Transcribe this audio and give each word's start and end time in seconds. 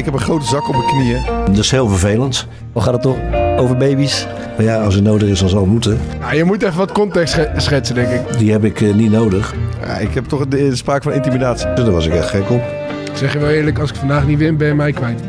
Ik 0.00 0.06
heb 0.06 0.14
een 0.14 0.20
grote 0.20 0.44
zak 0.46 0.68
op 0.68 0.74
mijn 0.74 0.86
knieën. 0.86 1.20
Dat 1.46 1.58
is 1.58 1.70
heel 1.70 1.88
vervelend. 1.88 2.46
Wat 2.72 2.82
gaat 2.82 2.92
het 2.92 3.02
toch 3.02 3.16
over 3.56 3.76
baby's? 3.76 4.26
Maar 4.56 4.66
ja, 4.66 4.82
als 4.82 4.94
het 4.94 5.04
nodig 5.04 5.28
is, 5.28 5.38
dan 5.40 5.48
zal 5.48 5.60
het 5.60 5.70
moeten. 5.70 5.98
Nou, 6.20 6.34
je 6.36 6.44
moet 6.44 6.62
even 6.62 6.78
wat 6.78 6.92
context 6.92 7.32
sche- 7.32 7.52
schetsen, 7.56 7.94
denk 7.94 8.08
ik. 8.08 8.38
Die 8.38 8.52
heb 8.52 8.64
ik 8.64 8.80
eh, 8.80 8.94
niet 8.94 9.10
nodig. 9.10 9.54
Ja, 9.86 9.96
ik 9.96 10.14
heb 10.14 10.24
toch 10.24 10.46
de, 10.48 10.56
de 10.68 10.76
sprake 10.76 11.02
van 11.02 11.12
intimidatie. 11.12 11.66
Dus 11.74 11.84
daar 11.84 11.94
was 11.94 12.06
ik 12.06 12.12
echt 12.14 12.28
gek 12.30 12.50
op. 12.50 12.62
Ik 13.10 13.16
zeg 13.16 13.32
je 13.32 13.38
wel 13.38 13.50
eerlijk, 13.50 13.78
als 13.78 13.90
ik 13.90 13.96
vandaag 13.96 14.26
niet 14.26 14.38
win, 14.38 14.56
ben 14.56 14.68
je 14.68 14.74
mij 14.74 14.92
kwijt. 14.92 15.20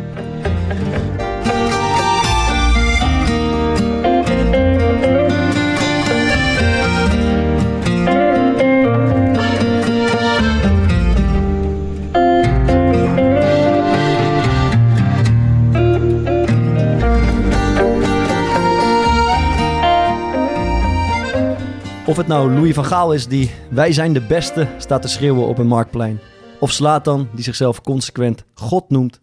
Of 22.12 22.18
het 22.18 22.28
nou 22.28 22.54
Louis 22.54 22.74
van 22.74 22.86
Gaal 22.86 23.14
is 23.14 23.28
die 23.28 23.52
wij 23.70 23.92
zijn 23.92 24.14
de 24.14 24.22
beste 24.22 24.68
staat 24.78 25.02
te 25.02 25.08
schreeuwen 25.08 25.48
op 25.48 25.58
een 25.58 25.68
marktplein. 25.68 26.20
Of 26.60 26.72
Slatan 26.72 27.28
die 27.34 27.44
zichzelf 27.44 27.82
consequent 27.82 28.44
God 28.54 28.90
noemt. 28.90 29.20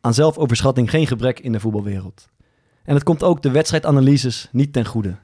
Aan 0.00 0.14
zelfoverschatting 0.14 0.90
geen 0.90 1.06
gebrek 1.06 1.40
in 1.40 1.52
de 1.52 1.60
voetbalwereld. 1.60 2.28
En 2.84 2.94
het 2.94 3.02
komt 3.02 3.22
ook 3.22 3.42
de 3.42 3.50
wedstrijdanalyses 3.50 4.48
niet 4.52 4.72
ten 4.72 4.84
goede. 4.86 5.16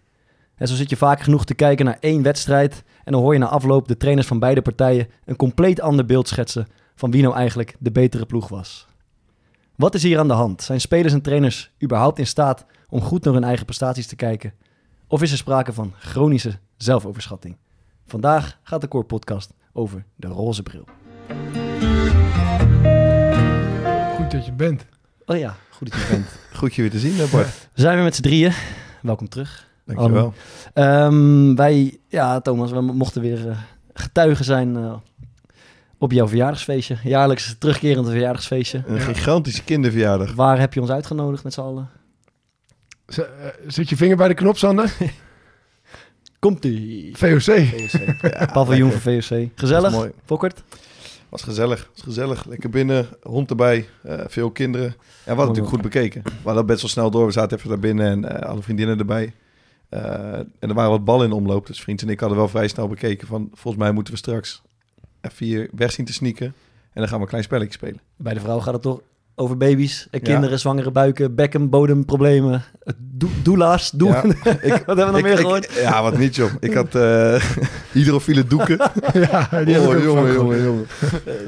En 0.57 0.69
zo 0.69 0.75
zit 0.75 0.91
je 0.91 0.97
vaak 0.97 1.21
genoeg 1.21 1.45
te 1.45 1.55
kijken 1.55 1.85
naar 1.85 1.97
één 2.01 2.23
wedstrijd 2.23 2.83
en 3.05 3.13
dan 3.13 3.21
hoor 3.21 3.33
je 3.33 3.39
na 3.39 3.49
afloop 3.49 3.89
de 3.89 3.97
trainers 3.97 4.27
van 4.27 4.39
beide 4.39 4.63
partijen 4.63 5.09
een 5.25 5.37
compleet 5.37 5.81
ander 5.81 6.07
beeld 6.07 6.29
schetsen 6.29 6.67
van 6.95 7.11
wie 7.11 7.23
nou 7.23 7.35
eigenlijk 7.35 7.77
de 7.79 7.93
betere 7.93 8.27
ploeg 8.27 8.49
was. 8.49 8.87
Wat 9.77 9.95
is 9.95 10.03
hier 10.03 10.19
aan 10.19 10.29
de 10.29 10.35
hand? 10.35 10.63
Zijn 10.63 10.81
spelers 10.81 11.13
en 11.13 11.23
trainers 11.23 11.71
überhaupt 11.83 12.19
in 12.19 12.27
staat 12.27 12.65
om 12.89 13.01
goed 13.01 13.25
naar 13.25 13.35
hun 13.35 13.45
eigen 13.45 13.65
prestaties 13.65 14.07
te 14.07 14.17
kijken? 14.17 14.53
Of 15.09 15.23
is 15.23 15.31
er 15.31 15.39
sprake 15.39 15.73
van 15.73 15.93
chronische 15.99 16.59
zelfoverschatting? 16.77 17.57
Vandaag 18.07 18.59
gaat 18.63 18.81
de 18.81 18.89
Core 18.89 19.05
Podcast 19.05 19.53
over 19.73 20.05
de 20.17 20.27
roze 20.27 20.63
bril. 20.63 20.85
Goed 24.17 24.31
dat 24.31 24.47
je 24.47 24.53
bent. 24.57 24.87
Oh 25.27 25.37
ja, 25.39 25.57
goed 25.71 25.91
dat 25.91 26.01
je 26.01 26.07
bent. 26.11 26.27
Goed 26.59 26.75
je 26.75 26.83
weer 26.83 26.91
te 26.91 26.99
zien, 26.99 27.17
Bart. 27.17 27.69
We 27.75 27.81
zijn 27.81 27.95
weer 27.95 28.05
met 28.05 28.15
z'n 28.15 28.23
drieën. 28.23 28.53
Welkom 29.03 29.29
terug. 29.29 29.69
Dankjewel. 29.85 30.35
Ehm, 30.73 31.55
wij, 31.55 31.99
ja 32.09 32.41
Thomas, 32.41 32.71
we 32.71 32.81
mochten 32.81 33.23
weer 33.23 33.49
eh, 33.49 33.59
getuigen 33.93 34.45
zijn 34.45 34.77
eh, 34.77 34.95
op 35.99 36.13
jouw 36.13 36.29
verjaardagsfeestje. 36.29 36.97
Jaarlijks 37.03 37.57
terugkerend 37.59 38.09
verjaardagsfeestje. 38.09 38.83
Een 38.87 39.01
gigantische 39.01 39.65
kinderverjaardag. 39.65 40.35
Waar 40.35 40.59
heb 40.59 40.75
je 40.75 40.81
ons 40.81 40.91
uitgenodigd 40.91 41.45
met 41.45 41.53
z'n 41.53 41.61
allen? 41.61 41.89
Z- 43.07 43.19
eh, 43.19 43.25
Zit 43.67 43.89
je 43.89 43.97
vinger 43.97 44.17
bij 44.17 44.29
de 44.29 44.35
knop, 44.35 44.57
Sander? 44.57 44.93
Komt-ie. 46.47 47.17
VOC. 47.17 47.41
VOC. 47.41 48.17
Paviljoen 48.53 48.91
van 48.93 49.01
VOC. 49.01 49.49
Gezellig, 49.55 49.83
Dat 49.83 49.93
mooi. 49.93 50.11
Fokkert? 50.25 50.63
Was 51.29 51.43
gezellig. 51.43 51.91
Was 51.95 52.03
gezellig. 52.03 52.45
Lekker 52.45 52.71
binnen. 52.71 53.07
Hond 53.23 53.51
erbij. 53.51 53.89
eh, 54.03 54.21
veel 54.27 54.51
kinderen. 54.51 54.87
Ja, 54.87 54.95
we 55.23 55.29
hadden 55.29 55.47
natuurlijk 55.47 55.75
goed 55.75 55.83
bekeken. 55.83 56.23
We 56.23 56.31
hadden 56.43 56.67
best 56.67 56.81
wel 56.81 56.91
snel 56.91 57.11
door. 57.11 57.27
We 57.27 57.33
zaten 57.33 57.57
even 57.57 57.69
daar 57.69 57.79
binnen 57.79 58.07
en 58.07 58.41
eh, 58.41 58.49
alle 58.49 58.63
vriendinnen 58.63 58.99
erbij. 58.99 59.33
Eh, 59.89 60.33
en 60.39 60.49
er 60.59 60.75
waren 60.75 60.91
wat 60.91 61.05
ballen 61.05 61.27
in 61.27 61.33
omloop. 61.33 61.67
Dus 61.67 61.81
vriend 61.81 62.03
en 62.03 62.09
ik 62.09 62.21
hadden 62.21 62.39
wel 62.39 62.49
vrij 62.49 62.69
snel 62.69 62.89
bekeken 62.89 63.27
van... 63.27 63.51
Volgens 63.53 63.83
mij 63.83 63.93
moeten 63.93 64.13
we 64.13 64.19
straks 64.19 64.63
even 65.21 65.47
hier 65.47 65.69
weg 65.73 65.93
zien 65.93 66.07
te 66.07 66.13
sneaken. 66.13 66.47
En 66.47 66.55
dan 67.03 67.09
gaan 67.09 67.17
we 67.17 67.23
een 67.23 67.29
klein 67.29 67.45
spelletje 67.45 67.73
spelen. 67.73 68.01
Bij 68.17 68.35
de 68.35 68.41
vrouw 68.41 68.61
gaat 68.61 68.73
het 68.73 68.83
toch 68.83 69.01
over 69.39 69.57
baby's 69.57 70.09
en 70.11 70.19
Ja. 70.23 70.33
kinderen, 70.33 70.59
zwangere 70.59 70.91
buiken, 70.91 71.35
bekken, 71.35 71.69
bodemproblemen, 71.71 72.63
do 72.99 73.29
doela's, 73.43 73.91
doen. 73.91 74.09
Ja, 74.09 74.23
ik, 74.63 74.83
Wat 74.87 74.97
hebben 74.97 74.97
we 74.97 75.11
nog 75.11 75.17
ik- 75.17 75.23
meer 75.25 75.33
ik- 75.33 75.39
gehoord? 75.39 75.73
Ja, 75.81 76.03
wat 76.03 76.19
niet, 76.19 76.37
joh. 76.37 76.51
Ik 76.61 76.75
had 76.75 76.95
eh 76.95 77.43
hydrofiele 77.93 78.47
doeken. 78.47 78.77
ja, 79.31 79.49
die 79.65 79.79
Oh, 79.81 79.85
jongen, 80.03 80.03
jongen, 80.33 80.63
jongen. 80.63 80.87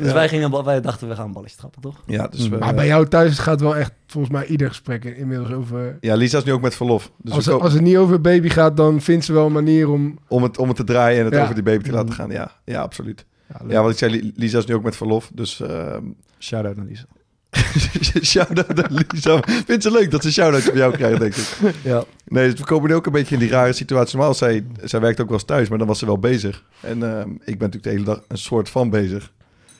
Dus 0.00 0.12
wij, 0.12 0.28
gingen, 0.28 0.64
wij 0.64 0.80
dachten, 0.80 1.08
we 1.08 1.14
gaan 1.14 1.26
een 1.26 1.32
balletje 1.32 1.56
trappen, 1.56 1.82
toch? 1.82 2.02
Ja, 2.06 2.26
dus 2.26 2.48
we, 2.48 2.56
Maar 2.56 2.68
eh, 2.68 2.74
bij 2.74 2.86
jou 2.86 3.06
thuis 3.08 3.38
gaat 3.38 3.60
wel 3.60 3.76
echt 3.76 3.92
volgens 4.06 4.32
mij 4.32 4.46
ieder 4.46 4.68
gesprek 4.68 5.04
inmiddels 5.04 5.52
over... 5.52 5.96
ja, 6.00 6.14
Lisa 6.14 6.38
is 6.38 6.44
nu 6.44 6.52
ook 6.52 6.60
met 6.62 6.74
verlof. 6.74 7.10
Dus 7.16 7.34
als, 7.34 7.48
als 7.48 7.72
het 7.72 7.82
niet 7.82 7.96
over 7.96 8.20
baby 8.20 8.48
gaat, 8.48 8.76
dan 8.76 9.00
vindt 9.00 9.24
ze 9.24 9.32
wel 9.32 9.46
een 9.46 9.52
manier 9.52 9.88
om... 9.90 10.18
om, 10.28 10.42
het, 10.42 10.58
om 10.58 10.68
het 10.68 10.76
te 10.76 10.84
draaien 10.84 11.18
en 11.18 11.24
het 11.24 11.34
Ja. 11.34 11.42
over 11.42 11.54
die 11.54 11.62
baby 11.64 11.84
te 11.84 11.92
laten 11.92 12.14
gaan. 12.14 12.30
Ja, 12.30 12.50
ja 12.64 12.80
absoluut. 12.80 13.24
Ja, 13.68 13.82
wat 13.82 13.90
ik 13.90 13.98
zei, 13.98 14.10
Li- 14.12 14.32
Lisa 14.36 14.58
is 14.58 14.66
nu 14.66 14.74
ook 14.74 14.82
met 14.82 14.96
verlof. 14.96 15.30
Dus 15.34 15.60
ehm 15.60 16.02
Shout-out 16.38 16.76
naar 16.76 16.84
Lisa. 16.86 17.04
shout-out 18.22 18.74
naar 18.74 18.90
Lisa. 18.90 19.40
Vindt 19.66 19.82
ze 19.82 19.90
leuk 19.90 20.10
dat 20.10 20.22
ze 20.22 20.32
shout-out 20.32 20.62
van 20.62 20.76
jou 20.76 20.92
krijgt, 20.96 21.18
denk 21.20 21.36
ik. 21.36 21.46
Ja. 21.82 22.04
Nee, 22.24 22.50
dus 22.50 22.58
we 22.60 22.66
komen 22.66 22.88
nu 22.88 22.94
ook 22.94 23.06
een 23.06 23.12
beetje 23.12 23.34
in 23.34 23.40
die 23.40 23.50
rare 23.50 23.72
situatie. 23.72 24.16
Normaal, 24.16 24.34
zij, 24.34 24.64
zij 24.84 25.00
werkt 25.00 25.20
ook 25.20 25.26
wel 25.28 25.36
eens 25.36 25.46
thuis, 25.46 25.68
maar 25.68 25.78
dan 25.78 25.86
was 25.86 25.98
ze 25.98 26.06
wel 26.06 26.18
bezig. 26.18 26.62
En 26.80 27.02
ehm, 27.02 27.28
ik 27.30 27.58
ben 27.58 27.70
natuurlijk 27.70 27.82
de 27.82 27.90
hele 27.90 28.04
dag 28.04 28.20
een 28.28 28.38
soort 28.38 28.68
van 28.68 28.90
bezig. 28.90 29.32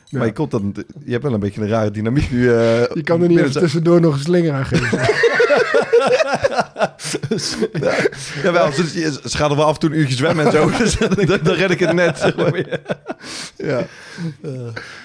Ja. 0.05 0.19
Maar 0.19 0.27
je, 0.27 0.33
komt 0.33 0.51
dan, 0.51 0.75
je 1.05 1.11
hebt 1.11 1.23
wel 1.23 1.33
een 1.33 1.41
beetje 1.41 1.61
een 1.61 1.69
rare 1.69 1.91
dynamiek 1.91 2.31
nu. 2.31 2.49
eh, 2.53 2.83
Je 2.95 3.03
kan 3.05 3.23
er 3.23 3.29
niet 3.29 3.39
even 3.39 3.61
tussendoor 3.61 4.01
nog 4.01 4.15
een 4.15 4.21
slinger 4.21 4.53
aan 4.53 4.67
geven. 4.73 4.99
Jawel, 8.43 8.73
ze, 8.73 8.89
ze- 8.89 9.21
ze 9.25 9.37
gaat 9.37 9.51
er 9.51 9.57
wel 9.57 9.67
af 9.67 9.75
en 9.75 9.81
toe 9.81 9.91
een 9.91 9.97
uurtje 9.97 10.17
zwemmen 10.17 10.47
en 10.47 10.53
zo. 10.53 10.71
Dus 10.79 10.97
dan, 10.97 11.39
dan 11.43 11.55
red 11.55 11.71
ik 11.71 11.79
het 11.81 11.93
net. 11.93 12.19
zeg 12.19 12.37
maar. 12.37 12.67
Ja. 13.57 13.87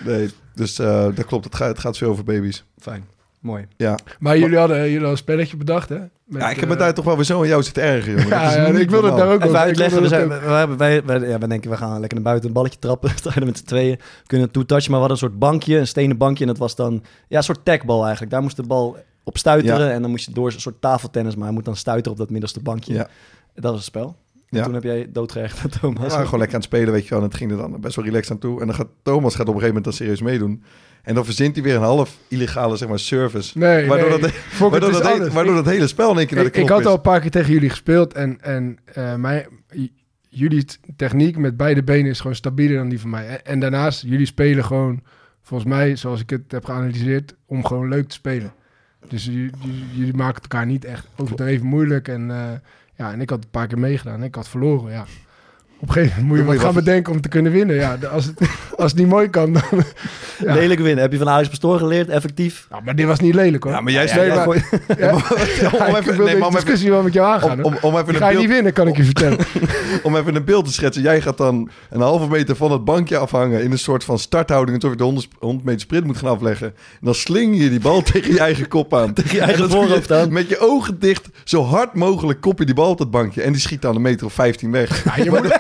Nee, 0.03 0.29
dus 0.55 0.79
eh, 0.79 1.07
dat 1.15 1.25
klopt. 1.25 1.45
Het 1.45 1.55
gaat, 1.55 1.67
het 1.67 1.79
gaat 1.79 1.97
veel 1.97 2.09
over 2.09 2.23
baby's. 2.23 2.63
Fijn. 2.81 3.07
Mooi. 3.43 3.65
Ja. 3.77 3.97
Maar 4.19 4.37
jullie 4.37 4.57
hadden, 4.57 4.77
jullie 4.77 4.91
hadden 4.91 5.11
een 5.11 5.17
spelletje 5.17 5.57
bedacht, 5.57 5.89
hè? 5.89 5.97
Met, 6.25 6.41
ja, 6.41 6.49
ik 6.49 6.59
heb 6.59 6.67
me 6.69 6.73
eh, 6.73 6.79
daar 6.79 6.93
toch 6.93 7.05
wel 7.05 7.15
weer 7.15 7.25
zo 7.25 7.41
aan 7.41 7.47
jou 7.47 7.63
zitten 7.63 7.83
ergeren, 7.83 8.21
jongen. 8.21 8.39
Ja, 8.39 8.65
ik 8.65 8.89
wilde 8.89 9.07
het 9.07 9.17
daar 9.17 9.27
ook 9.27 9.33
Even 9.33 9.47
over. 9.47 9.59
uitleggen, 9.59 10.01
we, 10.01 10.07
zijn, 10.07 10.27
we, 10.27 10.33
hebben, 10.33 10.77
wij, 10.77 11.03
wij, 11.03 11.19
ja, 11.19 11.37
we 11.37 11.47
denken 11.47 11.69
we 11.69 11.77
gaan 11.77 11.99
lekker 11.99 12.13
naar 12.13 12.27
buiten 12.27 12.47
een 12.47 12.53
balletje 12.53 12.79
trappen. 12.79 13.09
Er 13.35 13.45
met 13.45 13.57
z'n 13.57 13.65
tweeën. 13.65 13.95
We 13.95 14.27
kunnen 14.27 14.45
het 14.45 14.55
toetouchen, 14.55 14.91
maar 14.91 14.99
we 14.99 15.07
hadden 15.07 15.23
een 15.23 15.29
soort 15.29 15.39
bankje, 15.49 15.77
een 15.77 15.87
stenen 15.87 16.17
bankje. 16.17 16.43
En 16.43 16.49
dat 16.49 16.57
was 16.57 16.75
dan 16.75 17.03
ja, 17.27 17.37
een 17.37 17.43
soort 17.43 17.65
tagbal 17.65 18.01
eigenlijk. 18.01 18.31
Daar 18.31 18.41
moest 18.41 18.55
de 18.55 18.63
bal 18.63 18.97
op 19.23 19.37
stuiteren 19.37 19.91
en 19.91 20.01
dan 20.01 20.11
moest 20.11 20.25
je 20.25 20.31
door 20.31 20.51
een 20.51 20.61
soort 20.61 20.81
tafeltennis, 20.81 21.35
maar 21.35 21.45
hij 21.45 21.53
moet 21.53 21.65
dan 21.65 21.75
stuiteren 21.75 22.11
op 22.11 22.17
dat 22.17 22.29
middelste 22.29 22.59
bankje. 22.59 22.93
Ja. 22.93 23.07
Dat 23.53 23.63
was 23.63 23.73
het 23.73 23.83
spel. 23.83 24.15
En 24.53 24.59
Ja. 24.59 24.65
toen 24.65 24.73
heb 24.73 24.83
jij 24.83 25.07
doodgerecht, 25.11 25.61
We 25.61 25.69
Thomas. 25.69 25.99
waren 26.11 26.25
gewoon 26.25 26.39
lekker 26.39 26.55
aan 26.57 26.63
het 26.63 26.63
spelen, 26.73 26.93
weet 26.93 27.03
je 27.03 27.09
wel. 27.09 27.19
En 27.19 27.25
het 27.25 27.35
ging 27.35 27.51
er 27.51 27.57
dan 27.57 27.81
best 27.81 27.95
wel 27.95 28.05
relaxed 28.05 28.31
aan 28.31 28.37
toe. 28.39 28.59
En 28.61 28.67
dan 28.67 28.75
gaat 28.75 28.87
Thomas 29.03 29.35
gaat 29.35 29.47
op 29.47 29.53
een 29.55 29.59
gegeven 29.61 29.67
moment 29.75 29.83
dan 29.83 29.93
serieus 29.93 30.21
meedoen. 30.21 30.63
En 31.03 31.15
dan 31.15 31.25
verzint 31.25 31.55
hij 31.55 31.63
weer 31.63 31.75
een 31.75 31.81
half 31.81 32.17
illegale 32.27 32.77
zeg 32.77 32.87
maar, 32.89 32.99
service. 32.99 33.57
Nee, 33.57 33.87
waardoor 33.87 34.09
nee. 34.09 34.19
dat, 34.19 34.31
waardoor, 34.59 34.91
dat, 34.91 35.03
he- 35.03 35.29
waardoor 35.31 35.55
dat 35.55 35.65
hele 35.65 35.87
spel 35.87 36.11
in 36.11 36.17
één 36.17 36.27
keer 36.27 36.35
naar 36.37 36.51
de 36.51 36.61
ik, 36.61 36.69
had 36.69 36.85
al 36.85 36.93
een 36.93 37.01
paar 37.01 37.19
keer 37.19 37.31
tegen 37.31 37.53
jullie 37.53 37.69
gespeeld 37.69 38.13
en, 38.13 38.41
en 38.41 38.77
eh, 38.93 39.15
mijn, 39.15 39.45
jullie 40.29 40.65
techniek 40.95 41.37
met 41.37 41.57
beide 41.57 41.83
benen 41.83 42.11
is 42.11 42.19
gewoon 42.19 42.35
stabieler 42.35 42.77
dan 42.77 42.89
die 42.89 42.99
van 42.99 43.09
mij. 43.09 43.27
En, 43.27 43.45
en 43.45 43.59
daarnaast, 43.59 44.01
jullie 44.01 44.25
spelen 44.25 44.65
gewoon, 44.65 45.01
volgens 45.41 45.69
mij, 45.69 45.95
zoals 45.95 46.21
ik 46.21 46.29
het 46.29 46.51
heb 46.51 46.65
geanalyseerd, 46.65 47.35
om 47.45 47.65
gewoon 47.65 47.89
leuk 47.89 48.07
te 48.07 48.15
spelen. 48.15 48.53
Dus 49.07 49.25
jullie, 49.25 49.51
jullie- 49.93 50.13
maken 50.13 50.41
het 50.41 50.43
elkaar 50.51 50.65
niet 50.65 50.85
echt 50.85 51.07
overdreven 51.15 51.65
moeilijk. 51.65 52.07
En, 52.07 52.31
eh, 52.31 52.51
ja, 52.95 53.11
en 53.11 53.21
ik 53.21 53.29
had 53.29 53.43
een 53.43 53.49
paar 53.49 53.67
keer 53.67 53.79
meegedaan 53.79 54.23
ik 54.23 54.35
had 54.35 54.47
verloren, 54.47 54.91
ja. 54.91 55.05
Op 55.83 55.89
een 55.89 55.95
gegeven 55.95 56.21
moment 56.21 56.27
moet 56.29 56.37
je 56.47 56.53
moet 56.53 56.63
gaan 56.63 56.73
wat- 56.73 56.83
bedenken 56.83 57.13
om 57.13 57.21
te 57.21 57.27
kunnen 57.29 57.51
winnen. 57.51 57.75
Ja, 57.75 57.97
als, 58.11 58.25
het, 58.25 58.39
als 58.77 58.91
het 58.91 58.99
niet 58.99 59.09
mooi 59.09 59.29
kan, 59.29 59.53
dan... 59.53 59.61
Ja. 60.39 60.53
Lelijk 60.53 60.79
winnen. 60.79 61.01
Heb 61.01 61.11
je 61.11 61.17
van 61.17 61.29
Ajax 61.29 61.49
Pastoor 61.49 61.77
geleerd? 61.77 62.09
Effectief? 62.09 62.67
Ja, 62.69 62.79
maar 62.85 62.95
dit 62.95 63.05
was 63.05 63.19
niet 63.19 63.33
lelijk, 63.35 63.63
hoor. 63.63 63.73
Ja, 63.73 63.81
maar 63.81 63.91
jij 63.93 64.05
ja, 64.25 64.45
maar- 64.45 64.47
Ja, 64.97 65.11
om 65.13 65.21
ja, 65.77 65.87
even- 65.87 65.97
ik 65.97 66.03
wil 66.03 66.15
nee, 66.15 66.17
maar 66.17 66.25
deze 66.25 66.35
om 66.35 66.41
even- 66.41 66.51
discussie 66.51 66.89
wel 66.89 67.01
met 67.03 67.13
jou 67.13 67.27
aangaan. 67.33 67.63
om, 67.63 67.73
om, 67.73 67.77
om 67.81 67.97
even 67.97 68.09
een 68.13 68.15
ga 68.15 68.25
je 68.27 68.31
beeld, 68.31 68.45
niet 68.45 68.53
winnen, 68.53 68.73
kan 68.73 68.87
ik 68.87 68.97
je 68.97 69.03
vertellen. 69.03 69.39
om 70.03 70.15
even 70.15 70.35
een 70.35 70.43
beeld 70.45 70.65
te 70.65 70.73
schetsen. 70.73 71.01
Jij 71.03 71.21
gaat 71.21 71.37
dan 71.37 71.69
een 71.89 72.01
halve 72.01 72.27
meter 72.27 72.55
van 72.55 72.71
het 72.71 72.85
bankje 72.85 73.17
afhangen... 73.17 73.63
in 73.63 73.71
een 73.71 73.77
soort 73.77 74.03
van 74.03 74.19
starthouding... 74.19 74.75
alsof 74.75 74.91
je 74.91 74.97
de 74.97 75.03
100, 75.03 75.27
100 75.39 75.65
meter 75.65 75.81
sprint 75.81 76.05
moet 76.05 76.17
gaan 76.17 76.29
afleggen. 76.29 76.67
En 76.67 76.99
dan 77.01 77.15
sling 77.15 77.57
je 77.57 77.69
die 77.69 77.79
bal 77.79 78.01
tegen 78.01 78.31
je 78.33 78.39
eigen 78.39 78.67
kop 78.67 78.93
aan. 78.95 79.13
Tegen 79.13 79.35
je 79.35 79.41
eigen 79.41 79.69
voorhoofd 79.69 80.11
aan. 80.11 80.33
Met 80.33 80.49
je 80.49 80.59
ogen 80.59 80.99
dicht, 80.99 81.27
zo 81.43 81.63
hard 81.63 81.93
mogelijk 81.93 82.41
kop 82.41 82.59
je 82.59 82.65
die 82.65 82.75
bal 82.75 82.89
op 82.89 82.97
dat 82.97 83.11
bankje. 83.11 83.41
En 83.41 83.51
die 83.51 83.61
schiet 83.61 83.81
dan 83.81 83.95
een 83.95 84.01
meter 84.01 84.25
of 84.25 84.33
15 84.33 84.71
weg. 84.71 85.03
Ja, 85.03 85.23
je 85.23 85.29
moet, 85.29 85.59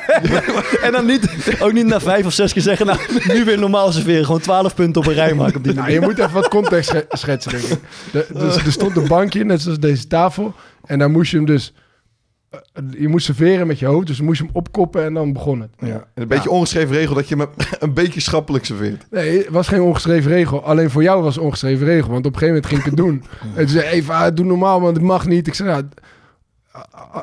en 0.83 0.91
dan 0.91 1.05
niet, 1.05 1.55
ook 1.59 1.73
niet 1.73 1.85
na 1.85 1.99
vijf 1.99 2.25
of 2.25 2.33
zes 2.33 2.53
keer 2.53 2.61
zeggen, 2.61 2.85
nou, 2.85 2.99
nu 3.27 3.43
weer 3.45 3.59
normaal 3.59 3.91
serveren. 3.91 4.25
Gewoon 4.25 4.41
twaalf 4.41 4.75
punten 4.75 5.01
op 5.01 5.07
een 5.07 5.13
rij 5.13 5.33
maken 5.33 5.55
op 5.57 5.63
die 5.63 5.73
Nou, 5.73 5.85
manier. 5.85 6.01
je 6.01 6.07
moet 6.07 6.17
even 6.19 6.31
wat 6.33 6.47
context 6.47 6.89
sche- 6.89 7.05
schetsen, 7.09 7.51
denk 7.51 7.63
ik. 7.63 7.79
De- 8.11 8.27
dus, 8.33 8.55
er 8.55 8.71
stond 8.71 8.97
een 8.97 9.07
bankje, 9.07 9.43
net 9.45 9.61
zoals 9.61 9.79
deze 9.79 10.07
tafel. 10.07 10.53
En 10.85 10.99
dan 10.99 11.11
moest 11.11 11.31
je 11.31 11.37
hem 11.37 11.45
dus... 11.45 11.73
eh, 12.49 12.59
Je 12.99 13.07
moest 13.07 13.25
serveren 13.25 13.67
met 13.67 13.79
je 13.79 13.85
hoofd, 13.85 14.07
dus 14.07 14.17
dan 14.17 14.25
moest 14.25 14.39
je 14.39 14.45
hem 14.45 14.55
opkoppen 14.55 15.03
en 15.05 15.13
dan 15.13 15.33
begon 15.33 15.61
het. 15.61 15.69
Ja. 15.79 15.87
En 15.87 16.21
een 16.21 16.27
beetje 16.27 16.49
ongeschreven 16.49 16.95
regel 16.95 17.15
dat 17.15 17.27
je 17.27 17.35
me 17.35 17.47
een 17.79 17.93
beetje 17.93 18.19
schappelijk 18.21 18.65
serveert. 18.65 19.05
Nee, 19.11 19.37
het 19.37 19.49
was 19.49 19.67
geen 19.67 19.81
ongeschreven 19.81 20.31
regel. 20.31 20.63
Alleen 20.63 20.89
voor 20.89 21.03
jou 21.03 21.17
was 21.23 21.27
het 21.33 21.37
een 21.37 21.47
ongeschreven 21.49 21.85
regel. 21.85 22.11
Want 22.11 22.25
op 22.25 22.33
een 22.33 22.39
gegeven 22.39 22.47
moment 22.61 22.65
ging 22.65 22.79
ik 22.79 22.85
het 22.85 22.97
doen. 22.97 23.23
En 23.55 23.65
toen 23.65 23.67
zei 23.81 23.85
Eva, 23.89 24.31
doe 24.31 24.45
normaal, 24.45 24.81
want 24.81 24.95
het 24.95 25.05
mag 25.05 25.25
niet. 25.27 25.47
Ik 25.47 25.53
zei, 25.53 25.69
a- 25.69 25.81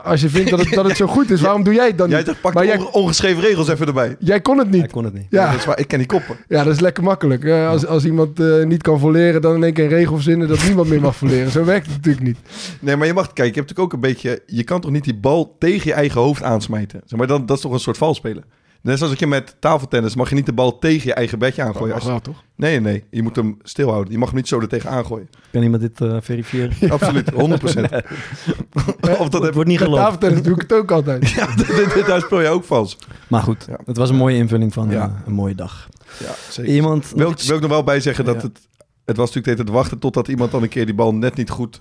als 0.05 0.21
je 0.21 0.29
vindt 0.29 0.51
dat 0.51 0.59
het, 0.61 0.71
dat 0.71 0.85
het 0.85 0.97
zo 0.97 1.07
goed 1.07 1.31
is, 1.31 1.41
waarom 1.47 1.63
doe 1.63 1.75
jij 1.75 1.87
het 1.87 1.99
dan 1.99 2.09
Jij 2.09 2.19
niet? 2.19 2.27
zegt, 2.27 2.41
pak 2.41 2.55
maar 2.55 2.63
de 2.63 2.69
jij, 2.69 2.79
onge- 2.79 2.91
ongeschreven 2.93 3.43
regels 3.43 3.69
even 3.69 3.87
erbij. 3.87 4.17
jij 4.19 4.41
kon 4.41 4.59
het 4.59 4.69
Hij 4.71 4.79
niet. 4.81 4.91
kon 4.93 5.05
het 5.05 5.13
niet. 5.15 5.27
Ja, 5.31 5.51
Dat 5.51 5.59
is 5.59 5.65
waar, 5.65 5.79
ik 5.79 5.89
ken 5.89 5.99
die 5.99 6.07
koppen. 6.07 6.37
ja, 6.49 6.65
dat 6.65 6.75
is 6.75 6.81
lekker 6.81 7.03
makkelijk. 7.03 7.45
Eh, 7.45 7.69
als, 7.69 7.87
als 7.87 8.05
iemand 8.05 8.41
eh, 8.41 8.65
niet 8.65 8.83
kan 8.83 8.99
voleren, 8.99 9.43
dan 9.43 9.55
in 9.55 9.65
één 9.65 9.73
keer 9.73 9.85
een 9.85 9.91
regel 9.91 10.15
verzinnen 10.15 10.49
dat 10.49 10.65
niemand 10.65 10.89
meer 10.89 11.01
mag 11.01 11.17
voleren. 11.17 11.51
Zo 11.51 11.65
werkt 11.65 11.87
het 11.87 11.95
natuurlijk 11.97 12.25
niet. 12.27 12.39
Nee, 12.81 12.97
maar 12.97 13.07
je 13.07 13.13
mag, 13.15 13.27
kijk, 13.33 13.37
je 13.37 13.43
hebt 13.55 13.57
natuurlijk 13.69 13.81
ook 13.87 13.93
een 13.93 14.01
beetje, 14.09 14.43
je 14.47 14.65
kan 14.65 14.81
toch 14.81 14.91
niet 14.91 15.05
die 15.05 15.15
bal 15.17 15.57
tegen 15.59 15.87
je 15.89 15.95
eigen 15.95 16.21
hoofd 16.21 16.43
aansmijten. 16.43 17.01
Zeg 17.05 17.19
maar 17.19 17.29
dan, 17.29 17.47
dat 17.47 17.57
is 17.57 17.63
toch 17.63 17.73
een 17.73 17.81
soort 17.81 17.97
valspelen. 17.99 18.45
Net 18.83 18.97
zoals 18.97 19.13
dat 19.13 19.21
je 19.21 19.27
met 19.27 19.57
tafeltennis 19.61 20.15
mag 20.15 20.29
je 20.29 20.35
niet 20.35 20.47
de 20.47 20.53
bal 20.53 20.79
tegen 20.79 21.07
je 21.07 21.15
eigen 21.15 21.39
bedje 21.39 21.63
aangooien. 21.63 22.07
Wel, 22.07 22.21
toch? 22.21 22.43
Nee, 22.57 22.81
nee, 22.81 23.05
je 23.11 23.23
moet 23.23 23.37
hem 23.37 23.57
stilhouden. 23.63 24.13
Je 24.13 24.19
mag 24.19 24.29
hem 24.29 24.37
niet 24.37 24.49
zo 24.49 24.61
er 24.61 24.69
tegenaan 24.69 25.07
gooien. 25.07 25.29
Kan 25.53 25.63
iemand 25.63 25.83
dit 25.83 26.01
eh, 26.01 26.17
verifiëren? 26.21 26.91
Absoluut, 26.93 27.31
100%. 27.33 27.35
of 29.19 29.29
dat 29.29 29.33
Het 29.33 29.43
heb... 29.43 29.55
wordt 29.55 29.69
niet 29.69 29.79
geloofd. 29.79 30.03
tafeltennis 30.03 30.43
doe 30.43 30.55
ik 30.55 30.61
het 30.61 30.73
ook 30.73 30.91
altijd. 30.91 31.31
Ja, 31.37 31.55
dit, 31.57 31.67
dit, 31.95 32.07
daar 32.07 32.21
speel 32.21 32.41
je 32.41 32.49
ook 32.49 32.65
vals. 32.65 32.99
Maar 33.29 33.43
goed, 33.43 33.65
Ja. 33.69 33.79
het 33.85 33.97
was 33.97 34.11
een 34.11 34.17
mooie 34.17 34.37
invulling 34.37 34.73
van 34.73 34.91
Ja. 34.91 35.05
eh, 35.05 35.27
een 35.27 35.33
mooie 35.33 35.55
dag. 35.55 35.89
Ja, 36.19 36.31
zeker. 36.51 36.73
Iemand... 36.75 37.13
Wil, 37.17 37.31
ik- 37.31 37.39
wil 37.41 37.57
ik 37.57 37.63
nog 37.63 37.71
wel 37.71 37.85
bij 37.85 38.01
zeggen 38.01 38.25
dat 38.25 38.35
Ja. 38.35 38.41
het... 38.43 38.69
Het 39.05 39.17
was 39.19 39.31
natuurlijk 39.33 39.57
tijd 39.57 39.77
wachten 39.77 39.99
totdat 39.99 40.29
iemand 40.29 40.51
dan 40.51 40.63
een 40.63 40.69
keer 40.69 40.87
die 40.87 40.95
bal 40.95 41.15
net 41.15 41.35
niet 41.37 41.51
goed 41.51 41.81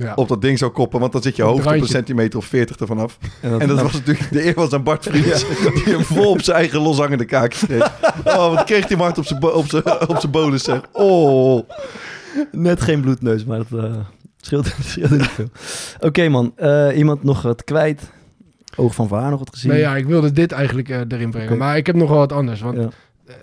Ja. 0.00 0.12
op 0.14 0.28
dat 0.28 0.42
ding 0.42 0.58
zou 0.58 0.70
koppen. 0.70 1.00
Want 1.00 1.12
dan 1.12 1.22
zit 1.22 1.36
je 1.36 1.42
hoofd 1.42 1.66
op 1.66 1.72
een 1.72 1.86
centimeter 1.86 2.38
of 2.38 2.44
40 2.44 2.76
ervan 2.76 2.98
af. 2.98 3.18
en 3.40 3.50
dat, 3.50 3.60
En 3.60 3.68
dat 3.68 3.82
was 3.82 3.92
natuurlijk... 3.92 4.32
De 4.32 4.44
eer 4.44 4.54
was 4.54 4.72
aan 4.72 4.82
Bart 4.82 5.04
Vries. 5.04 5.44
Die 5.84 5.94
hem 5.94 6.04
vol 6.04 6.30
op 6.30 6.42
zijn 6.42 6.56
eigen 6.56 6.80
loshangende 6.80 7.24
kaak 7.24 7.50
kreeg. 7.50 7.92
Oh, 8.24 8.54
wat 8.54 8.64
kreeg 8.64 8.86
die 8.86 8.96
Mart 8.96 9.18
op 9.18 9.24
zijn 9.24 9.42
op 9.42 9.66
zijn 9.68 10.08
op 10.08 10.18
zijn 10.18 10.32
bonus 10.32 10.62
zeg. 10.64 10.80
Oh. 10.92 11.68
net 12.52 12.80
geen 12.80 13.00
bloedneus, 13.00 13.44
maar 13.44 13.58
dat 13.68 13.84
eh, 13.84 13.94
scheelt, 14.36 14.66
scheelt 14.84 15.10
niet 15.10 15.26
veel. 15.28 15.48
Oké 16.00 16.28
man, 16.28 16.52
eh, 16.56 16.96
iemand 16.96 17.22
nog 17.22 17.42
wat 17.42 17.64
kwijt? 17.64 18.10
Oog 18.76 18.94
van 18.94 19.08
Vaar 19.08 19.30
nog 19.30 19.38
wat 19.38 19.50
gezien? 19.50 19.70
Nee, 19.70 19.80
ja, 19.80 19.96
ik 19.96 20.06
wilde 20.06 20.32
dit 20.32 20.52
eigenlijk 20.52 20.88
eh, 20.88 21.00
erin 21.08 21.30
brengen. 21.30 21.58
Maar 21.58 21.76
ik 21.76 21.86
heb 21.86 21.96
nog 21.96 22.08
wel 22.08 22.18
wat 22.18 22.32
anders. 22.32 22.60
Want 22.60 22.76
Ja. 22.76 22.88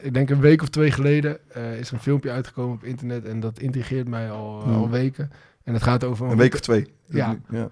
ik 0.01 0.13
denk 0.13 0.29
een 0.29 0.39
week 0.39 0.61
of 0.61 0.67
twee 0.69 0.91
geleden 0.91 1.37
eh, 1.53 1.79
is 1.79 1.87
er 1.87 1.93
een 1.93 1.99
filmpje 1.99 2.31
uitgekomen 2.31 2.75
op 2.75 2.83
internet. 2.83 3.25
En 3.25 3.39
dat 3.39 3.59
intrigeert 3.59 4.07
mij 4.07 4.31
al, 4.31 4.61
Hmm. 4.63 4.75
al 4.75 4.89
weken. 4.89 5.31
En 5.67 5.73
het 5.73 5.83
gaat 5.83 6.03
over... 6.03 6.27
Een 6.31 6.37
week 6.37 6.53
of 6.53 6.59
twee. 6.59 6.87
Ja. 7.09 7.37
Ja, 7.49 7.69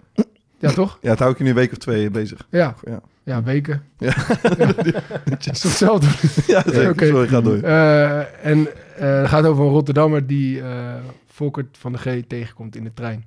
Ja, 0.59 0.71
toch? 0.71 0.97
ja 1.01 1.09
het 1.09 1.19
hou 1.19 1.31
ik 1.31 1.38
je 1.38 1.44
nu 1.44 1.50
een 1.50 1.56
week 1.56 1.71
of 1.71 1.77
twee 1.77 2.09
bezig. 2.09 2.47
Ja. 2.50 2.75
Ja. 2.83 3.01
Ja, 3.24 3.44
weken. 3.44 3.83
Ja. 3.97 4.13
Ja. 4.57 4.74
Het 5.30 5.45
is 5.51 5.59
toch 5.59 5.71
hetzelfde? 5.71 6.07
Ja, 6.53 6.62
zeker. 6.65 6.89
oké. 6.89 7.06
Sorry, 7.06 7.27
ga 7.27 7.42
door. 7.42 7.57
Eh, 7.62 8.45
en 8.45 8.68
eh, 8.97 9.18
het 9.18 9.27
gaat 9.27 9.45
over 9.45 9.63
een 9.63 9.69
Rotterdammer 9.71 10.27
die 10.27 10.62
eh 10.62 10.94
Volkert 11.27 11.77
van 11.77 11.92
de 11.92 11.97
G 11.97 12.21
tegenkomt 12.27 12.75
in 12.75 12.83
de 12.83 12.94
trein. 12.94 13.25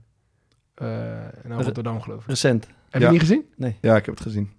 Eh 0.74 0.86
naar 1.44 1.62
Rotterdam, 1.62 2.00
geloof 2.00 2.20
ik. 2.22 2.28
Recent. 2.28 2.66
Heb 2.90 3.00
Ja. 3.00 3.06
je 3.06 3.12
niet 3.12 3.20
gezien? 3.20 3.44
Ja, 3.80 3.96
ik 3.96 4.06
heb 4.06 4.14
het 4.14 4.20
gezien. 4.22 4.50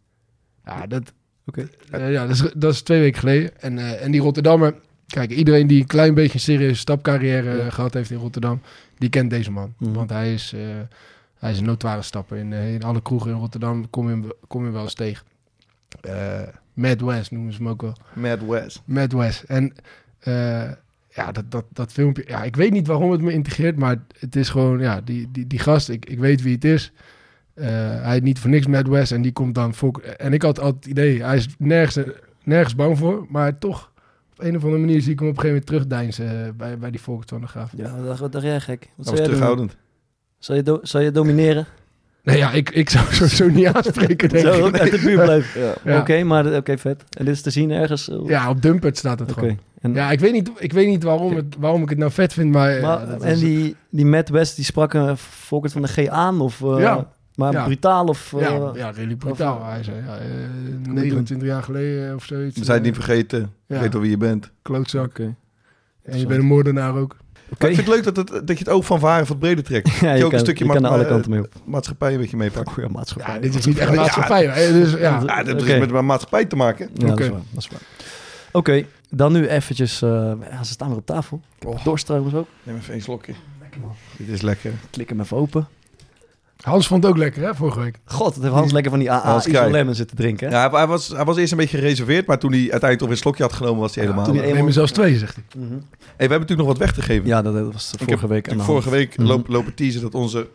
Ja, 0.65 0.87
dat, 0.87 1.13
Oké. 1.45 1.67
ja, 1.91 2.27
dat, 2.27 2.35
is, 2.35 2.51
dat 2.55 2.73
is 2.73 2.81
twee 2.81 2.99
weken 2.99 3.19
geleden. 3.19 3.61
En, 3.61 3.77
eh, 3.77 4.03
en 4.03 4.11
die 4.11 4.21
Rotterdammer... 4.21 4.73
Kijk, 5.09 5.31
iedereen 5.31 5.67
die 5.67 5.81
een 5.81 5.87
klein 5.87 6.13
beetje 6.13 6.33
een 6.33 6.39
serieuze 6.39 6.79
stapcarrière 6.79 7.57
Ja. 7.57 7.65
eh, 7.65 7.71
gehad 7.71 7.93
heeft 7.93 8.11
in 8.11 8.17
Rotterdam... 8.17 8.61
die 8.97 9.09
kent 9.09 9.29
deze 9.29 9.51
man. 9.51 9.73
Mhm. 9.77 9.93
Want 9.93 10.09
hij 10.09 10.33
is, 10.33 10.53
eh, 10.53 10.59
hij 11.39 11.51
is 11.51 11.59
een 11.59 11.65
notoire 11.65 12.01
stapper. 12.01 12.37
In, 12.37 12.53
eh, 12.53 12.73
in 12.73 12.83
alle 12.83 13.01
kroegen 13.01 13.31
in 13.31 13.37
Rotterdam 13.37 13.89
kom 13.89 14.05
je 14.05 14.11
hem, 14.13 14.31
kom 14.47 14.65
je 14.65 14.71
wel 14.71 14.81
eens 14.83 14.93
tegen. 14.93 15.25
Eh, 16.01 16.41
Mad 16.73 17.01
West 17.01 17.31
noemen 17.31 17.53
ze 17.53 17.57
hem 17.57 17.67
ook 17.69 17.81
wel. 17.81 17.95
Mad 18.13 18.45
West. 18.45 18.81
Mad 18.85 19.11
West. 19.11 19.43
En 19.43 19.73
ja, 21.13 21.31
dat, 21.31 21.51
dat, 21.51 21.65
dat 21.73 21.91
filmpje... 21.91 22.23
Ja, 22.27 22.43
ik 22.43 22.55
weet 22.55 22.71
niet 22.71 22.87
waarom 22.87 23.11
het 23.11 23.21
me 23.21 23.31
integreert, 23.31 23.75
maar 23.77 23.97
het 24.19 24.35
is 24.35 24.49
gewoon... 24.49 24.79
Ja, 24.79 25.01
die, 25.01 25.29
die, 25.31 25.47
die 25.47 25.59
gast, 25.59 25.89
ik, 25.89 26.05
ik 26.05 26.19
weet 26.19 26.41
wie 26.41 26.53
het 26.55 26.65
is. 26.65 26.91
Hij 27.53 28.15
is 28.15 28.21
niet 28.21 28.39
voor 28.39 28.49
niks 28.49 28.67
Mad 28.67 28.87
West 28.87 29.11
en 29.11 29.21
die 29.21 29.31
komt 29.31 29.55
dan... 29.55 29.73
Volk, 29.73 29.97
en 29.97 30.33
ik 30.33 30.41
had 30.41 30.59
altijd 30.59 30.83
het 30.83 30.91
idee, 30.93 31.23
hij 31.23 31.35
is 31.35 31.47
nergens, 31.57 31.99
nergens 32.43 32.75
bang 32.75 32.97
voor, 32.97 33.25
maar 33.29 33.57
toch... 33.57 33.91
Op 34.39 34.45
een 34.45 34.55
of 34.55 34.63
andere 34.63 34.81
manier 34.81 35.01
zie 35.01 35.11
ik 35.11 35.19
hem 35.19 35.27
op 35.29 35.35
een 35.35 35.41
gegeven 35.41 35.63
moment 35.65 35.65
terugdeinzen 35.65 36.45
eh, 36.45 36.51
bij, 36.57 36.77
bij 36.77 36.91
die 36.91 37.01
Volkert 37.01 37.29
van 37.29 37.41
de 37.41 37.47
Graaf. 37.47 37.71
Ja, 37.75 37.95
dat, 38.05 38.19
wat 38.19 38.31
dacht 38.31 38.43
jij 38.45 38.59
gek? 38.59 38.89
Wat 38.95 39.05
Dat 39.05 39.15
was 39.17 39.25
terughoudend. 39.25 39.75
Zal 40.39 40.55
je, 40.55 40.63
do- 40.63 40.79
zal 40.81 41.01
je 41.01 41.11
domineren? 41.11 41.65
Nee, 42.23 42.37
ja, 42.37 42.51
ik, 42.51 42.69
ik 42.69 42.89
zou 42.89 43.13
zo, 43.13 43.25
zo 43.27 43.49
niet 43.49 43.65
aanspreken, 43.67 44.29
denk 44.29 44.45
Zo 44.47 44.67
ik. 44.67 44.79
uit 44.79 44.91
de 44.91 44.99
buurt 44.99 45.21
blijven? 45.23 45.61
Ja. 45.61 45.73
Ja. 45.83 45.99
Oké, 45.99 46.23
maar 46.23 46.55
oké, 46.55 46.77
vet. 46.77 47.03
En 47.17 47.25
dit 47.25 47.33
is 47.33 47.41
te 47.41 47.49
zien 47.49 47.71
ergens? 47.71 48.09
eh, 48.09 48.17
Ja, 48.25 48.49
op 48.49 48.61
Dumpert 48.61 48.97
staat 48.97 49.19
het 49.19 49.31
Oké. 49.31 49.39
gewoon. 49.39 49.59
En, 49.81 49.93
Ja, 49.93 50.11
ik 50.11 50.19
weet 50.19 50.31
niet, 50.31 50.51
ik 50.57 50.73
weet 50.73 50.87
niet 50.87 51.03
waarom, 51.03 51.35
het, 51.35 51.55
waarom 51.59 51.81
ik 51.81 51.89
het 51.89 51.97
nou 51.97 52.11
vet 52.11 52.33
vind, 52.33 52.51
maar... 52.51 52.81
maar, 52.81 52.99
ja, 52.99 53.05
dat 53.05 53.21
en 53.23 53.37
die, 53.39 53.75
die 53.89 54.05
Matt 54.05 54.29
West, 54.29 54.55
die 54.55 54.65
sprak 54.65 54.93
uh, 54.93 55.15
Volkert 55.15 55.73
van 55.73 55.81
de 55.81 55.87
G 55.87 56.07
aan? 56.07 56.41
Of, 56.41 56.61
eh, 56.61 56.75
Ja. 56.79 57.11
Maar 57.39 57.51
Ja. 57.51 57.63
brutaal 57.65 58.05
of... 58.05 58.33
eh, 58.33 58.41
ja, 58.41 58.71
ja, 58.75 58.89
redelijk 58.89 59.19
brutaal. 59.19 59.57
of- 59.57 59.63
Hij 59.65 59.83
zei, 59.83 59.97
ja, 60.05 60.17
eh, 60.17 60.25
doen. 60.83 60.93
29 60.93 61.47
jaar 61.47 61.63
geleden 61.63 62.15
of 62.15 62.23
zoiets. 62.25 62.57
We 62.57 62.63
zijn 62.65 62.77
het 62.77 62.85
niet 62.85 62.97
eh, 62.97 63.03
vergeten. 63.03 63.53
Ja. 63.67 63.79
Weet 63.79 63.95
al 63.95 64.01
wie 64.01 64.09
je 64.09 64.17
bent. 64.17 64.49
Klootzak. 64.61 65.05
Oké. 65.05 65.35
En 66.03 66.19
je 66.19 66.25
bent 66.25 66.39
een 66.39 66.45
moordenaar 66.45 66.95
ook. 66.95 67.15
Maar 67.59 67.69
ik 67.69 67.75
vind 67.75 67.87
het 67.87 67.95
leuk 67.95 68.03
dat, 68.03 68.15
het, 68.17 68.47
dat 68.47 68.57
je 68.57 68.63
het 68.63 68.69
oog 68.69 68.85
van 68.85 68.99
varen 68.99 69.27
wat 69.27 69.39
breder 69.39 69.63
trekt. 69.63 69.89
Ja, 69.99 70.11
je 70.11 70.17
je 70.17 70.23
ook 70.23 70.29
kan, 70.29 70.39
een 70.39 70.45
stukje 70.45 70.65
je 70.65 70.71
kan 70.71 70.81
ma- 70.81 70.87
er 70.87 70.93
alle 70.93 71.03
eh, 71.03 71.09
kanten 71.09 71.31
mee 71.31 71.39
op. 71.39 71.53
Maatschappij 71.65 72.13
een 72.13 72.19
beetje 72.19 72.37
meepakt. 72.37 72.69
Goeie 72.71 72.89
maatschappij. 72.89 73.33
Ja, 73.33 73.39
dit 73.39 73.55
is 73.55 73.65
niet 73.65 73.77
echt 73.77 73.89
Ja. 73.89 73.95
maatschappij. 73.95 74.45
hè. 74.47 74.71
Dus, 74.71 74.91
ja. 74.91 74.97
Ja, 75.25 75.43
dat 75.43 75.45
heeft 75.45 75.61
Oké. 75.61 75.91
met 75.91 76.05
maatschappij 76.05 76.45
te 76.45 76.55
maken. 76.55 76.89
Ja, 76.93 77.01
dat 77.05 77.11
Oké. 77.11 77.23
is 77.23 77.29
waar. 77.29 77.39
Dat 77.51 77.63
is 77.63 77.69
waar. 77.69 77.81
Oké, 78.51 78.85
dan 79.09 79.31
nu 79.31 79.47
eventjes... 79.47 80.01
eh, 80.01 80.31
ja, 80.51 80.63
ze 80.63 80.71
staan 80.71 80.87
weer 80.87 80.97
op 80.97 81.05
tafel. 81.05 81.41
Oh. 81.65 81.83
dorst 81.83 82.05
trouwens 82.05 82.33
ook. 82.35 82.47
Neem 82.63 82.75
even 82.75 82.93
een 82.93 83.01
slokje. 83.01 83.33
Dit 84.17 84.27
is 84.27 84.41
lekker. 84.41 84.71
Klik 84.89 85.09
hem 85.09 85.19
even 85.19 85.37
open. 85.37 85.67
Hans 86.63 86.87
vond 86.87 87.03
het 87.03 87.11
ook 87.11 87.17
lekker, 87.17 87.43
hè, 87.43 87.55
vorige 87.55 87.79
week. 87.79 87.99
God, 88.05 88.33
het 88.33 88.43
heeft 88.43 88.55
Hans 88.55 88.71
lekker 88.71 88.91
van 88.91 88.99
die 88.99 89.11
AA. 89.11 89.41
Lemon 89.67 89.95
zitten 89.95 90.17
drinken. 90.17 90.47
hè? 90.49 90.55
Ja, 90.55 90.69
hij, 90.71 90.87
was, 90.87 91.07
hij 91.07 91.23
was 91.25 91.37
eerst 91.37 91.51
een 91.51 91.57
beetje 91.57 91.77
gereserveerd, 91.77 92.25
maar 92.27 92.39
toen 92.39 92.49
hij 92.51 92.59
uiteindelijk 92.59 92.99
toch 92.99 93.07
weer 93.07 93.17
een 93.17 93.23
slokje 93.23 93.43
had 93.43 93.53
genomen, 93.53 93.79
was 93.79 93.95
hij 93.95 94.03
helemaal... 94.03 94.25
toen 94.25 94.35
hij 94.35 94.45
Neem 94.45 94.55
eenmaal- 94.55 94.71
zelfs 94.71 94.91
twee, 94.91 95.17
zegt 95.17 95.35
hij. 95.35 95.43
Mhm. 95.61 95.71
Hey, 95.71 95.79
we 95.79 95.83
hebben 96.17 96.39
natuurlijk 96.39 96.57
nog 96.59 96.67
wat 96.67 96.77
weg 96.77 96.93
te 96.93 97.01
geven. 97.01 97.27
Ja, 97.27 97.41
dat, 97.41 97.53
dat 97.53 97.73
was 97.73 97.93
vorige 97.97 98.27
week 98.27 98.49
aan 98.51 98.57
de 98.57 98.63
vorige 98.63 98.89
week 98.89 99.17
Mhm. 99.17 99.27
loop, 99.27 99.47
lopen 99.47 99.73
teasen 99.73 100.01
dat 100.01 100.15
onze... 100.15 100.47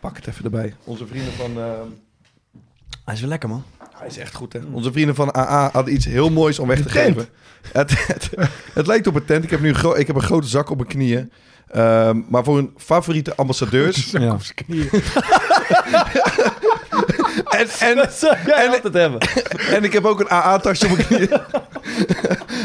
Pak 0.00 0.16
het 0.16 0.26
even 0.26 0.44
erbij. 0.44 0.74
Onze 0.84 1.06
vrienden 1.06 1.32
van... 1.32 1.50
ehm, 1.58 1.86
Hij 3.04 3.14
is 3.14 3.20
weer 3.20 3.28
lekker, 3.28 3.48
man. 3.48 3.62
Hij 3.94 4.06
is 4.06 4.18
echt 4.18 4.34
goed, 4.34 4.52
hè? 4.52 4.60
Onze 4.72 4.92
vrienden 4.92 5.14
van 5.14 5.34
AA 5.36 5.70
hadden 5.72 5.94
iets 5.94 6.04
heel 6.04 6.30
moois 6.30 6.58
om 6.58 6.68
weg 6.68 6.82
te 6.82 6.88
geven. 6.88 7.26
Het, 7.72 7.90
het, 8.12 8.30
het 8.72 8.86
lijkt 8.86 9.06
op 9.06 9.14
een 9.14 9.24
tent. 9.24 9.44
Ik 9.44 9.50
heb 9.50 9.60
nu 9.60 9.68
een, 9.68 9.74
gro- 9.74 9.94
ik 9.94 10.06
heb 10.06 10.16
een 10.16 10.22
grote 10.22 10.46
zak 10.48 10.70
op 10.70 10.76
mijn 10.76 10.88
knieën. 10.88 11.32
Ehm, 11.70 12.20
maar 12.28 12.44
voor 12.44 12.56
hun 12.56 12.72
favoriete 12.76 13.34
ambassadeurs. 13.36 14.10
Ja. 14.18 14.32
op 14.32 14.42
zijn 14.42 14.54
knieën. 14.54 14.88
en, 17.58 17.68
en, 17.80 17.96
Dat 17.96 18.12
zou 18.12 18.36
jij 18.46 18.64
En- 18.66 18.70
altijd 18.72 18.94
hebben. 18.94 19.20
en 19.76 19.84
ik 19.84 19.92
heb 19.92 20.04
ook 20.04 20.20
een 20.20 20.30
AA-tasje 20.30 20.86
op 20.86 20.92
mijn 20.96 21.06
knieën. 21.06 21.40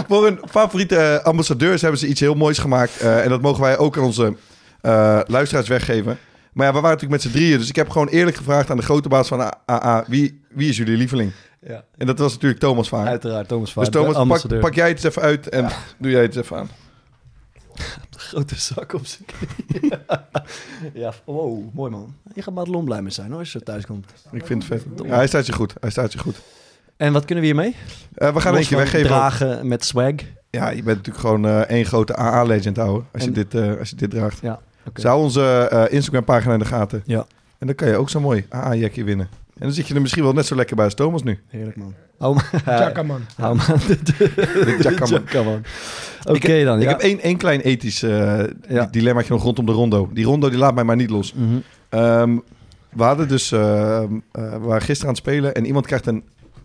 voor 0.08 0.24
hun 0.24 0.40
favoriete 0.50 0.98
eh, 0.98 1.24
ambassadeurs 1.26 1.82
hebben 1.82 2.00
ze 2.00 2.08
iets 2.08 2.20
heel 2.20 2.36
moois 2.36 2.58
gemaakt. 2.58 2.98
Eh, 3.00 3.24
en 3.24 3.30
dat 3.30 3.42
mogen 3.42 3.62
wij 3.62 3.78
ook 3.78 3.98
aan 3.98 4.04
onze 4.04 4.36
eh, 4.82 5.20
luisteraars 5.28 5.68
weggeven. 5.68 6.18
Maar 6.54 6.66
ja, 6.68 6.74
we 6.74 6.80
waren 6.82 6.98
natuurlijk 6.98 7.24
met 7.24 7.32
z'n 7.32 7.38
drieën. 7.38 7.58
Dus 7.58 7.70
ik 7.70 7.76
heb 7.76 7.90
gewoon 7.90 8.08
eerlijk 8.08 8.38
gevraagd 8.38 8.70
aan 8.70 8.78
de 8.78 8.84
grote 8.84 9.10
baas 9.10 9.28
van 9.28 9.54
AA... 9.72 10.04
Wie, 10.08 10.42
wie 10.50 10.70
is 10.70 10.78
jullie 10.78 10.98
lieveling? 10.98 11.32
Ja, 11.68 11.84
En 11.98 12.06
dat 12.08 12.20
was 12.20 12.34
natuurlijk 12.34 12.60
Thomas 12.62 12.90
Vaar. 12.90 13.08
uiteraard. 13.08 13.48
Thomas 13.48 13.64
Dus 13.66 13.74
Vaart, 13.74 13.92
Thomas, 14.14 14.46
pak 14.60 14.74
jij 14.74 14.88
het 14.88 14.96
eens 14.98 15.06
even 15.06 15.22
uit 15.22 15.50
en 15.50 15.70
doe 15.98 16.12
jij 16.12 16.22
het 16.22 16.36
eens 16.36 16.46
even 16.46 16.58
aan. 16.58 16.70
grote 18.18 18.60
zak 18.60 18.94
op 18.94 19.06
zijn 19.06 19.26
knie. 19.26 19.92
ja, 21.04 21.14
wow, 21.24 21.74
mooi 21.74 21.92
man. 21.92 22.16
Je 22.34 22.42
gaat 22.42 22.54
Madelon 22.54 22.86
blij 22.86 23.02
mee 23.02 23.12
zijn 23.12 23.30
hoor, 23.30 23.40
als 23.40 23.52
je 23.52 23.64
thuis 23.64 23.86
komt. 23.86 24.06
Ik 24.32 24.46
vind 24.46 24.68
het 24.68 24.82
vet. 24.82 25.08
Ja, 25.08 25.16
hij 25.16 25.28
staat 25.28 25.46
je 25.46 25.54
goed. 25.54 25.74
Hij 25.80 25.90
staat 25.90 26.14
je 26.14 26.20
goed. 26.20 26.42
En 26.98 27.14
wat 27.14 27.26
kunnen 27.26 27.44
we 27.44 27.50
hiermee? 27.50 27.76
Eh, 28.14 28.34
we 28.34 28.42
gaan 28.42 28.52
een 28.52 28.58
Los 28.58 28.68
keer 28.68 28.78
van 28.78 28.86
weggeven. 28.86 29.08
dragen 29.08 29.68
met 29.68 29.86
swag. 29.86 30.14
Ja, 30.50 30.70
je 30.70 30.84
bent 30.84 30.98
natuurlijk 30.98 31.18
gewoon 31.18 31.46
eh, 31.46 31.60
één 31.60 31.86
grote 31.86 32.16
AA-legend, 32.18 32.78
houden. 32.78 33.08
Als, 33.12 33.24
je 33.24 33.32
dit, 33.32 33.56
eh, 33.56 33.80
als 33.80 33.90
je 33.90 33.96
dit 33.96 34.10
draagt. 34.10 34.40
Ja. 34.42 34.60
Zou 34.94 35.22
onze 35.22 35.88
Instagram-pagina 35.90 36.54
in 36.54 36.60
de 36.60 36.66
gaten. 36.66 37.02
Ja. 37.06 37.26
En 37.58 37.68
dan 37.68 37.76
kan 37.76 37.88
je 37.88 37.96
ook 37.96 38.10
zo'n 38.10 38.22
mooi 38.22 38.46
AA-jekje 38.50 39.04
winnen. 39.04 39.30
En 39.54 39.60
dan 39.60 39.72
zit 39.72 39.88
je 39.88 39.94
er 39.96 40.02
misschien 40.02 40.24
wel 40.24 40.34
net 40.34 40.46
zo 40.46 40.56
lekker 40.56 40.76
bij 40.76 40.86
als 40.86 40.94
Thomas 40.94 41.24
nu. 41.24 41.40
Heerlijk 41.48 41.78
man. 41.78 41.94
Hou 42.18 42.36
maar. 42.36 42.50
Tjaka, 42.78 43.04
man. 43.04 43.22
Hou 43.38 43.56
maar. 43.56 43.68
De, 43.88 43.98
de, 44.04 44.32
De 44.36 44.78
Jacka, 44.82 45.06
man. 45.06 45.10
Jacka, 45.10 45.44
man. 45.44 45.64
Oké 46.24 46.64
dan. 46.64 46.78
Ik 46.78 46.84
ja. 46.84 46.90
heb 46.90 47.00
één, 47.00 47.20
één 47.20 47.38
klein 47.38 47.60
ethisch 47.62 48.04
eh 48.04 48.44
Ja. 48.68 48.86
dilemmaatje 48.86 49.34
nog 49.34 49.44
rondom 49.44 49.66
de 49.66 49.72
rondo. 49.72 50.10
Die 50.14 50.26
rondo 50.26 50.50
die 50.50 50.58
laat 50.58 50.74
mij 50.76 50.84
maar 50.84 50.96
niet 50.96 51.10
los. 51.10 51.34
Mhm. 51.34 51.58
Ehm, 51.90 52.38
we 52.90 53.04
hadden 53.04 53.28
dus, 53.28 53.52
ehm, 53.52 54.20
eh, 54.32 54.52
we 54.52 54.60
waren 54.60 54.82
gisteren 54.82 55.02
aan 55.02 55.16
het 55.16 55.24
spelen 55.24 55.54
en 55.54 55.66
iemand 55.66 55.86
krijgt 55.86 56.06
een 56.06 56.24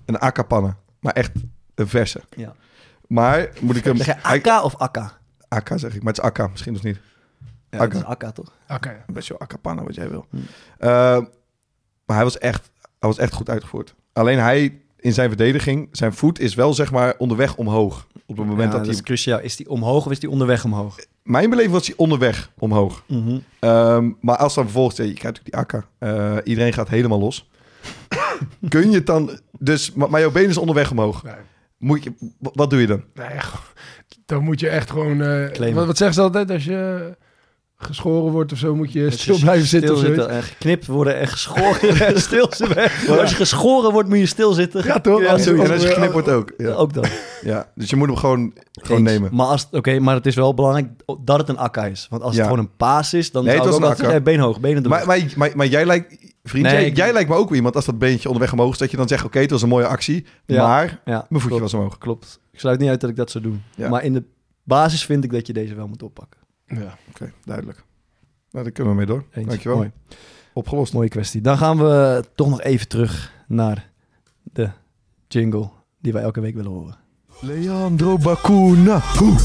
een 0.09 0.19
akkapanne. 0.19 0.75
Maar 1.01 1.13
echt 1.13 1.33
een 1.75 1.89
verse. 1.89 2.21
Ja. 2.37 2.55
Maar 3.07 3.49
moet 3.61 3.77
ik 3.77 3.85
hem... 3.85 3.97
Zeg 3.97 4.07
je 4.07 4.23
akka 4.23 4.63
of 4.63 4.77
akka? 4.77 5.19
Akka 5.49 5.77
zeg 5.77 5.95
ik, 5.95 6.03
maar 6.03 6.13
het 6.13 6.23
is 6.23 6.29
akka. 6.29 6.47
Misschien 6.47 6.75
of 6.75 6.83
niet. 6.83 7.01
Ja, 7.71 7.79
Akka. 7.79 7.93
dat 7.93 8.03
is 8.03 8.09
akka, 8.09 8.33
toch? 8.33 8.53
Oké. 8.69 9.05
Best 9.07 9.29
wel 9.29 9.39
akkapanne, 9.39 9.83
wat 9.85 9.95
jij 9.95 10.09
wil. 10.11 10.27
Hm. 10.31 10.37
Eh, 10.79 10.89
maar 12.05 12.17
hij 12.17 12.25
was, 12.25 12.39
echt, 12.39 12.71
hij 12.99 13.09
was 13.09 13.19
echt 13.19 13.33
goed 13.33 13.51
uitgevoerd. 13.51 13.95
Alleen 14.13 14.39
hij, 14.39 14.81
in 14.97 15.13
zijn 15.13 15.29
verdediging, 15.29 15.89
zijn 15.93 16.13
voet 16.13 16.41
is 16.41 16.55
wel 16.55 16.75
zeg 16.75 16.93
maar 16.93 17.15
onderweg 17.19 17.57
omhoog. 17.57 18.07
Op 18.27 18.37
het 18.37 18.47
moment 18.47 18.59
Ja, 18.59 18.65
dat 18.65 18.73
dat 18.73 18.87
hij... 18.87 18.95
is 18.95 19.03
cruciaal. 19.03 19.41
Is 19.41 19.57
die 19.57 19.69
omhoog 19.69 20.07
of 20.07 20.13
is 20.13 20.21
die 20.21 20.31
onderweg 20.31 20.65
omhoog? 20.65 20.97
Mijn 21.23 21.51
beleving 21.51 21.73
was 21.75 21.87
hij 21.87 21.97
onderweg 21.97 22.51
omhoog. 22.59 23.03
Mhm. 23.07 23.39
Ehm, 23.59 24.11
maar 24.21 24.37
als 24.37 24.55
dan 24.55 24.65
vervolgens, 24.65 24.97
je 24.97 25.03
krijgt 25.13 25.23
natuurlijk 25.45 25.45
die 25.55 25.57
akka, 25.57 25.85
eh, 25.99 26.37
iedereen 26.45 26.73
gaat 26.73 26.89
helemaal 26.89 27.19
los. 27.19 27.49
Kun 28.69 28.91
je 28.91 28.97
het 28.97 29.07
dan, 29.07 29.39
dus, 29.59 29.93
maar, 29.93 30.11
maar 30.11 30.21
jouw 30.21 30.31
been 30.31 30.49
is 30.49 30.59
onderweg 30.59 30.91
omhoog. 30.91 31.23
Nee. 31.23 31.35
Moet 31.79 32.05
je, 32.05 32.13
wat 32.39 32.71
doe 32.71 32.81
je 32.81 32.87
dan? 32.87 33.05
Nee, 33.15 33.29
dan 34.27 34.43
moet 34.45 34.61
je 34.61 34.69
echt 34.69 34.91
gewoon... 34.91 35.21
eh, 35.23 35.51
Claimen. 35.51 35.75
wat, 35.79 35.87
wat 35.87 35.97
zeggen 35.97 36.17
ze 36.17 36.23
altijd? 36.23 36.51
Als 36.51 36.65
je 36.65 37.17
geschoren 37.79 38.33
wordt 38.33 38.53
of 38.53 38.59
zo, 38.59 38.75
moet 38.75 38.93
je 38.93 39.11
stil 39.11 39.35
je 39.35 39.41
blijven 39.41 39.67
zitten 39.67 40.29
en 40.29 40.43
geknipt 40.43 40.87
worden 40.87 41.17
en 41.19 41.29
geschoren 41.29 42.01
en 42.15 42.21
stil 42.21 42.47
zitten. 42.51 42.77
Als 43.19 43.31
je 43.31 43.37
geschoren 43.37 43.93
wordt, 43.93 44.09
moet 44.09 44.19
je 44.19 44.27
stilzitten. 44.27 44.85
Ja, 44.85 45.01
toch? 45.01 45.21
Ja. 45.21 45.27
En 45.27 45.33
als 45.33 45.45
je 45.45 45.89
geknipt 45.89 46.13
wordt 46.13 46.29
ook. 46.29 46.53
Ja. 46.57 46.73
Ook 46.73 46.93
dan. 46.95 47.05
ja. 47.43 47.71
Dus 47.75 47.91
je 47.91 47.97
moet 47.97 48.07
hem 48.09 48.17
gewoon, 48.17 48.53
gewoon 48.73 49.01
Eens. 49.01 49.11
nemen. 49.11 49.35
Maar, 49.35 49.47
als, 49.47 49.69
oké, 49.71 49.99
maar 49.99 50.15
het 50.15 50.27
is 50.27 50.35
wel 50.35 50.55
belangrijk 50.55 50.89
dat 51.21 51.39
het 51.39 51.49
een 51.49 51.59
akka 51.59 51.85
is. 51.87 52.07
Want 52.11 52.23
als 52.23 52.33
Ja. 52.35 52.39
het 52.41 52.49
gewoon 52.51 52.65
een 52.65 52.77
paas 52.77 53.15
is, 53.15 53.31
dan 53.33 53.45
Nee, 53.45 53.55
zou 53.57 53.67
het 53.67 53.77
ook 53.77 53.83
een 53.99 54.07
akka. 54.07 54.21
been 54.21 54.41
hoog, 54.41 54.61
benen 54.61 54.83
doen. 54.83 54.93
Maar, 54.93 55.07
maar, 55.07 55.21
maar, 55.37 55.51
maar 55.55 55.67
jij 55.67 55.87
lijkt, 55.87 56.17
vriend, 56.45 56.65
Nee, 56.65 56.75
jij, 56.75 56.85
ik- 56.87 56.97
jij 56.97 57.13
lijkt 57.13 57.29
me 57.29 57.35
ook 57.37 57.55
iemand 57.55 57.75
als 57.77 57.85
dat 57.85 57.99
beentje 57.99 58.29
onderweg 58.29 58.53
omhoog 58.53 58.73
is, 58.73 58.79
dat 58.79 58.91
je 58.91 58.97
dan 58.97 59.09
zegt, 59.09 59.25
oké, 59.25 59.39
het 59.39 59.51
was 59.51 59.63
een 59.63 59.69
mooie 59.69 59.87
actie, 59.87 60.27
Ja. 60.47 60.67
maar 60.67 61.01
ja, 61.05 61.13
mijn 61.13 61.27
voetje 61.29 61.49
klopt, 61.49 61.61
was 61.63 61.75
omhoog. 61.75 61.99
klopt. 61.99 62.41
Ik 62.53 62.61
sluit 62.61 62.79
niet 62.81 62.89
uit 62.89 63.01
dat 63.01 63.11
ik 63.11 63.17
dat 63.17 63.31
zou 63.31 63.45
doen. 63.45 63.63
Ja. 63.77 63.89
Maar 63.89 64.05
in 64.05 64.13
de 64.13 64.23
basis 64.65 65.05
vind 65.05 65.25
ik 65.25 65.33
dat 65.33 65.47
je 65.47 65.53
deze 65.53 65.75
wel 65.75 65.89
moet 65.89 66.03
oppakken. 66.03 66.41
Ja. 66.69 66.99
Oké, 67.09 67.33
duidelijk. 67.45 67.85
Nou, 68.51 68.65
daar 68.65 68.73
kunnen 68.73 68.93
we 68.93 68.99
mee 68.99 69.07
door. 69.07 69.25
Eens. 69.33 69.47
Dankjewel. 69.47 69.77
Mooi. 69.77 69.91
Opgelost. 70.53 70.93
Mooie 70.93 71.09
kwestie. 71.09 71.41
Dan 71.41 71.59
gaan 71.59 71.79
we 71.79 72.25
toch 72.35 72.49
nog 72.49 72.63
even 72.63 72.89
terug 72.89 73.33
naar 73.47 73.91
de 74.43 74.71
jingle 75.29 75.71
die 76.01 76.13
wij 76.13 76.23
elke 76.23 76.41
week 76.41 76.55
willen 76.55 76.71
horen. 76.71 76.97
Leandro 77.41 78.19
Bacuna. 78.19 78.99
God, 79.01 79.41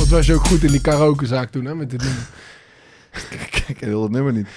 het 0.00 0.08
was 0.08 0.26
je 0.26 0.34
ook 0.34 0.46
goed 0.46 0.62
in 0.62 0.70
die 0.70 0.80
karaokezaak 0.80 1.50
toen, 1.50 1.64
hè? 1.64 1.74
Met 1.74 1.90
dit 1.90 2.02
nummer. 2.02 2.28
Kijk, 3.50 3.68
ik 3.68 3.78
wil 3.78 4.02
het 4.02 4.12
nummer 4.12 4.32
niet. 4.32 4.48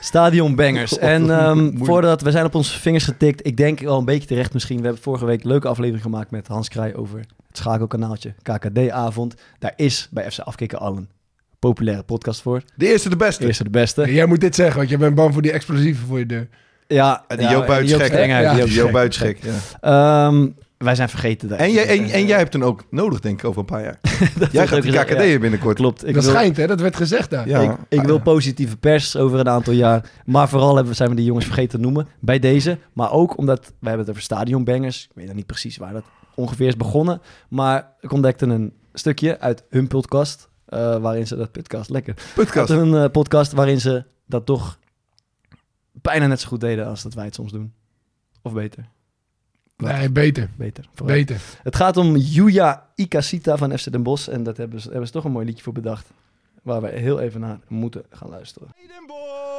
Stadion 0.00 0.54
bangers. 0.54 0.98
En 1.14 1.30
ehm, 1.30 1.76
voordat 1.76 2.20
we 2.20 2.30
zijn 2.30 2.44
op 2.44 2.54
onze 2.54 2.78
vingers 2.78 3.04
getikt, 3.04 3.46
ik 3.46 3.56
denk 3.56 3.80
wel 3.80 3.98
een 3.98 4.04
beetje 4.04 4.28
terecht 4.28 4.52
misschien. 4.52 4.78
We 4.78 4.84
hebben 4.84 5.02
vorige 5.02 5.24
week 5.24 5.42
een 5.42 5.48
leuke 5.48 5.68
aflevering 5.68 6.02
gemaakt 6.02 6.30
met 6.30 6.46
Hans 6.46 6.68
Krij 6.68 6.94
over 6.94 7.24
schakelkanaaltje 7.58 8.34
KKD-avond. 8.42 9.34
Daar 9.58 9.72
is 9.76 10.08
bij 10.10 10.30
FC 10.30 10.38
Afkikken 10.38 10.78
al 10.78 10.96
een 10.96 11.08
populaire 11.58 12.02
podcast 12.02 12.42
voor. 12.42 12.62
De 12.76 12.86
eerste 12.86 13.08
de 13.08 13.16
beste. 13.16 13.46
Eerste 13.46 13.64
de 13.64 13.70
beste. 13.70 14.12
Jij 14.12 14.26
moet 14.26 14.40
dit 14.40 14.54
zeggen, 14.54 14.76
want 14.76 14.88
je 14.88 14.96
bent 14.96 15.14
bang 15.14 15.32
voor 15.32 15.42
die 15.42 15.52
explosieven 15.52 16.06
voor 16.06 16.18
je 16.18 16.26
deur. 16.26 16.48
Ja, 16.86 17.24
die 17.28 17.40
ja, 17.40 17.50
Joop 17.50 17.66
die 17.66 18.74
Joop. 18.74 18.90
Ja. 19.40 20.28
Ehm, 20.28 20.46
wij 20.78 20.94
zijn 20.94 21.08
vergeten. 21.08 21.48
daar. 21.48 21.58
En, 21.58 21.72
jij, 21.72 21.86
en, 21.86 22.10
en 22.10 22.26
jij 22.26 22.38
hebt 22.38 22.52
hem 22.52 22.64
ook 22.64 22.84
nodig, 22.90 23.20
denk 23.20 23.38
ik, 23.38 23.44
over 23.44 23.60
een 23.60 23.66
paar 23.66 23.82
jaar. 23.82 23.98
Jij 24.52 24.66
gaat 24.66 24.82
die 24.82 24.92
KKD 24.92 25.22
ja. 25.22 25.38
binnenkort. 25.38 25.76
Klopt. 25.76 26.06
Ik 26.06 26.14
dat 26.14 26.24
wil, 26.24 26.32
schijnt, 26.32 26.56
hè? 26.56 26.66
Dat 26.66 26.80
werd 26.80 26.96
gezegd 26.96 27.30
daar. 27.30 27.48
Ja. 27.48 27.60
ik, 27.60 27.70
ik 27.88 28.02
wil 28.02 28.20
positieve 28.20 28.76
pers 28.76 29.16
over 29.16 29.38
een 29.38 29.48
aantal 29.48 29.72
jaar. 29.72 30.10
Maar 30.24 30.48
vooral 30.48 30.76
hebben, 30.76 30.94
zijn 30.94 31.08
we 31.08 31.14
die 31.14 31.24
jongens 31.24 31.44
vergeten 31.44 31.78
te 31.78 31.84
noemen 31.84 32.08
bij 32.20 32.38
deze. 32.38 32.78
Maar 32.92 33.12
ook 33.12 33.38
omdat, 33.38 33.60
wij 33.60 33.72
hebben 33.80 34.00
het 34.00 34.10
over 34.10 34.22
stadionbangers. 34.22 35.04
Ik 35.04 35.10
weet 35.14 35.26
nog 35.26 35.34
niet 35.34 35.46
precies 35.46 35.76
waar 35.76 35.92
dat 35.92 36.04
ongeveer 36.38 36.66
is 36.66 36.76
begonnen. 36.76 37.20
Maar 37.48 37.92
ik 38.00 38.12
ontdekte 38.12 38.46
een 38.46 38.72
stukje 38.92 39.40
uit 39.40 39.64
hun 39.68 39.88
podcast. 39.88 40.48
eh, 40.64 40.96
waarin 40.96 41.26
ze 41.26 41.36
dat 41.36 41.52
podcast, 41.52 41.90
lekker. 41.90 42.14
Podcast. 42.34 42.68
Hun 42.68 42.94
eh, 42.94 43.10
podcast 43.10 43.52
waarin 43.52 43.80
ze 43.80 44.04
dat 44.26 44.46
toch 44.46 44.78
bijna 45.92 46.26
net 46.26 46.40
zo 46.40 46.48
goed 46.48 46.60
deden 46.60 46.86
als 46.86 47.02
dat 47.02 47.14
wij 47.14 47.24
het 47.24 47.34
soms 47.34 47.52
doen. 47.52 47.72
Of 48.42 48.52
beter. 48.52 48.88
Nee, 49.76 50.10
beter. 50.10 50.50
Beter. 50.56 50.88
Beter. 51.04 51.40
Het 51.62 51.76
gaat 51.76 51.96
om 51.96 52.16
Yuya 52.16 52.88
Ikasita 52.94 53.56
van 53.56 53.78
FC 53.78 53.92
Den 53.92 54.02
Bosch. 54.02 54.28
En 54.28 54.42
dat 54.42 54.56
hebben 54.56 54.80
ze, 54.80 54.88
hebben 54.88 55.06
ze 55.06 55.12
toch 55.12 55.24
een 55.24 55.32
mooi 55.32 55.46
liedje 55.46 55.62
voor 55.62 55.72
bedacht. 55.72 56.10
Waar 56.62 56.80
we 56.82 56.88
heel 56.88 57.20
even 57.20 57.40
naar 57.40 57.58
moeten 57.68 58.02
gaan 58.10 58.28
luisteren. 58.28 58.68
Den 58.76 59.06
Bosch 59.06 59.57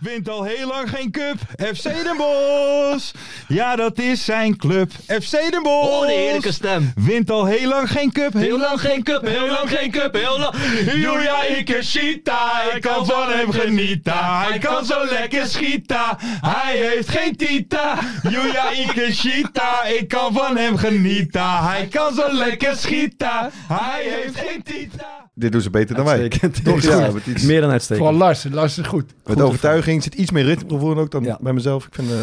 wint 0.00 0.28
al 0.28 0.42
heel 0.42 0.68
lang 0.68 0.90
geen 0.90 1.10
cup. 1.10 1.36
FC 1.74 1.82
Den 1.82 2.16
Bosch. 2.16 3.10
Ja, 3.48 3.76
dat 3.76 3.98
is 3.98 4.24
zijn 4.24 4.56
club. 4.56 4.90
FC 5.06 5.30
Den 5.30 5.62
Bosch. 5.62 6.50
stem. 6.52 6.92
Wint 6.94 7.30
al 7.30 7.44
heel 7.44 7.68
lang 7.68 7.90
geen 7.90 8.12
cup. 8.12 8.32
Heel 8.32 8.58
lang 8.58 8.80
geen 8.80 9.02
cup, 9.02 9.26
heel 9.26 9.46
lang 9.46 9.68
geen 9.70 9.90
cup, 9.90 10.14
heel 10.14 10.38
lang. 10.38 10.54
Julia 10.84 11.46
Ikeshita, 11.46 12.62
ik 12.74 12.80
kan 12.80 13.06
van 13.06 13.30
hem 13.30 13.52
genieten. 13.52 14.12
Hij 14.16 14.58
kan 14.58 14.84
zo 14.84 15.04
lekker 15.04 15.46
schieten. 15.46 16.16
Hij 16.40 16.76
heeft 16.76 17.08
geen 17.08 17.36
tita. 17.36 17.98
Julia 18.22 18.72
Ikeshita, 18.72 19.84
ik 19.84 20.08
kan 20.08 20.32
van 20.32 20.56
hem 20.56 20.76
genieten. 20.76 21.64
Hij 21.64 21.86
kan 21.86 22.14
zo 22.14 22.32
lekker 22.32 22.76
schieten. 22.76 23.50
Hij 23.68 24.02
heeft 24.02 24.36
geen 24.36 24.62
tita. 24.62 25.30
Dit 25.34 25.52
doen 25.52 25.60
ze 25.60 25.70
beter 25.70 25.96
dan 25.96 26.04
wij. 26.04 26.28
Toch? 26.64 26.82
Ja, 26.82 27.10
met, 27.10 27.26
iets, 27.26 27.42
Meer 27.42 27.60
dan 27.60 27.70
uitstekend. 27.70 28.06
Vooral 28.06 28.26
Lars. 28.26 28.44
Lars 28.50 28.78
is 28.78 28.86
goed. 28.86 29.12
met 29.24 29.40
overtuiging 29.40 30.02
zit 30.02 30.14
iets 30.14 30.30
meer 30.30 30.44
ritmegevoel 30.44 30.96
ook 30.98 31.10
dan 31.10 31.24
Ja. 31.24 31.38
bij 31.40 31.52
mezelf. 31.52 31.86
Ik 31.86 31.94
vind, 31.94 32.10
eh 32.10 32.16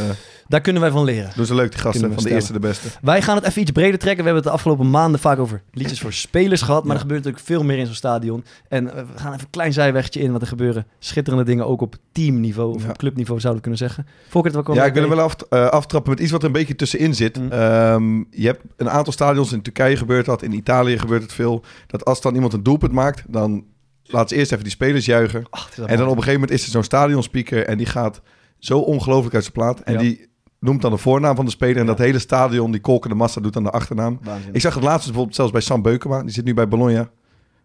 Daar 0.50 0.62
kunnen 0.62 0.82
wij 0.82 0.92
van 0.92 1.04
leren. 1.04 1.32
doen 1.36 1.46
ze 1.46 1.56
leuk, 1.56 1.72
die 1.72 1.80
gasten 1.80 2.14
van 2.14 2.24
de 2.24 2.30
eerste 2.30 2.54
de 2.54 2.60
beste. 2.60 2.88
Wij 3.02 3.22
gaan 3.22 3.36
het 3.36 3.46
even 3.46 3.62
iets 3.62 3.72
breder 3.72 4.00
trekken. 4.00 4.24
We 4.24 4.30
hebben 4.30 4.36
het 4.36 4.44
de 4.44 4.50
afgelopen 4.58 4.90
maanden 4.90 5.20
vaak 5.20 5.40
over 5.40 5.62
liedjes 5.72 6.00
voor 6.00 6.14
spelers 6.14 6.62
gehad. 6.62 6.82
Maar 6.82 6.90
Ja. 6.90 6.94
er 6.96 7.00
gebeurt 7.02 7.20
natuurlijk 7.24 7.46
veel 7.46 7.64
meer 7.64 7.78
in 7.78 7.86
zo'n 7.86 7.96
stadion. 7.96 8.44
En 8.68 8.88
eh, 8.96 8.96
we 9.14 9.20
gaan 9.20 9.32
even 9.34 9.44
een 9.44 9.50
klein 9.50 9.74
zijwegje 9.74 10.20
in. 10.20 10.30
Want 10.30 10.42
er 10.42 10.48
gebeuren 10.48 10.86
schitterende 11.00 11.46
dingen 11.46 11.66
ook 11.68 11.82
op 11.82 11.96
teamniveau. 12.12 12.74
Of 12.76 12.84
Ja. 12.84 12.90
op 12.90 12.98
clubniveau 12.98 13.40
zouden 13.40 13.64
we 13.64 13.70
kunnen 13.70 13.88
zeggen. 13.90 14.14
Volkert, 14.30 14.54
wat 14.56 14.64
kwam 14.64 14.76
Ja, 14.76 14.86
ik 14.86 14.94
wil 14.94 15.02
hem 15.02 15.12
wel 15.16 15.22
af, 15.26 15.36
eh, 15.50 15.66
aftrappen 15.68 16.12
met 16.12 16.20
iets 16.20 16.32
wat 16.32 16.42
er 16.42 16.48
een 16.48 16.54
beetje 16.54 16.76
tussenin 16.76 17.16
zit. 17.16 17.40
Mm. 17.40 17.52
Ehm, 17.52 18.18
je 18.18 18.46
hebt 18.46 18.62
een 18.78 18.90
aantal 18.90 19.14
stadions 19.14 19.52
in 19.52 19.62
Turkije 19.62 19.96
gebeurt 19.98 20.26
dat, 20.26 20.42
in 20.44 20.54
Italië 20.54 20.98
gebeurt 21.00 21.22
het 21.22 21.34
veel. 21.34 21.64
Dat 21.88 22.06
als 22.06 22.22
dan 22.22 22.34
iemand 22.36 22.54
een 22.54 22.64
doelpunt 22.64 22.92
maakt, 22.92 23.24
dan 23.28 23.64
laat 24.04 24.30
ze 24.30 24.36
eerst 24.36 24.52
even 24.52 24.64
die 24.64 24.74
spelers 24.74 25.06
juichen. 25.06 25.44
Ach, 25.50 25.76
wel 25.76 25.88
En 25.88 25.98
dan 25.98 26.06
op 26.08 26.16
een 26.16 26.24
gegeven 26.24 26.40
moment 26.40 26.60
is 26.60 26.66
er 26.66 26.72
zo'n 26.72 26.84
stadionspeaker 26.84 27.66
en 27.66 27.78
die 27.78 27.86
gaat 27.88 28.22
zo 28.60 28.80
ongelooflijk 28.80 29.34
uit 29.36 29.44
zijn 29.44 29.56
plaat. 29.56 29.80
En 29.80 29.94
Ja. 29.94 30.00
die 30.00 30.28
noemt 30.60 30.82
dan 30.82 30.92
de 30.92 30.98
voornaam 30.98 31.36
van 31.36 31.46
de 31.46 31.52
speler 31.52 31.76
en 31.76 31.82
Ja. 31.82 31.88
dat 31.88 31.98
hele 31.98 32.20
stadion, 32.20 32.72
die 32.72 32.82
kolkende 32.82 33.16
massa, 33.16 33.42
doet 33.42 33.54
dan 33.54 33.64
de 33.64 33.70
achternaam. 33.72 34.20
Waanzinnig. 34.24 34.56
Ik 34.56 34.62
zag 34.62 34.74
het 34.74 34.84
laatst 34.84 35.06
bijvoorbeeld 35.06 35.36
zelfs 35.36 35.52
bij 35.52 35.62
Sam 35.62 35.82
Beukema, 35.82 36.22
die 36.22 36.32
zit 36.32 36.46
nu 36.46 36.54
bij 36.54 36.68
Bologna. 36.68 37.10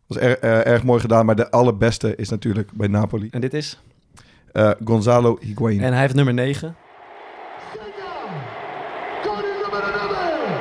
Was 0.06 0.18
er, 0.18 0.38
eh, 0.38 0.66
erg 0.66 0.82
mooi 0.84 1.00
gedaan, 1.00 1.26
maar 1.26 1.36
de 1.36 1.50
allerbeste 1.50 2.16
is 2.16 2.28
natuurlijk 2.28 2.70
bij 2.72 2.88
Napoli. 2.88 3.28
En 3.30 3.40
dit 3.40 3.54
is? 3.54 3.80
Eh, 4.52 4.70
Gonzalo 4.84 5.38
Higuain. 5.40 5.80
En 5.80 5.92
hij 5.92 6.00
heeft 6.00 6.14
nummer 6.14 6.34
9. 6.34 6.76
Con 9.22 9.36
il 9.44 9.54
numero 9.64 9.86
9, 9.86 10.60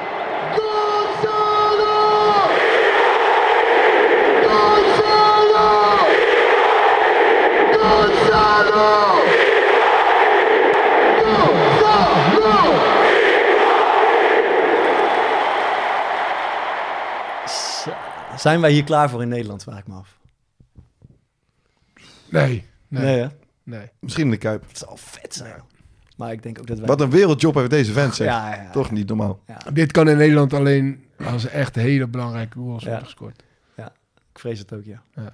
Gonzalo! 0.55 1.91
Gonzalo! 4.47 5.69
Gonzalo! 7.71 8.91
Gonzalo! 11.23 12.73
S- 17.45 17.87
Zijn 18.43 18.61
wij 18.61 18.71
hier 18.71 18.83
klaar 18.83 19.09
voor 19.09 19.21
in 19.21 19.27
Nederland, 19.27 19.63
vraag 19.63 19.79
ik 19.79 19.87
me 19.87 19.93
af. 19.93 20.17
Nee. 22.29 22.65
Nee. 22.87 23.03
Nee, 23.03 23.19
hè? 23.19 23.27
nee. 23.63 23.89
Misschien 23.99 24.23
in 24.25 24.31
de 24.31 24.37
Kuip. 24.37 24.67
Het 24.67 24.77
zal 24.77 24.97
vet 24.97 25.33
zijn. 25.33 25.61
Maar 26.17 26.31
ik 26.31 26.43
denk 26.43 26.59
ook 26.59 26.67
dat 26.67 26.77
wij... 26.77 26.87
Wat 26.87 27.01
een 27.01 27.09
wereldjob 27.09 27.55
heeft 27.55 27.69
deze 27.69 27.91
vent, 27.91 28.15
zeg. 28.15 28.27
Ja, 28.27 28.55
ja, 28.55 28.61
ja. 28.61 28.71
Toch 28.71 28.91
niet 28.91 29.07
normaal. 29.07 29.39
Dit 29.73 29.91
kan 29.91 30.09
in 30.09 30.17
Nederland 30.17 30.53
alleen 30.53 31.05
als 31.25 31.45
echt 31.47 31.75
hele 31.75 32.07
belangrijke 32.07 32.57
goals 32.57 32.81
Ja. 32.83 32.87
worden 32.89 33.05
gescoord. 33.05 33.43
Ik 34.33 34.39
vrees 34.39 34.59
het 34.59 34.73
ook, 34.73 34.83
ja. 34.85 35.01
Ja. 35.15 35.33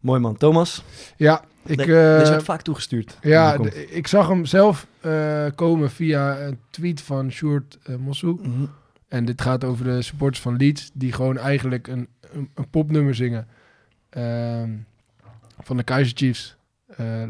Mooi 0.00 0.20
man. 0.20 0.36
Thomas? 0.36 0.84
Ja, 1.16 1.44
ik... 1.62 1.80
Eh, 1.80 1.86
Deze 1.86 2.30
werd 2.30 2.42
vaak 2.42 2.62
toegestuurd. 2.62 3.18
Ja, 3.20 3.58
ik 3.88 4.06
zag 4.06 4.28
hem 4.28 4.44
zelf 4.44 4.86
eh, 5.00 5.46
komen 5.54 5.90
via 5.90 6.40
een 6.40 6.58
tweet 6.70 7.00
van 7.00 7.30
Sjoerd 7.30 7.78
uh, 7.86 7.96
Mossou. 7.96 8.38
Mhm. 8.42 8.64
En 9.14 9.24
dit 9.24 9.42
gaat 9.42 9.64
over 9.64 9.84
de 9.84 10.02
supporters 10.02 10.42
van 10.42 10.56
Leeds, 10.56 10.90
die 10.94 11.12
gewoon 11.12 11.38
eigenlijk 11.38 11.86
een, 11.86 12.08
een, 12.20 12.50
een 12.54 12.70
popnummer 12.70 13.14
zingen. 13.14 13.48
Ehm, 14.10 14.70
van 15.58 15.76
de 15.76 15.82
Kaiser 15.82 16.16
Chiefs. 16.16 16.56
Eh, 16.86 17.22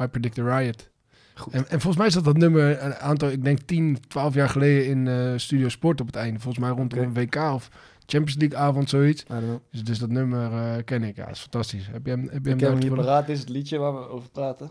I 0.00 0.06
Predict 0.06 0.34
the 0.34 0.56
Riot. 0.56 0.90
Goed. 1.34 1.52
En, 1.52 1.60
en 1.60 1.80
volgens 1.80 1.96
mij 1.96 2.10
zat 2.10 2.24
dat 2.24 2.36
nummer 2.36 2.82
een 2.82 2.94
aantal, 2.94 3.28
ik 3.28 3.44
denk 3.44 3.58
10, 3.58 3.98
12 4.08 4.34
jaar 4.34 4.48
geleden 4.48 4.86
in 4.86 5.08
eh, 5.08 5.32
Studio 5.36 5.68
Sport 5.68 6.00
op 6.00 6.06
het 6.06 6.16
einde. 6.16 6.40
Volgens 6.40 6.64
mij 6.64 6.74
rondom 6.74 6.98
een 6.98 7.14
WK 7.14 7.36
of 7.36 7.68
Champions 8.06 8.40
League 8.40 8.58
avond, 8.58 8.88
zoiets. 8.88 9.24
Dus, 9.70 9.84
dus 9.84 9.98
dat 9.98 10.10
nummer 10.10 10.52
eh, 10.52 10.84
ken 10.84 11.02
ik. 11.02 11.16
Ja, 11.16 11.24
dat 11.24 11.34
is 11.34 11.40
fantastisch. 11.40 11.86
Heb 11.86 12.06
je 12.06 12.10
hem, 12.10 12.28
heb 12.30 12.44
je 12.44 12.52
Ik 12.52 12.60
hem 12.60 12.70
hem 12.70 12.82
hier 12.82 12.94
paraat. 12.94 13.26
Dit 13.26 13.34
is 13.34 13.40
het 13.40 13.50
liedje 13.50 13.78
waar 13.78 13.94
we 13.94 14.08
over 14.08 14.30
praten. 14.30 14.70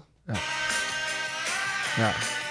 Ja. 1.95 2.43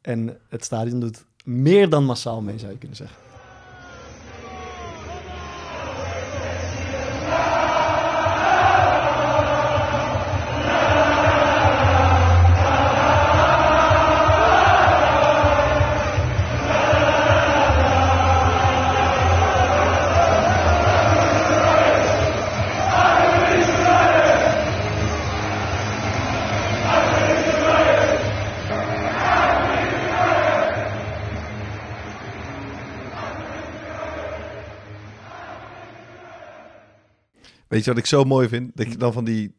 En 0.00 0.38
het 0.48 0.64
stadion 0.64 1.00
doet 1.00 1.24
meer 1.44 1.88
dan 1.88 2.04
massaal 2.04 2.40
mee, 2.40 2.58
zou 2.58 2.72
je 2.72 2.78
kunnen 2.78 2.96
zeggen. 2.96 3.27
Weet 37.78 37.86
je 37.86 37.92
wat 37.92 38.02
ik 38.02 38.06
zo 38.08 38.24
mooi 38.24 38.48
vind? 38.48 38.70
Dat 38.74 38.86
je 38.92 38.96
dan 38.98 39.12
van 39.12 39.24
die 39.24 39.54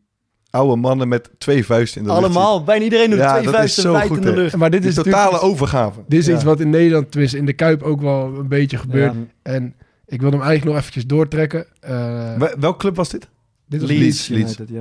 oude 0.50 0.76
mannen 0.76 1.08
met 1.08 1.30
twee 1.38 1.66
vuisten 1.66 2.02
in 2.02 2.08
de 2.08 2.14
lucht 2.14 2.24
Allemaal, 2.26 2.64
bijna 2.64 2.84
iedereen 2.84 3.10
doet 3.10 3.20
Ja, 3.20 3.38
twee 3.40 3.50
vuisten 3.54 3.92
wijd 3.92 4.08
goed, 4.08 4.18
in 4.18 4.24
de 4.24 4.34
lucht. 4.34 4.56
Maar 4.56 4.70
dit 4.72 4.86
is 4.86 4.96
totale 4.96 5.40
overgave. 5.40 6.04
Dit 6.08 6.20
is 6.20 6.26
Ja. 6.26 6.34
iets 6.34 6.44
wat 6.44 6.60
in 6.60 6.70
Nederland, 6.70 7.12
tenminste 7.12 7.38
in 7.38 7.46
de 7.46 7.54
Kuip 7.54 7.82
ook 7.82 8.02
wel 8.02 8.38
een 8.38 8.48
beetje 8.48 8.78
gebeurt. 8.78 9.14
Ja. 9.14 9.20
En 9.42 9.76
ik 10.06 10.22
wil 10.22 10.32
hem 10.32 10.40
eigenlijk 10.42 10.72
nog 10.72 10.78
eventjes 10.80 11.06
doortrekken. 11.06 11.66
Eh, 11.80 12.38
Wel- 12.38 12.60
Welke 12.60 12.78
club 12.78 12.96
was 12.96 13.10
dit? 13.10 13.30
dit 13.68 13.82
was 13.82 13.90
Leeds, 13.90 14.28
Leeds. 14.28 14.58
Leeds. 14.58 14.72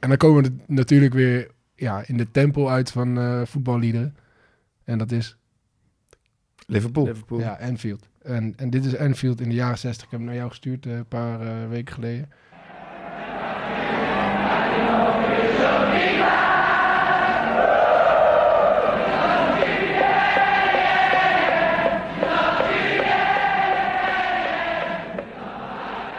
En 0.00 0.08
dan 0.08 0.16
komen 0.16 0.42
we 0.42 0.52
natuurlijk 0.66 1.14
weer 1.14 1.50
ja, 1.74 2.02
in 2.06 2.16
de 2.16 2.30
tempel 2.30 2.70
uit 2.70 2.90
van 2.90 3.18
eh 3.18 3.40
voetballiederen. 3.44 4.16
En 4.84 4.98
dat 4.98 5.12
is 5.12 5.36
Liverpool. 6.66 7.04
Liverpool. 7.06 7.38
ja, 7.38 7.58
Anfield. 7.60 8.08
En, 8.22 8.52
en 8.56 8.70
dit 8.70 8.84
is 8.84 8.96
Anfield 8.96 9.40
in 9.40 9.48
de 9.48 9.54
jaren 9.54 9.78
60. 9.78 10.04
Ik 10.04 10.10
heb 10.10 10.20
hem 10.20 10.28
naar 10.28 10.38
jou 10.38 10.48
gestuurd 10.48 10.86
eh, 10.86 10.92
een 10.92 11.06
paar 11.06 11.68
weken 11.68 11.94
geleden. 11.94 12.28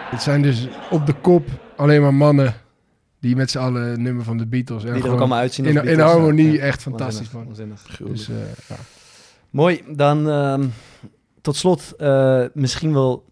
Het 0.10 0.22
zijn 0.22 0.42
dus 0.42 0.68
op 0.90 1.06
de 1.06 1.14
kop 1.14 1.48
alleen 1.76 2.02
maar 2.02 2.14
mannen 2.14 2.54
die 3.20 3.36
met 3.36 3.52
z'n 3.52 3.58
allen 3.58 4.02
nummer 4.02 4.24
van 4.24 4.38
de 4.38 4.46
Beatles. 4.46 4.84
En 4.84 4.94
Die 4.94 5.04
er 5.04 5.12
ook 5.12 5.20
allemaal 5.20 5.38
uitzien 5.40 5.66
in, 5.66 5.78
als 5.78 5.88
in 5.88 5.96
Beatles. 5.96 6.16
harmonie 6.16 6.52
Ja. 6.52 6.60
echt 6.62 6.82
fantastisch 6.82 7.32
man. 7.32 7.48
Dus 8.00 8.30
eh, 8.30 8.36
ja. 8.68 8.76
Mooi, 9.50 9.82
dan 9.88 10.30
ehm, 10.30 10.68
tot 11.42 11.56
slot 11.56 11.94
eh, 11.98 12.44
misschien 12.54 12.94
wel 12.94 13.26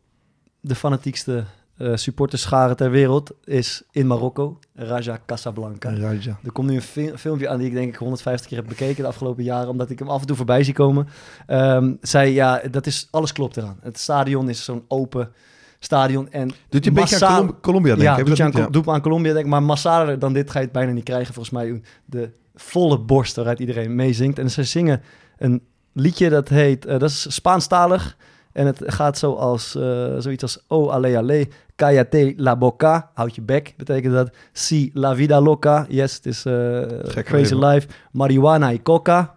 de 0.60 0.76
fanatiekste 0.76 1.44
eh 1.78 1.96
supporterschare 1.96 2.76
ter 2.76 2.90
wereld 2.92 3.32
is 3.44 3.84
in 3.92 4.08
Marokko, 4.08 4.60
Raja 4.74 5.20
Casablanca. 5.26 5.94
Raja. 5.98 6.40
Er 6.44 6.52
komt 6.52 6.70
nu 6.70 6.76
een 6.76 6.82
fi- 6.82 7.12
filmpje 7.18 7.50
aan 7.50 7.58
die 7.58 7.68
ik 7.68 7.74
denk 7.74 7.90
ik 7.94 7.96
150 7.96 8.48
keer 8.48 8.58
heb 8.58 8.68
bekeken 8.68 9.02
de 9.04 9.08
afgelopen 9.10 9.44
jaren, 9.44 9.70
omdat 9.70 9.90
ik 9.90 10.00
hem 10.00 10.10
af 10.10 10.22
en 10.22 10.28
toe 10.28 10.36
voorbij 10.36 10.64
zie 10.64 10.74
komen. 10.74 11.08
Ehm 11.48 11.94
zij, 12.02 12.32
ja, 12.34 12.62
dat 12.72 12.86
is, 12.86 13.08
alles 13.12 13.32
klopt 13.32 13.58
eraan. 13.58 13.78
Het 13.82 14.00
stadion 14.00 14.50
is 14.50 14.64
zo'n 14.64 14.84
open 14.88 15.32
stadion 15.80 16.32
en 16.32 16.52
Doet 16.70 16.84
je 16.84 16.90
een 16.90 16.96
beetje 16.96 17.26
aan 17.26 17.36
Colom- 17.42 17.60
Colombia 17.62 17.96
denken? 17.96 18.18
ja, 18.18 18.24
doet, 18.24 18.38
je 18.38 18.44
aan, 18.44 18.72
doet 18.72 18.86
me 18.86 18.92
aan 18.92 19.02
Colombia 19.02 19.34
denk 19.34 19.46
ik, 19.46 19.52
maar 19.52 19.64
massaler 19.64 20.20
dan 20.20 20.34
dit 20.34 20.50
ga 20.52 20.60
je 20.60 20.66
het 20.66 20.74
bijna 20.74 20.92
niet 20.92 21.04
krijgen. 21.04 21.34
Volgens 21.34 21.56
mij 21.56 21.82
de 22.06 22.30
volle 22.56 23.00
borst 23.00 23.36
waaruit 23.36 23.60
iedereen 23.60 23.96
meezingt. 23.96 24.40
En 24.40 24.52
ze 24.52 24.64
zingen 24.64 25.02
een 25.38 25.62
liedje 25.94 26.30
dat 26.30 26.50
heet, 26.50 26.86
eh, 26.86 27.00
dat 27.00 27.10
is 27.10 27.34
Spaanstalig. 27.34 28.18
En 28.52 28.66
het 28.66 28.82
gaat 28.86 29.18
zoals, 29.18 29.76
eh, 29.76 30.16
zoiets 30.18 30.44
als 30.44 30.64
Oh, 30.68 30.92
ale, 30.94 31.18
ale, 31.18 31.48
cállate 31.76 32.34
la 32.38 32.56
boca. 32.58 33.10
Houd 33.14 33.36
je 33.36 33.42
bek, 33.42 33.74
betekent 33.78 34.14
dat. 34.14 34.36
Si, 34.52 34.92
la 34.94 35.16
vida 35.16 35.42
loca. 35.42 35.86
Yes, 35.90 36.16
het 36.16 36.26
is 36.26 36.46
eh, 36.46 37.24
crazy 37.24 37.56
life. 37.56 37.88
Marihuana 38.12 38.74
y 38.74 38.80
coca. 38.82 39.36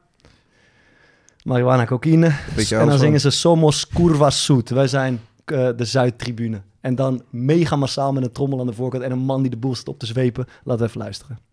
Marihuana, 1.45 1.85
cocaïne. 1.85 2.35
En 2.71 2.89
dan 2.89 2.99
zingen 2.99 3.21
ze 3.21 3.31
Somos 3.31 3.89
Curva 3.89 4.31
Sud. 4.31 4.71
Wij 4.71 4.87
zijn 4.87 5.21
eh, 5.45 5.69
de 5.77 5.85
Zuidtribune. 5.85 6.61
En 6.81 6.95
dan 6.95 7.23
mega 7.31 7.77
massaal 7.77 8.13
met 8.13 8.23
een 8.23 8.33
trommel 8.33 8.61
aan 8.61 8.67
de 8.67 8.73
voorkant 8.73 9.03
en 9.03 9.11
een 9.11 9.19
man 9.19 9.43
die 9.43 9.51
de 9.51 9.57
boel 9.57 9.75
staat 9.75 9.89
op 9.89 9.99
te 9.99 10.07
zwepen. 10.07 10.47
Laten 10.65 10.83
we 10.83 10.89
even 10.89 11.01
luisteren. 11.01 11.48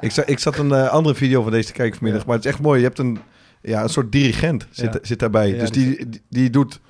Ik, 0.00 0.10
zat, 0.10 0.28
ik 0.28 0.38
zat 0.38 0.58
een 0.58 0.72
eh, 0.72 0.88
andere 0.88 1.14
video 1.14 1.42
van 1.42 1.52
deze 1.52 1.66
te 1.66 1.72
kijken 1.72 1.98
vanmiddag, 1.98 2.26
maar 2.26 2.36
het 2.36 2.44
is 2.44 2.50
echt 2.50 2.60
mooi. 2.60 2.78
Je 2.78 2.86
hebt 2.86 2.98
een, 2.98 3.18
ja, 3.62 3.82
een 3.82 3.88
soort 3.88 4.12
dirigent 4.12 4.66
zit, 4.70 4.98
zit 5.02 5.18
daarbij. 5.18 5.52
Dus 5.58 5.70
die, 5.70 6.06
die, 6.08 6.22
die 6.28 6.50
doet, 6.50 6.80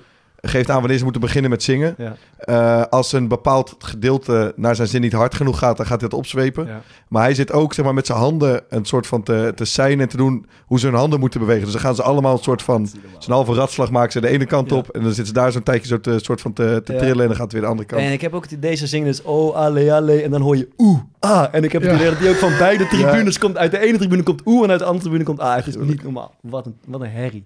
geeft 0.45 0.69
aan 0.69 0.79
wanneer 0.79 0.97
ze 0.97 1.03
moeten 1.03 1.21
beginnen 1.21 1.49
met 1.51 1.63
zingen. 1.63 1.95
Ja, 1.97 2.15
Eh, 2.37 2.83
als 2.89 3.11
een 3.11 3.27
bepaald 3.27 3.75
gedeelte 3.79 4.53
naar 4.55 4.75
zijn 4.75 4.87
zin 4.87 5.01
niet 5.01 5.13
hard 5.13 5.35
genoeg 5.35 5.57
gaat, 5.57 5.77
dan 5.77 5.85
gaat 5.85 5.99
hij 6.01 6.09
het 6.09 6.17
opzwepen. 6.19 6.65
ja. 6.67 6.81
Maar 7.07 7.23
hij 7.23 7.33
zit 7.33 7.51
ook 7.51 7.73
zeg 7.73 7.85
maar, 7.85 7.93
met 7.93 8.05
zijn 8.05 8.17
handen 8.17 8.61
een 8.69 8.85
soort 8.85 9.07
van 9.07 9.23
te, 9.23 9.51
te 9.55 9.65
zijn 9.65 9.99
en 9.99 10.09
te 10.09 10.17
doen 10.17 10.45
hoe 10.65 10.79
ze 10.79 10.85
hun 10.87 10.95
handen 10.95 11.19
moeten 11.19 11.39
bewegen. 11.39 11.63
Dus 11.63 11.71
dan 11.73 11.81
gaan 11.81 11.95
ze 11.95 12.03
allemaal 12.03 12.33
een 12.37 12.43
soort 12.43 12.61
van, 12.61 12.87
zo'n 13.19 13.33
halve 13.33 13.53
ratslag 13.53 13.91
maken 13.91 14.11
ze 14.11 14.21
de 14.21 14.27
ene 14.27 14.45
kant 14.45 14.69
Ja. 14.69 14.75
op. 14.75 14.89
En 14.89 14.99
dan 15.01 15.07
zitten 15.09 15.25
ze 15.27 15.33
daar 15.33 15.51
zo'n 15.51 15.63
tijdje 15.63 15.87
zo 15.87 15.99
te, 15.99 16.19
soort 16.21 16.41
van 16.41 16.53
te, 16.53 16.81
te 16.83 16.93
Ja. 16.93 16.99
trillen 16.99 17.21
en 17.21 17.27
dan 17.27 17.35
gaat 17.35 17.43
het 17.43 17.51
weer 17.51 17.61
de 17.61 17.67
andere 17.67 17.87
kant. 17.87 18.01
En 18.01 18.11
ik 18.11 18.21
heb 18.21 18.33
ook 18.33 18.43
het 18.43 18.51
idee, 18.51 18.75
ze 18.75 18.87
zingen 18.87 19.07
dus 19.07 19.21
oh, 19.21 19.55
ale, 19.55 19.93
ale. 19.93 20.21
En 20.21 20.31
dan 20.31 20.41
hoor 20.41 20.57
je 20.57 20.67
oeh, 20.77 20.99
ah. 21.19 21.45
En 21.51 21.63
ik 21.63 21.71
heb 21.71 21.81
het 21.81 21.91
Ja. 21.91 21.97
idee 21.97 22.09
dat 22.09 22.19
die 22.19 22.29
ook 22.29 22.35
van 22.35 22.57
beide 22.57 22.87
tribunes 22.87 23.37
komt. 23.39 23.57
Uit 23.57 23.71
de 23.71 23.79
ene 23.79 23.97
tribune 23.97 24.23
komt 24.23 24.41
oeh 24.45 24.63
en 24.63 24.69
uit 24.69 24.79
de 24.79 24.85
andere 24.85 25.03
tribune 25.03 25.23
komt 25.23 25.39
ah. 25.39 25.55
Het 25.55 25.67
is 25.67 25.75
niet 25.77 26.03
normaal. 26.03 26.33
Wat 26.41 26.65
een, 26.65 26.75
wat 26.85 27.01
een 27.01 27.09
herrie. 27.09 27.45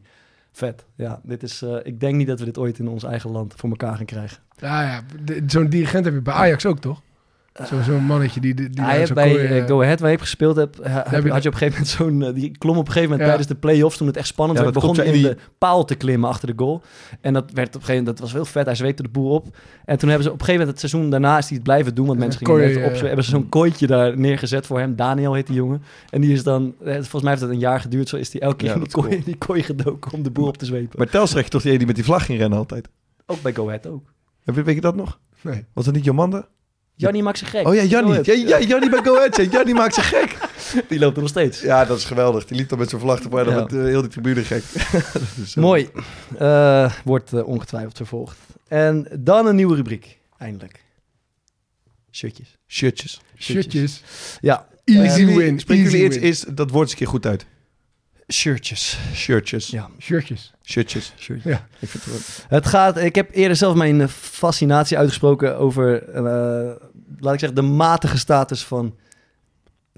Vet. 0.58 0.86
Ja, 0.96 1.20
dit 1.24 1.44
is, 1.44 1.62
eh, 1.62 1.76
ik 1.84 2.00
denk 2.00 2.16
niet 2.16 2.28
dat 2.28 2.40
we 2.40 2.46
dit 2.46 2.58
ooit 2.58 2.80
in 2.80 2.88
ons 2.88 3.04
eigen 3.04 3.32
land 3.32 3.54
voor 3.58 3.70
elkaar 3.70 3.96
gaan 3.96 4.06
krijgen. 4.06 4.38
Ja, 4.56 4.82
ja. 4.82 5.04
Zo'n 5.48 5.70
dirigent 5.70 6.06
heb 6.06 6.14
je 6.14 6.22
bij 6.22 6.34
Ajax 6.34 6.66
ook, 6.66 6.80
toch? 6.80 7.02
Zo- 7.66 7.82
Zo'n 7.82 8.04
mannetje 8.04 8.40
die... 8.40 8.54
die, 8.54 8.70
Hij 8.74 8.98
heeft 8.98 9.14
bij 9.14 9.30
kooi, 9.30 9.44
eh, 9.46 9.58
eh, 9.58 9.68
Go 9.68 9.82
Ahead, 9.82 10.00
waar 10.00 10.10
je 10.10 10.16
hebt 10.16 10.28
gespeeld 10.28 10.58
ha- 10.58 11.04
heb 11.10 11.24
je- 11.24 11.32
had 11.32 11.44
je 11.44 11.50
op 11.50 11.54
een 11.54 11.60
gegeven 11.60 11.72
moment 11.72 11.88
zo'n... 11.88 12.24
eh, 12.24 12.34
die 12.42 12.58
klom 12.58 12.78
op 12.78 12.86
een 12.86 12.92
gegeven 12.92 13.10
moment 13.10 13.20
Ja. 13.20 13.26
tijdens 13.36 13.48
de 13.48 13.56
play-offs, 13.56 13.98
toen 13.98 14.08
het 14.08 14.18
echt 14.18 14.28
spannend 14.28 14.58
Ja, 14.60 14.64
werd, 14.66 14.76
dat 14.76 14.84
begon 14.96 15.06
in 15.06 15.22
de 15.22 15.38
paal 15.58 15.86
te 15.86 15.96
klimmen 15.96 16.30
achter 16.30 16.48
de 16.48 16.54
goal. 16.64 16.82
En 17.22 17.34
dat 17.34 17.44
werd 17.52 17.68
op 17.68 17.74
een 17.74 17.80
gegeven 17.80 17.96
moment, 17.98 18.06
dat 18.18 18.20
was 18.20 18.34
heel 18.34 18.46
vet, 18.46 18.66
hij 18.66 18.76
zweepte 18.76 19.04
de 19.04 19.10
boel 19.10 19.30
op. 19.32 19.46
En 19.86 19.98
toen 19.98 20.10
hebben 20.10 20.26
ze 20.28 20.32
op 20.34 20.40
een 20.40 20.46
gegeven 20.46 20.66
moment, 20.66 20.70
het 20.70 20.80
seizoen 20.80 21.10
daarna 21.12 21.38
is 21.38 21.46
hij 21.48 21.56
het 21.56 21.64
blijven 21.64 21.96
doen, 21.96 22.06
want 22.06 22.18
Ja, 22.18 22.24
mensen 22.24 22.46
gingen 22.46 22.60
kooi, 22.62 22.70
even 22.72 22.82
opzwepen. 22.84 23.08
Hebben 23.08 23.26
ze 23.26 23.32
zo'n 23.32 23.50
kooitje 23.50 23.88
daar 23.88 24.18
neergezet 24.18 24.66
voor 24.66 24.80
hem, 24.80 24.96
Daniel 24.96 25.34
heet 25.34 25.48
die 25.48 25.56
jongen. 25.56 25.82
En 26.10 26.22
die 26.22 26.32
is 26.34 26.44
dan, 26.44 26.74
volgens 26.84 27.22
mij 27.22 27.32
heeft 27.32 27.42
het 27.42 27.52
een 27.52 27.60
jaar 27.60 27.80
geduurd, 27.80 28.10
zo 28.10 28.16
is 28.16 28.32
hij 28.32 28.42
elke 28.42 28.56
keer 28.56 28.68
Ja, 28.68 28.74
in 28.74 28.80
die 28.80 28.90
dat 28.94 29.02
kooi, 29.04 29.16
in 29.16 29.24
die 29.26 29.38
kooi 29.38 29.64
gedoken 29.64 30.12
om 30.14 30.24
de 30.24 30.32
boel 30.32 30.48
op 30.48 30.58
te 30.58 30.66
zwepen. 30.66 30.98
Maar 30.98 31.10
Telstra 31.10 31.42
toch 31.42 31.62
die, 31.62 31.78
die 31.78 31.88
met 31.88 31.96
die 31.96 32.04
vlag 32.04 32.26
ging 32.26 32.40
rennen 32.40 32.58
altijd. 32.58 32.88
Ook 33.26 33.42
bij 33.42 33.54
Go 33.54 33.68
Ahead 33.68 33.88
ook. 33.88 34.04
Heb 34.44 34.56
je- 34.56 34.64
Weet 34.64 34.76
je 34.76 34.82
dat 34.82 34.96
nog? 34.96 35.20
Nee. 35.42 35.66
Was 35.74 35.86
dat 35.86 35.94
niet 35.94 36.04
Jomanda? 36.04 36.48
Jannie 37.00 37.24
maakt 37.24 37.38
zich 37.38 37.50
gek. 37.50 37.68
Oh 37.68 37.76
ja, 37.76 37.84
Jannie. 37.84 38.20
Ja, 38.24 38.34
ja, 38.34 38.60
Jannie 38.68 38.90
bij 38.90 39.02
Go 39.04 39.16
Ahead. 39.16 39.36
ja. 39.36 39.44
Jannie 39.44 39.74
maakt 39.74 39.94
zich 39.94 40.08
gek. 40.10 40.38
Die 40.90 41.00
loopt 41.00 41.16
er 41.16 41.22
nog 41.22 41.30
steeds. 41.32 41.62
Ja, 41.62 41.86
dat 41.86 41.98
is 41.98 42.04
geweldig. 42.06 42.46
Die 42.46 42.58
liep 42.58 42.70
dan 42.70 42.80
met 42.80 42.90
zijn 42.90 43.02
vlag 43.02 43.20
erbij. 43.24 43.44
Dan 43.44 43.54
Ja. 43.54 43.60
wordt 43.60 43.74
eh, 43.74 43.82
heel 43.84 44.02
die 44.02 44.10
tribune 44.10 44.44
gek. 44.44 44.64
Is 45.44 45.56
Mooi. 45.56 45.90
Eh, 46.38 46.92
wordt 47.04 47.34
eh, 47.34 47.48
ongetwijfeld 47.48 47.98
vervolgd. 47.98 48.38
En 48.68 49.08
dan 49.20 49.46
een 49.46 49.56
nieuwe 49.56 49.76
rubriek, 49.76 50.18
eindelijk. 50.38 50.84
Shirtjes. 52.12 52.58
Shirtjes. 52.68 53.22
Shirtjes. 53.38 54.02
Ja, 54.42 54.68
Easy 54.84 55.26
win. 55.26 55.60
Spreken 55.60 55.84
easy 55.84 55.98
jullie 55.98 56.10
win. 56.20 56.22
eens 56.22 56.46
dat 56.50 56.70
woord 56.70 56.82
eens 56.84 56.92
een 56.92 56.98
keer 56.98 57.08
goed 57.08 57.26
uit? 57.26 57.46
Shirtjes. 58.32 59.00
Shirtjes. 59.14 59.68
Ja, 59.68 59.90
Shirtjes. 60.00 60.54
Shirtjes. 60.64 61.14
shirtjes. 61.18 61.54
Ja. 61.54 61.68
Ik 61.80 61.90
vind 61.90 62.04
het 62.04 62.14
wel- 62.14 62.58
Het 62.58 62.66
gaat, 62.66 62.98
ik 62.98 63.16
heb 63.16 63.30
eerder 63.36 63.58
zelf 63.58 63.76
mijn 63.76 64.10
fascinatie 64.10 64.98
uitgesproken 64.98 65.58
over, 65.58 66.04
eh, 66.10 66.24
laat 67.20 67.34
ik 67.34 67.40
zeggen, 67.40 67.56
de 67.56 67.62
matige 67.62 68.18
status 68.18 68.64
van 68.64 68.96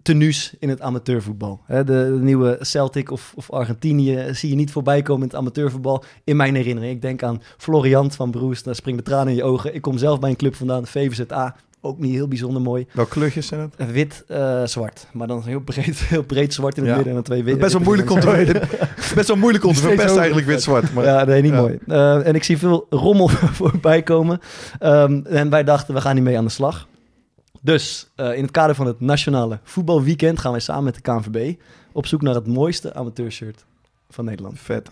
tenues 0.01 0.53
in 0.59 0.69
het 0.69 0.81
amateurvoetbal. 0.81 1.61
Hè, 1.65 1.83
de, 1.83 1.93
de 2.17 2.23
nieuwe 2.23 2.57
Celtic 2.61 3.11
of, 3.11 3.31
of 3.35 3.51
Argentinië 3.51 4.27
zie 4.31 4.49
je 4.49 4.55
niet 4.55 4.71
voorbij 4.71 5.01
komen 5.01 5.21
in 5.21 5.27
het 5.27 5.37
amateurvoetbal. 5.37 6.03
In 6.23 6.35
mijn 6.35 6.55
herinnering. 6.55 6.93
Ik 6.93 7.01
denk 7.01 7.23
aan 7.23 7.41
Floriant 7.57 8.15
van 8.15 8.31
Broes, 8.31 8.63
daar 8.63 8.75
springen 8.75 9.03
de 9.03 9.09
tranen 9.09 9.27
in 9.27 9.35
je 9.35 9.43
ogen. 9.43 9.75
Ik 9.75 9.81
kom 9.81 9.97
zelf 9.97 10.19
bij 10.19 10.29
een 10.29 10.35
club 10.35 10.55
vandaan, 10.55 10.87
VVZA. 10.87 11.55
Ook 11.81 11.99
niet 11.99 12.13
heel 12.13 12.27
bijzonder 12.27 12.61
mooi. 12.61 12.85
Welke 12.93 13.11
kleurtjes 13.11 13.47
zijn 13.47 13.61
het? 13.77 13.91
Wit, 13.91 14.23
eh, 14.27 14.65
zwart. 14.65 15.07
Maar 15.13 15.27
dan 15.27 15.43
heel 15.43 15.59
breed, 15.59 15.99
heel 15.99 16.23
breed 16.23 16.53
zwart 16.53 16.77
in 16.77 16.81
het 16.83 16.89
Ja. 16.89 16.95
midden 16.95 17.07
en 17.15 17.19
dan 17.23 17.23
twee 17.29 17.43
witte. 17.43 17.59
Best 17.59 17.73
wel 17.73 17.81
moeilijk 17.81 18.09
om 18.11 18.19
te, 18.19 18.61
best 19.15 19.27
wel 19.27 19.37
moeilijk 19.37 19.63
om 19.65 19.73
te 19.73 19.79
verpesten 19.79 20.17
eigenlijk 20.17 20.47
wit-zwart. 20.47 20.93
Maar 20.93 21.05
Ja, 21.05 21.23
nee, 21.23 21.41
niet 21.41 21.51
Ja. 21.51 21.59
mooi. 21.61 21.77
Eh, 21.87 22.27
en 22.27 22.35
ik 22.35 22.43
zie 22.43 22.57
veel 22.57 22.87
rommel 22.89 23.27
voorbij 23.59 24.03
komen. 24.03 24.39
Ehm, 24.79 25.21
en 25.25 25.49
wij 25.49 25.63
dachten, 25.63 25.93
we 25.93 26.01
gaan 26.01 26.13
hiermee 26.15 26.37
aan 26.37 26.45
de 26.45 26.51
slag. 26.51 26.87
Dus 27.61 28.09
eh, 28.15 28.35
in 28.35 28.41
het 28.41 28.51
kader 28.51 28.75
van 28.75 28.85
het 28.87 28.99
Nationale 28.99 29.59
Voetbalweekend 29.63 30.39
gaan 30.39 30.51
wij 30.51 30.61
samen 30.61 30.83
met 30.83 30.95
de 30.95 31.01
KNVB 31.01 31.55
op 31.91 32.05
zoek 32.05 32.21
naar 32.21 32.35
het 32.35 32.47
mooiste 32.47 32.93
amateurshirt 32.93 33.65
van 34.09 34.25
Nederland. 34.25 34.59
vet. 34.59 34.89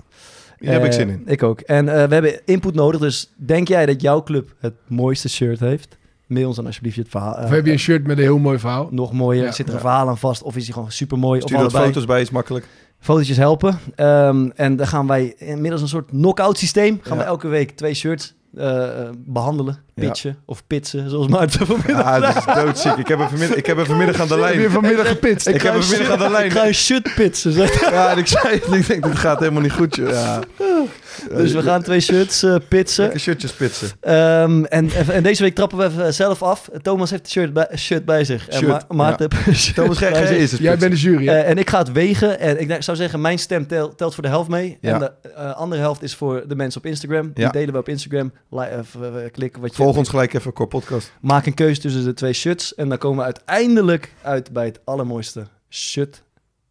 Hier 0.60 0.72
heb 0.72 0.84
ik 0.86 0.92
zin 0.94 1.10
in. 1.10 1.22
Ik 1.26 1.44
ook. 1.44 1.60
En 1.60 1.86
we 1.86 1.92
hebben 1.92 2.40
input 2.46 2.74
nodig, 2.76 3.00
dus 3.02 3.32
denk 3.36 3.68
jij 3.68 3.86
dat 3.86 4.02
jouw 4.02 4.24
club 4.24 4.54
het 4.60 4.74
mooiste 4.88 5.30
shirt 5.30 5.60
heeft? 5.60 5.97
Mail 6.28 6.48
ons 6.48 6.56
dan 6.56 6.66
alsjeblieft 6.66 6.96
je 6.96 7.02
het 7.02 7.12
verhaal. 7.12 7.34
Of 7.44 7.50
heb 7.50 7.66
je 7.66 7.72
een 7.72 7.80
shirt 7.80 8.08
met 8.08 8.18
een 8.18 8.24
heel 8.24 8.38
mooi 8.38 8.60
verhaal? 8.60 8.88
Nog 8.92 9.12
mooier, 9.14 9.44
Ja. 9.44 9.52
zit 9.52 9.68
er 9.68 9.74
een 9.74 9.80
verhaal 9.80 10.08
aan 10.08 10.18
vast? 10.18 10.42
Of 10.44 10.56
is 10.56 10.64
hij 10.64 10.74
gewoon 10.74 10.92
super 10.92 11.18
mooi? 11.18 11.38
Of 11.40 11.44
Stuur 11.46 11.58
er 11.58 11.64
allebei? 11.64 11.86
foto's 11.86 12.06
bij, 12.06 12.22
is 12.22 12.30
makkelijk. 12.30 12.66
Fotootjes 13.00 13.38
helpen. 13.38 13.80
Ehm, 13.96 14.50
en 14.56 14.76
dan 14.76 14.88
gaan 14.88 15.08
wij 15.08 15.36
inmiddels 15.38 15.82
een 15.82 15.88
soort 15.88 16.10
knock-out 16.10 16.58
systeem. 16.58 17.00
Gaan 17.02 17.18
Ja. 17.18 17.24
we 17.24 17.30
elke 17.30 17.48
week 17.48 17.72
twee 17.72 17.94
shirts 17.94 18.36
eh, 18.58 18.84
eh, 19.02 19.10
behandelen. 19.18 19.78
Ja. 19.96 20.08
Pitchen 20.08 20.38
of 20.46 20.68
pitsen, 20.68 21.10
zoals 21.10 21.28
Maarten 21.28 21.66
vanmiddag 21.68 22.04
Ja, 22.04 22.20
dat 22.20 22.36
is 22.36 22.46
doodziek. 22.56 22.96
Ik 22.98 23.08
heb 23.08 23.20
hem 23.20 23.28
vanmiddag, 23.30 23.58
ik 23.58 23.66
heb 23.66 23.78
hem 23.78 23.86
vanmiddag 23.86 24.20
aan 24.22 24.28
de 24.28 24.34
Heb 24.34 24.54
je 24.54 24.60
lijn. 24.60 24.72
vanmiddag 24.72 25.08
gepitst? 25.08 25.48
Ik 25.48 25.62
heb 25.62 25.74
hem 25.74 25.82
vanmiddag 25.84 26.12
aan 26.18 26.26
de 26.26 26.30
lijn. 26.32 26.46
Ik 26.46 26.52
ga 26.52 26.66
een 26.68 26.74
shirt 26.74 27.14
pitsen. 27.16 27.52
zeg. 27.52 27.90
Ja, 27.92 28.12
en 28.12 28.18
ik 28.18 28.28
zei, 28.28 28.56
ik 28.56 28.88
denk, 28.88 29.04
dit 29.04 29.16
gaat 29.18 29.40
helemaal 29.40 29.62
niet 29.62 29.72
goed. 29.72 29.96
joh. 29.96 30.10
Ja. 30.10 30.40
Dus 31.38 31.52
we 31.54 31.62
gaan 31.62 31.82
twee 31.84 32.00
shirts 32.00 32.44
eh, 32.44 32.56
pitsen. 32.68 33.04
Lekker 33.04 33.20
shirtjes 33.22 33.52
spitsen. 33.52 33.88
Ehm, 34.00 34.64
en, 34.64 34.90
en 35.12 35.24
deze 35.24 35.44
week 35.44 35.56
trappen 35.56 35.78
we 35.78 35.84
even 35.86 36.14
zelf 36.14 36.44
af. 36.44 36.70
Thomas 36.82 37.10
heeft 37.10 37.24
een 37.24 37.30
shirt 37.32 37.54
bij, 37.54 37.68
shirt 37.76 38.06
bij 38.06 38.24
zich. 38.24 38.48
En 38.50 38.68
Ma- 38.68 38.82
Maarten 38.90 39.30
heeft 39.40 39.76
Thomas, 39.76 40.00
bij 40.00 40.12
jij 40.12 40.28
zich. 40.28 40.38
is 40.38 40.52
het 40.52 40.60
Jij 40.62 40.78
bent 40.78 40.92
de 40.92 40.98
jury? 41.00 41.28
Eh, 41.28 41.50
en 41.50 41.58
ik 41.58 41.70
ga 41.70 41.78
het 41.78 41.92
wegen. 41.92 42.40
En 42.40 42.60
ik 42.60 42.82
zou 42.84 42.98
zeggen, 42.98 43.22
mijn 43.22 43.40
stem 43.40 43.68
tel- 43.68 43.96
telt 43.96 44.14
voor 44.14 44.24
de 44.24 44.30
helft 44.30 44.50
mee. 44.50 44.78
Ja. 44.82 44.94
En 44.94 45.00
de 45.00 45.30
eh, 45.30 45.56
andere 45.56 45.82
helft 45.82 46.04
is 46.04 46.16
voor 46.16 46.44
de 46.48 46.56
mensen 46.56 46.82
op 46.82 46.86
Instagram. 46.88 47.32
Die 47.34 47.44
Ja. 47.44 47.50
delen 47.52 47.74
we 47.74 47.80
op 47.80 47.90
Instagram. 47.90 48.32
Li- 48.50 48.66
v- 48.82 49.32
klikken 49.32 49.62
wat 49.62 49.70
je 49.70 49.76
Volg 49.84 49.98
ons 49.98 50.10
gelijk 50.10 50.34
even 50.34 50.54
voor 50.56 50.68
podcast. 50.68 51.12
Maak 51.22 51.46
een 51.46 51.54
keuze 51.54 51.82
tussen 51.82 52.04
de 52.04 52.14
twee 52.14 52.34
shirts. 52.34 52.76
En 52.76 52.90
dan 52.90 52.98
komen 52.98 53.18
we 53.18 53.24
uiteindelijk 53.24 54.14
uit 54.22 54.52
bij 54.52 54.66
het 54.66 54.80
allermooiste 54.84 55.48
shirt. 55.70 56.24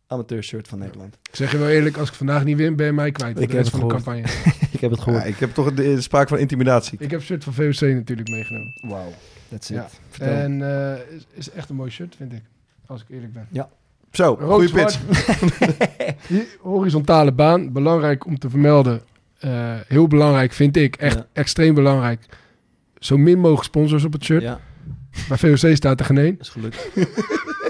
Amateur 0.07 0.43
shirt 0.43 0.69
van 0.69 0.79
Nederland. 0.79 1.15
Ik 1.29 1.37
zeg 1.37 1.51
je 1.53 1.59
wel 1.59 1.69
eerlijk, 1.69 1.97
als 1.97 2.09
ik 2.09 2.15
vandaag 2.15 2.45
niet 2.45 2.57
win, 2.57 2.77
ben 2.77 2.87
je 2.87 2.93
mij 2.93 3.11
kwijt. 3.13 3.31
Ik 3.31 3.37
de 3.37 3.57
heb 3.57 3.65
rest 3.65 3.73
het 3.73 3.81
van 3.81 3.89
de 3.89 3.95
gehoord. 3.99 4.23
campagne. 4.25 4.51
ik 4.73 4.81
heb 4.81 4.91
het 4.91 4.99
Ja, 4.99 5.05
gehoord. 5.05 5.25
ik 5.27 5.37
heb 5.39 5.55
toch 5.55 5.75
de, 5.75 5.83
de 5.95 6.01
sprake 6.01 6.29
van 6.29 6.39
intimidatie. 6.39 6.99
Ik 7.01 7.11
heb 7.11 7.23
shirt 7.23 7.45
van 7.45 7.53
VOC 7.53 7.81
natuurlijk 7.81 8.29
meegenomen. 8.29 8.73
Wauw. 8.83 9.13
That's 9.49 9.71
it. 9.71 9.77
Ja. 9.77 9.89
Vertel. 10.11 10.35
En 10.35 10.63
eh, 10.63 11.15
is, 11.17 11.27
is 11.35 11.51
echt 11.51 11.69
een 11.69 11.77
mooi 11.77 11.91
shirt, 11.91 12.15
vind 12.17 12.33
ik. 12.33 12.43
Als 12.87 13.01
ik 13.01 13.07
eerlijk 13.11 13.33
ben. 13.33 13.49
Zo, 14.13 14.37
goede 14.37 14.71
pitch. 14.73 14.99
Horizontale 16.61 17.33
baan, 17.33 17.73
belangrijk 17.73 18.27
om 18.27 18.39
te 18.39 18.51
vermelden. 18.51 19.03
Eh, 19.39 19.75
heel 19.87 20.07
belangrijk 20.07 20.53
vind 20.53 20.77
ik, 20.77 20.97
echt 20.97 21.15
Ja. 21.17 21.27
extreem 21.33 21.75
belangrijk. 21.75 22.27
Zo 22.99 23.17
min 23.17 23.39
mogelijk 23.39 23.65
sponsors 23.65 24.05
op 24.05 24.13
het 24.13 24.25
shirt. 24.25 24.43
Ja, 24.43 24.61
Bij 25.29 25.39
VOC 25.39 25.77
staat 25.77 26.01
er 26.01 26.07
geen 26.07 26.19
één. 26.19 26.37
is 26.41 26.49
gelukt. 26.49 26.89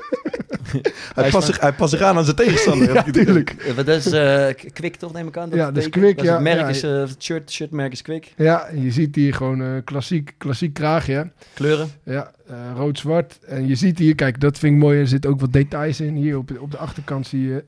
Hij 1.14 1.30
past, 1.30 1.46
zich, 1.46 1.60
hij 1.60 1.72
past 1.72 1.90
zich 1.92 2.00
aan 2.02 2.16
aan 2.16 2.24
zijn 2.24 2.36
tegenstander. 2.36 2.94
Ja, 2.94 3.02
tuurlijk. 3.02 3.50
Eh, 3.50 3.86
is 3.96 4.06
eh, 4.12 4.48
K- 4.48 4.72
Kwik 4.74 4.96
toch, 4.96 5.12
neem 5.12 5.28
ik 5.28 5.36
aan? 5.36 5.50
Ja, 5.50 5.64
het 5.66 5.74
dat 5.74 5.84
is? 5.84 5.90
Kwik, 5.90 6.16
Dat 6.16 6.24
is 6.24 6.30
het 6.30 6.38
ja, 6.38 6.44
merk 6.44 6.58
ja. 6.58 6.68
is, 6.68 6.82
eh, 6.82 6.90
het 6.90 7.22
shirt, 7.22 7.50
shirtmerk 7.52 7.92
is 7.92 8.02
Kwik. 8.02 8.32
Ja, 8.36 8.64
en 8.66 8.82
je 8.82 8.90
ziet 8.90 9.14
hier 9.14 9.34
gewoon 9.34 9.60
een 9.60 9.84
klassiek, 9.84 10.34
klassiek 10.38 10.74
kraagje. 10.74 11.30
Kleuren. 11.54 11.88
Ja, 12.02 12.32
eh, 12.48 12.56
rood-zwart. 12.74 13.38
En 13.46 13.66
je 13.66 13.74
ziet 13.74 13.98
hier, 13.98 14.14
kijk, 14.14 14.40
dat 14.40 14.58
vind 14.58 14.74
ik 14.74 14.80
mooi. 14.80 15.00
Er 15.00 15.08
zitten 15.08 15.30
ook 15.30 15.40
wat 15.40 15.52
details 15.52 16.00
in. 16.00 16.14
Hier 16.14 16.38
op, 16.38 16.50
op 16.60 16.70
de 16.70 16.76
achterkant 16.76 17.26
zie 17.26 17.42
je 17.48 17.64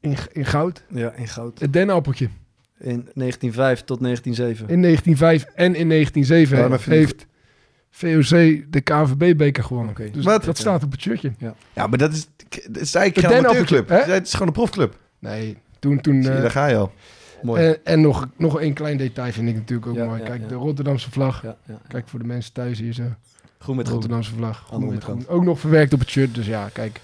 in, 0.00 0.16
in 0.32 0.44
goud 0.46 0.84
Ja, 0.88 1.12
in 1.12 1.28
goud. 1.28 1.60
het 1.60 1.72
dennenappeltje. 1.72 2.28
In 2.78 3.08
1905 3.14 3.84
tot 3.84 4.00
1907. 4.00 4.68
In 4.74 4.82
1905 4.82 5.54
en 5.54 5.74
in 5.74 5.88
1907 5.88 6.58
Ja, 6.58 6.68
maar 6.68 6.80
vind 6.80 6.94
ik- 6.96 7.00
heeft 7.00 7.26
VOC 7.90 8.28
de 8.72 8.80
KNVB-beker 8.84 9.64
gewonnen. 9.64 9.90
Oké. 9.90 10.10
Dus 10.10 10.24
Wat? 10.24 10.44
dat 10.44 10.58
staat 10.58 10.82
op 10.84 10.90
het 10.92 11.00
shirtje. 11.00 11.32
Ja, 11.72 11.86
maar 11.86 11.98
dat 11.98 12.12
is, 12.12 12.28
dat 12.68 12.82
is 12.82 12.94
eigenlijk 12.94 13.26
geen 13.34 13.44
amateurclub. 13.44 13.88
Het 13.88 14.26
is 14.26 14.32
gewoon 14.32 14.46
een 14.46 14.52
profclub. 14.52 14.96
Nee, 15.18 15.56
toen... 15.78 16.00
toen 16.00 16.22
Zie 16.22 16.30
je, 16.30 16.36
eh, 16.36 16.42
daar 16.42 16.50
ga 16.50 16.66
je 16.66 16.76
al. 16.76 16.92
Mooi. 17.42 17.62
en, 17.66 17.78
en 17.84 18.00
nog, 18.00 18.28
nog 18.36 18.60
één 18.60 18.72
klein 18.74 18.96
detail 18.96 19.32
vind 19.32 19.48
ik 19.48 19.54
natuurlijk 19.54 19.88
ook 19.88 19.94
Ja, 19.96 20.04
mooi. 20.04 20.20
ja, 20.20 20.26
Kijk, 20.26 20.40
ja. 20.40 20.46
de 20.48 20.54
Rotterdamse 20.54 21.10
vlag. 21.10 21.42
ja, 21.42 21.56
ja. 21.64 21.78
Kijk 21.88 22.08
voor 22.08 22.18
de 22.18 22.24
mensen 22.24 22.52
thuis 22.52 22.78
hier 22.78 22.92
zo. 22.92 23.02
Groen 23.58 23.76
met 23.76 23.84
groen. 23.86 23.98
Rotterdamse 24.00 24.34
vlag. 24.34 24.64
Groen 24.66 24.88
met 24.88 25.04
groen. 25.04 25.24
Ook 25.28 25.44
nog 25.44 25.60
verwerkt 25.60 25.92
op 25.92 25.98
het 26.00 26.08
shirt. 26.08 26.34
Dus 26.34 26.46
ja, 26.46 26.68
kijk. 26.72 27.00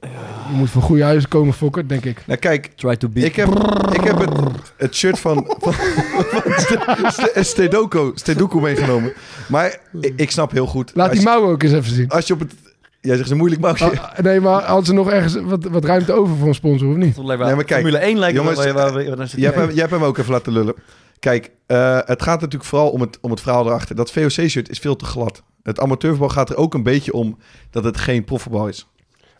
Je 0.00 0.52
moet 0.54 0.70
voor 0.70 0.82
goede 0.82 1.02
huizen 1.02 1.28
komen, 1.28 1.54
Fokker, 1.54 1.88
denk 1.88 2.04
ik. 2.04 2.22
Nou 2.26 2.38
kijk, 2.38 2.66
Try 2.74 2.96
to 2.96 3.08
beat. 3.08 3.26
ik 3.26 3.36
heb, 3.36 3.48
ik 3.92 4.00
heb 4.04 4.18
het, 4.18 4.32
het 4.76 4.94
shirt 4.94 5.18
van, 5.18 5.54
van, 5.58 5.72
van 5.72 6.42
Ste- 6.56 7.10
Ste- 7.10 7.42
Stedoko, 7.44 8.12
Steduco 8.14 8.60
meegenomen. 8.60 9.12
Maar 9.48 9.78
ik, 10.00 10.12
ik 10.16 10.30
snap 10.30 10.50
heel 10.52 10.66
goed. 10.66 10.90
Laat 10.94 11.12
die 11.12 11.22
mouwen 11.22 11.50
ook 11.50 11.62
eens 11.62 11.72
even 11.72 11.94
zien. 11.94 12.08
als 12.08 12.26
je 12.26 12.32
op 12.32 12.40
het... 12.40 12.54
Jij 13.00 13.16
zegt 13.16 13.30
een 13.30 13.36
moeilijk 13.36 13.60
mouwtje. 13.60 14.00
Ah, 14.00 14.18
nee, 14.18 14.40
maar 14.40 14.62
hadden 14.62 14.86
ze 14.86 14.92
nog 14.92 15.10
ergens 15.10 15.34
wat, 15.42 15.64
wat 15.64 15.84
ruimte 15.84 16.12
over 16.12 16.36
voor 16.36 16.48
een 16.48 16.54
sponsor, 16.54 16.88
of 16.88 16.96
niet? 16.96 17.16
Nee, 17.16 17.36
maar 17.36 17.54
kijk, 17.64 17.68
Formule 17.68 17.98
1 17.98 18.18
lijkt 18.18 18.34
me 18.36 18.40
jongens, 18.42 18.64
wel 18.64 18.74
waar 18.74 18.94
we- 18.94 19.02
Jij 19.36 19.44
hebt, 19.44 19.56
hem, 19.56 19.68
jij 19.70 19.78
hebt 19.78 19.90
hem 19.90 20.02
ook 20.04 20.18
even 20.18 20.32
laten 20.32 20.52
lullen. 20.52 20.74
Kijk, 21.18 21.50
eh, 21.66 21.98
het 22.04 22.22
gaat 22.22 22.40
natuurlijk 22.40 22.64
vooral 22.70 22.90
om 22.90 23.00
het, 23.00 23.18
om 23.20 23.30
het 23.30 23.40
verhaal 23.40 23.66
erachter. 23.66 23.96
Dat 23.96 24.10
VOC-shirt 24.10 24.68
is 24.70 24.78
veel 24.78 24.96
te 24.96 25.04
glad. 25.04 25.42
Het 25.62 25.80
amateurvoetbal 25.80 26.28
gaat 26.28 26.50
er 26.50 26.56
ook 26.56 26.74
een 26.74 26.82
beetje 26.82 27.12
om 27.12 27.38
dat 27.70 27.84
het 27.84 27.96
geen 27.98 28.24
profvoetbal 28.24 28.68
is. 28.68 28.88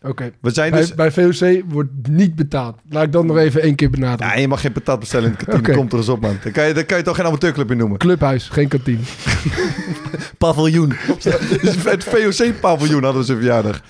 Oké. 0.06 0.32
We 0.40 0.50
zijn 0.50 0.70
Bij, 0.70 0.80
dus... 0.80 0.94
bij 0.94 1.12
VOC 1.12 1.62
wordt 1.68 1.90
niet 2.08 2.34
betaald. 2.34 2.76
Laat 2.90 3.04
ik 3.04 3.12
dat 3.12 3.24
nog 3.24 3.36
even 3.38 3.60
één 3.62 3.74
keer 3.74 3.90
benadrukken. 3.90 4.36
Ja, 4.36 4.40
je 4.42 4.48
mag 4.48 4.60
geen 4.60 4.72
patat 4.72 4.98
bestellen 5.00 5.30
in 5.30 5.36
de 5.38 5.44
kantine. 5.44 5.62
Oké. 5.68 5.76
Komt 5.76 5.92
er 5.92 5.98
eens 5.98 6.08
op, 6.08 6.20
man. 6.20 6.36
Dan 6.42 6.52
kan 6.52 6.66
je, 6.66 6.74
dan 6.74 6.86
kan 6.86 6.96
je 6.98 7.02
toch 7.04 7.16
geen 7.16 7.26
amateurclub 7.26 7.68
meer 7.68 7.76
noemen. 7.76 7.98
Clubhuis, 7.98 8.48
geen 8.48 8.68
kantine. 8.68 8.98
Paviljoen. 10.38 10.92
Dus 11.62 11.84
het 11.84 12.04
VOC-paviljoen 12.04 13.02
hadden 13.02 13.20
we 13.20 13.26
zijn 13.26 13.38
verjaardag. 13.38 13.82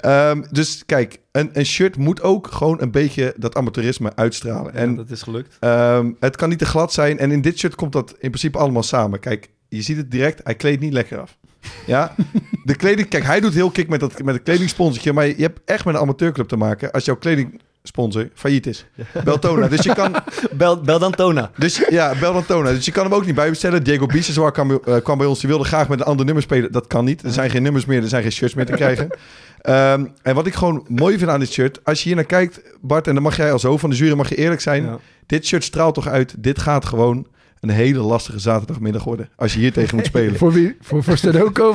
Ehm, 0.00 0.42
dus 0.50 0.82
kijk, 0.86 1.18
een, 1.32 1.50
een 1.52 1.66
shirt 1.66 1.96
moet 1.96 2.22
ook 2.22 2.46
gewoon 2.52 2.80
een 2.80 2.90
beetje 2.90 3.34
dat 3.36 3.54
amateurisme 3.56 4.12
uitstralen. 4.16 4.74
En 4.74 4.88
En 4.88 4.96
dat 4.96 5.10
is 5.10 5.22
gelukt. 5.22 5.56
ehm, 5.60 6.10
het 6.20 6.36
kan 6.36 6.48
niet 6.48 6.58
te 6.58 6.66
glad 6.66 6.92
zijn. 6.92 7.18
En 7.18 7.30
in 7.30 7.40
dit 7.40 7.58
shirt 7.58 7.74
komt 7.74 7.92
dat 7.92 8.10
in 8.10 8.16
principe 8.30 8.58
allemaal 8.58 8.82
samen. 8.82 9.20
Kijk, 9.20 9.50
je 9.68 9.82
ziet 9.82 9.96
het 9.96 10.10
direct. 10.10 10.40
Hij 10.44 10.54
kleedt 10.54 10.80
niet 10.80 10.92
lekker 10.92 11.18
af. 11.20 11.36
Ja, 11.86 12.14
de 12.64 12.76
kleding... 12.76 13.08
Kijk, 13.08 13.24
hij 13.24 13.40
doet 13.40 13.54
heel 13.54 13.70
kick 13.70 13.88
met, 13.88 14.00
dat, 14.00 14.22
met 14.22 14.34
het 14.34 14.42
kledingsponsortje. 14.42 15.12
Maar 15.12 15.26
je 15.26 15.34
hebt 15.36 15.60
echt 15.64 15.84
met 15.84 15.94
een 15.94 16.00
amateurclub 16.00 16.48
te 16.48 16.56
maken 16.56 16.92
als 16.92 17.04
jouw 17.04 17.16
kledingsponsor 17.16 18.28
failliet 18.34 18.66
is. 18.66 18.86
Beltona. 19.24 19.68
Dus 19.68 19.82
je 19.82 19.94
kan... 19.94 20.14
Bel, 20.56 20.80
bel 20.80 20.98
dan 20.98 21.12
Tona. 21.12 21.50
Dus 21.56 21.82
ja, 21.90 22.14
bel 22.20 22.32
dan 22.32 22.46
Tona. 22.46 22.70
Dus 22.70 22.84
je 22.84 22.92
kan 22.92 23.04
hem 23.04 23.14
ook 23.14 23.26
niet 23.26 23.34
bijbestellen. 23.34 23.82
Diego 23.82 24.06
Biseswar 24.06 24.52
kwam, 24.52 24.70
eh, 24.70 24.96
kwam 25.02 25.18
bij 25.18 25.26
ons. 25.26 25.40
Die 25.40 25.48
wilde 25.48 25.64
graag 25.64 25.88
met 25.88 26.00
een 26.00 26.06
ander 26.06 26.24
nummer 26.24 26.42
spelen. 26.42 26.72
Dat 26.72 26.86
kan 26.86 27.04
niet. 27.04 27.22
Er 27.22 27.30
zijn 27.30 27.50
geen 27.50 27.62
nummers 27.62 27.84
meer. 27.84 28.02
Er 28.02 28.08
zijn 28.08 28.22
geen 28.22 28.32
shirts 28.32 28.54
meer 28.54 28.66
te 28.66 28.72
krijgen. 28.72 29.08
Ehm, 29.60 30.06
en 30.22 30.34
wat 30.34 30.46
ik 30.46 30.54
gewoon 30.54 30.86
mooi 30.88 31.18
vind 31.18 31.30
aan 31.30 31.40
dit 31.40 31.52
shirt. 31.52 31.80
Als 31.84 31.98
je 31.98 32.06
hier 32.06 32.16
naar 32.16 32.24
kijkt, 32.24 32.60
Bart. 32.80 33.06
En 33.06 33.14
dan 33.14 33.22
mag 33.22 33.36
jij 33.36 33.52
als 33.52 33.62
hoofd 33.62 33.80
van 33.80 33.90
de 33.90 33.96
jury 33.96 34.16
mag 34.16 34.28
je 34.28 34.36
eerlijk 34.36 34.60
zijn. 34.60 34.84
Ja. 34.84 34.98
Dit 35.26 35.46
shirt 35.46 35.64
straalt 35.64 35.94
toch 35.94 36.08
uit. 36.08 36.34
Dit 36.38 36.58
gaat 36.58 36.84
gewoon 36.84 37.26
een 37.68 37.74
hele 37.74 37.98
lastige 37.98 38.38
zaterdagmiddag 38.38 39.04
worden. 39.04 39.28
Als 39.36 39.52
je 39.52 39.58
hier 39.58 39.72
tegen 39.72 39.96
moet 39.96 40.06
spelen. 40.06 40.36
Voor 40.44 40.52
wie? 40.52 40.76
Voor, 40.80 41.02
voor 41.04 41.16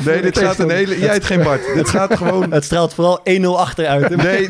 Nee, 0.05 0.21
dit 0.21 0.37
gaat 0.37 0.59
een 0.59 0.69
hele... 0.69 0.99
Jij 0.99 1.11
heet 1.13 1.23
geen 1.23 1.43
Bart. 1.43 1.61
Dit 1.73 1.89
gaat 1.99 2.17
gewoon... 2.17 2.51
Het 2.51 2.63
straalt 2.63 2.93
vooral 2.93 3.19
1-0 3.39 3.41
achteruit. 3.45 4.15
Nee, 4.15 4.47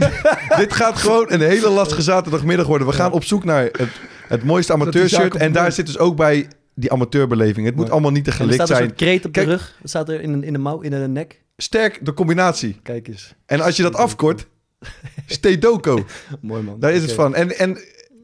dit 0.57 0.73
gaat 0.73 0.97
gewoon 0.97 1.25
een 1.29 1.41
hele 1.41 1.69
lastige 1.69 2.01
zaterdagmiddag 2.01 2.67
worden. 2.67 2.87
We 2.87 2.93
gaan 2.93 3.11
op 3.11 3.23
zoek 3.23 3.43
naar 3.43 3.63
het, 3.63 3.89
het 4.27 4.43
mooiste 4.43 4.73
amateurshirt. 4.73 5.35
En 5.35 5.51
daar 5.51 5.71
zit 5.71 5.85
dus 5.85 5.97
ook 5.97 6.15
bij 6.15 6.47
die 6.75 6.91
amateurbeleving. 6.91 7.65
Het 7.65 7.75
moet 7.75 7.89
allemaal 7.91 8.11
niet 8.11 8.23
te 8.23 8.31
En 8.31 8.35
er 8.37 8.41
gelikt 8.43 8.55
staat 8.63 8.69
een 8.69 8.75
zijn. 8.75 8.87
soort 8.87 8.99
kreet 9.01 9.25
op 9.25 9.31
Kijk- 9.31 9.45
de 9.45 9.51
rug. 9.51 9.75
Wat 9.81 9.89
staat 9.89 10.09
er 10.09 10.21
in, 10.21 10.33
een- 10.33 10.43
in 10.43 10.53
de 10.53 10.59
mouw, 10.59 10.79
in 10.81 10.91
de 10.91 10.97
nek? 10.97 11.41
Sterk 11.57 11.99
de 12.05 12.13
combinatie. 12.13 12.79
Kijk 12.83 13.07
eens. 13.07 13.33
En 13.45 13.61
als 13.61 13.75
je 13.77 13.83
dat 13.83 13.95
afkort, 13.95 14.47
Stedoco. 15.25 16.05
Mooi 16.41 16.63
man. 16.63 16.79
Daar 16.79 16.91
is 16.93 17.01
het 17.01 17.11
van. 17.11 17.35
En, 17.35 17.57
en 17.57 17.77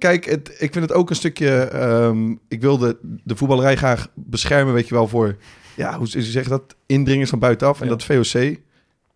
kijk, 0.05 0.25
het, 0.25 0.49
ik 0.49 0.73
vind 0.73 0.75
het 0.89 0.93
ook 0.93 1.09
een 1.09 1.15
stukje... 1.15 1.49
ehm, 1.63 2.31
ik 2.47 2.61
wil 2.61 2.77
de, 2.77 2.97
de 3.23 3.35
voetballerij 3.35 3.75
graag 3.75 4.07
beschermen, 4.13 4.73
weet 4.73 4.87
je 4.87 4.93
wel, 4.93 5.07
voor... 5.07 5.35
Ja, 5.75 5.97
hoe, 5.97 6.07
zeg 6.07 6.43
je 6.43 6.49
dat? 6.49 6.75
Indringers 6.85 7.29
van 7.29 7.39
buitenaf. 7.39 7.79
En 7.81 7.87
Ja. 7.87 7.95
dat 7.95 8.03
VOC, 8.03 8.55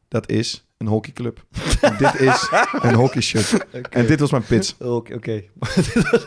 dat 0.08 0.30
is 0.30 0.68
een 0.78 0.88
hockeyclub. 0.88 1.44
Dit 1.98 2.20
is 2.20 2.50
een 2.82 2.94
hockeyshirt. 2.94 3.66
En 3.90 4.06
dit 4.06 4.20
was 4.20 4.32
mijn 4.32 4.44
pitch. 4.44 4.74
Oké, 4.80 5.20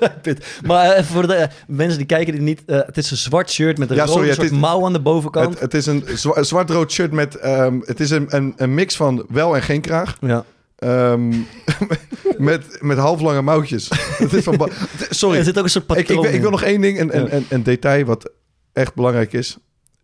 mijn 0.01 0.21
pit. 0.23 0.47
maar 0.67 0.91
eh, 0.91 1.05
voor 1.05 1.27
de 1.27 1.49
mensen 1.67 1.99
die 1.99 2.07
kijken 2.07 2.33
die 2.33 2.43
niet... 2.43 2.63
eh, 2.67 2.81
het 2.87 2.97
is 2.97 3.11
een 3.11 3.17
zwart 3.17 3.51
shirt 3.51 3.79
met 3.79 3.91
een 3.91 3.97
Ja, 3.97 4.03
rode 4.05 4.13
sorry, 4.19 4.33
soort 4.35 4.51
is- 4.51 4.59
mouw 4.59 4.85
aan 4.87 4.93
de 4.93 5.01
bovenkant. 5.01 5.49
Het, 5.53 5.61
het 5.61 5.75
is 5.75 5.87
een 5.87 6.05
zwa- 6.15 6.43
zwart-rood 6.43 6.93
shirt 6.93 7.13
met... 7.13 7.35
ehm, 7.37 7.81
het 7.85 8.01
is 8.01 8.11
een, 8.11 8.27
een, 8.29 8.53
een 8.57 8.75
mix 8.75 8.97
van 8.97 9.27
wel 9.29 9.55
en 9.57 9.63
geen 9.63 9.81
kraag. 9.81 10.17
ja. 10.21 10.45
Ehm, 10.83 11.29
met, 12.39 12.79
met 12.81 12.99
halflange 12.99 13.43
mouwtjes. 13.43 13.89
Is 14.31 14.45
van 14.45 14.71
Sorry, 15.11 15.39
Er 15.39 15.45
zit 15.45 15.59
ook 15.59 15.65
een 15.65 15.71
soort 15.71 15.91
ik, 15.91 15.97
patroon 15.97 16.17
ik, 16.17 16.25
wil- 16.25 16.35
ik 16.35 16.41
wil 16.41 16.51
nog 16.51 16.63
één 16.63 16.81
ding, 16.81 17.01
een, 17.01 17.17
een, 17.19 17.37
een, 17.37 17.45
een 17.49 17.63
detail 17.63 18.05
wat 18.05 18.31
echt 18.73 18.95
belangrijk 18.95 19.33
is. 19.33 19.59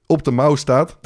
Op 0.06 0.24
de 0.24 0.30
mouw 0.30 0.54
staat 0.54 0.96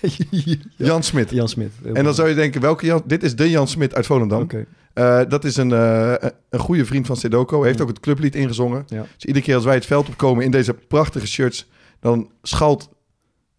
Jan 0.76 1.02
Smit. 1.02 1.30
Jan 1.30 1.48
Smit. 1.48 1.70
En 1.92 2.04
dan 2.04 2.14
zou 2.14 2.28
je 2.28 2.34
denken, 2.34 2.60
welke 2.60 2.86
Jan? 2.86 3.02
Dit 3.06 3.22
is 3.22 3.36
de 3.36 3.50
Jan 3.50 3.68
Smit 3.68 3.94
uit 3.94 4.06
Volendam. 4.06 4.42
Oké. 4.42 4.66
Eh, 4.94 5.20
dat 5.28 5.44
is 5.44 5.56
een, 5.56 5.72
eh, 5.72 6.14
een 6.50 6.58
goede 6.60 6.84
vriend 6.84 7.06
van 7.06 7.16
Sedoko. 7.16 7.62
Heeft 7.62 7.80
ook 7.80 7.88
het 7.88 8.00
clublied 8.00 8.34
ingezongen. 8.34 8.84
Ja. 8.86 9.06
Dus 9.14 9.24
iedere 9.24 9.44
keer 9.44 9.54
als 9.54 9.64
wij 9.64 9.74
het 9.74 9.86
veld 9.86 10.08
opkomen 10.08 10.44
in 10.44 10.50
deze 10.50 10.74
prachtige 10.74 11.26
shirts... 11.26 11.68
dan 12.00 12.30
schalt 12.42 12.88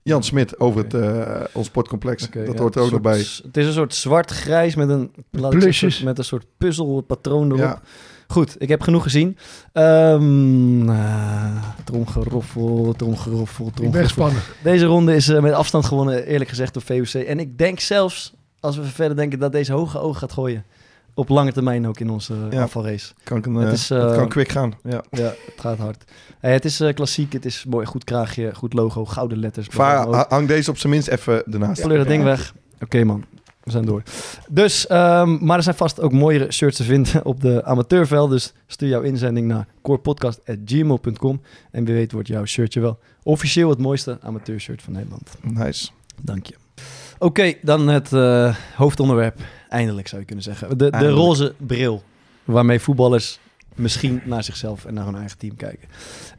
Jan 0.02 0.24
Smit 0.24 0.60
over 0.60 0.84
het, 0.84 0.94
eh, 0.94 1.44
ons 1.54 1.68
sportcomplex. 1.68 2.30
Dat 2.30 2.54
ja, 2.54 2.62
hoort 2.62 2.76
er 2.76 2.82
ook 2.82 2.92
nog 2.92 3.02
bij. 3.02 3.18
Het 3.18 3.58
is 3.58 3.66
een 3.66 3.74
soort 3.74 3.96
zwart-grijs 3.96 4.76
met 4.76 4.90
een, 4.90 5.12
Plusjes. 5.50 6.02
met 6.02 6.18
een 6.18 6.24
soort 6.24 6.46
puzzelpatroon 6.58 7.48
erop. 7.48 7.60
Ja. 7.60 7.82
Goed, 8.28 8.56
ik 8.60 8.70
heb 8.70 8.82
genoeg 8.82 9.04
gezien. 9.04 9.38
Ehm 9.74 10.90
uh, 10.90 11.64
tromgeroffel, 11.84 12.94
tromgeroffel, 12.98 13.66
Ik 13.68 13.92
ben 13.92 14.08
tromgeroffel. 14.08 14.54
Deze 14.64 14.86
ronde 14.86 15.16
is 15.16 15.28
eh, 15.28 15.42
met 15.42 15.54
afstand 15.54 15.86
gewonnen, 15.86 16.26
eerlijk 16.26 16.50
gezegd, 16.50 16.74
door 16.74 16.84
VOC. 16.84 17.24
En 17.24 17.40
ik 17.40 17.58
denk 17.58 17.80
zelfs, 17.80 18.34
als 18.60 18.78
we 18.78 18.84
verder 18.84 19.18
denken, 19.18 19.40
dat 19.40 19.52
deze 19.52 19.74
hoge 19.74 20.00
oog 20.00 20.18
gaat 20.18 20.34
gooien. 20.34 20.66
Op 21.20 21.30
lange 21.30 21.52
termijn 21.52 21.88
ook 21.88 22.00
in 22.00 22.10
onze 22.10 22.34
Ja. 22.50 22.62
afvalrace. 22.62 23.14
Kan, 23.24 23.38
ik 23.38 23.46
een, 23.46 23.54
Het 23.56 23.68
eh, 23.68 23.74
is, 23.74 23.90
het 23.90 24.04
eh, 24.04 24.16
kan 24.16 24.28
quick 24.28 24.50
gaan. 24.52 24.74
Ja. 24.84 25.04
Ja, 25.12 25.24
het 25.24 25.54
gaat 25.58 25.78
hard. 25.78 26.04
Hey, 26.40 26.54
het 26.54 26.66
is 26.66 26.80
eh, 26.80 26.94
klassiek, 26.94 27.34
het 27.34 27.46
is 27.46 27.66
mooi, 27.70 27.86
goed 27.86 28.04
kraagje, 28.04 28.56
goed 28.56 28.74
logo, 28.74 29.06
gouden 29.06 29.38
letters. 29.40 29.68
Vaar, 29.70 30.08
ha- 30.08 30.26
hang 30.30 30.48
deze 30.48 30.70
op 30.70 30.78
zijn 30.78 30.92
minst 30.94 31.08
even 31.08 31.44
ernaast. 31.52 31.82
Kleur 31.82 31.98
dat 31.98 32.08
ding 32.08 32.24
weg. 32.24 32.54
Oké 32.82 33.04
man, 33.04 33.26
we 33.64 33.72
zijn 33.72 33.86
door. 33.86 34.04
Dus, 34.50 34.88
ehm, 34.88 35.46
maar 35.46 35.58
er 35.58 35.64
zijn 35.64 35.76
vast 35.76 36.02
ook 36.02 36.12
mooiere 36.12 36.52
shirts 36.52 36.78
te 36.78 36.84
vinden 36.84 37.26
op 37.32 37.42
de 37.42 37.64
amateurveld. 37.66 38.30
Dus 38.30 38.54
stuur 38.68 38.90
jouw 38.90 39.02
inzending 39.02 39.48
naar 39.48 39.68
corepodcast.gmail.com. 39.82 41.42
En 41.72 41.86
wie 41.86 41.94
weet 41.94 42.12
wordt 42.12 42.28
jouw 42.28 42.46
shirtje 42.46 42.80
wel 42.80 43.00
officieel 43.24 43.70
het 43.70 43.80
mooiste 43.80 44.18
amateurshirt 44.22 44.82
van 44.82 44.94
Nederland. 44.94 45.30
Nice. 45.42 45.90
Dank 46.22 46.46
je. 46.46 46.56
Oké, 47.20 47.54
dan 47.62 47.88
het 47.88 48.14
eh, 48.14 48.56
hoofdonderwerp. 48.76 49.40
Eindelijk 49.70 50.08
zou 50.08 50.22
je 50.22 50.28
kunnen 50.28 50.44
zeggen. 50.46 50.78
De, 50.78 50.90
de 50.90 51.10
roze 51.10 51.54
bril. 51.58 52.04
Waarmee 52.44 52.80
voetballers 52.80 53.40
misschien 53.76 54.22
naar 54.26 54.44
zichzelf 54.44 54.86
en 54.86 54.94
naar 54.94 55.06
hun 55.06 55.16
eigen 55.16 55.38
team 55.38 55.56
kijken. 55.56 55.88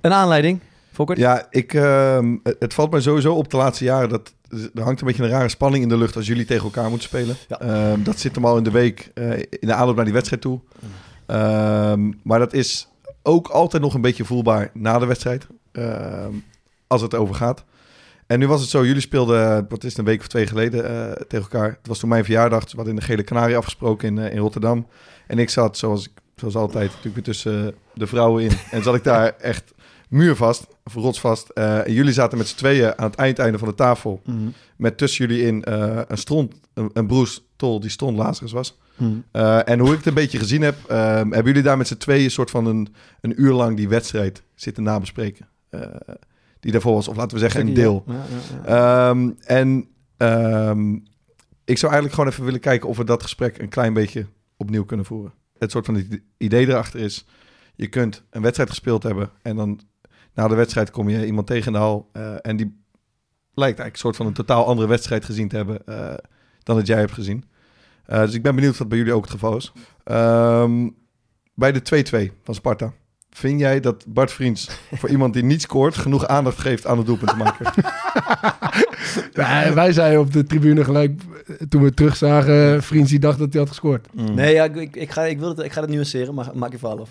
Een 0.01 0.13
aanleiding, 0.13 0.61
Fokker? 0.93 1.19
Ja, 1.19 1.47
ik, 1.51 1.75
ehm, 1.75 2.37
het- 2.59 2.75
valt 2.75 2.91
mij 2.91 3.01
sowieso 3.01 3.35
op 3.35 3.51
de 3.51 3.57
laatste 3.57 3.85
jaren 3.85 4.09
dat 4.09 4.35
er 4.75 4.83
hangt 4.83 5.01
een 5.01 5.07
beetje 5.07 5.23
een 5.23 5.29
rare 5.29 5.49
spanning 5.49 5.83
in 5.83 5.89
de 5.89 5.97
lucht 5.97 6.17
als 6.17 6.27
jullie 6.27 6.45
tegen 6.45 6.65
elkaar 6.65 6.89
moeten 6.91 7.09
spelen. 7.09 7.37
Ja. 7.49 7.59
Ehm, 7.61 8.03
dat 8.03 8.19
zit 8.19 8.35
hem 8.35 8.45
al 8.47 8.57
in 8.57 8.63
de 8.63 8.71
week 8.71 9.11
eh, 9.15 9.39
in 9.39 9.47
de 9.61 9.75
aanloop 9.75 9.97
naar 9.97 10.05
die 10.05 10.15
wedstrijd 10.15 10.43
toe. 10.43 10.61
Ehm, 11.27 12.11
maar 12.23 12.39
dat 12.39 12.53
is 12.53 12.89
ook 13.23 13.49
altijd 13.49 13.83
nog 13.83 13.95
een 13.95 14.01
beetje 14.01 14.25
voelbaar 14.25 14.71
na 14.75 14.99
de 14.99 15.07
wedstrijd, 15.07 15.47
ehm, 15.73 16.33
als 16.87 17.03
het 17.03 17.15
over 17.15 17.35
gaat. 17.35 17.65
En 18.31 18.39
nu 18.39 18.47
was 18.47 18.61
het 18.61 18.71
zo, 18.71 18.87
jullie 18.87 19.01
speelden, 19.01 19.67
wat 19.69 19.85
is 19.85 19.89
het, 19.91 19.99
een 19.99 20.05
week 20.05 20.21
of 20.21 20.27
twee 20.27 20.47
geleden 20.47 20.85
eh, 20.89 21.13
tegen 21.13 21.51
elkaar. 21.51 21.69
Het 21.69 21.87
was 21.87 21.99
toen 21.99 22.09
mijn 22.09 22.25
verjaardag, 22.25 22.63
we 22.65 22.69
hadden 22.77 22.95
in 22.95 23.01
de 23.01 23.07
Gele 23.07 23.25
Canarie 23.25 23.57
afgesproken 23.57 24.09
in, 24.09 24.19
eh, 24.19 24.33
in 24.33 24.39
Rotterdam. 24.39 24.87
En 25.27 25.39
ik 25.39 25.51
zat, 25.51 25.79
zoals, 25.79 26.05
ik- 26.05 26.21
zoals 26.37 26.55
altijd, 26.57 26.87
natuurlijk 26.89 27.15
weer 27.15 27.25
tussen 27.25 27.67
eh, 27.67 27.73
de 27.95 28.07
vrouwen 28.07 28.45
in. 28.45 28.51
En 28.71 28.83
zat 28.83 28.95
ik 28.95 29.05
daar 29.05 29.27
echt 29.53 29.75
muurvast, 30.09 30.67
of 30.85 30.95
rotsvast. 30.95 31.49
En 31.49 31.93
jullie 31.93 32.13
zaten 32.13 32.39
met 32.39 32.49
z'n 32.49 32.57
tweeën 32.57 32.99
aan 32.99 33.11
het 33.11 33.19
eindeinde 33.19 33.59
van 33.59 33.69
de 33.69 33.75
tafel. 33.75 34.21
Mhm. 34.25 34.37
Met 34.77 34.99
tussen 34.99 35.27
jullie 35.27 35.47
in 35.47 35.63
een 36.09 36.19
stront, 36.19 36.55
een, 36.75 36.91
een 36.93 37.07
broes 37.07 37.45
tol 37.57 37.81
die 37.81 37.91
stond 37.91 38.17
Lazarus 38.17 38.53
was. 38.53 38.79
Mhm. 38.97 39.11
En 39.65 39.79
hoe 39.79 39.91
ik 39.91 39.97
het 39.97 40.07
een 40.07 40.15
beetje 40.15 40.39
gezien 40.39 40.63
heb, 40.63 40.77
ehm, 40.89 41.01
hebben 41.17 41.45
jullie 41.45 41.63
daar 41.63 41.77
met 41.77 41.87
z'n 41.89 41.97
tweeën 41.97 42.25
een 42.25 42.31
soort 42.31 42.51
van 42.51 42.67
een, 42.67 42.95
een 43.21 43.43
uur 43.43 43.53
lang 43.53 43.77
die 43.77 43.89
wedstrijd 43.89 44.43
zitten 44.55 44.83
nabespreken. 44.83 45.49
Die 46.61 46.73
daarvoor 46.73 46.95
was, 46.95 47.09
of 47.09 47.17
laten 47.17 47.35
we 47.37 47.43
zeggen, 47.43 47.67
een 47.67 47.75
deel. 47.75 48.05
Ehm, 48.65 49.31
en 49.41 49.89
ehm, 50.17 50.93
ik 51.65 51.79
zou 51.79 51.93
eigenlijk 51.93 52.15
gewoon 52.15 52.31
even 52.31 52.45
willen 52.45 52.61
kijken 52.61 52.89
of 52.89 52.97
we 52.97 53.05
dat 53.05 53.23
gesprek 53.23 53.59
een 53.59 53.69
klein 53.69 53.93
beetje 53.93 54.27
opnieuw 54.57 54.85
kunnen 54.85 55.07
voeren. 55.07 55.33
Het 55.59 55.71
soort 55.71 55.87
van 55.87 56.23
idee 56.37 56.69
erachter 56.69 57.01
is, 57.01 57.27
je 57.75 57.89
kunt 57.89 58.23
een 58.31 58.43
wedstrijd 58.43 58.69
gespeeld 58.69 59.03
hebben 59.03 59.31
en 59.43 59.57
dan 59.57 59.81
na 60.35 60.49
de 60.49 60.55
wedstrijd 60.55 60.91
kom 60.91 61.09
je 61.09 61.27
iemand 61.27 61.47
tegen 61.47 61.67
in 61.67 61.73
de 61.73 61.79
hal 61.79 62.09
eh, 62.13 62.35
en 62.43 62.57
die 62.57 62.85
lijkt 63.55 63.79
eigenlijk 63.79 63.93
een 63.93 63.99
soort 63.99 64.17
van 64.17 64.27
een 64.27 64.33
totaal 64.33 64.67
andere 64.67 64.89
wedstrijd 64.89 65.25
gezien 65.25 65.49
te 65.49 65.57
hebben 65.57 65.87
eh, 65.87 66.15
dan 66.63 66.77
dat 66.77 66.87
jij 66.87 66.99
hebt 66.99 67.13
gezien. 67.13 67.45
Eh, 68.07 68.21
dus 68.21 68.35
ik 68.35 68.43
ben 68.43 68.55
benieuwd 68.55 68.73
of 68.73 68.79
dat 68.79 68.89
bij 68.89 68.99
jullie 68.99 69.13
ook 69.13 69.23
het 69.23 69.31
geval 69.31 69.57
is. 69.57 69.73
Ehm, 70.05 70.89
bij 71.55 71.73
de 71.73 71.83
2-2 71.83 72.33
van 72.43 72.55
Sparta. 72.55 72.93
Vind 73.31 73.61
jij 73.61 73.81
dat 73.81 74.05
Bart 74.09 74.33
Vriends 74.33 74.69
voor 74.99 75.09
iemand 75.09 75.35
die 75.35 75.43
niet 75.45 75.63
scoort 75.63 75.97
genoeg 75.97 76.27
aandacht 76.27 76.59
geeft 76.59 76.87
aan 76.87 76.97
het 76.99 77.07
doelpunt 77.07 77.31
te 77.31 77.37
maken? 77.37 77.67
Ja, 79.33 79.75
wij 79.75 79.93
zeiden 79.93 80.21
op 80.21 80.33
de 80.33 80.45
tribune 80.45 80.85
gelijk, 80.85 81.21
eh, 81.47 81.55
toen 81.69 81.83
we 81.83 81.95
terugzagen, 81.95 82.83
Vriends 82.83 83.11
die 83.11 83.19
dacht 83.19 83.39
dat 83.39 83.49
hij 83.53 83.61
had 83.61 83.69
gescoord. 83.69 84.07
Nee, 84.15 84.55
ja, 84.55 84.65
ik, 84.65 84.97
ik, 84.97 85.11
ga, 85.11 85.23
ik, 85.23 85.39
wil 85.39 85.49
het, 85.49 85.59
ik 85.59 85.73
ga 85.73 85.81
het 85.81 85.91
nuanceren, 85.91 86.35
maar 86.35 86.47
maak 86.55 86.73
je 86.73 86.79
verhaal 86.79 87.01
af. 87.01 87.09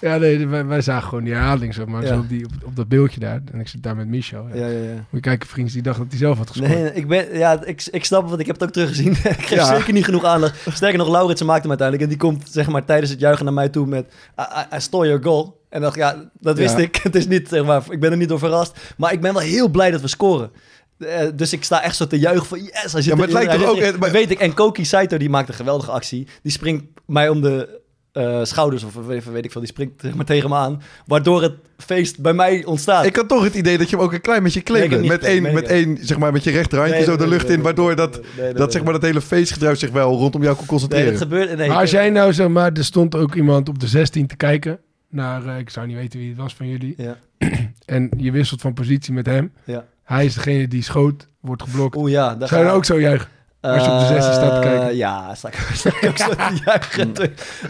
Ja, 0.00 0.16
nee, 0.16 0.46
wij, 0.46 0.66
wij 0.66 0.80
zagen 0.80 1.08
gewoon 1.08 1.24
die 1.24 1.32
herhaling, 1.32 1.74
zeg 1.74 1.86
maar, 1.86 2.02
Ja. 2.02 2.08
zo 2.08 2.18
op, 2.18 2.28
die, 2.28 2.44
op, 2.44 2.52
op 2.64 2.76
dat 2.76 2.88
beeldje 2.88 3.20
daar. 3.20 3.40
En 3.52 3.60
ik 3.60 3.68
zit 3.68 3.82
daar 3.82 3.96
met 3.96 4.06
Micho. 4.08 4.46
Ja. 4.54 4.58
Ja, 4.60 4.66
ja, 4.66 4.78
ja. 4.82 4.92
Moet 4.94 5.04
je 5.10 5.20
kijken, 5.20 5.48
Vriends 5.48 5.72
die 5.72 5.82
dacht 5.82 5.98
dat 5.98 6.06
hij 6.08 6.18
zelf 6.18 6.38
had 6.38 6.50
gescoord. 6.50 6.70
Nee, 6.72 6.82
nee, 6.82 6.92
ik, 6.92 7.08
ben, 7.08 7.38
ja, 7.38 7.64
ik, 7.64 7.82
ik 7.90 8.04
snap 8.04 8.20
het, 8.20 8.28
want 8.28 8.40
ik 8.40 8.46
heb 8.46 8.54
het 8.60 8.64
ook 8.68 8.72
teruggezien. 8.74 9.10
ik 9.38 9.46
geef 9.46 9.50
Ja. 9.50 9.76
zeker 9.76 9.92
niet 9.92 10.04
genoeg 10.04 10.24
aandacht. 10.24 10.66
Sterker 10.72 10.98
nog, 10.98 11.08
Lauritsen 11.08 11.46
maakte 11.46 11.68
hem 11.68 11.70
uiteindelijk. 11.78 12.10
En 12.10 12.16
die 12.18 12.28
komt 12.28 12.50
zeg 12.50 12.68
maar, 12.68 12.84
tijdens 12.84 13.10
het 13.10 13.20
juichen 13.20 13.44
naar 13.44 13.54
mij 13.54 13.68
toe 13.68 13.86
met... 13.86 14.04
I, 14.40 14.42
I, 14.42 14.76
I 14.76 14.80
stole 14.80 15.06
your 15.06 15.22
goal. 15.22 15.60
En 15.72 15.80
dacht, 15.80 15.96
ja, 15.96 16.30
dat 16.40 16.56
wist 16.58 16.76
Ja. 16.76 16.82
ik. 16.82 16.96
Het 17.02 17.14
is 17.14 17.26
niet, 17.26 17.48
zeg 17.48 17.64
maar, 17.64 17.82
ik 17.90 18.00
ben 18.00 18.10
er 18.10 18.16
niet 18.16 18.28
door 18.28 18.38
verrast. 18.38 18.78
Maar 18.96 19.12
ik 19.12 19.20
ben 19.20 19.32
wel 19.32 19.42
heel 19.42 19.68
blij 19.68 19.90
dat 19.90 20.00
we 20.00 20.08
scoren. 20.08 20.50
Eh, 20.98 21.26
dus 21.34 21.52
ik 21.52 21.64
sta 21.64 21.82
echt 21.82 21.96
zo 21.96 22.06
te 22.06 22.18
juichen 22.18 22.46
van 22.46 22.58
yes, 22.62 22.72
hij 22.92 23.02
zit 23.02 23.04
Ja, 23.04 23.14
maar 23.14 23.24
het 23.24 23.32
lijkt 23.32 23.52
toch 23.52 23.64
ook- 23.70 23.80
maar- 23.80 23.98
Dat 23.98 24.10
weet 24.10 24.30
ik. 24.30 24.38
En 24.38 24.54
Koki 24.54 24.84
Saito, 24.84 25.16
die 25.16 25.30
maakt 25.30 25.48
een 25.48 25.54
geweldige 25.54 25.90
actie. 25.90 26.26
Die 26.42 26.52
springt 26.52 26.84
mij 27.06 27.28
om 27.28 27.40
de 27.40 27.80
eh, 28.12 28.40
schouders, 28.42 28.84
of 28.84 28.94
weet, 29.06 29.24
weet 29.24 29.44
ik 29.44 29.52
veel. 29.52 29.60
Die 29.60 29.70
springt 29.70 30.00
zeg 30.00 30.14
maar, 30.14 30.24
tegen 30.24 30.48
me 30.50 30.56
aan. 30.56 30.82
Waardoor 31.06 31.42
het 31.42 31.54
feest 31.78 32.20
bij 32.20 32.32
mij 32.32 32.64
ontstaat. 32.64 33.04
Ik 33.04 33.16
had 33.16 33.28
toch 33.28 33.44
het 33.44 33.54
idee 33.54 33.78
dat 33.78 33.90
je 33.90 33.96
hem 33.96 34.04
ook 34.04 34.12
een 34.12 34.20
klein 34.20 34.42
beetje 34.42 34.62
claimde. 34.62 34.98
met 34.98 35.24
één, 35.24 35.42
met 35.42 35.66
één, 35.66 35.98
zeg 36.00 36.18
maar, 36.18 36.32
met 36.32 36.44
je 36.44 36.50
rechterhandje 36.50 36.96
Nee, 36.96 37.04
zo 37.04 37.16
de 37.16 37.26
lucht 37.28 37.46
nee, 37.48 37.56
in. 37.56 37.62
Waardoor 37.62 37.96
dat, 37.96 38.12
nee, 38.12 38.22
nee, 38.36 38.48
dat, 38.52 38.58
nee. 38.58 38.70
zeg 38.70 38.82
maar, 38.84 38.92
dat 38.92 39.02
hele 39.02 39.20
feestgedruis 39.20 39.78
zich 39.80 39.90
wel 39.90 40.16
rondom 40.16 40.42
jou 40.42 40.54
kon 40.56 40.60
Nee, 40.60 40.66
concentreren. 40.68 41.12
dat 41.12 41.22
gebeurt... 41.22 41.56
Nee, 41.56 41.68
maar 41.68 41.76
als 41.80 41.90
jij 41.90 42.10
nou, 42.10 42.32
zeg 42.32 42.48
maar, 42.48 42.72
er 42.72 42.84
stond 42.84 43.14
ook 43.14 43.34
iemand 43.34 43.68
op 43.68 43.78
de 43.78 43.86
16 43.86 44.26
te 44.26 44.36
kijken 44.36 44.78
naar, 45.12 45.46
eh, 45.46 45.58
ik 45.58 45.70
zou 45.70 45.86
niet 45.86 45.96
weten 45.96 46.18
wie 46.18 46.28
het 46.28 46.38
was 46.38 46.54
van 46.54 46.68
jullie. 46.68 46.94
Ja, 46.96 47.16
En 47.84 48.10
je 48.16 48.30
wisselt 48.32 48.60
van 48.60 48.74
positie 48.74 49.12
met 49.12 49.26
hem. 49.26 49.52
ja. 49.64 49.84
Hij 50.02 50.24
is 50.24 50.34
degene 50.34 50.68
die 50.68 50.82
schoot, 50.82 51.28
wordt 51.40 51.62
geblokt. 51.62 51.96
Oeh 51.96 52.10
ja, 52.10 52.34
daar 52.34 52.48
Zou 52.48 52.64
je 52.64 52.70
ook 52.70 52.84
zo 52.84 53.00
juichen? 53.00 53.28
Als 53.60 53.84
je 53.84 53.90
op 53.90 53.98
de 53.98 54.06
16 54.06 54.32
staat 54.32 54.62
te 54.62 54.68
kijken. 54.68 54.88
Eh, 54.88 54.96
Ja, 54.96 55.34
sta 55.34 55.48
ik, 55.48 55.54
sta 55.74 55.88
ik 56.00 56.08
ook 56.08 56.18
zo 56.18 56.28
te 56.28 56.60
juichen. 56.64 57.14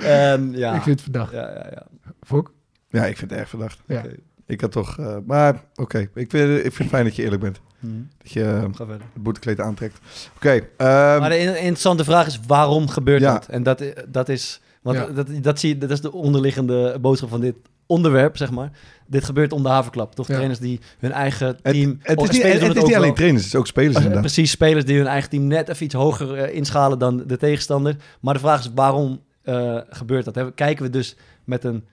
Ehm, 0.03 0.55
ja. 0.55 0.75
Ik 0.75 0.83
vind 0.83 1.01
het 1.01 1.03
verdacht. 1.03 1.33
ja, 1.33 1.41
ja, 1.51 1.67
ja. 1.71 1.87
Fok? 2.23 2.53
Ja, 2.89 3.05
ik 3.07 3.17
vind 3.17 3.31
het 3.31 3.41
erg 3.41 3.49
verdacht. 3.49 3.79
Ja. 3.87 4.03
Ik 4.47 4.61
had 4.61 4.73
toch... 4.73 4.99
eh, 4.99 5.17
maar 5.27 5.63
oké, 5.75 5.99
ik, 5.99 6.31
vind, 6.31 6.35
ik 6.57 6.61
vind 6.61 6.79
het 6.79 6.89
fijn 6.89 7.05
dat 7.05 7.17
je 7.17 7.23
eerlijk 7.23 7.43
bent. 7.43 7.61
Mhm. 7.81 7.93
Dat 8.19 8.33
je 8.33 8.41
het 8.41 9.01
boetekleed 9.23 9.61
aantrekt. 9.61 9.99
Oké, 10.37 10.51
ehm, 10.77 11.21
maar 11.21 11.29
de 11.29 11.39
in- 11.39 11.57
interessante 11.57 12.05
vraag 12.05 12.27
is, 12.27 12.41
waarom 12.47 12.89
gebeurt 12.89 13.21
Ja. 13.21 13.33
dat? 13.33 13.47
En 13.47 13.63
dat, 13.63 13.83
dat 14.09 14.29
is... 14.29 14.61
Want 14.83 14.97
Ja. 14.97 15.07
dat, 15.07 15.29
dat, 15.43 15.61
zie 15.61 15.69
je, 15.69 15.79
dat 15.79 15.91
is 15.91 16.01
de 16.01 16.13
onderliggende 16.13 16.99
boodschap 17.01 17.29
van 17.29 17.41
dit 17.41 17.55
onderwerp, 17.87 18.37
zeg 18.37 18.51
maar. 18.51 18.71
Dit 19.07 19.25
gebeurt 19.25 19.53
om 19.53 19.63
de 19.63 19.69
havenklap. 19.69 20.15
Toch 20.15 20.27
Ja. 20.29 20.35
trainers 20.35 20.59
die 20.61 20.81
hun 20.99 21.13
eigen 21.13 21.47
het, 21.47 21.63
team... 21.63 21.99
het 22.03 22.19
of 22.19 22.29
is 22.29 22.35
niet, 22.35 22.43
het 22.43 22.63
is 22.63 22.69
niet 22.69 22.79
alleen 22.85 23.01
wel. 23.01 23.13
trainers, 23.13 23.45
het 23.45 23.53
is 23.53 23.59
ook 23.59 23.67
spelers 23.67 23.97
inderdaad. 24.01 24.21
Precies, 24.21 24.51
spelers 24.51 24.85
die 24.85 24.97
hun 24.97 25.07
eigen 25.07 25.31
team 25.31 25.47
net 25.47 25.69
even 25.69 25.85
iets 25.85 25.95
hoger 25.95 26.35
eh, 26.35 26.57
inschalen 26.57 26.99
dan 26.99 27.23
de 27.27 27.37
tegenstander. 27.37 27.97
Maar 28.21 28.35
de 28.35 28.41
vraag 28.41 28.61
is, 28.61 28.71
waarom 28.75 29.21
eh, 29.43 29.79
gebeurt 29.89 30.25
dat? 30.25 30.35
Hè? 30.35 30.53
Kijken 30.53 30.85
we 30.85 30.91
dus 30.91 31.17
met 31.45 31.65
een 31.65 31.85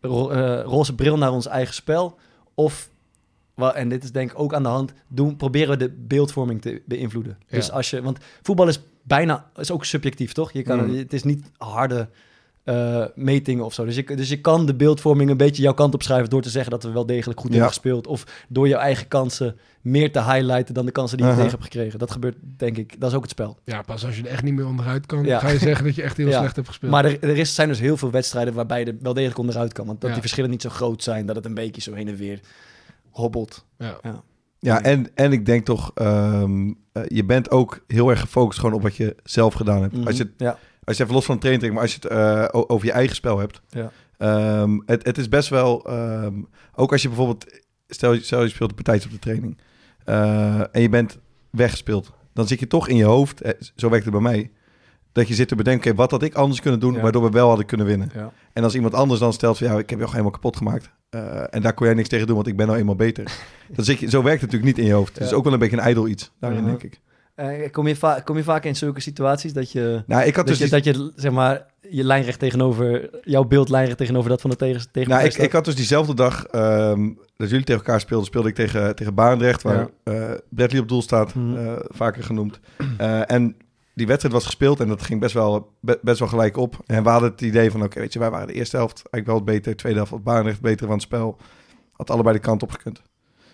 ro- 0.00 0.30
eh, 0.30 0.62
roze 0.64 0.94
bril 0.94 1.18
naar 1.18 1.32
ons 1.32 1.46
eigen 1.46 1.74
spel? 1.74 2.18
Of, 2.54 2.90
en 3.74 3.88
dit 3.88 4.04
is 4.04 4.12
denk 4.12 4.30
ik 4.30 4.38
ook 4.38 4.54
aan 4.54 4.62
de 4.62 4.68
hand, 4.68 4.92
doen, 5.08 5.36
proberen 5.36 5.68
we 5.70 5.76
de 5.76 5.90
beeldvorming 5.98 6.62
te 6.62 6.82
beïnvloeden? 6.86 7.36
Ja. 7.46 7.56
Dus 7.56 7.70
als 7.70 7.90
je, 7.90 8.02
want 8.02 8.18
voetbal 8.42 8.68
is 8.68 8.80
bijna, 9.02 9.50
is 9.56 9.70
ook 9.70 9.84
subjectief, 9.84 10.32
toch? 10.32 10.52
Je 10.52 10.62
kan, 10.62 10.84
Mm. 10.86 10.94
Het 10.96 11.12
is 11.12 11.22
niet 11.22 11.50
harde 11.56 12.08
eh, 12.64 13.04
metingen 13.14 13.64
of 13.64 13.74
zo. 13.74 13.84
Dus 13.84 13.96
je, 13.96 14.04
dus 14.16 14.28
je 14.28 14.40
kan 14.40 14.66
de 14.66 14.74
beeldvorming 14.74 15.30
een 15.30 15.36
beetje 15.36 15.62
jouw 15.62 15.74
kant 15.74 15.94
op 15.94 16.02
schuiven 16.02 16.30
door 16.30 16.42
te 16.42 16.50
zeggen 16.50 16.70
dat 16.70 16.82
we 16.82 16.90
wel 16.90 17.06
degelijk 17.06 17.40
goed 17.40 17.48
Ja. 17.48 17.54
hebben 17.56 17.72
gespeeld. 17.74 18.06
Of 18.06 18.24
door 18.48 18.68
jouw 18.68 18.80
eigen 18.80 19.08
kansen 19.08 19.56
meer 19.80 20.12
te 20.12 20.22
highlighten 20.24 20.74
dan 20.74 20.86
de 20.86 20.92
kansen 20.92 21.16
die 21.18 21.26
je 21.26 21.32
tegen 21.34 21.50
hebt 21.50 21.62
gekregen. 21.62 21.98
Dat 21.98 22.10
gebeurt, 22.10 22.36
denk 22.56 22.76
ik, 22.76 23.00
dat 23.00 23.10
is 23.10 23.16
ook 23.16 23.22
het 23.22 23.30
spel. 23.30 23.58
Ja, 23.64 23.82
pas 23.82 24.04
als 24.06 24.16
je 24.16 24.22
er 24.22 24.28
echt 24.28 24.42
niet 24.42 24.54
meer 24.54 24.66
onderuit 24.66 25.06
kan, 25.06 25.24
Ja. 25.24 25.38
ga 25.38 25.48
je 25.48 25.58
zeggen 25.58 25.84
dat 25.84 25.94
je 25.94 26.02
echt 26.02 26.16
heel 26.16 26.28
Ja. 26.28 26.38
slecht 26.38 26.56
hebt 26.56 26.68
gespeeld. 26.68 26.92
Maar 26.92 27.04
er, 27.04 27.22
er 27.22 27.36
is, 27.38 27.54
zijn 27.54 27.68
dus 27.68 27.80
heel 27.80 27.96
veel 27.96 28.10
wedstrijden 28.10 28.54
waarbij 28.54 28.80
je 28.80 28.86
er 28.86 28.96
wel 29.00 29.14
degelijk 29.14 29.38
onderuit 29.38 29.72
kan. 29.72 29.86
Want 29.86 29.96
dat 30.00 30.06
Ja. 30.08 30.12
die 30.14 30.22
verschillen 30.22 30.50
niet 30.50 30.62
zo 30.62 30.68
groot 30.70 31.02
zijn, 31.02 31.26
dat 31.26 31.36
het 31.36 31.44
een 31.44 31.54
beetje 31.54 31.80
zo 31.80 31.92
heen 31.94 32.08
en 32.08 32.16
weer 32.16 32.40
hobbelt. 33.10 33.64
ja. 33.78 34.00
Ja, 34.58 34.82
en, 34.82 35.06
en 35.14 35.32
ik 35.32 35.46
denk 35.46 35.64
toch, 35.64 35.90
ehm, 35.94 36.72
eh, 36.92 37.02
je 37.08 37.24
bent 37.24 37.50
ook 37.50 37.84
heel 37.86 38.10
erg 38.10 38.20
gefocust 38.20 38.58
gewoon 38.58 38.74
op 38.74 38.82
wat 38.82 38.96
je 38.96 39.16
zelf 39.24 39.54
gedaan 39.54 39.82
hebt. 39.82 40.06
Als 40.06 40.16
je, 40.16 40.22
het- 40.22 40.32
Mhm. 40.38 40.44
ja. 40.44 40.58
Als 40.84 40.96
je 40.96 41.02
even 41.02 41.14
los 41.14 41.24
van 41.24 41.34
de 41.34 41.40
training 41.40 41.72
maar 41.72 41.82
als 41.82 41.92
je 41.94 41.98
het 42.00 42.10
eh, 42.10 42.48
over 42.50 42.86
je 42.86 42.92
eigen 42.92 43.14
spel 43.16 43.38
hebt. 43.38 43.60
Ja. 43.68 43.90
Ehm, 44.18 44.78
het, 44.86 45.04
het 45.06 45.18
is 45.18 45.28
best 45.28 45.48
wel, 45.48 45.84
ehm, 45.86 46.34
ook 46.74 46.92
als 46.92 47.02
je 47.02 47.08
bijvoorbeeld, 47.08 47.46
stel, 47.88 48.12
je- 48.12 48.22
stel 48.22 48.42
je 48.42 48.48
speelt 48.48 48.68
een 48.70 48.74
partijtje 48.76 49.08
op 49.08 49.14
de 49.14 49.20
training 49.20 49.58
eh, 50.04 50.60
en 50.60 50.82
je 50.82 50.88
bent 50.88 51.18
weggespeeld. 51.50 52.12
Dan 52.32 52.46
zit 52.46 52.60
je 52.60 52.66
toch 52.66 52.88
in 52.88 52.96
je 52.96 53.04
hoofd, 53.04 53.40
eh, 53.40 53.52
zo 53.76 53.88
werkt 53.88 54.04
het 54.04 54.14
bij 54.14 54.22
mij, 54.22 54.50
dat 55.12 55.28
je 55.28 55.34
zit 55.34 55.48
te 55.48 55.54
bedenken, 55.56 55.90
oké, 55.90 55.98
wat 56.00 56.10
had 56.10 56.22
ik 56.22 56.34
anders 56.34 56.60
kunnen 56.60 56.80
doen, 56.80 56.92
Ja. 56.94 57.00
waardoor 57.00 57.22
we 57.22 57.30
wel 57.30 57.48
hadden 57.48 57.66
kunnen 57.66 57.86
winnen. 57.86 58.10
Ja. 58.14 58.32
En 58.52 58.64
als 58.64 58.74
iemand 58.74 58.94
anders 58.94 59.20
dan 59.20 59.32
stelt 59.32 59.58
van, 59.58 59.66
ja, 59.66 59.78
ik 59.78 59.90
heb 59.90 59.98
jou 59.98 60.10
helemaal 60.10 60.30
kapot 60.32 60.56
gemaakt. 60.56 60.90
en 61.50 61.62
daar 61.62 61.74
kon 61.74 61.86
jij 61.86 61.94
niks 61.94 62.08
tegen 62.08 62.26
doen, 62.26 62.36
want 62.36 62.48
ik 62.48 62.56
ben 62.56 62.66
nou 62.66 62.78
eenmaal 62.78 62.96
beter. 62.96 63.24
dan 63.76 63.84
zit 63.84 63.98
je, 63.98 64.10
zo 64.10 64.22
werkt 64.22 64.40
het 64.40 64.50
natuurlijk 64.52 64.76
niet 64.76 64.84
in 64.86 64.90
je 64.90 64.96
hoofd. 64.96 65.14
Het 65.18 65.26
is 65.26 65.32
ook 65.32 65.44
wel 65.44 65.52
een 65.52 65.58
beetje 65.58 65.76
een 65.76 65.82
ijdel 65.82 66.08
iets, 66.08 66.32
daarin 66.40 66.64
denk 66.64 66.82
ik. 66.82 67.00
Eh, 67.42 67.70
kom, 67.70 67.86
je 67.88 67.96
va- 67.96 68.20
kom 68.20 68.36
je 68.36 68.42
vaak 68.42 68.64
in 68.64 68.76
zulke 68.76 69.00
situaties 69.00 69.52
dat 69.52 69.72
je, 69.72 70.02
Nou, 70.06 70.22
ik 70.22 70.36
had 70.36 70.46
dat, 70.46 70.58
dus 70.58 70.70
je, 70.70 70.80
die- 70.82 70.92
dat 70.92 70.96
je 70.96 71.12
zeg 71.16 71.32
maar 71.32 71.66
je 71.90 72.04
lijnrecht 72.04 72.38
tegenover 72.38 73.10
jouw 73.22 73.44
beeld 73.44 73.68
lijnrecht 73.68 73.98
tegenover 73.98 74.28
dat 74.30 74.40
van 74.40 74.50
de 74.50 74.56
tegen, 74.56 74.86
tegen 74.92 75.10
Nou, 75.10 75.24
ik, 75.24 75.34
ik 75.34 75.52
had 75.52 75.64
dus 75.64 75.74
diezelfde 75.76 76.14
dag 76.14 76.44
ehm, 76.46 77.10
dat 77.36 77.50
jullie 77.50 77.64
tegen 77.64 77.80
elkaar 77.82 78.00
speelden, 78.00 78.26
speelde 78.26 78.48
ik 78.48 78.54
tegen, 78.54 78.94
tegen 78.94 79.14
Barendrecht, 79.14 79.62
waar 79.62 79.88
eh 80.02 80.30
Bradley 80.48 80.80
op 80.80 80.88
doel 80.88 81.02
staat, 81.02 81.34
Mhm. 81.34 81.56
eh, 81.56 81.72
vaker 81.88 82.22
genoemd. 82.22 82.60
En 83.26 83.56
die 83.94 84.06
wedstrijd 84.06 84.34
was 84.34 84.44
gespeeld 84.44 84.80
en 84.80 84.88
dat 84.88 85.02
ging 85.02 85.20
best 85.20 85.34
wel, 85.34 85.72
be- 85.80 85.98
best 86.02 86.18
wel 86.18 86.28
gelijk 86.28 86.56
op. 86.56 86.76
En 86.86 87.02
we 87.02 87.08
hadden 87.08 87.30
het 87.30 87.40
idee 87.40 87.70
van, 87.70 87.82
oké, 87.82 88.00
weet 88.00 88.12
je, 88.12 88.18
wij 88.18 88.30
waren 88.30 88.46
de 88.46 88.52
eerste 88.52 88.76
helft 88.76 88.96
eigenlijk 89.10 89.26
wel 89.26 89.54
beter, 89.54 89.70
de 89.70 89.76
tweede 89.78 89.98
helft 89.98 90.12
wat 90.12 90.22
Barendrecht 90.22 90.60
beter 90.60 90.84
van 90.86 90.94
het 90.94 91.04
spel. 91.04 91.36
Had 91.92 92.10
allebei 92.10 92.34
de 92.36 92.42
kant 92.42 92.62
op 92.62 92.70
gekund. 92.70 93.02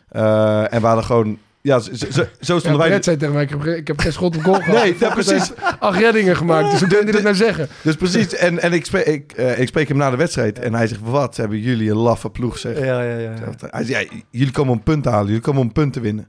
En 0.09 0.81
we 0.81 0.87
hadden 0.87 1.05
gewoon, 1.05 1.38
ja, 1.68 1.78
zo, 1.78 1.94
zo, 1.94 2.11
zo 2.11 2.24
Ja, 2.40 2.59
stonden 2.59 2.78
wij. 2.78 3.02
Zei 3.02 3.16
tegen 3.16 3.35
mij, 3.35 3.42
ik 3.42 3.50
heb, 3.50 3.64
ik 3.64 3.87
heb 3.87 3.98
geen 4.00 4.12
schot 4.12 4.37
op 4.37 4.42
goal 4.42 4.61
gehad. 4.61 4.74
Nee, 4.83 4.90
Ik 4.92 4.98
ja, 4.98 5.04
heb 5.04 5.14
precies. 5.24 5.52
Acht 5.78 5.98
reddingen 5.98 6.37
gemaakt, 6.37 6.70
dus 6.70 6.81
hoe 6.81 6.88
kun 6.88 7.07
je 7.07 7.12
dit 7.12 7.22
nou 7.22 7.35
zeggen? 7.35 7.68
Dus 7.83 7.96
precies, 7.96 8.35
en, 8.35 8.59
en 8.59 8.72
ik, 8.72 8.85
spreek, 8.85 9.07
ik, 9.07 9.33
eh, 9.33 9.59
ik 9.61 9.68
spreek 9.68 9.88
hem 9.88 9.96
na 9.96 10.11
de 10.11 10.16
wedstrijd 10.16 10.59
en 10.59 10.74
hij 10.74 10.87
zegt, 10.87 11.00
wat 11.04 11.37
hebben 11.37 11.59
jullie 11.59 11.90
een 11.90 11.96
laffe 11.96 12.31
ploeg, 12.31 12.59
zeg. 12.59 12.78
Ja, 12.78 13.02
ja, 13.02 13.16
ja. 13.16 13.31
ja. 13.31 13.68
Hij 13.70 13.85
zei, 13.85 14.09
ja, 14.11 14.20
jullie 14.31 14.52
komen 14.52 14.72
om 14.72 14.83
punten 14.83 15.11
halen, 15.12 15.26
jullie 15.26 15.42
komen 15.42 15.62
om 15.62 15.72
punten 15.72 16.02
winnen. 16.02 16.28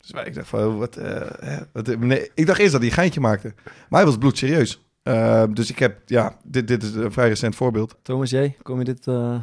Dus 0.00 0.10
wij- 0.10 0.24
ik 0.26 0.34
dacht 0.34 0.48
van, 0.48 0.64
oh, 0.66 0.78
wat, 0.78 0.96
eh, 0.96 1.20
hè, 1.40 1.56
wat 1.72 1.86
nee, 1.98 2.30
ik 2.34 2.46
dacht 2.46 2.58
eerst 2.58 2.72
dat 2.72 2.80
hij 2.80 2.90
een 2.90 2.96
geintje 2.96 3.20
maakte. 3.20 3.54
Maar 3.64 4.00
hij 4.00 4.04
was 4.04 4.18
bloedserieus. 4.18 4.82
Uh, 5.04 5.44
dus 5.52 5.70
ik 5.70 5.78
heb, 5.78 5.98
ja, 6.06 6.36
dit, 6.44 6.68
dit 6.68 6.82
is 6.82 6.94
een 6.94 7.12
vrij 7.12 7.28
recent 7.28 7.54
voorbeeld. 7.56 7.96
Thomas 8.02 8.30
J., 8.30 8.56
kom 8.62 8.78
je, 8.78 8.84
dit, 8.84 9.06
eh, 9.06 9.34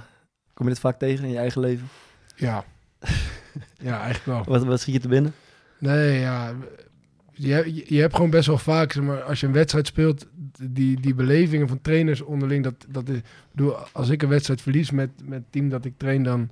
kom 0.53 0.65
je 0.65 0.71
dit 0.71 0.79
vaak 0.79 0.99
tegen 0.99 1.25
in 1.25 1.31
je 1.31 1.37
eigen 1.37 1.61
leven? 1.61 1.87
Ja. 2.35 2.63
Ja, 3.81 4.01
eigenlijk 4.01 4.25
wel. 4.25 4.43
Wat, 4.55 4.63
wat 4.65 4.79
schiet 4.79 4.93
je 4.93 4.99
te 4.99 5.07
binnen? 5.07 5.33
Nee, 5.77 6.19
ja. 6.19 6.53
Je, 7.31 7.83
je, 7.85 8.01
hebt 8.01 8.15
gewoon 8.15 8.29
best 8.29 8.47
wel 8.47 8.57
vaak, 8.57 8.91
zeg 8.91 9.03
maar, 9.03 9.21
als 9.21 9.39
je 9.39 9.47
een 9.47 9.53
wedstrijd 9.53 9.87
speelt, 9.87 10.25
die, 10.61 10.99
die 11.01 11.13
belevingen 11.15 11.67
van 11.67 11.81
trainers 11.81 12.21
onderling, 12.21 12.63
dat, 12.63 12.85
dat 12.89 13.09
is, 13.09 13.19
bedoel, 13.51 13.75
als 13.75 14.09
ik 14.09 14.21
een 14.21 14.29
wedstrijd 14.29 14.61
verlies 14.61 14.91
met, 14.91 15.09
met 15.23 15.39
het 15.39 15.51
team 15.51 15.69
dat 15.69 15.85
ik 15.85 15.93
train, 15.97 16.23
dan, 16.23 16.49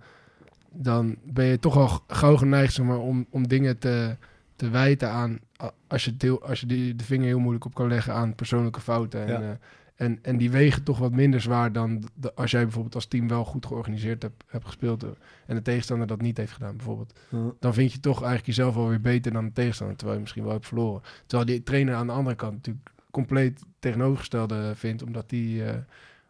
dan 0.72 1.15
ben 1.24 1.46
je 1.46 1.60
toch 1.60 1.78
al 1.78 2.04
gauw 2.08 2.36
geneigd 2.38 2.74
zeg 2.74 2.86
maar, 2.86 3.00
om, 3.00 3.26
om 3.30 3.48
dingen 3.48 3.78
te, 3.78 4.15
te 4.56 4.70
wijten 4.70 5.10
aan, 5.10 5.39
als 5.88 6.06
je, 6.06 6.17
deel, 6.17 6.43
als 6.43 6.60
je 6.60 6.65
die, 6.65 6.96
de 6.96 7.04
vinger 7.04 7.26
heel 7.26 7.39
moeilijk 7.39 7.65
op 7.65 7.74
kan 7.74 7.88
leggen 7.88 8.13
aan 8.13 8.36
persoonlijke 8.36 8.82
fouten. 8.82 9.22
En, 9.28 9.41
Ja. 9.41 9.41
eh, 9.41 9.56
en, 9.97 10.19
en 10.21 10.38
die 10.38 10.51
wegen 10.51 10.83
toch 10.83 10.97
wat 10.97 11.12
minder 11.12 11.41
zwaar 11.41 11.71
dan 11.71 12.03
de- 12.13 12.33
als 12.33 12.51
jij 12.51 12.63
bijvoorbeeld 12.63 12.95
als 12.95 13.05
team 13.05 13.27
wel 13.27 13.45
goed 13.45 13.65
georganiseerd 13.65 14.21
hebt, 14.21 14.43
hebt 14.47 14.65
gespeeld 14.65 15.03
en 15.45 15.55
de 15.55 15.62
tegenstander 15.62 16.07
dat 16.07 16.21
niet 16.21 16.38
heeft 16.38 16.51
gedaan 16.51 16.75
bijvoorbeeld 16.75 17.19
dan 17.60 17.73
vind 17.73 17.91
je 17.91 17.99
toch 17.99 18.15
eigenlijk 18.17 18.45
jezelf 18.45 18.75
alweer 18.75 19.01
beter 19.01 19.31
dan 19.31 19.45
de 19.45 19.53
tegenstander, 19.53 19.95
terwijl 19.95 20.17
je 20.17 20.23
misschien 20.23 20.43
wel 20.43 20.53
hebt 20.53 20.67
verloren. 20.67 21.01
Terwijl 21.25 21.49
die 21.49 21.63
trainer 21.63 21.95
aan 21.95 22.07
de 22.07 22.13
andere 22.13 22.36
kant 22.36 22.53
natuurlijk 22.53 22.89
compleet 23.12 23.62
tegenovergestelde 23.79 24.71
vindt, 24.75 25.03
omdat 25.03 25.29
die, 25.29 25.63
eh, 25.65 25.75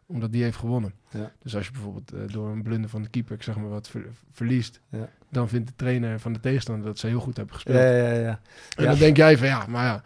omdat 0.05 0.31
die 0.31 0.43
heeft 0.43 0.57
gewonnen. 0.57 0.93
Ja. 1.09 1.31
Dus 1.43 1.55
als 1.55 1.65
je 1.65 1.71
bijvoorbeeld 1.71 2.11
eh, 2.13 2.19
door 2.27 2.49
een 2.49 2.63
blunder 2.63 2.89
van 2.89 3.01
de 3.01 3.09
keeper, 3.09 3.35
ik 3.35 3.43
zeg 3.43 3.55
maar 3.55 3.69
wat, 3.69 3.89
ver- 3.89 4.05
verliest, 4.31 4.81
Ja. 4.89 5.09
dan 5.29 5.49
vindt 5.49 5.67
de 5.67 5.73
trainer 5.75 6.19
van 6.19 6.33
de 6.33 6.39
tegenstander 6.39 6.85
dat 6.85 6.99
ze 6.99 7.07
heel 7.07 7.19
goed 7.19 7.37
hebben 7.37 7.55
gespeeld. 7.55 7.77
Ja, 7.77 7.89
ja, 7.89 8.11
ja. 8.11 8.39
En 8.75 8.83
Ja. 8.83 8.89
dan 8.89 8.99
denk 8.99 9.17
jij 9.17 9.37
van 9.37 9.47
ja, 9.47 9.65
maar 9.67 9.85
ja, 9.85 10.01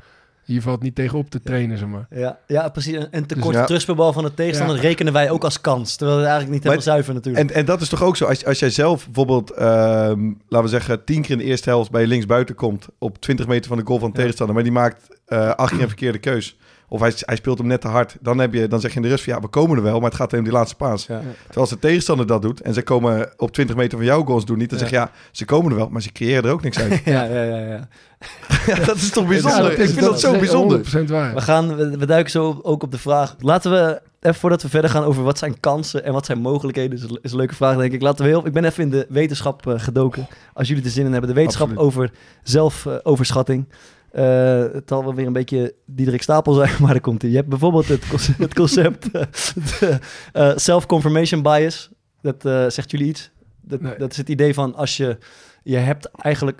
hier 0.46 0.62
valt 0.62 0.82
niet 0.82 0.96
tegen 0.96 1.18
op 1.18 1.30
te 1.30 1.42
trainen, 1.42 1.78
zeg 1.78 1.88
maar. 1.88 2.08
Ja, 2.10 2.38
ja 2.48 2.70
precies. 2.70 2.96
Een- 2.96 3.08
Een 3.12 3.26
tekort 3.26 3.48
Dus 3.52 3.56
ja. 3.60 3.66
terugspeelbal 3.66 4.14
van 4.14 4.24
de 4.24 4.34
tegenstander 4.34 4.76
Ja. 4.76 4.82
rekenen 4.82 5.14
wij 5.14 5.30
ook 5.30 5.44
als 5.44 5.62
kans. 5.62 5.96
Terwijl 5.96 6.18
het 6.20 6.28
eigenlijk 6.28 6.56
niet 6.56 6.64
Maar- 6.66 6.74
helemaal 6.74 6.94
zuiver 6.96 7.14
natuurlijk. 7.14 7.50
En, 7.50 7.56
en 7.56 7.66
dat 7.66 7.82
is 7.82 7.90
toch 7.90 8.04
ook 8.04 8.18
zo, 8.18 8.26
als, 8.26 8.46
als 8.46 8.60
jij 8.60 8.70
zelf 8.70 9.06
bijvoorbeeld, 9.06 9.52
ehm, 9.52 10.26
laten 10.48 10.62
we 10.64 10.68
zeggen, 10.68 11.04
tien 11.04 11.22
keer 11.22 11.32
in 11.32 11.38
de 11.38 11.44
eerste 11.44 11.70
helft 11.70 11.92
bij 11.92 12.02
je 12.02 12.08
linksbuiten 12.08 12.56
komt, 12.56 12.88
op 12.98 13.22
20 13.22 13.48
meter 13.48 13.68
van 13.68 13.78
de 13.78 13.86
goal 13.86 14.00
van 14.00 14.08
de 14.08 14.14
Ja. 14.14 14.20
tegenstander, 14.20 14.56
maar 14.56 14.64
die 14.64 14.74
maakt 14.74 15.20
eh 15.26 15.50
acht 15.50 15.72
keer 15.72 15.82
een 15.82 15.88
verkeerde 15.88 16.20
keus. 16.20 16.58
Of 16.92 17.00
hij, 17.00 17.14
hij 17.16 17.36
speelt 17.36 17.58
hem 17.58 17.68
net 17.68 17.82
te 17.82 17.88
hard. 17.88 18.18
Dan, 18.22 18.38
heb 18.38 18.54
je, 18.54 18.68
dan 18.68 18.80
zeg 18.80 18.90
je 18.92 18.96
in 18.96 19.02
de 19.02 19.08
rust 19.08 19.24
van, 19.24 19.34
ja, 19.34 19.40
we 19.40 19.48
komen 19.48 19.78
er 19.78 19.84
wel, 19.84 20.00
maar 20.00 20.10
het 20.10 20.20
gaat 20.20 20.34
om 20.34 20.44
die 20.44 20.52
laatste 20.52 20.76
paas. 20.76 21.06
Ja. 21.06 21.20
Terwijl 21.20 21.36
als 21.60 21.70
de 21.70 21.80
tegenstander 21.80 22.28
dat 22.28 22.42
doet 22.42 22.62
en 22.62 22.74
ze 22.74 22.82
komen 22.82 23.30
op 23.38 23.52
20 23.52 23.76
meter 23.76 23.98
van 23.98 24.08
jouw 24.08 24.24
goals 24.26 24.46
doen 24.46 24.58
niet, 24.58 24.70
dan 24.70 24.80
Ja. 24.80 24.86
zeg 24.86 24.94
je, 24.94 25.00
ja, 25.00 25.12
ze 25.32 25.46
komen 25.46 25.72
er 25.72 25.78
wel, 25.78 25.90
maar 25.90 26.02
ze 26.02 26.12
creëren 26.12 26.44
er 26.44 26.52
ook 26.52 26.62
niks 26.64 26.80
uit. 26.80 27.02
Ja, 27.06 27.24
ja, 27.24 27.44
ja, 27.44 27.58
ja. 27.58 27.88
ja, 28.68 28.76
dat 28.86 28.96
is 28.96 29.10
toch 29.10 29.28
bijzonder? 29.28 29.64
Ja, 29.64 29.70
ik 29.84 29.90
vind 29.90 30.00
dat 30.00 30.20
zo 30.20 30.34
is 30.34 30.40
bijzonder. 30.40 30.86
100% 31.06 31.06
waar. 31.06 31.34
We, 31.34 31.42
gaan, 31.42 31.76
we, 31.76 31.98
we 31.98 32.06
duiken 32.06 32.32
zo 32.32 32.60
ook 32.64 32.84
op 32.84 32.92
de 32.92 32.98
vraag. 32.98 33.36
Laten 33.40 33.72
we, 33.72 34.02
even 34.22 34.40
voordat 34.40 34.62
we 34.62 34.70
verder 34.70 34.90
gaan 34.90 35.04
over 35.04 35.24
wat 35.24 35.38
zijn 35.38 35.60
kansen 35.60 36.04
en 36.04 36.14
wat 36.14 36.26
zijn 36.26 36.40
mogelijkheden, 36.40 36.98
is, 36.98 37.06
is 37.22 37.32
een 37.32 37.38
leuke 37.38 37.56
vraag 37.56 37.78
denk 37.78 37.94
ik. 37.94 38.02
Laten 38.02 38.24
we 38.24 38.30
heel, 38.30 38.46
ik 38.46 38.54
ben 38.54 38.66
even 38.66 38.84
in 38.84 38.90
de 38.90 39.06
wetenschap 39.10 39.68
eh, 39.68 39.74
gedoken, 39.78 40.28
als 40.54 40.68
jullie 40.68 40.84
er 40.84 40.90
zin 40.90 41.06
in 41.06 41.12
hebben. 41.12 41.30
De 41.30 41.36
wetenschap 41.36 41.68
Absoluut. 41.68 41.88
over 41.88 42.12
zelfoverschatting. 42.44 43.66
Eh, 44.12 44.60
het 44.74 44.84
zal 44.90 45.04
wel 45.04 45.14
weer 45.16 45.28
een 45.28 45.34
beetje 45.34 45.74
Diederik 45.86 46.22
Stapel 46.22 46.54
zijn, 46.54 46.72
maar 46.82 46.92
daar 46.92 47.02
komt 47.02 47.22
hij. 47.22 47.32
Je 47.32 47.38
hebt 47.38 47.50
bijvoorbeeld 47.50 47.88
het 47.88 48.08
concept, 48.08 48.40
het 48.46 48.54
concept 48.54 49.10
eh, 49.12 49.98
eh, 50.34 50.58
self-confirmation 50.58 51.42
bias. 51.42 51.90
Dat 52.22 52.42
zegt 52.74 52.92
jullie 52.92 53.08
iets? 53.08 53.32
Dat, 53.62 53.82
Nee. 53.82 53.98
dat 53.98 54.12
is 54.12 54.18
het 54.18 54.30
idee 54.30 54.54
van 54.54 54.76
als 54.76 54.98
je... 54.98 55.18
Je 55.64 55.78
hebt 55.78 56.06
eigenlijk 56.12 56.60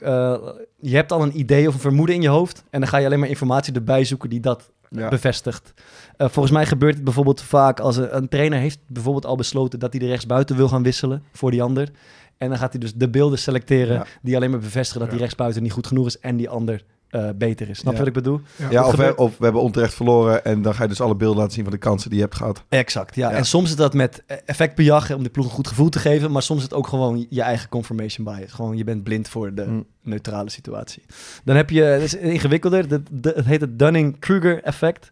je 0.80 0.96
hebt 0.96 1.12
al 1.12 1.22
een 1.22 1.40
idee 1.40 1.68
of 1.68 1.74
een 1.74 1.80
vermoeden 1.80 2.16
in 2.16 2.22
je 2.22 2.28
hoofd. 2.28 2.64
En 2.70 2.80
dan 2.80 2.90
ga 2.90 2.98
je 2.98 3.06
alleen 3.06 3.20
maar 3.20 3.30
informatie 3.30 3.74
erbij 3.74 4.04
zoeken 4.04 4.30
die 4.30 4.40
dat 4.40 4.72
Ja. 4.90 5.10
bevestigt. 5.10 5.74
Volgens 6.18 6.52
mij 6.52 6.66
gebeurt 6.66 6.96
het 6.96 7.04
bijvoorbeeld 7.04 7.42
vaak 7.42 7.80
als 7.80 7.98
een, 7.98 8.16
een 8.16 8.28
trainer 8.30 8.60
heeft 8.60 8.80
bijvoorbeeld 8.88 9.26
al 9.26 9.36
besloten 9.36 9.80
dat 9.80 9.92
hij 9.92 10.00
de 10.00 10.08
rechtsbuiten 10.08 10.56
wil 10.56 10.68
gaan 10.68 10.84
wisselen 10.84 11.24
voor 11.32 11.52
die 11.52 11.64
ander. 11.64 11.90
En 12.38 12.50
dan 12.50 12.58
gaat 12.58 12.72
hij 12.72 12.80
dus 12.80 12.94
de 12.94 13.10
beelden 13.10 13.40
selecteren 13.40 13.94
Ja. 13.96 14.06
die 14.22 14.36
alleen 14.36 14.50
maar 14.52 14.60
bevestigen 14.60 15.02
dat 15.02 15.10
die 15.10 15.20
rechtsbuiten 15.20 15.64
niet 15.64 15.72
goed 15.72 15.88
genoeg 15.88 16.06
is 16.06 16.20
en 16.20 16.36
die 16.38 16.50
ander 16.50 16.84
eh, 17.12 17.30
beter 17.36 17.70
is. 17.70 17.78
Snap 17.80 17.94
je 17.94 18.00
Ja. 18.00 18.06
wat 18.06 18.16
ik 18.16 18.24
bedoel? 18.24 18.42
Ja, 18.70 18.88
of 18.88 18.96
we, 18.96 19.16
of 19.16 19.38
we 19.38 19.44
hebben 19.44 19.62
onterecht 19.62 19.94
verloren 19.94 20.46
en 20.46 20.62
dan 20.62 20.76
ga 20.76 20.84
je 20.84 20.90
dus 20.90 21.02
alle 21.02 21.16
beelden 21.16 21.38
laten 21.38 21.54
zien 21.54 21.64
van 21.64 21.74
de 21.74 21.80
kansen 21.80 22.10
die 22.10 22.18
je 22.20 22.24
hebt 22.26 22.38
gehad. 22.38 22.64
Exact, 22.70 23.16
ja. 23.16 23.30
Ja. 23.30 23.36
En 23.38 23.46
soms 23.46 23.70
is 23.70 23.76
dat 23.76 23.94
met 23.94 24.24
effectbejag 24.46 25.14
om 25.14 25.24
de 25.24 25.30
ploeg 25.30 25.46
een 25.46 25.52
goed 25.52 25.68
gevoel 25.68 25.90
te 25.90 26.00
geven, 26.00 26.32
maar 26.32 26.42
soms 26.42 26.60
is 26.60 26.66
het 26.66 26.74
ook 26.74 26.88
gewoon 26.88 27.26
je 27.30 27.42
eigen 27.42 27.70
confirmation 27.70 28.26
bias. 28.26 28.52
Gewoon 28.52 28.78
je 28.78 28.84
bent 28.84 29.04
blind 29.04 29.28
voor 29.30 29.54
de 29.54 29.66
Mm. 29.66 29.86
neutrale 30.04 30.50
situatie. 30.50 31.04
Dan 31.44 31.56
heb 31.56 31.70
je, 31.70 31.82
het 31.82 32.02
is 32.02 32.16
ingewikkelder, 32.16 32.88
de, 32.88 33.02
de- 33.12 33.34
het 33.36 33.46
heet 33.46 33.62
het 33.62 33.80
Dunning-Kruger 33.80 34.64
effect. 34.64 35.10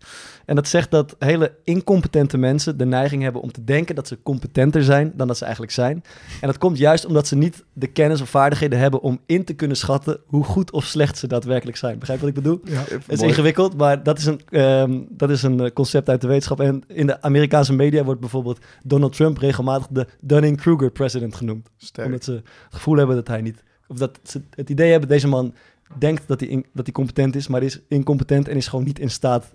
En 0.49 0.55
dat 0.55 0.67
zegt 0.67 0.91
dat 0.91 1.15
hele 1.19 1.55
incompetente 1.63 2.37
mensen 2.37 2.77
de 2.77 2.85
neiging 2.85 3.23
hebben 3.23 3.41
om 3.41 3.51
te 3.51 3.63
denken 3.63 3.95
dat 3.95 4.07
ze 4.07 4.21
competenter 4.23 4.83
zijn 4.83 5.11
dan 5.15 5.27
dat 5.27 5.37
ze 5.37 5.43
eigenlijk 5.43 5.73
zijn. 5.73 6.03
En 6.41 6.47
dat 6.47 6.57
komt 6.57 6.77
juist 6.77 7.05
omdat 7.05 7.27
ze 7.27 7.35
niet 7.35 7.63
de 7.73 7.87
kennis 7.87 8.21
of 8.21 8.29
vaardigheden 8.29 8.79
hebben 8.79 9.01
om 9.01 9.19
in 9.25 9.43
te 9.43 9.53
kunnen 9.53 9.77
schatten 9.77 10.19
hoe 10.25 10.43
goed 10.43 10.71
of 10.71 10.85
slecht 10.85 11.17
ze 11.17 11.27
daadwerkelijk 11.27 11.77
zijn. 11.77 11.99
Begrijp 11.99 12.19
wat 12.19 12.29
ik 12.29 12.35
bedoel? 12.35 12.59
Ja. 12.63 12.83
Het 12.87 13.03
is 13.07 13.21
ingewikkeld, 13.21 13.77
maar 13.77 14.03
dat 14.03 14.17
is, 14.17 14.25
een, 14.25 14.41
ehm, 14.49 14.99
dat 15.09 15.29
is 15.29 15.43
een 15.43 15.59
eh, 15.59 15.71
concept 15.73 16.09
uit 16.09 16.21
de 16.21 16.27
wetenschap. 16.27 16.59
En 16.59 16.83
in 16.87 17.07
de 17.07 17.21
Amerikaanse 17.21 17.73
media 17.73 18.03
wordt 18.03 18.19
bijvoorbeeld 18.19 18.59
Donald 18.83 19.15
Trump 19.15 19.37
regelmatig 19.37 19.87
de 19.89 20.07
Dunning-Kruger 20.21 20.91
president 20.91 21.35
genoemd. 21.35 21.69
Sterk. 21.77 22.07
Omdat 22.07 22.23
ze 22.23 22.31
het 22.31 22.43
gevoel 22.69 22.97
hebben 22.97 23.15
dat 23.15 23.27
hij 23.27 23.41
niet... 23.41 23.63
Of 23.87 23.97
dat 23.97 24.19
ze 24.23 24.41
het 24.55 24.69
idee 24.69 24.91
hebben, 24.91 25.09
deze 25.09 25.27
man 25.27 25.53
denkt 25.97 26.27
dat 26.27 26.39
hij, 26.39 26.49
in- 26.49 26.65
dat 26.73 26.85
hij 26.85 26.93
competent 26.93 27.35
is, 27.35 27.47
maar 27.47 27.63
is 27.63 27.79
incompetent 27.87 28.47
en 28.47 28.55
is 28.55 28.67
gewoon 28.67 28.85
niet 28.85 28.99
in 28.99 29.09
staat 29.09 29.51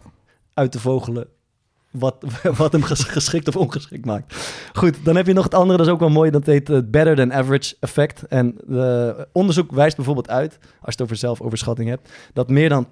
uit 0.54 0.72
te 0.72 0.80
vogelen 0.80 1.26
wat, 1.98 2.16
wat 2.56 2.72
hem 2.72 2.82
ges- 2.82 3.04
geschikt 3.04 3.48
of 3.48 3.56
ongeschikt 3.56 4.04
maakt. 4.04 4.34
Goed, 4.72 5.04
dan 5.04 5.16
heb 5.16 5.26
je 5.26 5.32
nog 5.32 5.44
het 5.44 5.54
andere, 5.54 5.78
dat 5.78 5.86
is 5.86 5.92
ook 5.92 6.00
wel 6.00 6.08
mooi, 6.08 6.30
dat 6.30 6.46
heet 6.46 6.68
het 6.68 6.90
better 6.90 7.16
than 7.16 7.32
average 7.32 7.76
effect. 7.80 8.22
En 8.22 8.54
de 8.66 9.28
onderzoek 9.32 9.72
wijst 9.72 9.96
bijvoorbeeld 9.96 10.28
uit, 10.28 10.58
als 10.60 10.70
je 10.80 10.90
het 10.90 11.02
over 11.02 11.16
zelfoverschatting 11.16 11.88
hebt, 11.88 12.12
dat 12.32 12.48
meer 12.48 12.68
dan 12.68 12.86
80% 12.86 12.88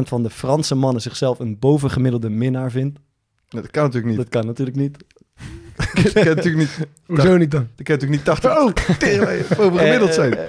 van 0.00 0.22
de 0.22 0.30
Franse 0.30 0.74
mannen 0.74 1.02
zichzelf 1.02 1.38
een 1.38 1.58
bovengemiddelde 1.58 2.30
minnaar 2.30 2.70
vindt. 2.70 2.98
Dat 3.48 3.70
kan 3.70 3.82
natuurlijk 3.82 4.08
niet. 4.08 4.16
Dat 4.16 4.28
kan 4.28 4.46
natuurlijk 4.46 4.76
niet. 4.76 5.04
Kan 5.76 6.24
natuurlijk 6.24 6.56
niet, 6.56 6.78
Hoezo 7.06 7.36
niet 7.36 7.50
dan? 7.50 7.68
die 7.76 7.84
kan 7.84 7.94
natuurlijk 7.94 8.10
niet 8.10 8.24
80 8.24 8.50
oh, 8.50 8.72
boven 9.56 9.78
gemiddeld 9.84 10.08
Eh, 10.10 10.14
zijn. 10.14 10.34
eh, 10.36 10.40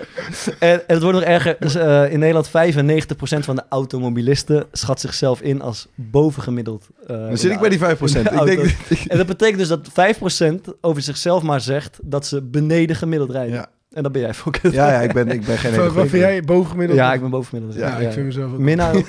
En, 0.71 0.88
en 0.88 0.93
het 0.93 1.01
wordt 1.03 1.17
nog 1.19 1.28
erger. 1.28 1.55
Dus, 1.59 1.76
eh, 1.76 2.11
in 2.11 2.19
Nederland 2.19 2.47
95% 2.47 3.45
van 3.45 3.55
de 3.55 3.63
automobilisten 3.69 4.65
schat 4.71 4.99
zichzelf 4.99 5.41
in 5.41 5.61
als 5.61 5.88
bovengemiddeld. 5.95 6.88
eh, 7.07 7.17
Dan 7.28 7.38
zit 7.38 7.51
ik 7.51 7.59
bij 7.59 7.69
die 7.69 7.80
5%. 7.80 8.30
in 8.32 8.38
de 8.38 8.45
Ik 8.45 8.45
denk. 8.89 8.99
En 9.07 9.17
dat 9.17 9.28
betekent 9.28 9.57
dus 9.57 9.67
dat 9.67 9.89
5% 9.93 10.73
over 10.82 11.01
zichzelf 11.01 11.43
maar 11.43 11.61
zegt 11.61 11.99
dat 12.03 12.26
ze 12.26 12.41
beneden 12.41 12.95
gemiddeld 12.95 13.30
rijden. 13.32 13.53
ja, 13.53 13.67
En 13.95 14.03
dat 14.03 14.11
ben 14.11 14.21
jij 14.21 14.33
voor. 14.33 14.53
ja, 14.61 14.91
ja, 14.91 15.01
ik 15.01 15.13
ben, 15.13 15.27
ik 15.29 15.45
ben 15.45 15.57
geen 15.57 15.71
Wat, 15.75 15.79
hele 15.81 15.93
wat 15.93 16.07
vind 16.07 16.21
jij 16.23 16.41
bovengemiddeld? 16.41 16.99
Ja, 16.99 17.13
ik 17.13 17.21
ben 17.21 17.29
bovengemiddeld. 17.29 17.79
Ja, 17.79 17.97
ik 17.97 18.11
vind 18.11 18.25
mezelf 18.25 18.51
ook. 18.51 18.57
Minna 18.59 18.91
ook. 18.95 19.05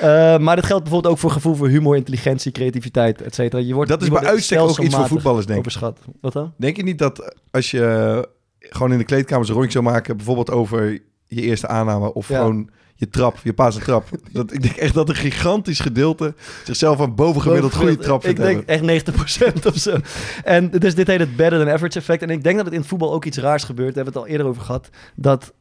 Eh, 0.00 0.38
maar 0.38 0.56
dit 0.56 0.66
geldt 0.66 0.82
bijvoorbeeld 0.82 1.14
ook 1.14 1.18
voor 1.20 1.30
gevoel 1.30 1.54
voor 1.54 1.68
humor, 1.68 1.96
intelligentie, 1.96 2.52
creativiteit, 2.52 3.22
et 3.22 3.34
cetera. 3.34 3.62
Je 3.62 3.74
wordt, 3.74 3.90
Dat 3.90 4.00
is 4.00 4.06
je 4.06 4.12
bij 4.12 4.24
uitstek 4.24 4.58
ook 4.60 4.78
iets 4.78 4.94
voor 4.94 5.06
voetballers, 5.08 5.46
denk 5.46 5.58
ik. 5.58 5.66
Overschat. 5.66 5.98
Wat 6.20 6.32
dan? 6.32 6.52
Denk 6.56 6.76
je 6.76 6.82
niet 6.82 6.98
dat 6.98 7.34
als 7.50 7.70
je 7.70 8.28
gewoon 8.58 8.92
in 8.92 8.98
de 8.98 9.04
kleedkamers 9.04 9.48
een 9.48 9.54
rondje 9.54 9.72
zou 9.72 9.84
maken, 9.84 10.16
bijvoorbeeld 10.16 10.50
over 10.50 10.90
je 11.26 11.40
eerste 11.42 11.66
aanname 11.66 12.14
of 12.14 12.28
Ja. 12.28 12.38
gewoon 12.38 12.70
je 13.02 13.10
trap, 13.10 13.36
je 13.42 13.52
paas 13.52 13.76
en 13.76 13.82
trap. 13.82 14.08
dat, 14.32 14.52
ik 14.52 14.62
denk 14.62 14.76
echt 14.76 14.94
dat 14.94 15.08
een 15.08 15.14
gigantisch 15.14 15.80
gedeelte 15.80 16.34
zichzelf 16.64 16.98
een 16.98 17.14
bovengemiddeld 17.14 17.74
goede 17.74 17.96
trap 17.96 18.18
Ik 18.18 18.24
vindt 18.24 18.40
denk 18.40 18.68
hebben. 18.68 18.88
echt 18.88 19.62
90% 19.62 19.66
of 19.66 19.76
zo. 19.76 19.96
En 20.44 20.70
dus 20.70 20.94
dit 20.94 21.06
heet 21.06 21.18
het 21.18 21.36
better 21.36 21.58
than 21.58 21.68
average 21.74 21.98
effect. 21.98 22.22
En 22.22 22.30
ik 22.30 22.42
denk 22.42 22.56
dat 22.56 22.64
het 22.64 22.74
in 22.74 22.80
het 22.80 22.88
voetbal 22.88 23.12
ook 23.12 23.24
iets 23.24 23.38
raars 23.38 23.64
gebeurt. 23.64 23.94
Daar 23.94 24.04
hebben 24.04 24.12
we 24.12 24.18
het 24.18 24.28
al 24.28 24.34
eerder 24.36 24.46
over 24.52 24.62
gehad. 24.62 24.88
Dat 25.14 25.52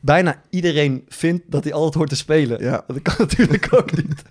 bijna 0.00 0.42
iedereen 0.50 1.04
vindt 1.08 1.42
dat 1.46 1.64
hij 1.64 1.72
altijd 1.72 1.94
hoort 1.94 2.08
te 2.08 2.16
spelen. 2.16 2.62
Ja. 2.62 2.84
Dat 2.86 3.02
kan 3.02 3.14
natuurlijk 3.28 3.68
ook 3.74 3.96
niet. 3.96 4.22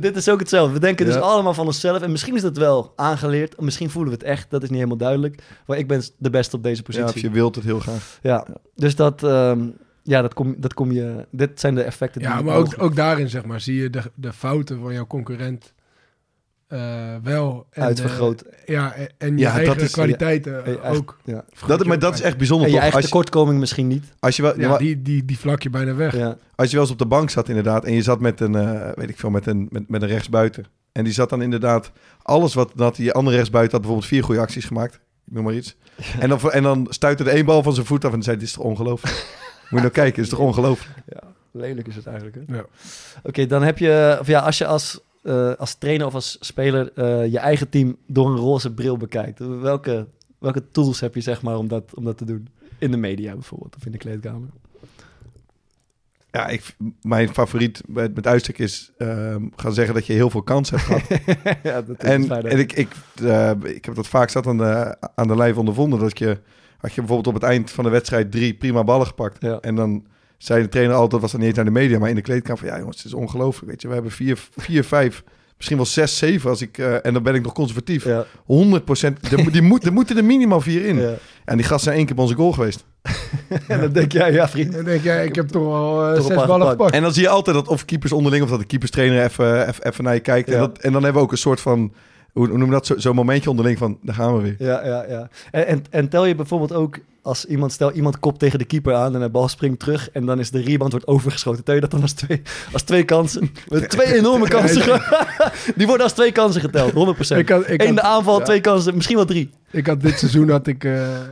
Dit 0.00 0.16
is 0.16 0.28
ook 0.28 0.38
hetzelfde. 0.40 0.72
We 0.74 0.80
denken 0.80 1.06
Ja. 1.06 1.12
dus 1.12 1.20
allemaal 1.22 1.54
van 1.54 1.66
onszelf. 1.66 2.02
En 2.02 2.10
misschien 2.10 2.34
is 2.36 2.42
dat 2.42 2.56
wel 2.56 2.92
aangeleerd. 2.96 3.60
Misschien 3.60 3.90
voelen 3.90 4.12
we 4.12 4.18
het 4.18 4.26
echt. 4.28 4.50
Dat 4.50 4.62
is 4.62 4.68
niet 4.68 4.76
helemaal 4.78 4.98
duidelijk. 4.98 5.42
Maar 5.66 5.78
ik 5.78 5.86
ben 5.88 6.02
de 6.18 6.30
beste 6.30 6.56
op 6.56 6.62
deze 6.62 6.76
Ja, 6.76 6.82
positie. 6.82 7.14
of 7.14 7.20
je 7.20 7.30
wilt 7.30 7.54
het 7.54 7.64
heel 7.64 7.78
graag. 7.80 8.18
Ja, 8.22 8.46
dus 8.74 8.96
dat, 8.96 9.22
ehm, 9.22 9.60
ja, 10.10 10.22
dat, 10.22 10.34
kom, 10.34 10.54
dat 10.58 10.74
kom 10.74 10.92
je. 10.92 11.26
Dit 11.30 11.60
zijn 11.60 11.74
de 11.74 11.82
effecten. 11.82 12.20
Ja, 12.20 12.36
die 12.36 12.44
maar 12.44 12.56
ook, 12.56 12.74
ook 12.78 12.96
daarin 12.96 13.28
zeg 13.28 13.44
maar, 13.44 13.60
zie 13.60 13.82
je 13.82 13.90
de, 13.90 14.02
de 14.14 14.32
fouten 14.32 14.80
van 14.80 14.92
jouw 14.92 15.06
concurrent 15.06 15.72
eh, 16.66 17.14
wel. 17.22 17.66
En, 17.70 17.82
Uitvergroot. 17.82 18.40
eh, 18.40 18.66
ja, 18.66 18.92
en, 18.94 19.08
en 19.18 19.32
je 19.32 19.38
Ja, 19.38 19.48
dat 19.50 19.58
eigen 19.58 19.80
is- 19.82 19.90
kwaliteiten 19.92 20.52
ja, 20.52 20.62
eh, 20.82 20.92
ook. 20.92 21.18
Ja. 21.24 21.44
Dat, 21.66 21.84
maar 21.84 21.98
dat 21.98 22.14
is 22.14 22.20
echt 22.20 22.36
bijzonder 22.36 22.66
En 22.66 22.72
je 22.72 22.80
toch? 22.80 22.82
eigen 22.90 23.00
Als 23.00 23.10
je, 23.10 23.16
tekortkoming 23.16 23.58
misschien 23.60 23.86
niet. 23.86 24.04
als, 24.18 24.36
je 24.36 24.42
wel, 24.42 24.60
ja, 24.60 24.76
die, 24.78 25.02
die, 25.02 25.24
die 25.24 25.38
vlak 25.38 25.62
je 25.62 25.70
bijna 25.70 25.94
weg. 25.94 26.16
Ja. 26.16 26.36
als 26.54 26.68
je 26.68 26.72
wel 26.74 26.82
eens 26.84 26.92
op 26.92 26.98
de 26.98 27.06
bank 27.06 27.30
zat 27.30 27.48
inderdaad 27.48 27.84
en 27.84 27.92
je 27.92 28.02
zat 28.02 28.20
met 28.20 28.40
een, 28.40 28.54
eh, 28.54 28.90
weet 28.94 29.08
ik 29.08 29.18
veel, 29.18 29.30
met 29.30 29.46
een, 29.46 29.68
met, 29.70 29.88
met 29.88 30.02
een 30.02 30.08
rechtsbuiten. 30.08 30.64
En 30.92 31.04
die 31.04 31.12
zat 31.12 31.30
dan 31.30 31.42
inderdaad, 31.42 31.92
alles 32.22 32.54
wat 32.54 32.72
dat 32.74 32.96
die 32.96 33.12
andere 33.12 33.36
rechtsbuiten 33.36 33.72
had 33.72 33.80
bijvoorbeeld 33.80 34.10
vier 34.12 34.24
goede 34.24 34.40
acties 34.40 34.64
gemaakt. 34.64 34.94
Ik 35.26 35.32
noem 35.36 35.44
maar 35.44 35.54
iets. 35.54 35.76
En, 36.20 36.28
dan, 36.28 36.50
en 36.50 36.62
dan 36.62 36.86
stuitte 36.90 37.24
de 37.24 37.30
één 37.30 37.44
bal 37.44 37.62
van 37.62 37.74
zijn 37.74 37.86
voet 37.86 38.04
af 38.04 38.12
en 38.12 38.22
zei, 38.22 38.36
dit 38.36 38.46
is 38.46 38.52
toch 38.52 38.64
ongelooflijk. 38.64 39.14
Moet 39.70 39.80
je 39.80 39.86
nou 39.86 39.90
kijken, 39.90 40.22
is 40.22 40.28
toch 40.28 40.38
ongelooflijk. 40.38 40.98
Lelijk 41.50 41.88
is 41.88 41.96
het 41.96 42.06
eigenlijk. 42.06 42.36
Hè? 42.36 42.56
Ja. 42.56 42.64
Oké, 43.22 43.46
dan 43.46 43.62
heb 43.62 43.78
je, 43.78 44.16
of 44.20 44.26
ja, 44.26 44.40
als 44.40 44.58
je 44.58 44.66
als, 44.66 45.00
eh, 45.22 45.52
als 45.52 45.74
trainer 45.74 46.06
of 46.06 46.14
als 46.14 46.36
speler 46.40 46.92
eh, 46.94 47.32
je 47.32 47.38
eigen 47.38 47.68
team 47.68 47.96
door 48.06 48.26
een 48.26 48.36
roze 48.36 48.72
bril 48.72 48.96
bekijkt, 48.96 49.38
welke, 49.38 50.06
welke 50.38 50.70
tools 50.70 51.00
heb 51.00 51.14
je 51.14 51.20
zeg 51.20 51.42
maar 51.42 51.56
om 51.56 51.68
dat, 51.68 51.94
om 51.94 52.04
dat 52.04 52.18
te 52.18 52.24
doen? 52.24 52.48
In 52.78 52.90
de 52.90 52.96
media 52.96 53.32
bijvoorbeeld, 53.32 53.76
of 53.76 53.86
in 53.86 53.92
de 53.92 53.98
kleedkamer. 53.98 54.48
Ja, 56.30 56.46
ik, 56.46 56.76
mijn 57.02 57.28
favoriet 57.28 57.82
met, 57.86 58.14
met 58.14 58.26
uitstek 58.26 58.58
is 58.58 58.90
ehm, 58.98 59.44
gaan 59.56 59.72
zeggen 59.72 59.94
dat 59.94 60.06
je 60.06 60.12
heel 60.12 60.30
veel 60.30 60.42
kans 60.42 60.70
hebt 60.70 60.82
gehad. 60.82 61.02
ja, 61.62 61.82
dat 61.82 62.02
is 62.02 62.10
En, 62.10 62.44
en 62.44 62.58
ik, 62.58 62.72
ik, 62.72 62.88
eh, 63.22 63.50
ik 63.62 63.84
heb 63.84 63.94
dat 63.94 64.08
vaak 64.08 64.30
zat 64.30 64.46
aan 64.46 64.58
de, 64.58 64.96
aan 65.14 65.28
de 65.28 65.36
lijf 65.36 65.56
ondervonden. 65.56 65.98
Dat 65.98 66.18
je, 66.18 66.38
had 66.80 66.94
je 66.94 67.00
bijvoorbeeld 67.00 67.26
op 67.26 67.34
het 67.42 67.50
eind 67.50 67.70
van 67.70 67.84
de 67.84 67.90
wedstrijd 67.90 68.30
drie 68.32 68.54
prima 68.54 68.84
ballen 68.84 69.06
gepakt. 69.06 69.36
Ja. 69.42 69.58
En 69.60 69.74
dan 69.74 70.04
zei 70.38 70.62
de 70.62 70.68
trainer 70.68 70.96
altijd, 70.96 71.22
was 71.22 71.30
dan 71.30 71.40
niet 71.40 71.48
eens 71.48 71.58
naar 71.58 71.66
de 71.66 71.80
media, 71.80 71.98
maar 71.98 72.08
in 72.08 72.14
de 72.14 72.20
kleedkamer 72.22 72.58
van 72.58 72.68
ja 72.68 72.78
jongens, 72.78 72.96
het 72.96 73.06
is 73.06 73.14
ongelooflijk. 73.14 73.70
Weet 73.70 73.82
je, 73.82 73.88
we 73.88 73.94
hebben 73.94 74.12
vier, 74.12 74.38
vier 74.56 74.84
vijf, 74.84 75.22
misschien 75.56 75.76
wel 75.76 75.86
zes, 75.86 76.18
zeven 76.18 76.50
als 76.50 76.62
ik, 76.62 76.78
eh, 76.78 77.06
en 77.06 77.12
dan 77.12 77.22
ben 77.22 77.34
ik 77.34 77.42
nog 77.42 77.52
conservatief. 77.52 78.04
Ja, 78.04 78.24
100 78.44 78.84
procent, 78.84 79.18
die 79.52 79.62
moet, 79.62 79.86
er 79.86 79.92
moeten 79.92 80.16
er 80.16 80.24
minimaal 80.24 80.60
vier 80.60 80.84
in. 80.86 80.96
ja. 81.00 81.14
En 81.44 81.56
die 81.56 81.66
gasten 81.66 81.84
zijn 81.84 81.96
één 81.96 82.06
keer 82.06 82.14
bij 82.14 82.24
onze 82.24 82.36
goal 82.36 82.52
geweest. 82.52 82.84
En 83.68 83.80
dan 83.80 83.92
denk 83.92 84.12
jij, 84.12 84.32
ja 84.32 84.48
vriend. 84.48 84.72
Dan 84.72 84.84
denk 84.84 85.02
jij, 85.02 85.24
ik 85.26 85.34
heb 85.34 85.48
toch 85.48 85.74
al 85.74 86.06
eh, 86.06 86.14
Toch 86.14 86.26
zes 86.26 86.36
ballen 86.36 86.50
gepakt. 86.50 86.70
gepakt. 86.70 86.94
En 86.94 87.02
dan 87.02 87.12
zie 87.12 87.22
je 87.22 87.28
altijd 87.28 87.56
dat 87.56 87.68
of 87.68 87.84
keepers 87.84 88.12
onderling, 88.12 88.42
of 88.44 88.50
dat 88.50 88.58
de 88.58 88.64
keeperstrainer 88.66 89.24
even, 89.24 89.68
even, 89.68 89.86
even 89.86 90.04
naar 90.04 90.14
je 90.14 90.20
kijkt. 90.20 90.48
En, 90.50 90.58
dat, 90.58 90.78
en 90.78 90.92
dan 90.92 91.02
hebben 91.02 91.20
we 91.20 91.26
ook 91.26 91.32
een 91.32 91.38
soort 91.38 91.60
van, 91.60 91.92
hoe, 92.32 92.48
hoe 92.48 92.58
noem 92.58 92.66
je 92.66 92.72
dat, 92.72 92.86
Zo- 92.86 92.98
zo'n 92.98 93.14
momentje 93.14 93.50
onderling 93.50 93.78
van, 93.78 93.98
daar 94.02 94.14
gaan 94.14 94.36
we 94.36 94.42
weer. 94.42 94.54
Ja, 94.58 94.84
ja, 94.86 95.04
ja. 95.08 95.28
En, 95.50 95.66
en, 95.66 95.82
en 95.90 96.08
tel 96.08 96.24
je 96.26 96.34
bijvoorbeeld 96.34 96.72
ook 96.72 96.98
als 97.22 97.44
iemand, 97.44 97.72
stel 97.72 97.92
iemand 97.92 98.18
kopt 98.18 98.38
tegen 98.38 98.58
de 98.58 98.64
keeper 98.64 98.94
aan 98.94 99.14
en 99.14 99.20
de 99.20 99.28
bal 99.28 99.48
springt 99.48 99.78
terug 99.78 100.10
en 100.10 100.26
dan 100.26 100.38
is 100.38 100.50
de 100.50 100.60
rebound 100.60 100.92
wordt 100.92 101.06
overgeschoten. 101.06 101.64
Tel 101.64 101.74
je 101.74 101.80
dat 101.80 101.90
dan 101.90 102.02
als 102.02 102.12
twee, 102.12 102.42
als 102.72 102.82
twee 102.82 103.04
kansen? 103.04 103.50
Twee 103.88 104.14
enorme 104.14 104.48
kansen. 104.48 105.00
Die 105.76 105.86
worden 105.86 106.04
als 106.04 106.12
twee 106.14 106.32
kansen 106.32 106.60
geteld, 106.60 106.92
100%. 106.92 107.36
Ik 107.36 107.48
had, 107.48 107.70
ik, 107.70 107.82
Eén 107.82 107.94
de 107.94 108.02
aanval, 108.02 108.38
ja. 108.38 108.44
twee 108.44 108.60
kansen, 108.60 108.94
misschien 108.94 109.16
wel 109.16 109.24
drie. 109.24 109.50
ik 109.70 109.86
had 109.86 110.00
dit 110.00 110.18
seizoen 110.18 110.50
had 110.50 110.66
ik 110.66 110.84
eh, 110.84 111.14
eh, 111.14 111.22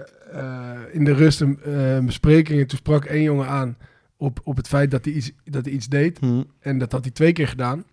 in 0.93 1.05
de 1.05 1.13
rust 1.13 1.41
een 1.41 1.59
eh, 1.65 1.99
bespreking 1.99 2.61
en 2.61 2.67
toen 2.67 2.79
sprak 2.79 3.05
één 3.05 3.23
jongen 3.23 3.47
aan 3.47 3.77
op, 4.17 4.41
op 4.45 4.57
het 4.57 4.69
feit 4.69 4.91
dat 4.91 5.05
hij, 5.05 5.15
iets, 5.15 5.31
dat 5.45 5.65
hij 5.65 5.75
iets 5.75 5.87
deed. 5.87 6.19
En 6.61 6.79
dat 6.79 6.93
had 6.93 7.03
hij 7.05 7.11
twee 7.13 7.33
keer 7.33 7.49
gedaan. 7.49 7.85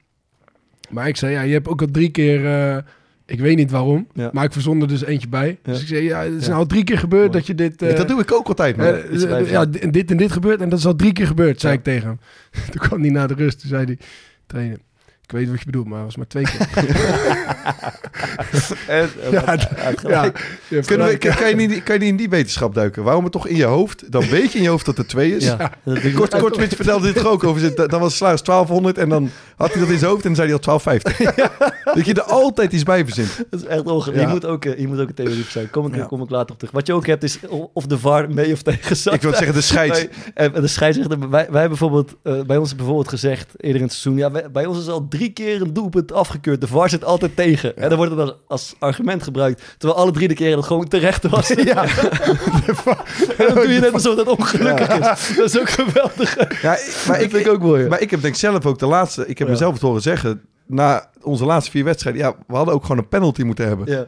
Maar 0.90 1.08
ik 1.08 1.18
zei, 1.18 1.32
ja, 1.34 1.42
je 1.42 1.54
hebt 1.54 1.68
ook 1.68 1.82
al 1.82 1.88
drie 1.92 2.10
keer... 2.10 2.46
eh, 2.46 2.78
ik 3.28 3.40
weet 3.40 3.56
niet 3.58 3.72
waarom, 3.72 4.08
Ja. 4.14 4.30
maar 4.34 4.44
ik 4.44 4.52
verzon 4.54 4.82
er 4.82 4.88
dus 4.88 5.06
eentje 5.06 5.28
bij. 5.28 5.48
Ja. 5.64 5.72
Dus 5.72 5.82
ik 5.82 5.88
zei, 5.88 6.04
ja, 6.04 6.24
het 6.24 6.34
is 6.34 6.48
nou 6.48 6.60
al 6.60 6.66
drie 6.66 6.84
keer 6.84 6.98
gebeurd 7.00 7.22
Mooi. 7.28 7.38
dat 7.38 7.48
je 7.48 7.56
dit... 7.56 7.82
eh, 7.82 7.96
dat 7.98 8.08
doe 8.08 8.22
ik 8.22 8.32
ook 8.34 8.48
altijd, 8.48 8.78
man. 8.78 8.96
iets 9.12 9.24
eh, 9.24 9.50
ja, 9.52 9.66
di- 9.66 9.90
dit 9.92 10.12
en 10.12 10.18
dit 10.18 10.32
gebeurt 10.32 10.62
en 10.62 10.70
dat 10.70 10.80
is 10.80 10.86
al 10.86 10.96
drie 10.96 11.14
keer 11.14 11.28
gebeurd, 11.28 11.60
zei 11.62 11.74
ik 11.74 11.84
tegen 11.84 12.08
hem. 12.08 12.20
Toen 12.72 12.82
kwam 12.88 13.02
hij 13.02 13.10
naar 13.10 13.28
de 13.28 13.34
rust, 13.34 13.60
toen 13.60 13.70
zei 13.70 13.86
hij, 13.86 13.98
trainer, 14.48 14.78
ik 15.26 15.32
weet 15.32 15.50
wat 15.50 15.60
je 15.60 15.66
bedoelt, 15.66 15.88
maar 15.88 15.98
het 15.98 16.06
was 16.06 16.16
maar 16.16 16.28
twee 16.28 16.44
keer. 16.44 16.68
En, 18.88 19.10
Ja, 19.32 19.58
ja, 20.08 20.32
Kunnen 20.86 21.08
we, 21.08 21.18
kan, 21.18 21.36
kan 21.36 21.50
je 21.50 21.56
niet, 21.56 21.84
kan 21.84 21.94
je 21.96 22.00
niet 22.02 22.10
in 22.10 22.16
die 22.16 22.30
wetenschap 22.30 22.74
duiken? 22.76 23.04
Waarom 23.04 23.24
het 23.24 23.32
toch 23.32 23.48
in 23.48 23.56
je 23.56 23.64
hoofd? 23.64 24.12
Dan 24.12 24.28
weet 24.30 24.52
je 24.52 24.58
in 24.58 24.64
je 24.64 24.70
hoofd 24.70 24.86
dat 24.86 24.98
er 24.98 25.08
twee 25.08 25.36
is. 25.36 25.46
Ja, 25.46 25.72
je- 25.84 26.14
Kort, 26.14 26.38
Kortwit 26.38 26.76
vertelde 26.76 27.06
dit 27.14 27.18
er 27.24 27.28
ook 27.30 27.44
over. 27.44 27.60
Zit. 27.62 27.76
Dan 27.76 28.00
was 28.00 28.02
het 28.10 28.14
salaris 28.18 28.42
1200 28.44 28.98
en 28.98 29.10
dan 29.10 29.30
had 29.56 29.72
hij 29.72 29.82
dat 29.82 29.90
in 29.90 29.98
zijn 29.98 30.12
hoofd 30.12 30.26
en 30.26 30.34
dan 30.34 30.46
zei 30.46 30.48
hij 30.48 30.58
al 30.58 30.80
1250. 30.80 31.94
Dat 31.96 32.06
je 32.06 32.14
er 32.14 32.22
altijd 32.22 32.72
iets 32.74 32.84
bij 32.84 33.06
verzint. 33.06 33.38
Dat 33.50 33.60
is 33.62 33.66
echt 33.68 33.80
ongelooflijk. 33.80 34.18
Ja. 34.18 34.24
Je, 34.24 34.28
moet 34.28 34.46
ook, 34.46 34.66
eh, 34.66 34.80
je 34.80 34.88
moet 34.88 35.00
ook 35.00 35.08
een 35.08 35.14
theorie 35.14 35.46
zijn. 35.50 35.70
Kom 35.70 35.86
ik, 35.88 35.96
Ja. 35.96 36.06
kom 36.06 36.22
ik 36.22 36.30
later 36.30 36.52
op 36.52 36.58
terug. 36.58 36.74
Wat 36.74 36.88
je 36.88 36.94
ook 36.94 37.06
hebt 37.08 37.24
is 37.24 37.40
of 37.74 37.86
de 37.86 38.00
VAR 38.00 38.30
mee 38.34 38.54
of 38.54 38.62
tegen 38.62 38.96
zat. 38.96 39.14
Ik 39.14 39.22
wil 39.22 39.34
zeggen, 39.34 39.54
de 39.54 39.62
scheids. 39.72 40.00
Nee, 40.00 40.10
en 40.34 40.52
de 40.62 40.68
scheidsrechter, 40.68 41.20
wij, 41.20 41.30
wij 41.30 41.42
hebben 41.62 41.70
bijvoorbeeld, 41.70 42.16
eh, 42.24 42.42
bij 42.42 42.58
ons 42.58 42.76
bijvoorbeeld 42.76 43.10
gezegd 43.10 43.52
eerder 43.58 43.82
in 43.82 43.88
het 43.88 43.96
seizoen, 43.96 44.18
ja, 44.22 44.32
wij- 44.32 44.52
bij 44.52 44.66
ons 44.66 44.80
is 44.80 44.88
al 44.88 45.08
drie 45.18 45.30
keer 45.30 45.62
een 45.62 45.74
doelpunt 45.74 46.12
afgekeurd. 46.12 46.62
De 46.62 46.68
VAR 46.68 46.90
zit 46.90 47.04
altijd 47.04 47.36
tegen. 47.36 47.78
En 47.78 47.90
dan 47.90 47.98
wordt 47.98 48.16
het 48.16 48.20
als, 48.22 48.36
als 48.48 48.76
argument 48.80 49.24
gebruikt, 49.24 49.64
terwijl 49.78 50.02
alle 50.02 50.12
drie 50.12 50.28
de 50.28 50.34
keren 50.34 50.56
dat 50.56 50.66
gewoon 50.66 50.88
terecht 50.88 51.28
was. 51.28 51.54
Ja. 51.66 51.84
en 53.38 53.46
dan 53.48 53.54
doe 53.54 53.68
je 53.68 53.80
net 53.80 53.94
alsof 53.94 54.16
dat 54.16 54.28
ongelukkig 54.28 54.88
is. 54.88 55.36
Dat 55.36 55.46
is 55.46 55.60
ook 55.60 55.70
geweldig. 55.70 56.62
Ja, 56.62 56.78
maar, 57.08 57.22
ik, 57.22 57.30
vind 57.30 57.46
ik 57.46 57.52
ook 57.52 57.62
mooi. 57.62 57.88
maar 57.88 58.02
ik 58.02 58.12
heb 58.12 58.22
denk 58.22 58.36
zelf 58.36 58.66
ook 58.66 58.80
de 58.80 58.86
laatste... 58.86 59.28
Ik 59.28 59.38
heb 59.38 59.48
mezelf 59.48 59.74
het 59.74 59.82
horen 59.82 60.02
zeggen... 60.02 60.42
Na 60.66 61.10
onze 61.22 61.46
laatste 61.46 61.72
vier 61.72 61.84
wedstrijden... 61.84 62.22
Ja, 62.22 62.36
we 62.48 62.56
hadden 62.56 62.74
ook 62.74 62.82
gewoon 62.82 62.98
een 62.98 63.08
penalty 63.08 63.44
moeten 63.44 63.68
hebben. 63.68 63.92
Ja. 63.92 64.06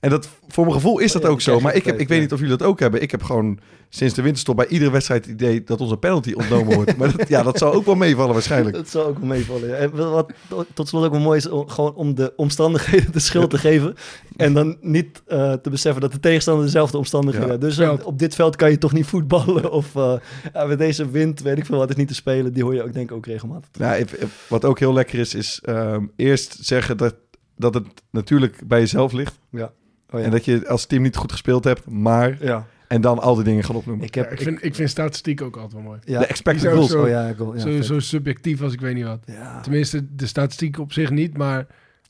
En 0.00 0.10
dat, 0.10 0.28
voor 0.48 0.64
mijn 0.64 0.76
gevoel 0.76 0.98
is 0.98 1.12
dat 1.12 1.22
Ja, 1.22 1.28
ook 1.28 1.40
zo. 1.40 1.60
Maar 1.60 1.74
ik, 1.74 1.84
heb, 1.84 1.98
ik 1.98 2.08
weet 2.08 2.16
ja. 2.16 2.22
niet 2.22 2.32
of 2.32 2.40
jullie 2.40 2.56
dat 2.56 2.66
ook 2.66 2.80
hebben. 2.80 3.02
Ik 3.02 3.10
heb 3.10 3.22
gewoon 3.22 3.58
sinds 3.88 4.14
de 4.14 4.22
winterstop 4.22 4.56
bij 4.56 4.66
iedere 4.66 4.90
wedstrijd 4.90 5.24
het 5.24 5.34
idee 5.34 5.64
dat 5.64 5.80
onze 5.80 5.96
penalty 5.96 6.32
ontnomen 6.32 6.74
wordt. 6.74 6.96
Maar 6.96 7.16
dat, 7.16 7.28
ja, 7.28 7.42
dat 7.42 7.58
zal 7.58 7.72
ook 7.72 7.84
wel 7.84 7.94
meevallen 7.94 8.32
waarschijnlijk. 8.32 8.76
Dat 8.80 8.88
zal 8.88 9.06
ook 9.06 9.18
wel 9.18 9.26
meevallen. 9.26 9.68
ja. 9.68 9.74
En 9.74 9.90
wat 9.96 10.32
tot 10.74 10.88
slot 10.88 11.04
ook 11.04 11.10
wel 11.10 11.20
mooi 11.20 11.38
is, 11.38 11.48
om, 11.48 11.68
gewoon 11.68 11.94
om 11.94 12.14
de 12.14 12.32
omstandigheden 12.36 13.12
de 13.12 13.18
schuld 13.18 13.50
te 13.50 13.58
geven. 13.58 13.94
En 14.36 14.52
dan 14.54 14.76
niet 14.80 15.22
eh, 15.26 15.52
te 15.52 15.70
beseffen 15.70 16.00
dat 16.00 16.12
de 16.12 16.20
tegenstander 16.20 16.64
dezelfde 16.64 16.98
omstandigheden 16.98 17.46
Ja. 17.48 17.52
heeft. 17.60 17.64
Dus 17.64 17.76
Veld. 17.86 18.02
op, 18.02 18.18
dit 18.18 18.34
veld 18.34 18.56
kan 18.56 18.70
je 18.70 18.78
toch 18.78 18.92
niet 18.92 19.06
voetballen. 19.06 19.70
Of 19.72 19.96
eh, 19.96 20.14
ja, 20.52 20.64
met 20.64 20.78
deze 20.78 21.10
wind, 21.10 21.40
weet 21.40 21.58
ik 21.58 21.66
veel 21.66 21.78
wat, 21.78 21.90
is 21.90 21.96
niet 21.96 22.08
te 22.08 22.14
spelen. 22.14 22.52
Die 22.52 22.62
hoor 22.62 22.74
je 22.74 22.82
ook 22.82 22.92
denk 22.92 23.10
ik 23.10 23.16
ook 23.16 23.26
regelmatig. 23.26 23.68
Ja, 23.72 23.98
wat 24.48 24.64
ook 24.64 24.78
heel 24.78 24.92
lekker 24.92 25.18
is, 25.18 25.34
is 25.34 25.60
ehm, 25.64 26.04
eerst 26.16 26.56
zeggen 26.60 26.96
dat, 26.96 27.14
dat 27.56 27.74
het 27.74 27.86
natuurlijk 28.10 28.60
bij 28.66 28.78
jezelf 28.80 29.12
ligt. 29.12 29.38
Oh, 30.10 30.18
ja. 30.18 30.24
En 30.24 30.30
dat 30.30 30.44
je 30.44 30.68
als 30.68 30.86
team 30.86 31.02
niet 31.02 31.16
goed 31.16 31.32
gespeeld 31.32 31.64
hebt, 31.64 31.90
maar... 31.90 32.36
ja. 32.44 32.66
En 32.88 33.00
dan 33.00 33.18
al 33.18 33.34
die 33.34 33.44
dingen 33.44 33.64
gaan 33.64 33.76
opnoemen. 33.76 34.06
Ik 34.06 34.14
Ja, 34.14 34.22
heb... 34.22 34.32
ik, 34.32 34.40
vind, 34.40 34.64
ik 34.64 34.74
vind 34.74 34.90
statistiek 34.90 35.42
ook 35.42 35.54
altijd 35.54 35.72
wel 35.72 35.82
mooi. 35.82 35.98
ja, 36.04 36.18
de 36.18 36.26
expected 36.26 36.72
goals. 36.72 36.90
zou 36.90 37.02
oh 37.02 37.08
ja, 37.08 37.32
goal, 37.32 37.54
ja, 37.54 37.60
zo, 37.60 37.80
zo 37.82 37.98
subjectief 37.98 38.62
als 38.62 38.72
ik 38.72 38.80
weet 38.80 38.94
niet 38.94 39.04
wat. 39.04 39.22
ja. 39.26 39.60
Tenminste, 39.60 40.14
de 40.16 40.26
statistiek 40.26 40.78
op 40.78 40.92
zich 40.92 41.10
niet, 41.10 41.36
maar 41.36 41.66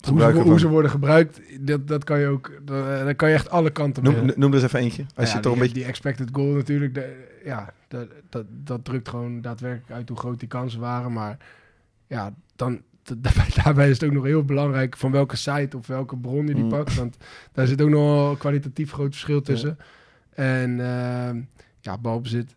hoe 0.09 0.21
ze, 0.21 0.65
hoe 0.65 0.69
worden 0.69 0.91
gebruikt, 0.91 1.41
dat, 1.61 1.89
dat 1.89 2.05
kan 2.05 2.21
je 2.21 2.27
ook, 2.27 2.53
dat, 2.65 2.85
daar 2.85 3.15
kan 3.15 3.29
je 3.29 3.35
echt 3.35 3.51
alle 3.51 3.71
kanten 3.71 4.03
mee. 4.03 4.13
Noem, 4.13 4.33
noem 4.37 4.49
er 4.51 4.55
eens 4.55 4.65
even 4.65 4.79
eentje. 4.81 5.05
Als 5.15 5.29
Ja, 5.31 5.37
je 5.37 5.41
toch 5.43 5.53
die, 5.53 5.53
een 5.53 5.59
beetje... 5.59 5.75
die 5.75 5.85
expected 5.85 6.29
goal 6.33 6.53
natuurlijk, 6.53 6.95
de- 6.95 7.27
ja, 7.45 7.73
dat, 7.89 8.07
dat, 8.29 8.45
dat 8.49 8.85
drukt 8.85 9.09
gewoon 9.09 9.41
daadwerkelijk 9.41 9.91
uit 9.93 10.09
hoe 10.09 10.19
groot 10.19 10.39
die 10.39 10.49
kansen 10.49 10.81
waren. 10.81 11.13
Maar 11.13 11.37
ja, 12.07 12.35
dan, 12.57 12.81
daarbij, 13.23 13.47
daarbij 13.65 13.89
is 13.91 14.01
het 14.01 14.09
ook 14.09 14.15
nog 14.15 14.25
heel 14.25 14.45
belangrijk 14.45 14.97
van 14.97 15.11
welke 15.13 15.37
site 15.37 15.77
of 15.77 15.87
welke 15.87 16.17
bron 16.17 16.47
je 16.47 16.55
die 16.55 16.63
Mm. 16.65 16.69
pakt. 16.69 16.95
Want 16.95 17.17
daar 17.53 17.67
zit 17.67 17.83
ook 17.83 17.89
nog 17.89 18.39
kwalitatief 18.39 18.93
groot 18.93 19.11
verschil 19.11 19.41
tussen. 19.43 19.79
En 20.35 20.81
ehm, 20.81 21.41
ja, 21.81 21.99
balbezit. 21.99 22.55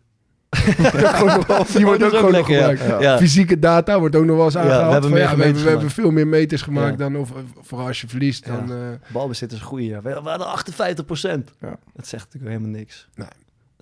die 1.76 1.84
wordt 1.84 2.02
ook 2.02 2.10
gewoon 2.10 2.22
nog 2.22 2.30
lekker, 2.30 2.54
ja. 2.54 2.74
gebruikt. 2.76 3.02
Ja. 3.02 3.18
Fysieke 3.18 3.58
data 3.58 3.98
wordt 3.98 4.16
ook 4.16 4.24
nog 4.24 4.36
wel 4.36 4.44
eens 4.44 4.54
we 4.54 4.60
aangehaald. 4.60 4.92
hebben 4.92 5.10
Van, 5.10 5.18
meer 5.18 5.28
ja, 5.28 5.36
we, 5.36 5.42
hebben, 5.44 5.62
we 5.62 5.68
hebben 5.70 5.90
veel 5.90 6.10
meer 6.10 6.26
meters 6.26 6.62
gemaakt 6.62 6.90
Ja. 6.98 7.08
dan, 7.08 7.16
of 7.16 7.32
vooral 7.60 7.86
als 7.86 8.00
je 8.00 8.08
verliest, 8.08 8.46
Ja. 8.46 8.56
dan... 8.56 8.70
eh, 8.72 8.78
Balbezit 9.12 9.52
is 9.52 9.58
een 9.58 9.64
goeie. 9.64 9.88
Ja. 9.88 10.02
We 10.02 10.08
we 10.22 10.28
hadden 10.28 10.46
58 10.46 11.04
procent. 11.04 11.50
Ja. 11.60 11.76
Dat 11.94 12.06
zegt 12.06 12.24
natuurlijk 12.24 12.52
helemaal 12.52 12.78
niks. 12.78 13.08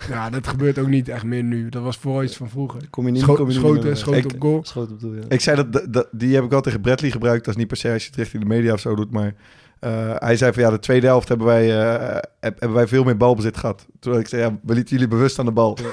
Ja, 0.09 0.31
dat 0.31 0.47
gebeurt 0.47 0.79
ook 0.79 0.89
niet 0.89 1.09
echt 1.09 1.25
meer 1.25 1.43
nu. 1.43 1.69
Dat 1.69 1.83
was 1.83 1.97
vooral 1.97 2.23
iets 2.23 2.37
van 2.37 2.49
vroeger. 2.51 2.81
Kom 2.91 3.07
je 3.07 3.13
niet, 3.13 3.23
Scho- 3.23 3.35
kom 3.35 3.47
je 3.47 3.53
niet 3.53 3.61
schoten, 3.63 3.85
meer- 3.85 3.97
schoten 3.97 4.21
Ik- 4.25 4.33
op 4.35 4.41
goal. 4.41 4.61
Schoot 4.65 4.91
op 4.91 5.01
doel, 5.01 5.15
ja. 5.15 5.21
Ik 5.29 5.41
zei 5.41 5.57
dat, 5.71 5.87
dat, 5.93 6.09
die 6.11 6.35
heb 6.35 6.45
ik 6.45 6.51
wel 6.51 6.61
tegen 6.61 6.81
Bradley 6.81 7.11
gebruikt. 7.11 7.45
Dat 7.45 7.55
is 7.55 7.61
niet 7.61 7.69
per 7.69 7.77
se 7.77 7.93
als 7.93 8.03
je 8.03 8.09
het 8.09 8.19
richting 8.19 8.43
de 8.43 8.49
media 8.49 8.73
of 8.73 8.81
zo 8.81 8.95
doet. 8.95 9.11
Maar 9.11 9.35
eh, 9.79 10.15
hij 10.19 10.37
zei 10.37 10.53
van 10.53 10.63
ja, 10.63 10.71
de 10.71 10.79
tweede 10.79 11.07
helft 11.07 11.29
hebben 11.29 11.47
wij, 11.47 11.81
eh, 11.85 12.15
heb- 12.41 12.59
hebben 12.61 12.73
wij 12.79 12.87
veel 12.89 13.05
meer 13.05 13.17
balbezit 13.17 13.57
gehad. 13.57 13.87
Terwijl 14.01 14.23
ik 14.23 14.29
zei, 14.29 14.43
ja, 14.43 14.59
we 14.63 14.75
lieten 14.75 14.93
jullie 14.97 15.09
bewust 15.11 15.39
aan 15.39 15.45
de 15.45 15.53
bal. 15.53 15.75
Dus 15.75 15.87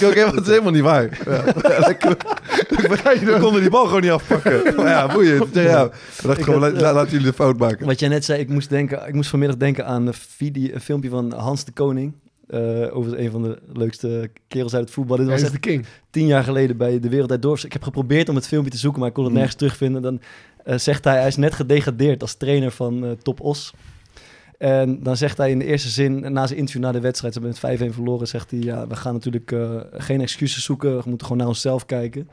ik 0.00 0.06
ook 0.08 0.14
dat 0.34 0.40
is 0.40 0.46
helemaal 0.46 0.72
niet 0.72 0.82
waar. 0.82 1.18
Ja. 1.26 1.44
We 3.34 3.36
konden 3.40 3.60
die 3.60 3.70
bal 3.70 3.86
gewoon 3.86 4.00
niet 4.00 4.10
afpakken. 4.10 4.74
Maar 4.76 4.88
ja, 4.96 5.06
boeiend. 5.12 5.54
Ja, 5.54 5.60
ja. 5.62 5.88
We 5.88 5.92
dachten 6.14 6.30
Ik 6.38 6.42
gewoon, 6.44 6.62
had, 6.62 6.72
la- 6.72 6.80
la- 6.80 6.92
laten 6.92 7.10
jullie 7.10 7.26
de 7.26 7.32
fout 7.32 7.58
maken. 7.58 7.86
Wat 7.86 8.00
jij 8.00 8.08
net 8.08 8.24
zei, 8.24 8.40
ik 8.40 8.48
moest, 8.48 8.68
denken, 8.68 9.06
ik 9.08 9.14
moest 9.14 9.30
vanmiddag 9.30 9.56
denken 9.56 9.86
aan 9.86 10.06
een, 10.06 10.14
video, 10.14 10.74
een 10.74 10.80
filmpje 10.80 11.10
van 11.10 11.32
Hans 11.32 11.64
de 11.64 11.72
Koning. 11.72 12.12
eh, 12.48 12.96
over 12.96 13.18
een 13.18 13.30
van 13.30 13.42
de 13.42 13.58
leukste 13.72 14.30
kerels 14.48 14.74
uit 14.74 14.84
het 14.84 14.92
voetbal. 14.92 15.16
Dit 15.16 15.26
was 15.28 15.42
echt 15.42 15.52
de 15.52 15.58
king. 15.58 15.86
tien 16.10 16.26
jaar 16.26 16.44
geleden 16.44 16.76
bij 16.76 17.00
De 17.00 17.08
Wereld 17.08 17.30
uit 17.30 17.42
Dorps. 17.42 17.64
Ik 17.64 17.72
heb 17.72 17.82
geprobeerd 17.82 18.28
om 18.28 18.34
het 18.34 18.46
filmpje 18.46 18.70
te 18.70 18.78
zoeken, 18.78 19.00
maar 19.00 19.08
ik 19.08 19.14
kon 19.14 19.24
het 19.24 19.32
Mm. 19.32 19.38
nergens 19.38 19.58
terugvinden. 19.58 20.02
Dan 20.02 20.20
eh, 20.64 20.78
zegt 20.78 21.04
hij, 21.04 21.18
hij 21.18 21.26
is 21.26 21.36
net 21.36 21.54
gedegradeerd 21.54 22.22
als 22.22 22.34
trainer 22.34 22.70
van 22.70 23.04
eh, 23.04 23.10
Top 23.22 23.40
Os. 23.40 23.72
En 24.58 25.02
dan 25.02 25.16
zegt 25.16 25.36
hij 25.38 25.50
in 25.50 25.58
de 25.58 25.64
eerste 25.64 25.88
zin, 25.88 26.32
na 26.32 26.46
zijn 26.46 26.58
interview 26.58 26.82
na 26.84 26.92
de 26.92 27.00
wedstrijd, 27.00 27.34
ze 27.34 27.40
hebben 27.40 27.58
met 27.62 27.80
5-1 27.90 27.94
verloren, 27.94 28.28
zegt 28.28 28.50
hij, 28.50 28.60
ja, 28.60 28.86
we 28.86 28.96
gaan 28.96 29.12
natuurlijk 29.12 29.52
eh, 29.52 29.70
geen 29.92 30.20
excuses 30.20 30.64
zoeken, 30.64 30.90
we 30.96 31.02
moeten 31.04 31.22
gewoon 31.26 31.38
naar 31.42 31.46
onszelf 31.52 31.86
kijken. 31.86 32.28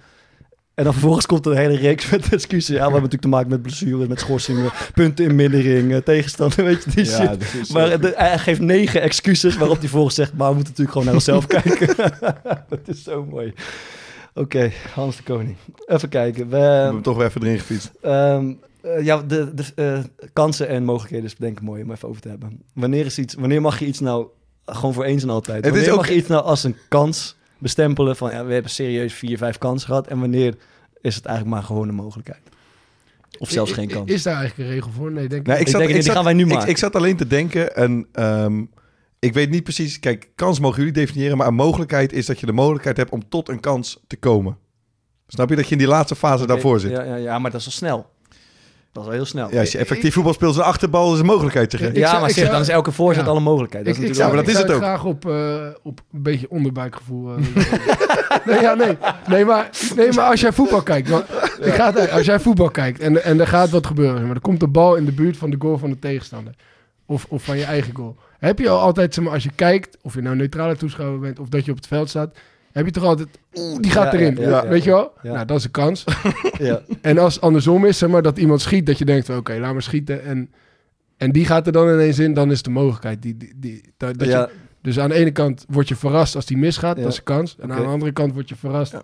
En 0.77 0.83
dan 0.83 0.93
vervolgens 0.93 1.25
komt 1.25 1.45
er 1.45 1.51
een 1.51 1.57
hele 1.57 1.75
reeks 1.77 2.09
met 2.09 2.29
excuses. 2.33 2.67
Ja, 2.67 2.73
we 2.73 2.81
hebben 2.81 2.93
natuurlijk 3.01 3.21
te 3.21 3.27
maken 3.27 3.49
met 3.49 3.61
blessures, 3.61 4.07
met 4.07 4.19
schorsingen, 4.19 4.71
punten 4.93 5.25
in 5.25 5.35
mindering, 5.35 5.91
eh, 5.93 5.97
tegenstander, 5.97 6.63
weet 6.63 6.83
je, 6.83 6.89
die 6.89 7.05
shit. 7.05 7.53
is, 7.61 7.69
Maar 7.71 7.91
eh, 7.91 8.01
de- 8.01 8.13
hij 8.15 8.37
geeft 8.39 8.59
negen 8.59 9.01
excuses 9.01 9.57
waarop 9.57 9.79
hij 9.79 9.87
volgens 9.89 10.15
zegt... 10.15 10.33
maar 10.33 10.49
we 10.49 10.55
moeten 10.55 10.73
natuurlijk 10.77 10.91
gewoon 10.91 11.05
naar 11.05 11.15
onszelf 11.15 11.47
kijken. 11.61 11.95
dat 12.69 12.79
is 12.85 13.03
zo 13.03 13.25
mooi. 13.25 13.53
Oké, 14.33 14.71
Hans 14.93 15.15
de 15.17 15.23
Koning. 15.23 15.55
Even 15.85 16.09
kijken. 16.09 16.49
we 16.49 16.55
hebben 16.57 16.87
We, 16.87 16.93
hem 16.93 17.01
toch 17.01 17.17
weer 17.17 17.25
even 17.25 17.43
erin 17.43 17.59
gefietst. 17.59 17.91
ehm, 18.01 18.53
eh, 18.81 19.03
ja, 19.05 19.21
de, 19.21 19.53
de 19.53 20.03
kansen 20.33 20.67
en 20.67 20.83
mogelijkheden 20.83 21.25
is 21.25 21.35
denk 21.35 21.57
ik 21.57 21.63
mooi 21.63 21.83
om 21.83 21.91
even 21.91 22.07
over 22.09 22.21
te 22.21 22.29
hebben. 22.29 22.61
Wanneer, 22.73 23.05
is 23.05 23.17
iets, 23.17 23.33
wanneer 23.33 23.61
mag 23.61 23.79
je 23.79 23.85
iets 23.85 23.99
nou 23.99 24.27
gewoon 24.65 24.93
voor 24.93 25.03
eens 25.03 25.23
en 25.23 25.29
altijd... 25.29 25.57
Het 25.57 25.65
is 25.65 25.71
wanneer 25.71 25.91
ook- 25.91 25.97
mag 25.97 26.07
je 26.09 26.15
iets 26.15 26.27
nou 26.27 26.43
als 26.43 26.63
een 26.63 26.75
kans 26.89 27.35
bestempelen 27.59 28.15
van... 28.15 28.31
ja, 28.31 28.45
we 28.45 28.53
hebben 28.53 28.71
serieus 28.71 29.13
vier, 29.13 29.37
vijf 29.37 29.57
kansen 29.57 29.87
gehad... 29.87 30.07
en 30.07 30.19
wanneer 30.19 30.55
is 31.01 31.15
het 31.15 31.25
eigenlijk 31.25 31.55
maar 31.55 31.65
gewoon 31.65 31.87
een 31.87 31.95
mogelijkheid? 31.95 32.41
Of 33.39 33.49
zelfs 33.49 33.71
geen 33.71 33.89
I- 33.89 33.93
kans. 33.93 34.11
Is 34.11 34.23
daar 34.23 34.35
eigenlijk 34.37 34.69
een 34.69 34.75
regel 34.75 34.91
voor? 34.91 35.11
Nee, 35.11 35.27
denk 35.27 35.47
ik. 35.47 35.59
Ik 35.59 35.71
denk 35.71 35.93
niet, 35.93 36.03
die 36.03 36.11
gaan 36.11 36.23
wij 36.23 36.33
nu 36.33 36.43
ik, 36.43 36.53
maken. 36.53 36.69
ik 36.69 36.77
zat 36.77 36.95
alleen 36.95 37.17
te 37.17 37.27
denken 37.27 37.75
en 37.75 38.07
ehm, 38.11 38.63
ik 39.19 39.33
weet 39.33 39.49
niet 39.49 39.63
precies... 39.63 39.99
Kijk, 39.99 40.29
kans 40.35 40.59
mogen 40.59 40.77
jullie 40.77 40.93
definiëren, 40.93 41.37
maar 41.37 41.47
een 41.47 41.53
mogelijkheid 41.53 42.13
is 42.13 42.25
dat 42.25 42.39
je 42.39 42.45
de 42.45 42.51
mogelijkheid 42.51 42.97
hebt 42.97 43.11
om 43.11 43.29
tot 43.29 43.49
een 43.49 43.59
kans 43.59 43.99
te 44.07 44.15
komen. 44.15 44.57
Snap 45.27 45.49
je 45.49 45.55
dat 45.55 45.65
je 45.65 45.71
in 45.71 45.77
die 45.77 45.87
laatste 45.87 46.15
fase 46.15 46.43
Oké, 46.43 46.51
daarvoor 46.51 46.79
zit? 46.79 46.91
Ja. 46.91 47.03
Ja, 47.03 47.15
ja, 47.15 47.15
ja, 47.15 47.39
maar 47.39 47.51
dat 47.51 47.59
is 47.59 47.65
al 47.65 47.71
snel. 47.71 48.09
Dat 48.97 49.05
is 49.05 49.11
wel 49.11 49.21
heel 49.21 49.25
snel. 49.49 49.59
als 49.59 49.71
je 49.71 49.77
effectief 49.77 50.13
voetbal 50.13 50.33
speelt, 50.33 50.51
is 50.51 50.57
een 50.57 50.63
achterbal 50.63 51.13
is 51.13 51.19
een 51.19 51.25
mogelijkheid, 51.25 51.71
je. 51.71 51.77
Ik 51.87 51.95
ja, 51.95 52.07
zou- 52.09 52.21
maar 52.21 52.29
zeg, 52.29 52.39
zou- 52.39 52.51
dan 52.51 52.61
is 52.61 52.69
elke 52.69 52.91
voorzet 52.91 53.23
Ja. 53.23 53.29
al 53.29 53.35
een 53.37 53.43
mogelijkheid. 53.43 53.85
Dat 53.85 53.95
Ik, 53.95 54.01
is 54.01 54.07
ik 54.09 54.15
zou, 54.15 54.27
Ja, 54.29 54.35
maar 54.35 54.43
dat 54.43 54.53
ik 54.53 54.59
is 54.59 54.63
het 54.67 54.75
ook. 54.75 54.81
graag 54.81 55.03
op, 55.05 55.25
eh, 55.29 55.55
op 55.83 56.01
een 56.13 56.21
beetje 56.21 56.49
onderbuikgevoel. 56.49 57.35
eh, 57.35 57.37
nee, 58.45 58.61
ja, 58.61 58.73
nee. 58.73 58.97
Nee, 59.27 59.45
maar, 59.45 59.69
nee, 59.95 60.11
maar 60.13 60.25
als 60.29 60.41
jij 60.41 60.51
voetbal 60.53 60.81
kijkt. 60.81 61.09
Want, 61.09 61.25
ik 61.61 61.73
ga 61.73 61.85
het 61.85 61.97
uit. 61.99 62.11
als 62.11 62.25
jij 62.25 62.39
voetbal 62.39 62.69
kijkt 62.69 62.99
en, 62.99 63.23
en 63.23 63.39
er 63.39 63.47
gaat 63.47 63.69
wat 63.69 63.87
gebeuren. 63.87 64.25
Maar 64.25 64.35
er 64.35 64.41
komt 64.41 64.59
de 64.59 64.67
bal 64.67 64.95
in 64.95 65.05
de 65.05 65.11
buurt 65.11 65.37
van 65.37 65.49
de 65.49 65.55
goal 65.59 65.77
van 65.77 65.89
de 65.89 65.99
tegenstander. 65.99 66.53
Of, 67.05 67.25
of 67.29 67.43
van 67.43 67.57
je 67.57 67.63
eigen 67.63 67.95
goal. 67.95 68.15
Heb 68.39 68.59
je 68.59 68.69
al 68.69 68.79
altijd, 68.79 69.13
zeg 69.13 69.23
maar, 69.23 69.33
als 69.33 69.43
je 69.43 69.51
kijkt, 69.55 69.97
of 70.01 70.13
je 70.13 70.21
nou 70.21 70.35
neutrale 70.35 70.75
toeschouwer 70.75 71.19
bent 71.19 71.39
of 71.39 71.47
dat 71.49 71.65
je 71.65 71.71
op 71.71 71.77
het 71.77 71.87
veld 71.87 72.09
staat. 72.09 72.35
Heb 72.77 72.85
je 72.85 72.91
toch 72.91 73.03
altijd, 73.03 73.27
oeh, 73.53 73.79
die 73.79 73.91
gaat 73.91 74.13
erin. 74.13 74.35
weet 74.69 74.83
je 74.83 74.89
wel? 74.89 75.13
ja. 75.21 75.33
Nou, 75.33 75.45
dat 75.45 75.57
is 75.57 75.63
een 75.63 75.71
kans. 75.71 76.03
Ja. 76.57 76.81
En 77.01 77.17
als 77.17 77.33
het 77.33 77.43
andersom 77.43 77.85
is, 77.85 77.97
zeg 77.97 78.09
maar, 78.09 78.21
dat 78.21 78.37
iemand 78.37 78.61
schiet, 78.61 78.85
dat 78.85 78.97
je 78.97 79.05
denkt, 79.05 79.29
oké, 79.29 79.57
laat 79.59 79.73
maar 79.73 79.81
schieten. 79.81 80.23
En, 80.23 80.51
en 81.17 81.31
die 81.31 81.45
gaat 81.45 81.65
er 81.65 81.71
dan 81.71 81.89
ineens 81.89 82.19
in, 82.19 82.33
dan 82.33 82.51
is 82.51 82.61
de 82.61 82.69
mogelijkheid. 82.69 83.21
Die, 83.21 83.37
die, 83.37 83.53
die, 83.55 83.93
dat, 83.97 84.19
dat 84.19 84.27
je, 84.27 84.49
dus 84.81 84.99
aan 84.99 85.09
de 85.09 85.15
ene 85.15 85.31
kant 85.31 85.65
word 85.69 85.87
je 85.87 85.95
verrast 85.95 86.35
als 86.35 86.45
die 86.45 86.57
misgaat, 86.57 86.95
dat 86.97 87.11
is 87.11 87.17
een 87.17 87.23
kans. 87.23 87.55
En 87.59 87.71
aan 87.71 87.81
de 87.81 87.87
andere 87.87 88.11
kant 88.11 88.33
word 88.33 88.49
je 88.49 88.55
verrast 88.55 88.95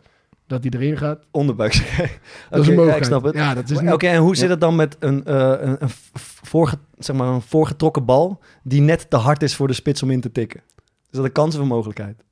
dat 0.48 0.62
die 0.62 0.74
erin 0.74 0.98
gaat. 0.98 1.26
onderbuik. 1.32 1.74
Dat 2.50 2.60
is 2.62 2.68
een 2.68 2.86
ja, 2.86 2.96
ik 2.96 3.04
snap 3.04 3.24
het. 3.24 3.36
Ja, 3.36 3.54
dat 3.54 3.70
is 3.70 3.80
niet... 3.80 3.92
Oké, 3.92 4.08
en 4.08 4.18
hoe 4.18 4.36
zit 4.36 4.50
het 4.50 4.62
dan 4.62 4.76
met 4.76 4.96
een, 5.00 5.26
eh, 5.26 5.54
een, 5.60 5.76
een, 5.80 5.90
voorge, 6.44 6.78
zeg 6.98 7.16
maar 7.16 7.28
een 7.28 7.42
voorgetrokken 7.42 8.06
bal 8.06 8.40
die 8.64 8.82
net 8.82 9.10
te 9.10 9.18
hard 9.18 9.44
is 9.44 9.56
voor 9.56 9.68
de 9.68 9.74
spits 9.74 10.04
om 10.04 10.12
in 10.12 10.22
te 10.22 10.32
tikken? 10.32 10.62
Is 11.12 11.20
dat 11.20 11.26
een 11.26 11.32
kans 11.32 11.56
of 11.56 11.62
een 11.62 11.68
mogelijkheid? 11.68 12.24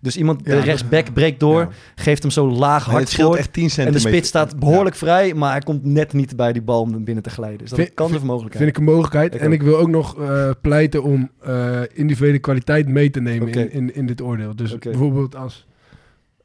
Dus 0.00 0.16
iemand, 0.16 0.44
de 0.44 0.58
rechtsback 0.60 1.12
breekt 1.12 1.40
door, 1.40 1.60
Ja. 1.60 1.68
geeft 1.94 2.22
hem 2.22 2.30
zo 2.30 2.50
laag 2.50 2.86
Nee, 2.86 2.94
hard 2.96 3.14
voor. 3.14 3.36
echt 3.36 3.52
10 3.52 3.70
En 3.76 3.92
de 3.92 3.98
spits 3.98 4.28
staat 4.28 4.58
behoorlijk 4.58 4.96
vrij, 4.96 5.34
maar 5.34 5.50
hij 5.50 5.60
komt 5.60 5.84
net 5.84 6.12
niet 6.12 6.36
bij 6.36 6.52
die 6.52 6.62
bal 6.62 6.80
om 6.80 6.92
hem 6.92 7.04
binnen 7.04 7.22
te 7.22 7.30
glijden. 7.30 7.60
Is 7.64 7.70
dat 7.70 7.78
Vind- 7.78 8.00
of 8.00 8.12
een 8.12 8.26
mogelijkheid? 8.26 8.56
Vind 8.64 8.68
ik 8.68 8.76
een 8.76 8.84
mogelijkheid. 8.92 9.34
Ik 9.34 9.40
en 9.40 9.46
ook. 9.46 9.52
ik 9.52 9.62
wil 9.62 9.76
ook 9.78 9.88
nog 9.88 10.20
eh, 10.20 10.50
pleiten 10.60 11.02
om 11.02 11.30
eh, 11.40 11.80
individuele 11.92 12.38
kwaliteit 12.38 12.88
mee 12.88 13.10
te 13.10 13.20
nemen 13.20 13.48
in, 13.52 13.72
in, 13.72 13.94
in 13.94 14.06
dit 14.06 14.20
oordeel. 14.22 14.56
Dus 14.56 14.78
bijvoorbeeld 14.78 15.36
als 15.36 15.66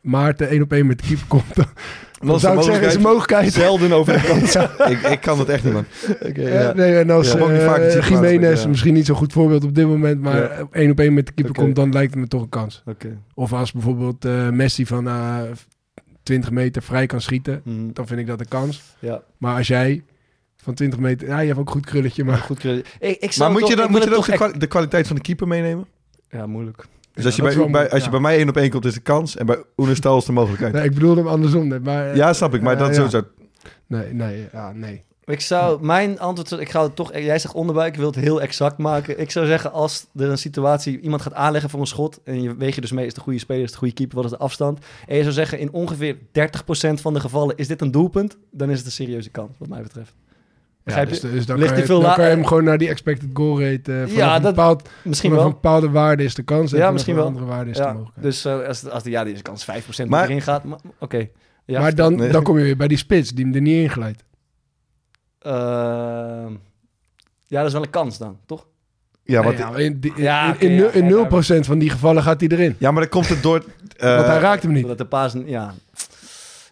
Maarten 0.01 0.49
één 0.49 0.61
op 0.61 0.71
één 0.73 0.87
met 0.87 0.99
de 0.99 1.07
keeper 1.07 1.25
komt, 1.27 1.43
dan, 2.19 2.39
zou 2.39 2.57
ik 2.57 2.63
zeggen, 2.63 2.87
is 2.87 2.95
een 2.95 3.01
mogelijkheid. 3.01 3.53
Zelden 3.63 3.91
over 3.91 4.13
de 4.13 4.21
kant. 4.21 4.55
ik, 4.91 5.01
ik 5.01 5.21
kan 5.21 5.39
het 5.39 5.49
echt 5.49 5.63
niet, 5.63 5.73
man. 5.73 5.85
Oké, 6.21 6.41
Ja, 6.41 6.61
ja. 6.61 6.73
nee, 6.73 6.97
en 6.97 7.09
als 7.09 7.31
Ja. 7.33 7.37
eh, 7.77 8.07
Jiménez, 8.09 8.65
misschien 8.65 8.93
niet 8.93 9.05
zo'n 9.05 9.15
goed 9.15 9.33
voorbeeld 9.33 9.63
op 9.63 9.75
dit 9.75 9.87
moment, 9.87 10.21
maar 10.21 10.35
Ja. 10.41 10.67
één 10.71 10.91
op 10.91 10.99
één 10.99 11.13
met 11.13 11.25
de 11.25 11.31
keeper 11.31 11.53
komt, 11.55 11.75
dan 11.75 11.91
lijkt 11.91 12.11
het 12.13 12.21
me 12.21 12.27
toch 12.27 12.41
een 12.41 12.49
kans. 12.49 12.83
Oké. 12.85 13.17
Of 13.33 13.53
als 13.53 13.71
bijvoorbeeld 13.71 14.25
eh, 14.25 14.49
Messi 14.49 14.85
van 14.85 15.07
eh 15.07 15.37
20 16.23 16.51
meter 16.51 16.81
vrij 16.81 17.05
kan 17.05 17.21
schieten, 17.21 17.61
Mhm. 17.63 17.75
dan 17.93 18.07
vind 18.07 18.19
ik 18.19 18.27
dat 18.27 18.39
een 18.39 18.47
kans. 18.47 18.81
Ja, 18.99 19.21
Maar 19.37 19.55
als 19.57 19.67
jij 19.67 20.03
van 20.55 20.73
20 20.73 20.99
meter, 20.99 21.27
ja, 21.27 21.39
je 21.39 21.47
hebt 21.47 21.59
ook 21.59 21.65
een 21.67 21.71
goed 21.73 21.85
krulletje, 21.85 22.23
maar 22.23 22.37
goed. 22.37 22.63
Ik, 22.63 22.87
ik 22.99 23.37
Maar 23.37 23.51
moet 23.51 23.59
toch- 23.59 23.69
je 23.69 23.75
dan, 23.75 23.91
moet 23.91 24.03
je 24.03 24.09
dan 24.09 24.17
ook 24.17 24.25
de, 24.25 24.31
toch 24.31 24.49
kwa- 24.49 24.57
de 24.59 24.67
kwaliteit 24.67 25.07
van 25.07 25.15
de 25.15 25.21
keeper 25.21 25.47
meenemen? 25.47 25.85
Ja, 26.29 26.47
moeilijk. 26.47 26.85
Dus 27.17 27.25
als, 27.25 27.35
je 27.35 27.41
bij, 27.41 27.55
wel 27.55 27.69
bij, 27.69 27.81
mooi, 27.81 27.93
als 27.93 28.03
je 28.03 28.09
bij 28.09 28.19
mij 28.19 28.37
één 28.37 28.49
op 28.49 28.57
één 28.57 28.69
komt, 28.69 28.85
is 28.85 28.93
de 28.93 28.99
kans. 28.99 29.37
En 29.37 29.45
bij 29.45 29.63
Oenestal 29.77 30.17
is 30.17 30.25
de 30.25 30.31
mogelijkheid. 30.31 30.73
nee, 30.73 30.83
ik 30.83 30.93
bedoelde 30.93 31.21
hem 31.21 31.29
andersom 31.29 31.67
net. 31.67 31.83
Maar, 31.83 32.09
eh, 32.09 32.15
Ja, 32.15 32.33
snap 32.33 32.53
ik. 32.53 32.61
Maar 32.61 32.73
eh, 32.73 32.79
dat 32.79 32.95
sowieso... 32.95 33.21
Nee, 33.87 34.13
nee, 34.13 34.47
ja, 34.51 34.71
nee. 34.71 35.05
Ik 35.25 35.41
zou, 35.41 35.85
mijn 35.85 36.19
antwoord, 36.19 36.61
ik 36.61 36.69
ga 36.69 36.83
het 36.83 36.95
toch, 36.95 37.13
jij 37.13 37.39
zegt 37.39 37.53
onderbuik, 37.53 37.93
ik 37.93 37.99
wil 37.99 38.09
het 38.09 38.19
heel 38.19 38.41
exact 38.41 38.77
maken. 38.77 39.19
Ik 39.19 39.31
zou 39.31 39.45
zeggen, 39.45 39.71
als 39.71 40.05
er 40.15 40.29
een 40.29 40.37
situatie, 40.37 40.99
iemand 40.99 41.21
gaat 41.21 41.33
aanleggen 41.33 41.69
voor 41.69 41.79
een 41.79 41.87
schot, 41.87 42.19
en 42.23 42.41
je 42.41 42.55
weeg 42.55 42.75
je 42.75 42.81
dus 42.81 42.91
mee, 42.91 43.05
is 43.05 43.13
de 43.13 43.21
goede 43.21 43.39
speler, 43.39 43.63
is 43.63 43.71
de 43.71 43.77
goede 43.77 43.93
keeper, 43.93 44.15
wat 44.15 44.25
is 44.25 44.31
de 44.31 44.37
afstand? 44.37 44.85
En 45.07 45.15
je 45.15 45.21
zou 45.21 45.33
zeggen, 45.33 45.59
in 45.59 45.71
ongeveer 45.71 46.17
30% 46.17 46.19
van 46.93 47.13
de 47.13 47.19
gevallen 47.19 47.55
is 47.57 47.67
dit 47.67 47.81
een 47.81 47.91
doelpunt, 47.91 48.37
dan 48.51 48.69
is 48.69 48.77
het 48.77 48.85
een 48.85 48.91
serieuze 48.91 49.29
kans, 49.29 49.51
wat 49.57 49.67
mij 49.67 49.81
betreft. 49.81 50.13
Ja, 50.95 51.05
dus, 51.05 51.19
dus 51.19 51.45
dan, 51.45 51.57
Ligt 51.57 51.67
kan 51.69 51.77
je, 51.79 51.85
die 51.85 51.85
veel 51.85 51.99
dan 51.99 52.09
la- 52.09 52.15
kan 52.15 52.23
je 52.25 52.29
hem 52.31 52.45
gewoon 52.45 52.63
naar 52.63 52.77
die 52.77 52.89
expected 52.89 53.29
goal 53.33 53.61
rate. 53.61 53.93
eh 53.93 54.15
Ja, 54.15 54.35
een, 54.35 54.41
bepaald, 54.41 54.89
Misschien 55.03 55.31
wel. 55.31 55.41
een 55.45 55.49
bepaalde 55.51 55.89
waarde 55.89 56.23
is 56.23 56.33
de 56.35 56.43
kans. 56.43 56.71
En 56.73 56.77
Ja, 56.79 56.91
misschien 56.91 57.13
een 57.13 57.19
wel. 57.19 57.27
andere 57.27 57.45
waarde 57.45 57.69
is 57.69 57.77
de 57.77 57.83
Ja, 57.83 57.87
mogelijkheid. 57.93 58.23
dus 58.25 58.45
eh, 58.45 58.67
als, 58.67 58.89
als 58.89 59.03
de, 59.03 59.09
ja, 59.09 59.23
deze 59.23 59.41
kans 59.41 59.63
5% 59.65 60.09
Maar- 60.09 60.23
erin 60.23 60.41
gaat, 60.41 60.63
maar- 60.63 60.79
oké. 60.99 61.27
Ja, 61.65 61.81
maar 61.81 61.95
dan, 61.95 62.15
Nee. 62.15 62.31
dan 62.31 62.43
kom 62.43 62.57
je 62.57 62.63
weer 62.63 62.77
bij 62.77 62.87
die 62.87 62.97
spits, 62.97 63.29
die 63.29 63.45
hem 63.45 63.53
er 63.55 63.61
niet 63.61 63.75
in 63.83 63.89
glijdt. 63.89 64.23
Ehm, 65.39 66.51
ja, 67.45 67.57
dat 67.57 67.65
is 67.65 67.73
wel 67.73 67.81
een 67.83 67.89
kans 67.89 68.17
dan, 68.17 68.37
toch? 68.45 68.65
Ja, 69.23 69.43
want, 69.43 69.57
ja, 69.57 69.75
in, 69.75 69.99
die- 69.99 70.13
in, 70.15 70.23
Ja, 70.23 70.45
in, 70.47 70.53
oké, 70.53 70.65
in, 70.65 70.71
ja, 70.71 70.77
nul- 70.79 70.89
in 70.91 71.05
ja, 71.05 71.09
0% 71.09 71.65
van 71.65 71.79
die 71.79 71.89
gevallen 71.89 72.23
gaat 72.23 72.39
hij 72.39 72.49
erin. 72.49 72.75
ja, 72.77 72.91
maar 72.91 73.01
dan 73.01 73.09
komt 73.09 73.29
het 73.29 73.43
door... 73.43 73.63
eh, 73.97 74.15
Want 74.15 74.27
hij 74.27 74.39
raakt 74.39 74.63
hem 74.63 74.71
niet. 74.71 74.87
Dat 74.87 74.97
de 74.97 75.05
paas, 75.05 75.35
ja. 75.45 75.73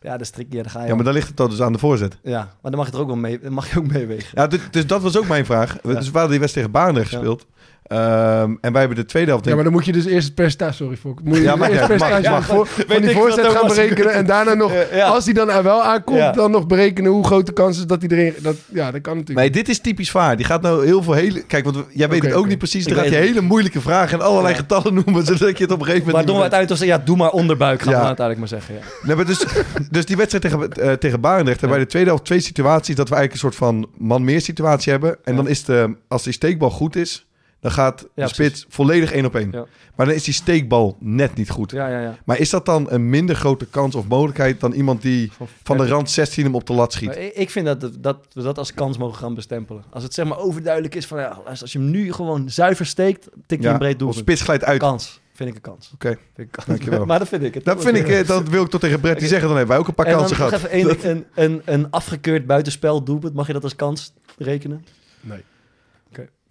Ja, 0.06 0.18
dat 0.18 0.28
daar 0.50 0.70
ga 0.70 0.82
je 0.82 0.88
Ja, 0.88 0.96
maar 0.96 1.04
dan 1.04 1.14
ligt 1.14 1.28
het 1.28 1.38
dan 1.38 1.50
dus 1.50 1.62
aan 1.62 1.74
de 1.74 1.80
voorzet. 1.80 2.18
Ja, 2.24 2.38
maar 2.62 2.72
dan 2.72 2.76
mag 2.80 2.86
je 2.88 2.94
er 2.94 3.00
ook 3.00 3.08
wel 3.08 3.16
mee, 3.16 3.40
dan 3.40 3.54
mag 3.54 3.72
je 3.72 3.80
ook 3.80 3.88
meewegen. 3.92 4.30
Ja, 4.34 4.48
dus, 4.48 4.60
dus 4.72 4.88
dat 4.88 5.02
was 5.02 5.18
ook 5.18 5.28
mijn 5.28 5.46
vraag. 5.46 5.78
Dus 5.82 6.06
we 6.06 6.12
hadden 6.12 6.30
die 6.30 6.40
wedstrijd 6.40 6.68
tegen 6.74 6.96
Ja. 6.96 7.04
gespeeld. 7.08 7.46
Ehm, 7.86 8.54
en 8.62 8.72
wij 8.72 8.80
hebben 8.80 8.96
de 8.98 9.06
tweede 9.06 9.30
helft... 9.30 9.46
Ja, 9.46 9.56
maar 9.56 9.64
dan 9.64 9.74
moet 9.74 9.86
je 9.86 9.92
dus 9.92 10.06
eerst 10.06 10.26
het 10.26 10.36
percentage... 10.36 10.74
Sorry, 10.74 10.96
Fok. 10.98 11.24
Moet 11.24 11.38
je 11.38 11.44
Ja, 11.44 11.56
mag 11.56 11.70
eerst 11.70 11.82
uit, 11.82 12.00
mag, 12.00 12.10
percentage 12.10 12.54
mag. 12.56 12.68
van, 12.88 13.02
die 13.02 13.12
voorzet 13.16 13.48
gaan 13.48 13.68
berekenen. 13.68 14.14
En 14.14 14.26
daarna 14.26 14.54
nog, 14.54 14.72
Ja. 14.94 15.08
als 15.08 15.26
hij 15.26 15.34
dan 15.34 15.50
er 15.52 15.64
wel 15.64 15.84
aankomt, 15.84 16.18
Ja. 16.18 16.32
dan 16.32 16.52
nog 16.52 16.68
berekenen 16.68 17.12
hoe 17.12 17.26
groot 17.26 17.46
de 17.46 17.54
kans 17.54 17.78
is 17.78 17.86
dat 17.86 18.02
hij 18.02 18.10
erin... 18.18 18.34
Dat, 18.42 18.56
ja, 18.72 18.92
dat 18.92 19.02
kan 19.02 19.14
natuurlijk. 19.18 19.40
Nee, 19.40 19.50
dit 19.50 19.70
is 19.70 19.80
typisch 19.80 20.12
vaar. 20.12 20.38
Die 20.38 20.46
gaat 20.46 20.62
nou 20.62 20.86
heel 20.86 21.04
veel 21.04 21.14
hele... 21.14 21.42
Kijk, 21.44 21.64
want 21.64 21.76
we- 21.76 21.84
jij 21.90 22.10
weet 22.10 22.24
het 22.24 22.34
ook 22.34 22.48
niet 22.48 22.58
precies. 22.58 22.86
Dan 22.86 22.96
gaat 22.96 23.04
weet 23.10 23.14
hele 23.14 23.42
moeilijke 23.42 23.82
vragen 23.82 24.20
en 24.20 24.26
allerlei 24.26 24.54
Ja. 24.54 24.60
getallen 24.60 24.94
noemen... 24.94 25.26
zodat 25.36 25.58
je 25.58 25.64
het 25.64 25.74
op 25.74 25.80
een 25.80 25.86
gegeven 25.86 26.08
moment... 26.08 26.12
Waardoor 26.12 26.36
we 26.36 26.42
niet 26.42 26.52
meer- 26.52 26.60
uiteindelijk 26.60 27.00
ja, 27.02 27.06
doe 27.06 27.18
maar 27.18 27.30
onderbuik, 27.32 27.82
gaan 27.82 27.94
Ja. 27.94 28.00
we 28.00 28.06
uiteindelijk 28.06 28.52
maar 28.52 28.60
zeggen. 28.62 28.76
Ja. 28.76 29.08
Nee, 29.08 29.16
maar 29.16 29.26
dus, 29.26 29.46
dus 29.96 30.06
die 30.06 30.18
wedstrijd 30.18 30.44
tegen, 30.44 30.72
eh, 30.72 30.92
tegen 30.94 31.20
Barendrecht 31.22 31.60
hebben 31.60 31.78
wij 31.78 31.86
de 31.86 31.92
tweede 31.92 32.10
helft 32.10 32.26
twee 32.26 32.40
situaties... 32.40 32.96
dat 32.96 33.10
we 33.10 33.16
eigenlijk 33.16 33.44
een 33.44 33.52
soort 33.52 33.70
van 33.70 33.88
man-meer 33.98 34.42
situatie 34.42 34.92
hebben. 34.92 35.18
En 35.24 35.32
Ja. 35.36 35.42
dan 35.42 35.48
is 35.48 35.64
de, 35.64 35.96
als 36.08 36.24
die 36.24 36.34
steekbal 36.34 36.70
goed 36.70 36.96
is... 36.96 37.26
dan 37.66 37.74
gaat 37.74 38.00
de 38.00 38.10
Ja, 38.16 38.28
spits 38.28 38.66
volledig 38.70 39.12
één 39.12 39.26
op 39.26 39.36
één. 39.36 39.52
Ja. 39.52 39.66
Maar 39.96 40.06
dan 40.06 40.16
is 40.16 40.24
die 40.24 40.34
steekbal 40.34 40.98
net 41.00 41.36
niet 41.36 41.50
goed. 41.50 41.72
Ja, 41.72 41.88
ja, 41.88 42.02
ja. 42.02 42.18
Maar 42.26 42.40
is 42.40 42.50
dat 42.50 42.66
dan 42.66 42.92
een 42.92 43.10
minder 43.10 43.36
grote 43.36 43.66
kans 43.66 43.96
of 43.96 44.08
mogelijkheid... 44.08 44.60
dan 44.60 44.72
iemand 44.72 45.02
die 45.02 45.32
van 45.64 45.78
de 45.78 45.88
rand 45.88 46.10
16 46.10 46.44
hem 46.44 46.56
op 46.56 46.68
de 46.68 46.74
lat 46.74 46.94
schiet? 46.94 47.08
Maar 47.08 47.18
ik, 47.18 47.50
vind 47.50 47.66
dat, 47.66 47.92
dat 48.00 48.18
we 48.34 48.42
dat 48.42 48.58
als 48.58 48.74
kans 48.74 48.98
mogen 48.98 49.18
gaan 49.18 49.34
bestempelen. 49.34 49.84
Als 49.90 50.04
het 50.04 50.14
zeg 50.14 50.26
maar 50.26 50.38
overduidelijk 50.38 50.96
is 50.96 51.06
van, 51.06 51.20
ja, 51.20 51.40
als 51.46 51.72
je 51.72 51.80
hem 51.80 51.90
nu 51.90 52.14
gewoon 52.14 52.50
zuiver 52.50 52.86
steekt, 52.86 53.28
tik 53.46 53.62
je 53.62 53.68
een 53.68 53.78
breed 53.78 53.94
of 53.94 54.00
doel. 54.00 54.14
spits 54.14 54.42
glijdt 54.42 54.64
uit. 54.64 54.80
Kans, 54.80 55.22
vind 55.34 55.50
ik 55.50 55.56
een 55.56 55.62
kans. 55.62 55.92
Oké. 55.94 56.18
Dankjewel. 56.66 57.06
maar 57.10 57.20
dat 57.20 57.28
vind 57.28 57.44
ik 57.44 57.54
het. 57.54 57.66
dat 57.66 57.82
vind 57.82 57.98
ik... 57.98 58.08
eh, 58.16 58.28
Dat 58.28 58.50
wil 58.50 58.64
ik 58.64 58.70
toch 58.70 58.82
tegen 58.82 59.00
Brett 59.00 59.20
die 59.20 59.28
zeggen. 59.28 59.48
Dan 59.48 59.58
hebben 59.58 59.76
wij 59.76 59.84
ook 59.84 59.88
een 59.90 59.96
paar 59.96 60.06
en 60.06 60.12
dan 60.12 60.22
kansen 60.22 60.40
nog 60.40 60.50
gehad. 60.50 60.70
even 60.70 61.10
een, 61.10 61.10
een, 61.12 61.26
een, 61.36 61.62
een 61.66 61.92
afgekeurd 61.92 62.46
buitenspel 62.46 63.04
doelpunt. 63.04 63.34
Mag 63.34 63.48
je 63.48 63.54
dat 63.54 63.64
als 63.64 63.76
kans 63.76 64.14
rekenen? 64.38 64.86
Nee. 65.22 65.44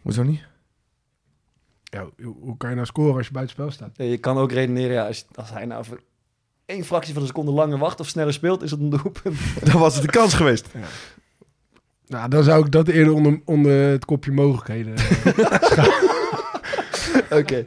Hoezo 0.04 0.22
niet? 0.22 0.42
Ja, 1.94 2.24
hoe, 2.40 2.56
kan 2.56 2.68
je 2.68 2.74
nou 2.74 2.86
scoren 2.86 3.16
als 3.16 3.26
je 3.26 3.32
buitenspel 3.32 3.70
staat? 3.70 3.90
Ja, 3.96 4.04
Je 4.04 4.18
kan 4.18 4.36
ook 4.38 4.52
redeneren, 4.52 4.92
ja, 4.94 5.06
als, 5.06 5.26
als 5.34 5.50
hij 5.50 5.64
nou 5.64 5.84
voor 5.84 6.00
één 6.66 6.84
fractie 6.84 7.12
van 7.12 7.22
een 7.22 7.28
seconde 7.28 7.50
langer 7.52 7.78
wacht 7.78 8.00
of 8.00 8.08
sneller 8.08 8.32
speelt, 8.32 8.62
is 8.62 8.70
het 8.70 8.80
een 8.80 8.90
doelpunt. 8.90 9.36
Dan 9.70 9.80
was 9.80 9.94
het 9.94 10.04
de 10.04 10.10
kans 10.10 10.34
geweest. 10.34 10.68
Nou, 12.06 12.28
dan 12.28 12.42
zou 12.44 12.64
ik 12.64 12.72
dat 12.72 12.88
eerder 12.88 13.14
onder, 13.14 13.40
onder 13.44 13.90
het 13.90 14.04
kopje 14.04 14.32
mogelijkheden... 14.32 14.94
eh, 14.96 15.88
Oké, 17.40 17.64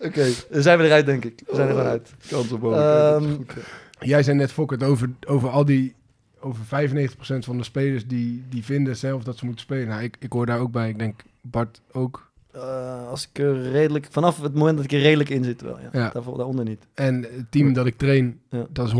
oké. 0.00 0.28
Dan 0.50 0.62
zijn 0.62 0.78
we 0.78 0.84
eruit, 0.84 1.06
denk 1.06 1.24
ik. 1.24 1.42
We 1.46 1.54
zijn 1.54 1.68
er 1.68 1.86
uit. 1.86 2.14
Kans 2.28 2.52
op 2.52 2.72
Ehm, 2.72 3.34
Jij 4.00 4.22
zei 4.22 4.36
net, 4.36 4.52
Fokkert, 4.52 4.82
over, 4.82 5.10
over 5.26 5.48
al 5.48 5.64
die... 5.64 5.94
Over 6.40 6.64
95% 6.64 7.16
van 7.38 7.56
de 7.56 7.64
spelers 7.64 8.06
die, 8.06 8.44
die 8.48 8.64
vinden 8.64 8.96
zelf 8.96 9.22
dat 9.22 9.36
ze 9.38 9.44
moeten 9.44 9.64
spelen. 9.64 9.88
Nou, 9.88 10.02
ik, 10.02 10.16
ik 10.18 10.32
hoor 10.32 10.46
daar 10.46 10.58
ook 10.58 10.70
bij. 10.70 10.88
Ik 10.88 10.98
denk 10.98 11.22
Bart 11.40 11.80
ook. 11.92 12.30
Eh, 12.56 13.08
als 13.08 13.28
ik 13.32 13.38
er 13.38 13.70
redelijk... 13.70 14.06
Vanaf 14.10 14.40
het 14.42 14.54
moment 14.54 14.76
dat 14.76 14.84
ik 14.84 14.92
er 14.92 14.98
redelijk 15.00 15.28
in 15.28 15.44
zit 15.44 15.62
wel, 15.62 15.78
ja. 15.80 15.88
Ja. 15.92 16.10
Daarvoor, 16.12 16.36
daaronder 16.36 16.64
niet. 16.64 16.86
En 16.94 17.22
het 17.22 17.50
team 17.50 17.72
dat 17.72 17.86
ik 17.86 17.96
train, 17.96 18.40
Ja. 18.50 18.66
dat 18.70 18.86
is 18.86 18.92
100%. 18.92 18.96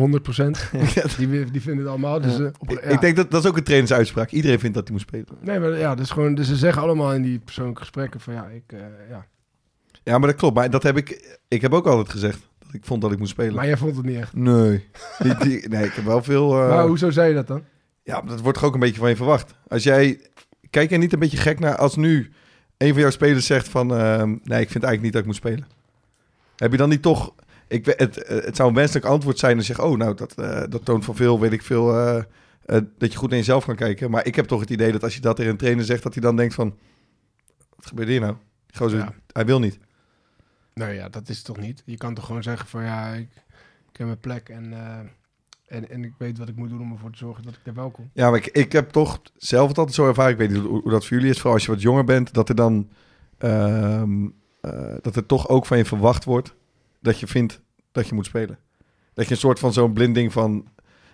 Die, 1.19 1.51
die 1.51 1.61
vinden 1.61 1.79
het 1.79 1.87
allemaal. 1.87 2.21
Dus, 2.21 2.37
Ja. 2.37 2.45
eh, 2.45 2.51
op, 2.59 2.71
Ik- 2.71 2.85
ja. 2.85 2.89
Ik 2.91 3.01
denk 3.01 3.17
dat 3.17 3.31
dat 3.31 3.45
is 3.45 3.51
ook 3.51 3.57
een 3.57 3.63
trainersuitspraak. 3.65 4.31
Iedereen 4.31 4.59
vindt 4.59 4.75
dat 4.75 4.85
hij 4.85 4.93
moet 4.93 5.07
spelen. 5.07 5.27
Nee, 5.41 5.59
maar 5.59 5.79
ja, 5.79 5.95
dat 5.95 6.05
is 6.05 6.11
gewoon... 6.11 6.35
Dus 6.35 6.47
ze 6.49 6.57
zeggen 6.57 6.83
allemaal 6.83 7.13
in 7.15 7.23
die 7.23 7.39
persoonlijke 7.39 7.81
gesprekken 7.81 8.21
van 8.21 8.35
ja, 8.35 8.47
ik... 8.47 8.63
eh, 8.67 8.79
ja. 9.11 9.27
Ja, 10.03 10.19
maar 10.19 10.29
dat 10.29 10.39
klopt. 10.39 10.55
Maar 10.55 10.71
dat 10.71 10.83
heb 10.83 10.97
ik... 10.97 11.39
Ik 11.49 11.61
heb 11.63 11.73
ook 11.73 11.87
altijd 11.87 12.09
gezegd 12.09 12.49
dat 12.59 12.75
ik 12.75 12.85
vond 12.85 13.03
dat 13.03 13.13
ik 13.13 13.19
moest 13.19 13.31
spelen. 13.31 13.55
Maar 13.55 13.67
jij 13.67 13.77
vond 13.77 13.97
het 13.97 14.05
niet 14.05 14.17
echt. 14.19 14.35
Nee. 14.35 14.85
Die- 15.23 15.37
die- 15.39 15.69
nee, 15.69 15.85
ik 15.85 15.93
heb 15.93 16.05
wel 16.05 16.23
veel... 16.23 16.63
eh, 16.63 16.69
Maar 16.69 16.87
hoezo 16.87 17.11
zei 17.11 17.29
je 17.29 17.35
dat 17.35 17.47
dan? 17.47 17.63
Ja, 18.03 18.21
maar 18.21 18.31
dat 18.31 18.41
wordt 18.41 18.59
toch 18.59 18.67
ook 18.69 18.75
een 18.75 18.81
beetje 18.81 19.01
van 19.01 19.09
je 19.09 19.17
verwacht. 19.17 19.55
Als 19.69 19.83
jij... 19.83 20.21
Kijk 20.71 20.89
jij 20.91 20.99
niet 20.99 21.13
een 21.13 21.19
beetje 21.19 21.37
gek 21.37 21.59
naar 21.61 21.77
als 21.77 21.97
nu 21.97 22.31
een 22.79 22.93
van 22.93 23.01
jouw 23.01 23.11
spelers 23.11 23.47
zegt 23.47 23.68
van... 23.68 23.95
ehm, 23.95 24.29
nee, 24.29 24.61
ik 24.61 24.70
vind 24.70 24.85
eigenlijk 24.85 25.03
niet 25.03 25.12
dat 25.12 25.20
ik 25.20 25.27
moet 25.27 25.37
spelen. 25.37 25.66
Heb 26.57 26.70
je 26.70 26.77
dan 26.77 26.89
niet 26.89 27.03
toch... 27.03 27.35
Ik, 27.68 27.87
het, 27.87 28.22
eh, 28.22 28.45
het 28.45 28.57
zou 28.57 28.68
een 28.68 28.74
wenselijk 28.74 29.07
antwoord 29.07 29.39
zijn 29.39 29.57
als 29.57 29.66
je 29.66 29.74
zegt... 29.74 29.89
Oh, 29.89 29.99
nou, 29.99 30.14
dat, 30.14 30.33
eh, 30.35 30.62
dat 30.68 30.85
toont 30.85 31.05
van 31.05 31.16
veel, 31.16 31.41
weet 31.41 31.53
ik 31.53 31.62
veel... 31.62 31.99
eh, 31.99 32.22
dat 32.99 33.12
je 33.12 33.18
goed 33.18 33.29
naar 33.29 33.39
jezelf 33.39 33.64
kan 33.64 33.77
kijken. 33.77 34.11
Maar 34.11 34.27
ik 34.27 34.35
heb 34.35 34.47
toch 34.47 34.61
het 34.61 34.70
idee 34.70 34.93
dat 34.93 35.03
als 35.03 35.14
je 35.14 35.20
dat 35.20 35.37
tegen 35.37 35.51
een 35.51 35.57
trainer 35.59 35.85
zegt... 35.85 36.03
dat 36.03 36.14
hij 36.14 36.22
dan 36.22 36.37
denkt 36.37 36.55
van... 36.55 36.77
Wat 37.77 37.87
gebeurt 37.87 38.09
hier 38.09 38.20
nou? 38.20 38.37
Gewoon 38.66 38.91
zo, 38.91 38.97
Ja. 38.97 39.14
Hij 39.33 39.47
wil 39.47 39.61
niet. 39.61 39.79
Nou 40.74 40.93
ja, 40.93 41.09
dat 41.09 41.29
is 41.29 41.37
het 41.37 41.47
toch 41.47 41.57
niet. 41.57 41.83
Je 41.85 41.97
kan 41.97 42.14
toch 42.14 42.27
gewoon 42.27 42.43
zeggen 42.43 42.68
van 42.68 42.85
ja, 42.85 43.09
ik, 43.09 43.29
ik 43.91 43.97
heb 43.97 44.07
mijn 44.07 44.20
plek 44.20 44.49
en, 44.49 44.74
en, 45.67 45.91
en 45.91 46.05
ik 46.05 46.12
weet 46.19 46.39
wat 46.39 46.49
ik 46.49 46.57
moet 46.57 46.69
doen 46.69 46.81
om 46.81 46.93
ervoor 46.93 47.11
te 47.11 47.19
zorgen 47.19 47.45
dat 47.45 47.53
ik 47.53 47.61
er 47.64 47.75
wel 47.75 47.91
kom. 47.91 48.11
Ja, 48.12 48.31
maar 48.31 48.39
ik, 48.39 48.47
ik 48.47 48.73
heb 48.73 48.91
toch 48.91 49.21
zelf 49.37 49.69
het 49.69 49.79
altijd 49.79 49.97
zo 49.97 50.07
ervaren. 50.07 50.33
Ik 50.33 50.39
weet 50.39 50.51
niet 50.51 50.62
hoe, 50.62 50.83
hoe 50.83 50.91
dat 50.91 51.07
voor 51.07 51.17
jullie 51.17 51.31
is. 51.31 51.37
Vooral 51.37 51.55
als 51.55 51.64
je 51.64 51.71
wat 51.71 51.83
jonger 51.83 52.05
bent. 52.05 52.35
Dat 52.35 52.49
er 52.49 52.55
dan... 52.55 52.89
ehm, 53.39 54.25
eh, 54.61 54.95
dat 55.01 55.17
er 55.17 55.27
toch 55.27 55.49
ook 55.49 55.67
van 55.67 55.77
je 55.79 55.85
verwacht 55.85 56.25
wordt... 56.25 56.55
dat 57.01 57.21
je 57.21 57.27
vindt 57.27 57.61
dat 57.93 58.09
je 58.09 58.14
moet 58.14 58.27
spelen. 58.27 58.59
Dat 59.14 59.25
je 59.25 59.31
een 59.31 59.37
soort 59.37 59.59
van 59.59 59.73
zo'n 59.73 59.93
blinding 59.93 60.33
van... 60.33 60.67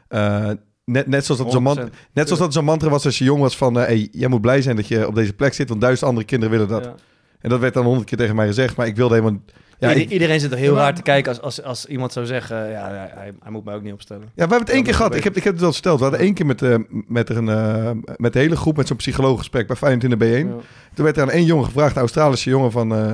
eh, 0.09 0.51
net, 0.85 1.07
net 1.07 1.25
zoals 1.25 1.41
dat 1.41 1.53
zo'n 1.53 1.63
man, 1.63 1.79
100%. 1.79 1.83
net 2.13 2.27
zoals 2.27 2.43
dat 2.43 2.53
zo'n 2.53 2.65
mantra 2.65 2.89
was 2.89 3.05
als 3.05 3.19
je 3.19 3.25
jong 3.25 3.41
was 3.41 3.57
van... 3.57 3.79
eh, 3.79 3.85
hey, 3.87 4.09
jij 4.13 4.29
moet 4.29 4.41
blij 4.41 4.63
zijn 4.63 4.77
dat 4.77 4.89
je 4.89 5.07
op 5.07 5.15
deze 5.15 5.33
plek 5.33 5.55
zit... 5.55 5.69
want 5.69 5.81
duizend 5.81 6.09
andere 6.09 6.27
kinderen 6.27 6.55
willen 6.55 6.69
dat. 6.69 6.85
Ja. 6.85 6.95
En 7.41 7.51
dat 7.51 7.61
werd 7.61 7.75
dan 7.75 7.85
honderd 7.85 8.09
keer 8.09 8.19
tegen 8.19 8.37
mij 8.37 8.47
gezegd... 8.47 8.77
maar 8.77 8.87
ik 8.87 8.97
wilde 8.97 9.15
helemaal... 9.15 9.41
Ja, 9.83 9.91
ik- 9.91 10.11
Iedereen 10.11 10.41
zit 10.41 10.53
er 10.53 10.59
heel 10.59 10.73
maar- 10.75 10.83
raar 10.83 10.95
te 10.95 11.03
kijken 11.03 11.31
als, 11.33 11.41
als, 11.43 11.63
als 11.63 11.87
iemand 11.87 12.13
zou 12.13 12.27
zeggen... 12.27 12.71
Ja, 12.71 12.89
hij, 13.15 13.33
hij, 13.43 13.51
moet 13.51 13.65
mij 13.65 13.75
ook 13.75 13.83
niet 13.83 13.93
opstellen. 13.93 14.23
Ja, 14.23 14.29
we 14.35 14.41
hebben 14.41 14.59
het 14.59 14.71
één 14.71 14.83
keer 14.83 14.95
gehad. 14.95 15.15
Ik 15.15 15.25
heb, 15.25 15.37
ik 15.37 15.43
heb 15.45 15.53
het 15.53 15.63
wel 15.63 15.73
verteld. 15.73 15.97
We 15.99 16.03
hadden 16.05 16.21
één 16.23 16.35
keer 16.35 16.47
met, 16.47 16.63
eh, 16.63 16.77
met, 16.89 17.29
een, 17.31 17.49
eh, 17.49 17.91
met 18.17 18.33
de 18.33 18.39
hele 18.39 18.57
groep... 18.57 18.77
met 18.77 18.87
zo'n 18.87 18.97
psycholooggesprek 18.97 19.67
bij 19.67 19.77
Feyenoord 19.77 20.13
in 20.13 20.19
de 20.19 20.25
B1. 20.45 20.47
Ja. 20.49 20.55
Toen 20.95 21.05
werd 21.05 21.17
er 21.17 21.23
aan 21.23 21.31
één 21.31 21.45
jongen 21.45 21.65
gevraagd, 21.65 21.95
een 21.95 22.01
Australische 22.01 22.51
jongen, 22.51 22.71
van... 22.71 22.95
eh, 22.95 23.13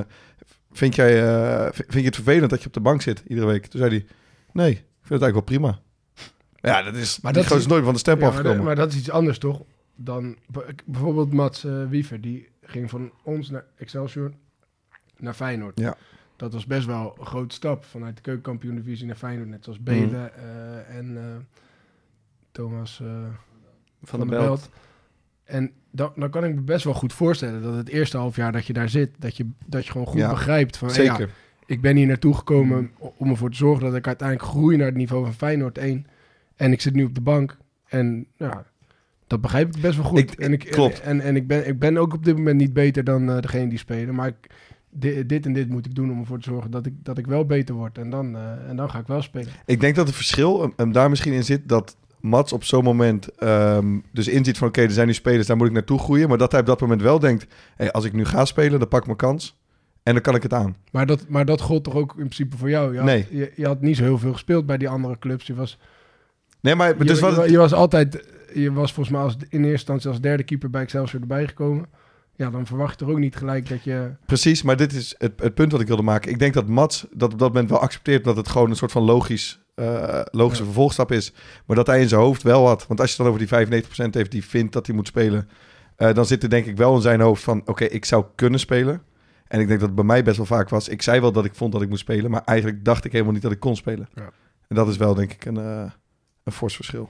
vind, 0.71 0.95
jij, 0.95 1.23
eh, 1.27 1.67
vind 1.71 1.93
je 1.93 2.01
het 2.05 2.15
vervelend 2.15 2.49
dat 2.49 2.61
je 2.61 2.67
op 2.67 2.73
de 2.73 2.79
bank 2.79 3.01
zit 3.01 3.23
iedere 3.27 3.47
week? 3.47 3.65
Toen 3.65 3.79
zei 3.79 3.91
hij, 3.91 4.05
nee, 4.53 4.71
ik 4.71 4.77
vind 5.01 5.21
het 5.21 5.21
eigenlijk 5.21 5.33
wel 5.33 5.41
prima. 5.59 5.79
Ja, 6.55 6.83
dat 6.83 6.95
is, 6.95 7.19
Maar 7.21 7.33
maar 7.33 7.43
dat 7.43 7.57
is 7.59 7.67
nooit 7.67 7.83
van 7.83 7.93
de 7.93 7.99
stempel 7.99 8.25
Ja, 8.27 8.31
maar, 8.33 8.39
afgekomen. 8.41 8.65
dat- 8.67 8.75
maar 8.75 8.85
dat 8.85 8.93
is 8.93 8.99
iets 8.99 9.09
anders 9.11 9.37
toch? 9.37 9.61
Dan 9.95 10.35
bijvoorbeeld 10.85 11.33
Mats 11.33 11.65
eh, 11.65 11.71
Wiever, 11.89 12.21
die 12.21 12.49
ging 12.61 12.89
van 12.89 13.11
ons 13.23 13.49
naar 13.49 13.65
Excelsior 13.77 14.31
naar 15.17 15.33
Feyenoord. 15.33 15.79
Ja. 15.79 15.95
Dat 16.39 16.53
was 16.53 16.65
best 16.65 16.85
wel 16.85 17.15
een 17.19 17.25
grote 17.25 17.55
stap 17.55 17.85
vanuit 17.85 18.15
de 18.15 18.21
keukenkampioen-divisie 18.21 19.05
naar 19.07 19.15
Feyenoord. 19.15 19.49
Net 19.49 19.63
zoals 19.63 19.79
Mhm. 19.79 19.87
Belen 19.89 20.31
eh, 20.35 20.97
en 20.97 21.17
eh, 21.17 21.23
Thomas... 22.51 22.99
eh, 23.01 23.07
Van, 24.03 24.19
de 24.19 24.25
Belt. 24.25 24.69
En 25.43 25.71
dan, 25.91 26.11
dan 26.15 26.29
kan 26.29 26.43
ik 26.43 26.55
me 26.55 26.61
best 26.61 26.83
wel 26.83 26.93
goed 26.93 27.13
voorstellen 27.13 27.61
dat 27.61 27.75
het 27.75 27.89
eerste 27.89 28.17
half 28.17 28.35
jaar 28.35 28.51
dat 28.51 28.65
je 28.65 28.73
daar 28.73 28.89
zit, 28.89 29.09
dat 29.19 29.37
je, 29.37 29.49
dat 29.65 29.85
je 29.85 29.91
gewoon 29.91 30.07
goed 30.07 30.19
Ja, 30.19 30.29
begrijpt 30.29 30.77
van 30.77 30.87
hey, 30.91 31.03
ja, 31.03 31.15
Zeker. 31.15 31.33
ik 31.65 31.81
ben 31.81 31.95
hier 31.95 32.07
naartoe 32.07 32.33
gekomen 32.35 32.91
o- 32.99 33.13
om 33.17 33.29
ervoor 33.29 33.49
te 33.51 33.57
zorgen 33.57 33.85
dat 33.85 33.95
ik 33.95 34.07
uiteindelijk 34.07 34.49
groei 34.49 34.77
naar 34.77 34.85
het 34.85 34.95
niveau 34.95 35.23
van 35.23 35.33
Feyenoord 35.33 35.77
1. 35.77 36.05
En 36.55 36.71
ik 36.71 36.81
zit 36.81 36.93
nu 36.93 37.03
op 37.03 37.15
de 37.15 37.21
bank. 37.21 37.57
En 37.87 38.25
ja, 38.35 38.65
dat 39.27 39.41
begrijp 39.41 39.75
ik 39.75 39.81
best 39.81 39.95
wel 39.95 40.05
goed. 40.05 40.19
Ik- 40.19 40.31
en 40.33 40.53
ik, 40.53 40.59
klopt. 40.59 40.99
En, 41.01 41.21
en 41.21 41.35
ik, 41.35 41.47
ben, 41.47 41.67
ik 41.67 41.79
ben 41.79 41.97
ook 41.97 42.13
op 42.13 42.25
dit 42.25 42.37
moment 42.37 42.57
niet 42.57 42.73
beter 42.73 43.03
dan 43.03 43.25
degene 43.25 43.69
die 43.69 43.77
spelen. 43.77 44.15
Maar 44.15 44.27
ik, 44.27 44.49
di- 44.89 45.25
dit 45.25 45.45
en 45.45 45.53
dit 45.53 45.69
moet 45.69 45.85
ik 45.85 45.95
doen 45.95 46.11
om 46.11 46.19
ervoor 46.19 46.39
te 46.39 46.49
zorgen 46.49 46.71
dat 46.71 46.85
ik, 46.85 46.93
dat 47.03 47.17
ik 47.17 47.27
wel 47.27 47.45
beter 47.45 47.75
word. 47.75 47.97
En 47.97 48.09
dan, 48.09 48.35
eh, 48.35 48.69
en 48.69 48.75
dan 48.75 48.89
ga 48.89 48.99
ik 48.99 49.07
wel 49.07 49.21
spelen. 49.21 49.49
Ik 49.65 49.79
denk 49.81 49.95
dat 49.95 50.07
het 50.07 50.15
verschil 50.15 50.71
hem- 50.75 50.91
daar 50.91 51.09
misschien 51.09 51.33
in 51.33 51.43
zit 51.43 51.69
dat 51.69 51.97
Mats 52.19 52.53
op 52.53 52.63
zo'n 52.63 52.83
moment 52.83 53.35
ehm, 53.35 53.97
dus 54.13 54.27
inziet 54.27 54.57
van 54.57 54.67
oké, 54.67 54.81
er 54.81 54.91
zijn 54.91 55.07
nu 55.07 55.13
spelers, 55.13 55.47
daar 55.47 55.57
moet 55.57 55.67
ik 55.67 55.73
naartoe 55.73 55.99
groeien. 55.99 56.29
Maar 56.29 56.37
dat 56.37 56.51
hij 56.51 56.61
op 56.61 56.65
dat 56.67 56.81
moment 56.81 57.01
wel 57.01 57.19
denkt, 57.19 57.45
hey, 57.75 57.91
als 57.91 58.05
ik 58.05 58.13
nu 58.13 58.25
ga 58.25 58.45
spelen, 58.45 58.79
dan 58.79 58.87
pak 58.87 58.99
ik 58.99 59.05
mijn 59.05 59.17
kans. 59.17 59.57
En 60.03 60.13
dan 60.13 60.21
kan 60.23 60.35
ik 60.35 60.43
het 60.43 60.53
aan. 60.53 60.75
Maar 60.91 61.05
dat, 61.05 61.25
maar 61.27 61.45
dat 61.45 61.61
gold 61.61 61.83
toch 61.83 61.95
ook 61.95 62.11
in 62.11 62.17
principe 62.17 62.57
voor 62.57 62.69
jou? 62.69 62.91
Je 62.91 62.97
had, 62.97 63.05
Nee. 63.07 63.27
je, 63.31 63.51
je 63.55 63.65
had 63.65 63.81
niet 63.81 63.97
zo 63.97 64.03
heel 64.03 64.17
veel 64.17 64.31
gespeeld 64.31 64.65
bij 64.65 64.77
die 64.77 64.89
andere 64.89 65.19
clubs. 65.19 65.47
Je 65.47 65.53
was, 65.55 65.79
Nee, 66.61 66.75
maar 66.75 66.87
je, 66.97 67.03
dus 67.03 67.19
wat 67.19 67.35
je, 67.35 67.41
het- 67.41 67.49
je 67.49 67.57
was 67.57 67.73
altijd... 67.73 68.27
Je 68.53 68.71
was 68.73 68.93
volgens 68.93 69.15
mij 69.15 69.25
als, 69.25 69.35
in 69.35 69.47
eerste 69.59 69.69
instantie 69.71 70.09
als 70.09 70.21
derde 70.21 70.43
keeper 70.43 70.69
bij 70.69 70.81
Excelsior 70.81 71.21
erbij 71.21 71.47
gekomen. 71.47 71.85
Ja, 72.39 72.49
dan 72.49 72.65
verwacht 72.65 72.91
je 72.91 73.05
toch 73.05 73.09
ook 73.13 73.19
niet 73.19 73.35
gelijk 73.35 73.69
dat 73.69 73.83
je... 73.83 74.11
Precies, 74.25 74.61
maar 74.61 74.77
dit 74.77 74.93
is 74.93 75.15
het, 75.17 75.33
het 75.39 75.53
punt 75.53 75.71
wat 75.71 75.81
ik 75.81 75.87
wilde 75.87 76.01
maken. 76.01 76.31
Ik 76.31 76.39
denk 76.39 76.53
dat 76.53 76.67
Mats 76.67 77.05
dat 77.11 77.33
op 77.33 77.39
dat 77.39 77.47
moment 77.47 77.69
wel 77.69 77.79
accepteert 77.79 78.23
dat 78.23 78.35
het 78.37 78.47
gewoon 78.47 78.69
een 78.69 78.75
soort 78.75 78.91
van 78.91 79.03
logisch, 79.03 79.59
eh, 79.75 80.21
logische 80.31 80.63
Ja. 80.63 80.69
vervolgstap 80.69 81.11
is. 81.11 81.33
Maar 81.65 81.75
dat 81.75 81.87
hij 81.87 82.01
in 82.01 82.07
zijn 82.07 82.21
hoofd 82.21 82.41
wel 82.43 82.67
had. 82.67 82.87
Want 82.87 82.99
als 82.99 83.09
je 83.09 83.15
het 83.15 83.25
dan 83.25 83.27
over 83.27 83.39
die 83.39 83.47
95% 83.47 84.13
heeft 84.13 84.31
die 84.31 84.45
vindt 84.45 84.73
dat 84.73 84.85
hij 84.87 84.95
moet 84.95 85.07
spelen, 85.07 85.49
eh, 85.95 86.13
dan 86.13 86.25
zit 86.25 86.43
er 86.43 86.49
denk 86.49 86.65
ik 86.65 86.77
wel 86.77 86.95
in 86.95 87.01
zijn 87.01 87.21
hoofd 87.21 87.43
van 87.43 87.61
oké, 87.65 87.83
ik 87.83 88.05
zou 88.05 88.25
kunnen 88.35 88.59
spelen. 88.59 89.01
En 89.47 89.59
ik 89.59 89.67
denk 89.67 89.79
dat 89.79 89.87
het 89.87 89.97
bij 89.97 90.05
mij 90.05 90.23
best 90.23 90.37
wel 90.37 90.45
vaak 90.45 90.69
was. 90.69 90.87
Ik 90.87 91.01
zei 91.01 91.19
wel 91.19 91.31
dat 91.31 91.45
ik 91.45 91.55
vond 91.55 91.71
dat 91.71 91.81
ik 91.81 91.89
moest 91.89 92.01
spelen, 92.01 92.31
maar 92.31 92.41
eigenlijk 92.45 92.85
dacht 92.85 93.05
ik 93.05 93.11
helemaal 93.11 93.33
niet 93.33 93.41
dat 93.41 93.51
ik 93.51 93.59
kon 93.59 93.75
spelen. 93.75 94.09
Ja. 94.13 94.29
En 94.67 94.75
dat 94.75 94.87
is 94.87 94.97
wel 94.97 95.13
denk 95.13 95.31
ik 95.33 95.45
een, 95.45 95.57
eh, 95.57 95.91
een 96.43 96.51
fors 96.51 96.75
verschil. 96.75 97.09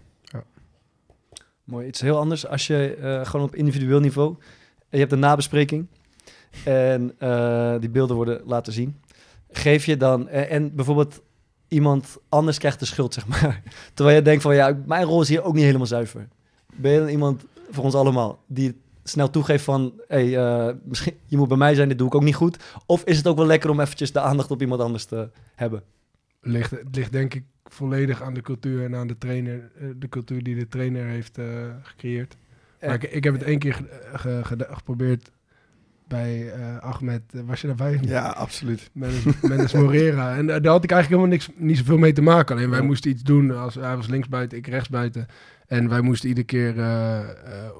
Mooi, 1.63 1.87
iets 1.87 2.01
heel 2.01 2.17
anders. 2.17 2.47
Als 2.47 2.67
je 2.67 2.95
eh, 2.95 3.25
gewoon 3.25 3.45
op 3.45 3.55
individueel 3.55 3.99
niveau... 3.99 4.35
Je 4.89 4.97
hebt 4.97 5.11
een 5.11 5.19
nabespreking. 5.19 5.87
En 6.63 7.13
eh, 7.17 7.75
die 7.79 7.89
beelden 7.89 8.15
worden 8.15 8.41
laten 8.45 8.73
zien. 8.73 9.01
Geef 9.51 9.85
je 9.85 9.97
dan... 9.97 10.29
eh, 10.29 10.51
en 10.51 10.75
bijvoorbeeld 10.75 11.21
iemand 11.67 12.17
anders 12.29 12.57
krijgt 12.57 12.79
de 12.79 12.85
schuld, 12.85 13.13
zeg 13.13 13.27
maar. 13.27 13.63
Terwijl 13.93 14.17
je 14.17 14.23
denkt 14.23 14.41
van... 14.41 14.55
Ja, 14.55 14.77
mijn 14.85 15.03
rol 15.05 15.21
is 15.21 15.29
hier 15.29 15.43
ook 15.43 15.53
niet 15.53 15.63
helemaal 15.63 15.87
zuiver. 15.87 16.27
Ben 16.75 16.91
je 16.91 16.99
dan 16.99 17.07
iemand 17.07 17.45
voor 17.69 17.83
ons 17.83 17.95
allemaal... 17.95 18.43
die 18.47 18.81
snel 19.03 19.29
toegeeft 19.29 19.63
van... 19.63 19.93
Hey, 20.07 20.37
eh, 20.37 20.73
misschien, 20.83 21.13
je 21.25 21.37
moet 21.37 21.47
bij 21.47 21.57
mij 21.57 21.75
zijn, 21.75 21.89
dit 21.89 21.97
doe 21.97 22.07
ik 22.07 22.15
ook 22.15 22.23
niet 22.23 22.35
goed. 22.35 22.57
Of 22.85 23.03
is 23.03 23.17
het 23.17 23.27
ook 23.27 23.37
wel 23.37 23.45
lekker 23.45 23.69
om 23.69 23.79
eventjes 23.79 24.11
de 24.11 24.19
aandacht 24.19 24.51
op 24.51 24.61
iemand 24.61 24.81
anders 24.81 25.05
te 25.05 25.29
hebben? 25.55 25.83
ligt, 26.41 26.71
het 26.71 26.95
ligt 26.95 27.11
denk 27.11 27.33
ik 27.33 27.43
volledig 27.63 28.21
aan 28.21 28.33
de 28.33 28.41
cultuur 28.41 28.83
en 28.83 28.95
aan 28.95 29.07
de 29.07 29.17
trainer. 29.17 29.71
de 29.95 30.09
cultuur 30.09 30.43
die 30.43 30.55
de 30.55 30.67
trainer 30.67 31.05
heeft 31.05 31.39
gecreëerd. 31.81 32.37
Maar 32.81 32.93
ik, 32.93 33.03
ik 33.03 33.23
heb 33.23 33.33
het 33.33 33.43
één 33.43 33.59
keer 33.59 33.73
ge- 33.73 34.17
ge- 34.17 34.39
geda- 34.43 34.67
geprobeerd 34.71 35.31
bij 36.07 36.51
eh, 36.53 36.77
Ahmed. 36.77 37.21
eh, 37.31 37.41
was 37.45 37.61
je 37.61 37.67
daarbij? 37.67 37.99
Ja, 38.01 38.27
absoluut. 38.27 38.89
Mendes, 39.41 39.73
Morera. 39.73 40.35
En 40.37 40.49
eh, 40.49 40.61
daar 40.61 40.71
had 40.71 40.83
ik 40.83 40.91
eigenlijk 40.91 41.07
helemaal 41.21 41.27
niks, 41.27 41.49
niet 41.55 41.77
zoveel 41.77 41.97
mee 41.97 42.13
te 42.13 42.21
maken. 42.21 42.55
Alleen 42.55 42.69
wij 42.69 42.81
moesten 42.81 43.11
iets 43.11 43.23
doen. 43.23 43.57
Als, 43.57 43.75
hij 43.75 43.95
was 43.95 44.07
linksbuiten, 44.07 44.57
ik 44.57 44.67
rechtsbuiten. 44.67 45.27
En 45.67 45.89
wij 45.89 46.01
moesten 46.01 46.29
iedere 46.29 46.45
keer 46.45 46.73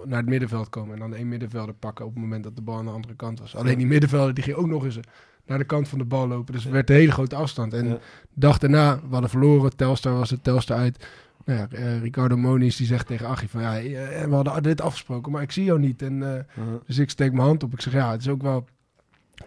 naar 0.05 0.17
het 0.17 0.25
middenveld 0.29 0.69
komen. 0.69 0.93
En 0.93 0.99
dan 0.99 1.15
één 1.15 1.27
middenvelder 1.27 1.73
pakken 1.75 2.05
op 2.05 2.13
het 2.13 2.21
moment 2.21 2.43
dat 2.43 2.55
de 2.55 2.61
bal 2.61 2.77
aan 2.77 2.85
de 2.85 2.91
andere 2.91 3.15
kant 3.15 3.39
was. 3.39 3.55
Alleen 3.55 3.77
die 3.77 3.87
middenvelder 3.87 4.33
die 4.33 4.43
ging 4.43 4.55
ook 4.57 4.67
nog 4.67 4.83
eens 4.85 4.99
naar 5.45 5.57
de 5.57 5.63
kant 5.63 5.87
van 5.87 5.97
de 5.97 6.05
bal 6.05 6.27
lopen. 6.27 6.53
Dus 6.53 6.63
het 6.63 6.73
werd 6.73 6.89
een 6.89 6.95
hele 6.95 7.11
grote 7.11 7.35
afstand. 7.35 7.73
En 7.73 7.89
de 7.89 7.99
dag 8.33 8.57
daarna, 8.57 8.95
we 8.95 9.11
hadden 9.11 9.29
verloren. 9.29 9.75
Telstar 9.75 10.13
was 10.13 10.29
het, 10.29 10.43
Telstar 10.43 10.77
uit. 10.77 11.05
Nou 11.49 11.61
ja, 11.61 11.77
eh, 11.77 12.01
Ricardo 12.01 12.37
Moniz 12.37 12.77
die 12.77 12.85
zegt 12.85 13.07
tegen 13.07 13.27
Achie 13.27 13.49
van... 13.49 13.61
Ja, 13.61 13.79
eh, 13.79 14.23
we 14.25 14.35
hadden 14.35 14.63
dit 14.63 14.81
afgesproken, 14.81 15.31
maar 15.31 15.41
ik 15.41 15.51
zie 15.51 15.63
jou 15.63 15.79
niet. 15.79 16.01
En, 16.01 16.35
eh, 16.35 16.63
dus 16.85 16.97
ik 16.97 17.09
steek 17.09 17.31
mijn 17.31 17.47
hand 17.47 17.63
op. 17.63 17.73
Ik 17.73 17.81
zeg, 17.81 17.93
ja, 17.93 18.11
het 18.11 18.21
is 18.21 18.27
ook 18.27 18.41
wel 18.41 18.67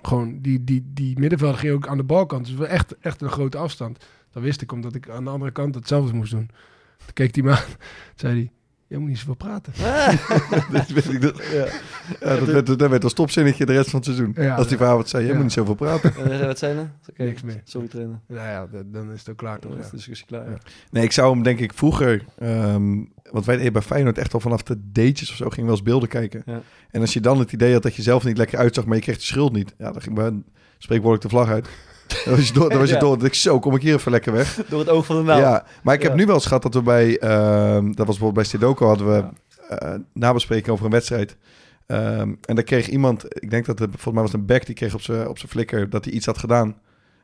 gewoon... 0.02 0.38
Die, 0.40 0.64
die, 0.64 0.90
die 0.94 1.18
middenvelder 1.18 1.58
ging 1.58 1.72
ook 1.72 1.86
aan 1.86 1.96
de 1.96 2.02
balkant. 2.04 2.46
Dus 2.46 2.54
wel 2.54 2.66
echt, 2.66 2.98
echt 2.98 3.22
een 3.22 3.30
grote 3.30 3.58
afstand. 3.58 4.06
Dat 4.30 4.42
wist 4.42 4.62
ik, 4.62 4.72
omdat 4.72 4.94
ik 4.94 5.08
aan 5.08 5.24
de 5.24 5.30
andere 5.30 5.50
kant 5.50 5.74
hetzelfde 5.74 6.14
moest 6.14 6.30
doen. 6.30 6.50
Toen 6.98 7.12
keek 7.12 7.34
hij 7.34 7.44
me 7.44 7.50
aan. 7.50 7.64
Zei 8.14 8.34
hij, 8.34 8.50
jij 8.92 9.00
moet 9.00 9.10
niet 9.10 9.18
zoveel 9.18 9.34
praten. 9.34 9.72
dat 10.72 10.86
weet 10.86 11.12
ik 11.12 11.20
nog. 11.20 11.42
Ja. 11.42 11.66
Ja, 12.20 12.36
dat, 12.36 12.48
werd, 12.48 12.66
dat 12.66 12.90
werd 12.90 13.04
een 13.04 13.10
stopzinnetje 13.10 13.66
de 13.66 13.72
rest 13.72 13.90
van 13.90 13.98
het 13.98 14.08
seizoen. 14.08 14.32
Ja, 14.36 14.54
Als 14.54 14.68
die 14.68 14.78
ja. 14.78 14.84
vanavond 14.84 15.08
zei, 15.08 15.26
je 15.26 15.32
moet 15.34 15.42
niet 15.42 15.52
zoveel 15.52 15.74
praten. 15.74 16.14
Eh, 16.16 16.46
wat 16.46 16.58
zijn 16.58 16.76
er? 16.76 16.90
Oké, 17.10 17.22
Niks 17.22 17.42
meer. 17.42 17.60
Sorry 17.64 17.88
trainer. 17.88 18.20
Nou 18.26 18.48
ja, 18.48 18.82
dan 18.84 19.12
is 19.12 19.18
het 19.18 19.28
ook 19.30 19.36
klaar 19.36 19.58
toch? 19.58 19.70
Dan 19.70 19.80
is 19.80 19.90
de 19.90 19.96
discussie 19.96 20.26
klaar. 20.26 20.46
Nee, 20.90 21.04
ik 21.04 21.12
zou 21.12 21.32
hem 21.32 21.42
denk 21.42 21.58
ik 21.60 21.74
vroeger... 21.74 22.24
ehm, 22.38 22.96
want 23.30 23.44
wij 23.44 23.56
deden 23.56 23.72
bij 23.72 23.82
Feyenoord 23.82 24.18
echt 24.18 24.34
al 24.34 24.40
vanaf 24.40 24.62
de 24.62 24.76
datejes 24.92 25.30
of 25.30 25.36
zo... 25.36 25.44
gingen 25.44 25.56
we 25.56 25.62
wel 25.62 25.74
eens 25.74 25.82
beelden 25.82 26.08
kijken. 26.08 26.42
Ja. 26.46 26.60
En 26.90 27.00
als 27.00 27.12
je 27.12 27.20
dan 27.20 27.38
het 27.38 27.52
idee 27.52 27.72
had 27.72 27.82
dat 27.82 27.94
je 27.94 28.02
zelf 28.02 28.24
niet 28.24 28.38
lekker 28.38 28.58
uitzag... 28.58 28.84
maar 28.84 28.96
je 28.96 29.02
kreeg 29.02 29.16
de 29.16 29.22
schuld 29.22 29.52
niet. 29.52 29.74
Ja, 29.78 29.92
dan 29.92 30.02
ging 30.02 30.14
bij 30.14 30.42
spreekwoordelijk 30.78 31.22
de 31.22 31.36
vlag 31.36 31.48
uit. 31.48 31.68
Dan 32.24 32.36
was 32.36 32.46
je 32.48 32.52
door. 32.54 32.68
Dan 32.68 32.78
was 32.78 32.88
je 32.88 32.94
Ja. 32.94 33.00
door. 33.00 33.10
Dan 33.10 33.18
dacht 33.18 33.32
ik, 33.32 33.38
zo, 33.40 33.58
kom 33.58 33.74
ik 33.74 33.82
hier 33.82 33.94
even 33.94 34.10
lekker 34.10 34.32
weg. 34.32 34.54
Door 34.68 34.78
het 34.78 34.88
oog 34.88 35.06
van 35.06 35.16
de 35.16 35.22
naald. 35.22 35.40
Ja, 35.40 35.64
maar 35.82 35.94
ik 35.94 36.02
heb 36.02 36.14
nu 36.14 36.26
wel 36.26 36.34
eens 36.34 36.46
gehad 36.46 36.62
dat 36.62 36.74
we 36.74 36.82
bij... 36.82 37.18
ehm, 37.18 37.84
dat 37.84 38.06
was 38.06 38.18
bijvoorbeeld 38.18 38.34
bij 38.34 38.44
Stedoco 38.44 38.86
hadden 38.86 39.06
we... 39.06 39.24
eh 39.68 39.94
nabespreking 40.12 40.68
over 40.68 40.84
een 40.84 40.90
wedstrijd. 40.90 41.36
Ehm, 41.86 42.32
en 42.44 42.54
daar 42.54 42.64
kreeg 42.64 42.88
iemand, 42.88 43.24
ik 43.42 43.50
denk 43.50 43.66
dat 43.66 43.78
het 43.78 43.90
volgens 43.90 44.14
mij 44.14 44.22
was 44.22 44.32
een 44.32 44.46
back, 44.46 44.66
die 44.66 44.74
kreeg 44.74 44.94
op 44.94 45.00
zijn 45.02 45.28
op 45.28 45.38
zijn 45.38 45.50
flikker 45.50 45.90
dat 45.90 46.04
hij 46.04 46.14
iets 46.14 46.26
had 46.26 46.38
gedaan. 46.38 46.76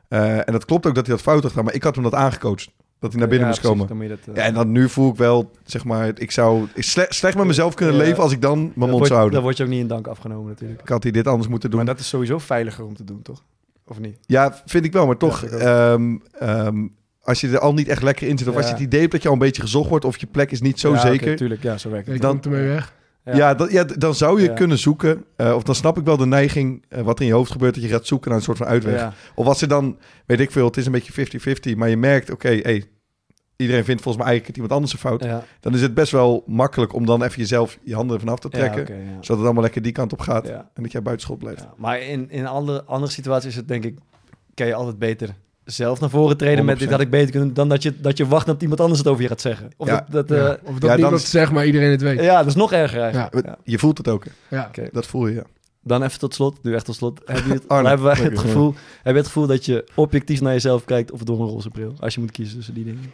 Eh, 0.07 0.37
en 0.37 0.51
dat 0.51 0.65
klopt 0.65 0.85
ook 0.87 0.95
dat 0.95 1.05
hij 1.05 1.15
dat 1.15 1.23
fout 1.23 1.41
had 1.41 1.49
gedaan, 1.51 1.65
maar 1.65 1.73
ik 1.73 1.83
had 1.83 1.95
hem 1.95 2.03
dat 2.03 2.13
aangecoacht. 2.13 2.69
Dat 2.99 3.11
hij 3.11 3.19
naar 3.19 3.29
binnen 3.29 3.47
Ja, 3.47 3.53
moest 3.53 3.61
precies, 3.73 3.87
komen. 3.87 4.09
dat, 4.09 4.17
eh, 4.27 4.35
Ja, 4.35 4.41
en 4.41 4.53
dan 4.53 4.71
nu 4.71 4.89
voel 4.89 5.09
ik 5.11 5.15
wel, 5.17 5.51
zeg 5.65 5.83
maar, 5.85 6.11
ik 6.15 6.31
zou 6.31 6.67
sle- 6.75 7.05
slecht 7.09 7.37
met 7.37 7.45
mezelf 7.45 7.73
kunnen 7.73 7.95
Ja. 7.95 8.01
leven 8.01 8.23
als 8.23 8.31
ik 8.31 8.41
dan 8.41 8.71
mijn 8.75 8.89
mond 8.91 9.01
zou 9.05 9.13
houden. 9.13 9.33
Dan 9.33 9.43
word 9.43 9.57
je 9.57 9.63
ook 9.63 9.69
niet 9.69 9.79
in 9.79 9.87
dank 9.87 10.07
afgenomen 10.07 10.47
natuurlijk. 10.47 10.81
Ik 10.81 10.89
had 10.89 11.03
hij 11.03 11.11
dit 11.11 11.27
anders 11.27 11.47
moeten 11.47 11.69
doen. 11.69 11.77
Maar 11.79 11.87
dat 11.87 11.99
is 11.99 12.07
sowieso 12.07 12.37
veiliger 12.37 12.85
om 12.85 12.95
te 12.95 13.03
doen, 13.03 13.21
toch? 13.21 13.43
Of 13.89 13.99
niet? 13.99 14.17
Ja, 14.25 14.61
vind 14.65 14.85
ik 14.85 14.93
wel, 14.93 15.05
maar 15.05 15.17
toch, 15.17 15.43
ehm, 15.45 16.17
ehm, 16.39 16.87
als 17.21 17.41
je 17.41 17.47
er 17.49 17.59
al 17.59 17.73
niet 17.73 17.87
echt 17.87 18.01
lekker 18.03 18.27
in 18.27 18.37
zit, 18.37 18.47
of 18.47 18.55
als 18.55 18.65
je 18.65 18.71
het 18.71 18.81
idee 18.81 18.99
hebt 18.99 19.11
dat 19.11 19.21
je 19.21 19.27
al 19.27 19.33
een 19.33 19.39
beetje 19.39 19.61
gezocht 19.61 19.89
wordt, 19.89 20.05
of 20.05 20.17
je 20.17 20.27
plek 20.27 20.51
is 20.51 20.61
niet 20.61 20.79
zo 20.79 20.93
ja, 20.93 20.99
zeker. 20.99 21.27
oké, 21.27 21.35
tuurlijk, 21.35 21.63
ja, 21.63 21.77
zo 21.77 21.89
werkt 21.89 22.07
het. 22.07 22.21
Dan- 22.21 22.41
ermee 22.43 22.67
weg. 22.67 22.93
Ja, 23.33 23.53
dat, 23.53 23.71
ja, 23.71 23.83
dan 23.83 24.15
zou 24.15 24.41
je 24.41 24.47
Ja. 24.47 24.53
kunnen 24.53 24.77
zoeken. 24.77 25.23
eh, 25.35 25.55
of 25.55 25.63
dan 25.63 25.75
snap 25.75 25.97
ik 25.97 26.05
wel 26.05 26.17
de 26.17 26.25
neiging, 26.25 26.85
eh, 26.89 27.01
wat 27.01 27.15
er 27.15 27.21
in 27.21 27.27
je 27.27 27.33
hoofd 27.33 27.51
gebeurt, 27.51 27.73
dat 27.73 27.83
je 27.83 27.89
gaat 27.89 28.05
zoeken 28.07 28.29
naar 28.29 28.37
een 28.39 28.43
soort 28.45 28.57
van 28.57 28.67
uitweg. 28.67 28.99
Ja. 28.99 29.13
Of 29.35 29.45
als 29.47 29.61
er 29.61 29.67
dan, 29.67 29.97
weet 30.25 30.39
ik 30.39 30.51
veel, 30.51 30.65
het 30.65 30.77
is 30.77 30.85
een 30.85 30.91
beetje 30.91 31.11
50-50, 31.13 31.75
maar 31.75 31.89
je 31.89 31.97
merkt, 31.97 32.31
oké, 32.31 32.47
hey, 32.61 32.83
iedereen 33.61 33.83
vindt 33.83 34.01
volgens 34.01 34.23
mij 34.23 34.31
eigenlijk 34.33 34.47
het 34.47 34.55
iemand 34.55 34.73
anders 34.73 34.93
een 34.93 34.99
fout. 34.99 35.23
Ja. 35.23 35.43
Dan 35.59 35.73
is 35.73 35.81
het 35.81 35.93
best 35.93 36.11
wel 36.11 36.43
makkelijk 36.47 36.93
om 36.93 37.05
dan 37.05 37.23
even 37.23 37.37
jezelf 37.39 37.77
je 37.83 37.95
handen 37.95 38.15
ervan 38.15 38.33
af 38.33 38.39
te 38.39 38.49
trekken. 38.49 38.75
Ja, 38.79 38.81
oké, 38.81 38.93
ja. 38.93 39.11
Zodat 39.13 39.27
het 39.37 39.45
allemaal 39.45 39.63
lekker 39.63 39.81
die 39.81 39.91
kant 39.91 40.13
op 40.13 40.19
gaat. 40.19 40.47
Ja. 40.47 40.69
En 40.73 40.83
dat 40.83 40.91
jij 40.91 41.01
buitenschot 41.01 41.37
blijft. 41.39 41.59
Ja, 41.61 41.73
maar 41.77 42.01
in, 42.01 42.31
in 42.31 42.45
andere, 42.47 42.83
andere 42.83 43.11
situaties 43.11 43.49
is 43.49 43.55
het 43.55 43.67
denk 43.67 43.83
ik, 43.83 43.97
kan 44.53 44.67
je 44.67 44.73
altijd 44.73 44.99
beter 44.99 45.35
zelf 45.63 45.99
naar 45.99 46.09
voren 46.09 46.37
treden 46.37 46.65
met 46.65 46.79
dit 46.79 46.87
100%. 46.87 46.91
had 46.91 46.99
ik 47.01 47.09
beter 47.09 47.31
kunnen 47.31 47.53
dan 47.53 47.69
dat 47.69 47.83
je, 47.83 47.99
dat 48.01 48.17
je 48.17 48.27
wacht 48.27 48.45
dat 48.45 48.61
iemand 48.61 48.79
anders 48.79 48.99
het 48.99 49.07
over 49.07 49.21
je 49.21 49.27
gaat 49.27 49.41
zeggen. 49.41 49.69
Of 49.77 49.87
Ja. 49.87 50.05
dat, 50.09 50.27
dat, 50.27 50.37
Ja. 50.37 50.45
eh, 50.45 50.51
Of 50.63 50.73
dat 50.73 50.81
ja, 50.81 50.87
dan 50.87 50.95
niemand 50.95 51.21
is- 51.21 51.29
zegt, 51.29 51.51
maar 51.51 51.65
iedereen 51.65 51.91
het 51.91 52.01
weet. 52.01 52.19
ja, 52.21 52.37
dat 52.37 52.47
is 52.47 52.55
nog 52.55 52.71
erger 52.71 53.01
eigenlijk. 53.01 53.33
Ja. 53.35 53.41
Ja. 53.45 53.57
Je 53.63 53.79
voelt 53.79 53.97
het 53.97 54.07
ook. 54.07 54.23
Ja. 54.49 54.65
Oké. 54.67 54.89
Dat 54.91 55.05
voel 55.07 55.27
je, 55.27 55.35
ja. 55.35 55.43
Dan 55.83 56.03
even 56.03 56.19
tot 56.19 56.33
slot, 56.33 56.63
nu 56.63 56.73
echt 56.75 56.85
tot 56.85 56.95
slot. 56.95 57.21
Heb 57.25 57.45
je 57.45 57.53
het, 57.53 57.67
Arne, 57.67 57.87
hebben 57.87 58.05
wij 58.07 58.15
het 58.15 58.39
gevoel, 58.39 58.73
heb 59.03 59.13
je 59.13 59.19
het 59.19 59.27
gevoel 59.27 59.47
dat 59.47 59.65
je 59.65 59.87
objectief 59.95 60.41
naar 60.41 60.53
jezelf 60.53 60.85
kijkt 60.85 61.11
of 61.11 61.23
door 61.23 61.39
een 61.41 61.47
roze 61.47 61.69
bril? 61.69 61.93
Als 61.99 62.13
je 62.13 62.19
moet 62.19 62.31
kiezen 62.31 62.55
tussen 62.57 62.73
die 62.73 62.83
dingen. 62.83 63.11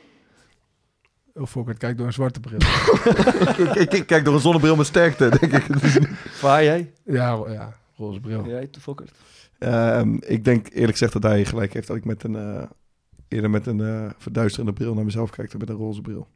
Of 1.39 1.49
Fokker, 1.49 1.77
kijk 1.77 1.97
door 1.97 2.05
een 2.07 2.13
zwarte 2.13 2.39
bril. 2.39 2.59
ik, 3.83 3.93
ik 3.93 4.05
kijk 4.07 4.25
door 4.25 4.33
een 4.33 4.39
zonnebril 4.39 4.75
met 4.75 4.85
sterkte, 4.85 5.29
denk 5.39 5.53
ik. 5.53 5.67
Waar 6.41 6.63
jij? 6.63 6.93
ja, 7.03 7.31
ro- 7.31 7.49
ja, 7.51 7.77
roze 7.95 8.19
bril. 8.19 8.47
Jij, 8.47 8.67
te 8.67 8.81
Fokker? 8.81 9.09
Ehm, 9.59 10.17
ik 10.19 10.43
denk 10.43 10.67
eerlijk 10.69 10.91
gezegd 10.91 11.13
dat 11.13 11.23
hij 11.23 11.45
gelijk 11.45 11.73
heeft 11.73 11.87
dat 11.87 11.95
ik 11.97 12.05
met 12.05 12.23
een, 12.23 12.35
eh, 12.35 12.63
eerder 13.27 13.49
met 13.49 13.65
een 13.65 13.81
eh, 13.81 14.09
verduisterende 14.17 14.73
bril 14.73 14.93
naar 14.93 15.05
mezelf 15.05 15.29
kijk 15.29 15.51
dan 15.51 15.59
met 15.59 15.69
een 15.69 15.75
roze 15.75 16.01
bril. 16.01 16.27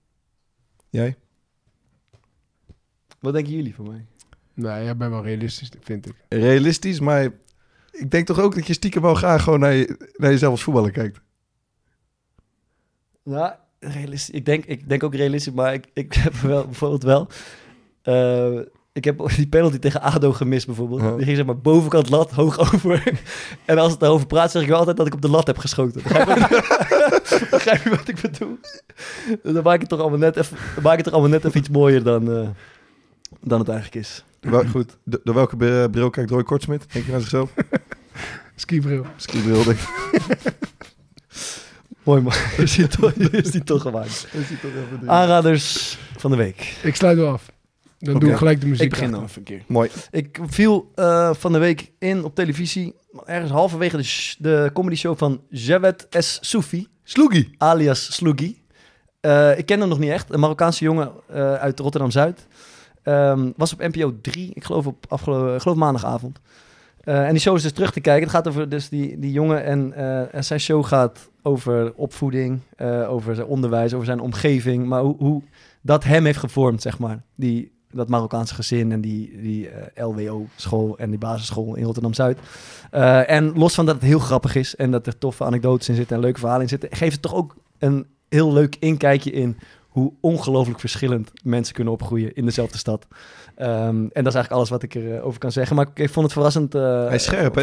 Jij? 0.89 1.17
Wat 3.19 3.33
denken 3.33 3.53
jullie 3.53 3.75
van 3.75 3.87
mij? 3.87 4.05
Nee, 4.53 4.83
jij 4.83 4.97
bent 4.97 5.11
wel 5.11 5.23
realistisch, 5.23 5.71
vind 5.81 6.05
ik. 6.05 6.13
Realistisch, 6.29 6.99
maar 6.99 7.23
ik 7.91 8.11
denk 8.11 8.25
toch 8.27 8.39
ook 8.39 8.55
dat 8.55 8.67
je 8.67 8.73
stiekem 8.73 9.01
wel 9.01 9.15
graag 9.15 9.43
gewoon 9.43 9.59
naar, 9.59 9.73
je, 9.73 10.11
naar 10.17 10.31
jezelf 10.31 10.51
als 10.51 10.63
voetballer 10.63 10.91
kijkt. 10.91 11.21
Nou, 13.23 13.53
realistisch. 13.79 14.29
Ik 14.35 14.45
denk, 14.45 14.65
ik 14.65 14.89
denk 14.89 15.03
ook 15.03 15.15
realistisch, 15.15 15.53
maar 15.53 15.73
ik, 15.73 15.85
ik 15.93 16.13
heb 16.13 16.33
wel 16.53 16.65
bijvoorbeeld 16.65 17.03
wel. 17.03 17.27
eh, 18.01 18.59
ik 18.93 19.03
heb 19.03 19.29
die 19.35 19.47
penalty 19.47 19.77
tegen 19.79 20.01
ADO 20.01 20.31
gemist 20.33 20.65
bijvoorbeeld. 20.65 21.01
Ja. 21.01 21.15
Die 21.15 21.23
ging 21.25 21.35
zeg 21.37 21.45
maar 21.45 21.57
bovenkant 21.57 22.09
lat, 22.09 22.31
hoog 22.31 22.59
over. 22.73 23.11
en 23.65 23.77
als 23.77 23.91
het 23.91 23.99
daarover 23.99 24.27
praat, 24.27 24.51
zeg 24.51 24.61
ik 24.61 24.67
wel 24.67 24.77
altijd 24.77 24.97
dat 24.97 25.07
ik 25.07 25.13
op 25.13 25.21
de 25.21 25.29
lat 25.29 25.47
heb 25.47 25.57
geschoten. 25.57 26.01
Begrijp 27.51 27.83
je, 27.83 27.89
wat 27.89 28.07
ik 28.07 28.21
bedoel? 28.21 28.57
Dus 29.43 29.53
dan 29.53 29.63
maak 29.63 29.73
ik 29.73 29.79
het 29.79 29.89
toch 29.89 29.99
allemaal 29.99 30.19
net 30.19 30.35
even, 30.37 30.57
dan 30.73 30.83
maak 30.83 30.91
ik 30.91 30.97
het 30.97 31.03
toch 31.05 31.13
allemaal 31.13 31.31
net 31.31 31.45
even 31.45 31.59
iets 31.59 31.69
mooier 31.69 32.03
dan, 32.03 32.31
eh, 32.37 32.47
dan 33.41 33.59
het 33.59 33.69
eigenlijk 33.69 34.05
is. 34.05 34.23
Wel, 34.39 34.63
goed. 34.65 34.97
Do- 35.03 35.19
door 35.23 35.35
welke 35.35 35.55
br- 35.57 35.89
bril 35.91 36.09
kijkt 36.09 36.29
Roy 36.29 36.43
Kortsmit? 36.43 36.85
Denk 36.93 37.05
je 37.05 37.11
naar 37.11 37.19
zichzelf? 37.19 37.53
Skibril. 38.55 39.05
Skibril, 39.15 39.63
denk 39.63 39.77
ik. 39.77 40.53
Mooi 42.09 42.21
man. 42.21 42.33
Is 42.65 42.75
die 42.75 42.87
toch, 42.87 43.11
is 43.43 43.51
die 43.51 43.63
toch 43.63 43.81
gemaakt. 43.81 44.27
Aanraders 45.05 45.97
van 46.17 46.31
de 46.31 46.37
week. 46.37 46.77
Ik 46.83 46.95
sluit 46.95 47.17
wel 47.17 47.31
af. 47.31 47.51
Dan 47.99 48.15
Oké. 48.15 48.19
doe 48.23 48.29
ik 48.33 48.37
gelijk 48.37 48.61
de 48.61 48.67
muziek. 48.67 48.83
Ik 48.83 48.89
begin 48.89 49.11
dan 49.11 49.23
even 49.23 49.37
een 49.37 49.43
keer. 49.43 49.63
Mooi. 49.67 49.89
Ik 50.11 50.39
viel 50.47 50.91
eh, 50.95 51.33
van 51.33 51.51
de 51.51 51.57
week 51.57 51.91
in 51.99 52.23
op 52.23 52.35
televisie, 52.35 52.95
ergens 53.25 53.51
halverwege 53.51 53.97
de, 53.97 54.03
sh- 54.03 54.35
de 54.39 54.69
comedy 54.73 54.95
show 54.95 55.17
van 55.17 55.41
Jawed 55.49 56.07
S. 56.09 56.37
Soufi, 56.41 56.87
Sloegie. 57.03 57.55
alias 57.57 58.13
Sloogie. 58.15 58.61
Eh, 59.21 59.57
ik 59.57 59.65
ken 59.65 59.79
hem 59.79 59.89
nog 59.89 59.99
niet 59.99 60.09
echt, 60.11 60.33
een 60.33 60.39
Marokkaanse 60.39 60.83
jongen 60.83 61.11
eh, 61.27 61.53
uit 61.53 61.79
Rotterdam-Zuid. 61.79 62.47
Ehm, 63.03 63.51
was 63.57 63.73
op 63.73 63.79
NPO 63.79 64.13
3, 64.21 64.51
ik 64.53 64.63
geloof 64.63 64.85
op 64.87 65.05
afgelopen, 65.09 65.55
ik 65.55 65.61
geloof 65.61 65.77
maandagavond. 65.77 66.39
Eh, 67.09 67.25
en 67.25 67.31
die 67.31 67.39
show 67.39 67.55
is 67.55 67.61
dus 67.61 67.71
terug 67.71 67.91
te 67.91 67.99
kijken. 67.99 68.23
Het 68.23 68.31
gaat 68.31 68.47
over 68.47 68.69
dus 68.69 68.89
die, 68.89 69.19
die 69.19 69.31
jongen 69.31 69.63
en, 69.63 69.93
eh, 69.93 70.35
en 70.35 70.43
zijn 70.43 70.59
show 70.59 70.85
gaat 70.85 71.29
over 71.41 71.93
opvoeding, 71.95 72.59
eh, 72.75 73.11
over 73.11 73.35
zijn 73.35 73.47
onderwijs, 73.47 73.93
over 73.93 74.05
zijn 74.05 74.19
omgeving. 74.19 74.85
Maar 74.85 75.01
hoe, 75.01 75.15
hoe 75.17 75.41
dat 75.81 76.03
hem 76.03 76.25
heeft 76.25 76.39
gevormd, 76.39 76.81
zeg 76.81 76.99
maar. 76.99 77.21
Die, 77.35 77.71
dat 77.91 78.09
Marokkaanse 78.09 78.55
gezin 78.55 78.91
en 78.91 79.01
die, 79.01 79.41
die 79.41 79.69
LWO-school 79.95 80.97
en 80.97 81.09
die 81.09 81.19
basisschool 81.19 81.75
in 81.75 81.83
Rotterdam-Zuid. 81.83 82.39
En 83.27 83.53
los 83.57 83.73
van 83.73 83.85
dat 83.85 83.95
het 83.95 84.03
heel 84.03 84.19
grappig 84.19 84.55
is 84.55 84.75
en 84.75 84.91
dat 84.91 85.07
er 85.07 85.17
toffe 85.17 85.43
anekdotes 85.43 85.89
in 85.89 85.95
zitten 85.95 86.15
en 86.15 86.21
leuke 86.21 86.39
verhalen 86.39 86.63
in 86.63 86.69
zitten, 86.69 86.89
geeft 86.91 87.11
het 87.11 87.21
toch 87.21 87.35
ook 87.35 87.55
een 87.77 88.05
heel 88.27 88.53
leuk 88.53 88.75
inkijkje 88.79 89.31
in 89.31 89.57
hoe 89.89 90.13
ongelooflijk 90.21 90.79
verschillend 90.79 91.31
mensen 91.43 91.73
kunnen 91.73 91.93
opgroeien 91.93 92.35
in 92.35 92.45
dezelfde 92.45 92.77
stad. 92.77 93.07
Ehm, 93.59 93.69
en 93.87 94.23
dat 94.23 94.27
is 94.27 94.33
eigenlijk 94.33 94.51
alles 94.51 94.69
wat 94.69 94.83
ik 94.83 94.95
erover 94.95 95.21
over 95.23 95.39
kan 95.39 95.51
zeggen. 95.51 95.75
Maar 95.75 95.87
ik, 95.93 95.99
ik 95.99 96.09
vond 96.09 96.25
het 96.25 96.33
verrassend. 96.33 96.75
eh, 96.75 96.81
Hij 97.05 97.15
is 97.15 97.23
scherp, 97.23 97.55
hè. 97.55 97.61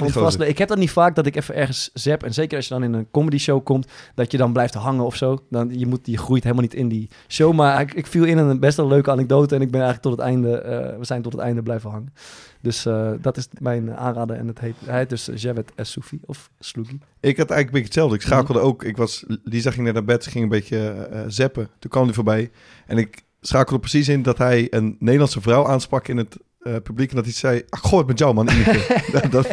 Ik 0.49 0.59
heb 0.59 0.69
dat 0.69 0.79
niet 0.79 0.91
vaak 0.91 1.15
dat 1.15 1.27
ik 1.27 1.37
even 1.37 1.55
ergens 1.55 1.91
zap. 1.93 2.23
En 2.23 2.35
zeker 2.35 2.57
als 2.57 2.69
je 2.69 2.75
dan 2.75 2.83
in 2.83 2.93
een 2.93 3.11
comedy 3.11 3.39
show 3.39 3.65
komt, 3.65 3.87
dat 4.15 4.31
je 4.33 4.39
dan 4.39 4.53
blijft 4.53 4.75
hangen 4.75 5.05
of 5.05 5.17
zo. 5.17 5.39
Dan, 5.51 5.79
je, 5.79 5.87
moet, 5.87 6.01
je 6.07 6.19
groeit 6.19 6.43
helemaal 6.43 6.63
niet 6.65 6.75
in 6.75 6.89
die 6.89 7.09
show. 7.29 7.53
Maar 7.55 7.81
ik, 7.81 7.95
ik 7.95 8.07
viel 8.07 8.25
in 8.25 8.39
een 8.39 8.61
best 8.61 8.77
wel 8.77 8.89
leuke 8.89 9.11
anekdote. 9.11 9.55
En 9.55 9.61
ik 9.61 9.71
ben 9.71 9.81
eigenlijk 9.83 10.03
tot 10.03 10.13
het 10.25 10.27
einde, 10.29 10.59
eh, 10.59 10.99
we 10.99 11.05
zijn 11.05 11.23
tot 11.23 11.33
het 11.33 11.41
einde 11.43 11.63
blijven 11.63 11.91
hangen. 11.91 12.13
Dus 12.61 12.87
eh, 12.87 13.11
dat 13.21 13.37
is 13.37 13.49
mijn 13.59 13.97
aanrader. 13.97 14.37
En 14.37 14.47
het 14.47 14.61
heet, 14.61 14.75
hij 14.85 14.99
heet 14.99 15.09
dus 15.09 15.29
Jawed 15.35 15.73
Soufi 15.77 16.21
of 16.27 16.51
Sloogie. 16.59 16.99
Ik 17.21 17.37
had 17.37 17.51
eigenlijk 17.51 17.59
een 17.67 17.67
beetje 17.73 17.85
hetzelfde. 17.85 18.15
Ik 18.15 18.23
schakelde 18.23 18.61
ook. 18.61 18.85
Ik 18.85 18.97
was, 18.97 19.25
Lisa 19.45 19.71
ging 19.71 19.85
net 19.85 19.95
naar 19.95 20.05
bed, 20.05 20.25
ze 20.25 20.31
ging 20.31 20.45
een 20.45 20.51
beetje 20.51 20.91
eh, 20.91 21.21
zappen. 21.27 21.69
Toen 21.79 21.91
kwam 21.91 22.05
hij 22.05 22.15
voorbij. 22.15 22.51
En 22.87 22.99
ik 22.99 23.25
schakelde 23.47 23.81
precies 23.81 24.09
in 24.09 24.23
dat 24.23 24.39
hij 24.39 24.67
een 24.71 24.97
Nederlandse 24.99 25.41
vrouw 25.41 25.67
aansprak 25.67 26.09
in 26.09 26.17
het 26.17 26.37
eh, 26.61 26.75
publiek 26.83 27.11
en 27.11 27.17
dat 27.17 27.25
hij 27.25 27.35
zei... 27.35 27.63
Ach, 27.69 27.81
gooi 27.81 27.97
het 27.97 28.07
met 28.07 28.19
jou, 28.19 28.35
man. 28.35 28.49
Ineke." 28.49 29.03
dan, 29.31 29.45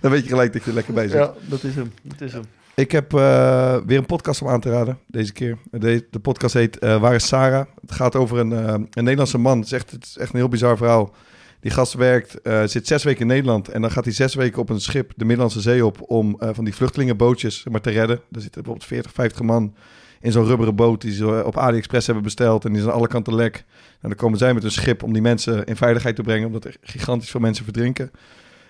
dan, 0.00 0.10
weet 0.10 0.22
je 0.22 0.28
gelijk 0.28 0.52
dat 0.52 0.62
je 0.62 0.68
er 0.68 0.74
lekker 0.74 0.94
bij 0.94 1.08
zit. 1.08 1.18
Ja, 1.18 1.32
dat 1.48 1.62
is 1.62 1.74
hem. 1.74 1.92
Dat 2.02 2.20
is 2.20 2.32
hem. 2.32 2.42
Ik 2.74 2.92
heb 2.92 3.14
eh, 3.14 3.76
weer 3.86 3.98
een 3.98 4.06
podcast 4.06 4.42
om 4.42 4.48
aan 4.48 4.60
te 4.60 4.70
raden, 4.70 4.98
deze 5.06 5.32
keer. 5.32 5.58
De, 5.70 6.06
de 6.10 6.18
podcast 6.18 6.54
heet 6.54 6.78
eh, 6.78 7.00
Waar 7.00 7.14
is 7.14 7.26
Sarah? 7.26 7.66
Het 7.80 7.92
gaat 7.92 8.16
over 8.16 8.38
een, 8.38 8.52
eh, 8.52 8.72
een 8.72 9.04
Nederlandse 9.04 9.38
man. 9.38 9.56
Het 9.58 9.66
is, 9.66 9.72
echt, 9.72 9.90
het 9.90 10.04
is 10.04 10.18
echt 10.18 10.32
een 10.32 10.38
heel 10.38 10.48
bizar 10.48 10.76
verhaal. 10.76 11.14
Die 11.60 11.74
gast 11.74 11.94
werkt, 11.94 12.40
eh, 12.40 12.64
zit 12.64 12.86
zes 12.86 13.04
weken 13.04 13.20
in 13.20 13.26
Nederland... 13.26 13.68
en 13.68 13.80
dan 13.80 13.90
gaat 13.90 14.04
hij 14.04 14.12
zes 14.12 14.34
weken 14.34 14.60
op 14.60 14.68
een 14.68 14.80
schip 14.80 15.12
de 15.16 15.24
Middellandse 15.24 15.60
Zee 15.60 15.86
op... 15.86 16.10
om 16.10 16.36
eh, 16.38 16.48
van 16.52 16.64
die 16.64 16.74
vluchtelingenbootjes 16.74 17.64
maar, 17.70 17.80
te 17.80 17.90
redden. 17.90 18.20
Daar 18.28 18.42
zitten 18.42 18.62
bijvoorbeeld 18.62 18.88
40, 18.88 19.12
50 19.12 19.42
man 19.42 19.74
in 20.20 20.32
zo'n 20.32 20.44
rubberen 20.44 20.74
boot... 20.74 21.00
die 21.00 21.12
ze 21.12 21.44
op 21.44 21.56
AliExpress 21.56 22.06
hebben 22.06 22.24
besteld 22.24 22.64
en 22.64 22.70
die 22.70 22.80
zijn 22.80 22.92
aan 22.92 22.98
alle 22.98 23.08
kanten 23.08 23.34
lek. 23.34 23.64
En 24.00 24.08
dan 24.08 24.14
komen 24.14 24.38
zij 24.38 24.54
met 24.54 24.64
een 24.64 24.70
schip 24.70 25.02
om 25.02 25.12
die 25.12 25.22
mensen 25.22 25.64
in 25.64 25.76
veiligheid 25.76 26.16
te 26.16 26.22
brengen... 26.22 26.46
omdat 26.46 26.64
er 26.64 26.76
gigantisch 26.80 27.30
veel 27.30 27.40
mensen 27.40 27.64
verdrinken. 27.64 28.10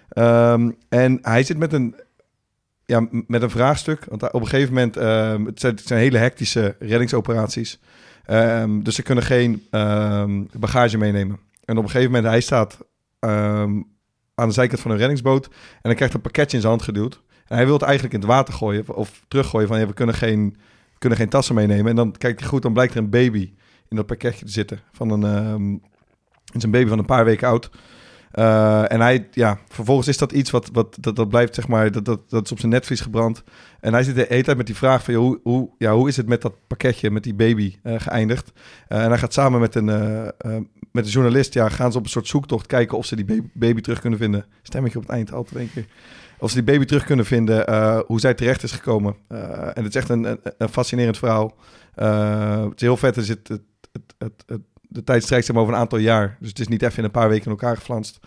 Ehm, 0.09 0.71
en 0.89 1.19
hij 1.23 1.43
zit 1.43 1.59
met 1.59 1.73
een 1.73 1.95
ja, 2.85 3.07
met 3.11 3.43
een 3.43 3.51
vraagstuk. 3.51 4.05
Want 4.09 4.33
op 4.33 4.41
een 4.41 4.49
gegeven 4.49 4.75
moment, 4.75 4.97
ehm, 4.97 5.45
het, 5.45 5.61
zijn, 5.61 5.75
het 5.75 5.87
zijn 5.87 6.01
hele 6.01 6.19
hectische 6.19 6.77
reddingsoperaties. 6.79 7.81
Ehm, 8.25 8.83
dus 8.83 8.95
ze 8.95 9.03
kunnen 9.03 9.25
geen 9.25 9.67
bagage 10.53 10.99
meenemen. 10.99 11.39
En 11.65 11.77
op 11.77 11.85
een 11.85 11.91
gegeven 11.91 12.13
moment, 12.13 12.31
hij 12.31 12.41
staat 12.41 12.79
aan 14.37 14.49
de 14.49 14.55
zijkant 14.55 14.81
van 14.81 14.91
een 14.91 14.97
reddingsboot. 14.97 15.47
En 15.47 15.81
dan 15.83 15.95
krijgt 15.95 16.15
een 16.15 16.21
pakketje 16.21 16.57
in 16.57 16.63
zijn 16.63 16.73
hand 16.73 16.85
geduwd. 16.85 17.23
En 17.47 17.57
hij 17.57 17.65
wil 17.65 17.75
het 17.75 17.83
eigenlijk 17.83 18.15
in 18.15 18.21
het 18.21 18.29
water 18.29 18.55
gooien 18.55 18.95
of 18.95 19.25
teruggooien 19.29 19.69
van 19.69 19.79
ja, 19.79 19.87
we 19.87 19.93
kunnen 19.93 20.15
geen, 20.15 20.57
kunnen 20.99 21.19
geen 21.19 21.29
tassen 21.29 21.55
meenemen. 21.55 21.87
En 21.87 21.97
dan 21.97 22.13
kijkt 22.13 22.41
hij 22.41 22.49
goed, 22.49 22.63
dan 22.63 22.73
blijkt 22.73 22.95
er 22.95 22.99
een 22.99 23.11
baby 23.11 23.53
in 23.89 23.97
dat 23.97 24.07
pakketje 24.07 24.45
te 24.45 24.53
zitten. 24.53 24.81
Van 24.93 25.11
een, 25.11 25.25
ehm, 25.25 25.73
het 26.45 26.55
is 26.55 26.63
een 26.63 26.71
baby 26.71 26.89
van 26.89 26.99
een 26.99 27.05
paar 27.05 27.25
weken 27.25 27.49
oud. 27.49 27.71
Eh, 28.31 28.93
en 28.93 29.01
hij, 29.01 29.29
ja, 29.31 29.59
vervolgens 29.69 30.09
is 30.09 30.19
dat 30.19 30.33
iets 30.33 30.51
wat, 30.51 30.69
wat 30.73 30.97
dat, 31.01 31.17
dat 31.17 31.29
blijft, 31.29 31.55
zeg 31.55 31.69
maar, 31.69 31.93
dat, 31.93 32.05
dat, 32.05 32.31
dat 32.31 32.45
is 32.45 32.53
op 32.53 32.59
zijn 32.59 32.73
netvlies 32.73 33.01
gebrand. 33.01 33.43
En 33.81 33.93
hij 33.93 34.03
zit 34.03 34.15
de 34.15 34.27
hele 34.29 34.43
tijd 34.43 34.57
met 34.57 34.67
die 34.67 34.77
vraag 34.77 35.05
van, 35.05 35.15
joh, 35.15 35.23
hoe, 35.23 35.41
hoe, 35.43 35.71
ja, 35.79 35.93
hoe 35.93 36.09
is 36.09 36.17
het 36.17 36.29
met 36.29 36.43
dat 36.43 36.55
pakketje, 36.67 37.11
met 37.11 37.23
die 37.23 37.35
baby 37.35 37.77
eh, 37.83 37.95
geëindigd? 37.99 38.53
Eh, 38.89 39.03
en 39.03 39.09
hij 39.09 39.19
gaat 39.19 39.33
samen 39.33 39.61
met 39.61 39.75
een, 39.75 39.85
met 40.93 41.05
een 41.05 41.11
journalist, 41.11 41.55
ja, 41.55 41.69
gaan 41.69 41.93
ze 41.93 41.99
op 41.99 42.05
een 42.05 42.11
soort 42.11 42.27
zoektocht 42.27 42.67
kijken 42.67 42.99
of 42.99 43.07
ze 43.07 43.17
die 43.17 43.25
baby, 43.25 43.49
baby 43.53 43.81
terug 43.81 44.01
kunnen 44.01 44.19
vinden. 44.19 44.47
Stemmetje 44.63 44.99
op 44.99 45.05
het 45.05 45.13
eind, 45.13 45.33
altijd 45.33 45.57
één 45.57 45.73
keer. 45.73 45.87
Of 46.39 46.51
ze 46.51 46.63
die 46.63 46.73
baby 46.73 46.85
terug 46.85 47.05
kunnen 47.05 47.27
vinden, 47.27 47.67
eh, 47.67 47.99
hoe 48.07 48.21
zij 48.21 48.35
terecht 48.35 48.63
is 48.63 48.73
gekomen. 48.73 49.17
Eh, 49.29 49.39
en 49.63 49.85
het 49.85 49.87
is 49.87 49.95
echt 49.95 50.09
een, 50.09 50.39
een, 50.59 50.69
fascinerend 50.69 51.19
verhaal. 51.19 51.55
Eh, 51.95 52.63
het 52.63 52.75
is 52.75 52.81
heel 52.81 52.97
vet, 52.97 53.17
zit 53.19 53.49
het, 53.49 53.63
het, 54.19 54.45
het, 54.47 54.61
de 54.81 55.05
tijd 55.05 55.23
strijkt 55.23 55.53
maar 55.53 55.63
over 55.63 55.75
een 55.75 55.81
aantal 55.81 55.99
jaar. 55.99 56.37
Dus 56.41 56.49
het 56.49 56.59
is 56.59 56.69
niet 56.69 56.83
even 56.83 56.99
in 56.99 57.05
een 57.05 57.11
paar 57.11 57.29
weken 57.29 57.45
in 57.45 57.51
elkaar 57.51 57.77
geflanst. 57.77 58.19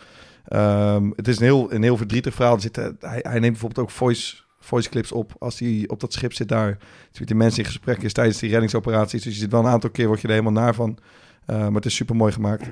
Ehm, 0.46 1.10
het 1.16 1.28
is 1.28 1.38
een 1.38 1.44
heel, 1.44 1.74
een 1.74 1.84
heel 1.84 1.98
verdrietig 1.98 2.34
verhaal. 2.34 2.56
Er 2.56 2.62
zitten, 2.62 2.98
hij, 3.00 3.22
neemt 3.24 3.42
bijvoorbeeld 3.42 3.88
ook 3.88 3.92
voice, 3.92 4.36
voice 4.60 4.90
clips 4.90 5.12
op 5.12 5.36
als 5.40 5.60
hij 5.60 5.84
op 5.88 6.00
dat 6.00 6.14
schip 6.14 6.34
zit 6.34 6.48
daar. 6.48 6.78
Dus 7.10 7.20
met 7.20 7.28
die 7.28 7.38
mensen 7.38 7.60
in 7.60 7.66
gesprek 7.66 8.02
is 8.02 8.14
tijdens 8.14 8.40
die 8.40 8.50
reddingsoperaties. 8.50 9.24
Dus 9.24 9.34
je 9.34 9.40
zit 9.40 9.52
wel 9.52 9.60
een 9.60 9.72
aantal 9.72 9.90
keer, 9.90 10.08
word 10.08 10.22
je 10.22 10.28
er 10.28 10.34
helemaal 10.34 10.64
naar 10.64 10.76
van. 10.76 10.98
Maar 11.46 11.72
het 11.72 11.86
is 11.86 11.96
super 11.96 12.16
mooi 12.16 12.32
gemaakt. 12.32 12.72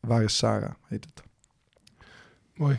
Waar 0.00 0.22
is 0.22 0.36
Sarah, 0.36 0.72
heet 0.88 1.04
het. 1.04 1.22
Mooi. 2.54 2.78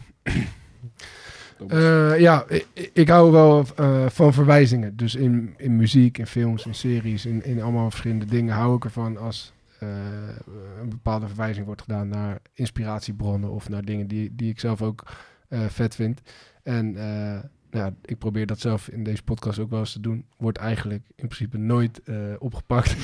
Eh, 1.68 2.20
ja, 2.20 2.46
ik, 2.94 3.10
hou 3.10 3.32
wel 3.32 3.66
eh, 3.76 4.06
van 4.10 4.34
verwijzingen. 4.34 4.96
Dus 4.96 5.16
in, 5.16 5.54
in 5.58 5.76
muziek, 5.76 6.18
in 6.18 6.28
films, 6.28 6.66
in 6.66 6.76
series, 6.76 7.26
in, 7.26 7.44
in 7.46 7.62
allemaal 7.62 7.90
verschillende 7.90 8.26
dingen 8.26 8.54
hou 8.54 8.76
ik 8.76 8.84
ervan 8.84 9.18
als 9.18 9.54
eh, 9.80 9.88
een 10.82 10.90
bepaalde 10.90 11.28
verwijzing 11.28 11.66
wordt 11.66 11.82
gedaan 11.82 12.08
naar 12.08 12.40
inspiratiebronnen 12.54 13.50
of 13.50 13.70
naar 13.70 13.86
dingen 13.86 14.08
die, 14.08 14.36
die 14.36 14.50
ik 14.50 14.60
zelf 14.60 14.82
ook 14.82 15.04
vet 15.50 15.96
vind. 15.96 16.22
En 16.64 16.96
ja, 17.78 17.94
ik 18.06 18.18
probeer 18.18 18.46
dat 18.46 18.60
zelf 18.60 18.88
in 18.90 19.04
deze 19.04 19.24
podcast 19.24 19.60
ook 19.60 19.70
wel 19.70 19.80
eens 19.80 19.92
te 19.92 20.00
doen. 20.00 20.26
Wordt 20.38 20.58
eigenlijk 20.58 21.02
in 21.16 21.28
principe 21.28 21.58
nooit 21.58 22.02
eh, 22.06 22.16
opgepakt. 22.40 22.96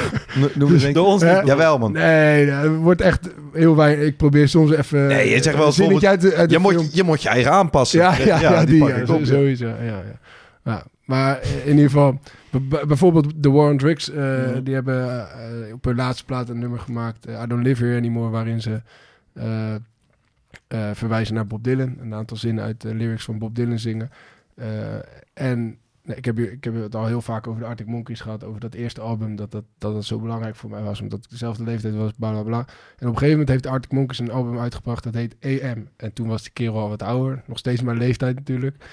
Noem 0.54 0.72
eens 0.72 0.82
een 0.82 0.92
door 0.92 1.06
ons 1.06 1.22
niet. 1.22 1.40
Jawel, 1.44 1.78
man. 1.78 1.92
Nee, 1.92 2.46
het 2.50 2.76
wordt 2.76 3.00
echt 3.00 3.28
heel 3.52 3.76
weinig. 3.76 4.04
Ik 4.06 4.16
probeer 4.16 4.48
soms 4.48 4.70
even. 4.70 5.06
Nee, 5.06 5.30
je 5.30 5.42
zegt 5.42 5.56
wel 5.56 5.66
een 5.66 5.90
eens 5.92 6.04
uit 6.04 6.20
de, 6.20 6.34
uit 6.34 6.48
de 6.50 6.54
Je 6.54 6.60
film. 6.60 6.74
moet, 6.82 6.94
je 6.94 7.02
moet 7.02 7.22
je 7.22 7.28
eigen 7.28 7.52
aanpassen. 7.52 7.98
Ja, 8.00 8.16
ja, 8.18 8.40
ja, 8.40 8.64
die, 8.64 8.78
pak 8.78 9.06
ja, 9.06 9.14
op, 9.14 9.24
sowieso. 9.24 9.66
Ja, 9.66 9.82
ja. 9.82 10.02
Ja, 10.64 10.84
maar 11.04 11.38
eh, 11.40 11.66
in 11.66 11.70
ieder 11.76 11.90
geval, 11.90 12.20
bijvoorbeeld 12.86 13.42
The 13.42 13.50
War 13.50 13.70
on 13.70 13.76
Drugs, 13.76 14.10
eh, 14.10 14.16
Mhm. 14.50 14.62
die 14.62 14.74
hebben 14.74 15.08
eh, 15.30 15.72
op 15.72 15.84
hun 15.84 15.96
laatste 15.96 16.24
plaat 16.24 16.48
een 16.48 16.58
nummer 16.58 16.78
gemaakt, 16.78 17.26
eh, 17.26 17.42
I 17.42 17.46
Don't 17.46 17.62
Live 17.66 17.84
Here 17.84 17.96
Anymore, 17.96 18.30
waarin 18.30 18.60
ze 18.60 18.80
eh, 20.66 20.90
verwijzen 20.92 21.34
naar 21.34 21.46
Bob 21.46 21.64
Dylan. 21.64 21.96
Een 22.00 22.14
aantal 22.14 22.36
zinnen 22.36 22.64
uit 22.64 22.80
de 22.80 22.94
lyrics 22.94 23.24
van 23.24 23.38
Bob 23.38 23.54
Dylan 23.54 23.78
zingen. 23.78 24.10
Eh, 24.54 24.66
en 25.34 25.78
nee, 26.02 26.16
ik, 26.16 26.24
heb, 26.24 26.38
ik 26.38 26.64
heb 26.64 26.74
het 26.74 26.94
al 26.94 27.06
heel 27.06 27.22
vaak 27.22 27.46
over 27.46 27.60
de 27.60 27.66
Arctic 27.66 27.86
Monkeys 27.86 28.20
gehad, 28.20 28.44
over 28.44 28.60
dat 28.60 28.74
eerste 28.74 29.00
album, 29.00 29.36
dat 29.36 29.50
dat, 29.50 29.64
dat 29.78 29.94
dat 29.94 30.04
zo 30.04 30.18
belangrijk 30.18 30.56
voor 30.56 30.70
mij 30.70 30.82
was, 30.82 31.00
omdat 31.00 31.24
ik 31.24 31.30
dezelfde 31.30 31.64
leeftijd 31.64 31.94
was, 31.94 32.12
bla 32.18 32.30
bla 32.30 32.42
bla. 32.42 32.58
En 32.58 32.64
op 32.66 33.00
een 33.00 33.08
gegeven 33.08 33.30
moment 33.30 33.48
heeft 33.48 33.66
Arctic 33.66 33.92
Monkeys 33.92 34.18
een 34.18 34.30
album 34.30 34.58
uitgebracht, 34.58 35.04
dat 35.04 35.14
heet 35.14 35.36
AM. 35.42 35.88
En 35.96 36.12
toen 36.12 36.28
was 36.28 36.42
die 36.42 36.52
kerel 36.52 36.78
al 36.78 36.88
wat 36.88 37.02
ouder, 37.02 37.42
nog 37.46 37.58
steeds 37.58 37.82
mijn 37.82 37.98
leeftijd 37.98 38.34
natuurlijk. 38.36 38.84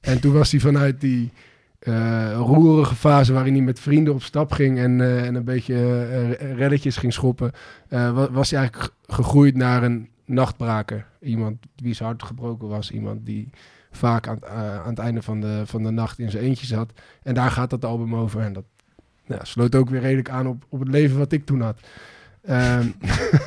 En 0.00 0.20
toen 0.20 0.32
was 0.32 0.50
hij 0.50 0.60
vanuit 0.60 1.00
die 1.00 1.30
eh, 1.78 2.32
roerige 2.36 2.94
fase 2.94 3.32
waarin 3.32 3.54
hij 3.54 3.62
met 3.62 3.80
vrienden 3.80 4.14
op 4.14 4.22
stap 4.22 4.52
ging 4.52 4.78
en, 4.78 5.00
en 5.24 5.34
een 5.34 5.44
beetje 5.44 6.30
reddetjes 6.54 6.96
ging 6.96 7.12
schoppen, 7.12 7.52
wa- 7.88 8.30
was 8.30 8.50
hij 8.50 8.58
eigenlijk 8.60 8.92
gegroeid 9.06 9.56
naar 9.56 9.82
een 9.82 10.08
nachtbraker. 10.24 11.06
Iemand 11.20 11.56
wie 11.76 11.94
zijn 11.94 12.08
hart 12.08 12.22
gebroken 12.22 12.68
was, 12.68 12.90
iemand 12.90 13.26
die 13.26 13.48
vaak 13.90 14.28
aan, 14.28 14.34
het- 14.34 14.44
eh, 14.44 14.80
aan 14.80 14.88
het 14.88 14.98
einde 14.98 15.22
van 15.22 15.40
de, 15.40 15.62
van 15.66 15.82
de 15.82 15.90
nacht 15.90 16.18
in 16.18 16.30
zijn 16.30 16.44
eentje 16.44 16.66
zat. 16.66 16.92
En 17.22 17.34
daar 17.34 17.50
gaat 17.50 17.70
dat 17.70 17.84
album 17.84 18.14
over. 18.14 18.40
En 18.40 18.52
dat 18.52 18.64
sloot 19.42 19.74
ook 19.74 19.90
weer 19.90 20.00
redelijk 20.00 20.30
aan 20.30 20.46
op, 20.46 20.64
op 20.68 20.78
het 20.80 20.88
leven 20.88 21.18
wat 21.18 21.32
ik 21.32 21.44
toen 21.46 21.60
had. 21.60 21.80
Ehm, 22.42 22.86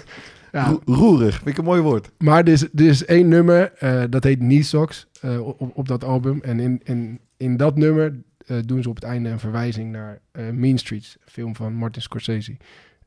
ja, 0.51 0.67
Ro- 0.67 0.81
Roerig, 0.85 1.35
vind 1.35 1.47
ik 1.47 1.57
een 1.57 1.63
mooi 1.63 1.81
woord. 1.81 2.11
maar 2.17 2.39
er 2.43 2.47
is, 2.51 2.61
er 2.61 2.69
is 2.81 3.05
één 3.05 3.27
nummer, 3.27 3.73
eh, 3.73 4.03
dat 4.09 4.23
heet 4.23 4.37
Knee 4.39 4.63
Socks, 4.63 5.07
eh, 5.21 5.47
op, 5.47 5.71
op 5.77 5.87
dat 5.87 6.03
album. 6.03 6.39
En 6.41 6.59
in, 6.59 6.81
in, 6.83 7.19
in 7.37 7.57
dat 7.57 7.77
nummer 7.77 8.25
doen 8.65 8.81
ze 8.83 8.89
op 8.89 8.95
het 8.95 9.03
einde 9.03 9.29
een 9.29 9.39
verwijzing 9.39 9.91
naar 9.91 10.19
Mean 10.53 10.77
Streets, 10.77 11.17
een 11.25 11.31
film 11.31 11.55
van 11.55 11.73
Martin 11.73 12.01
Scorsese. 12.01 12.57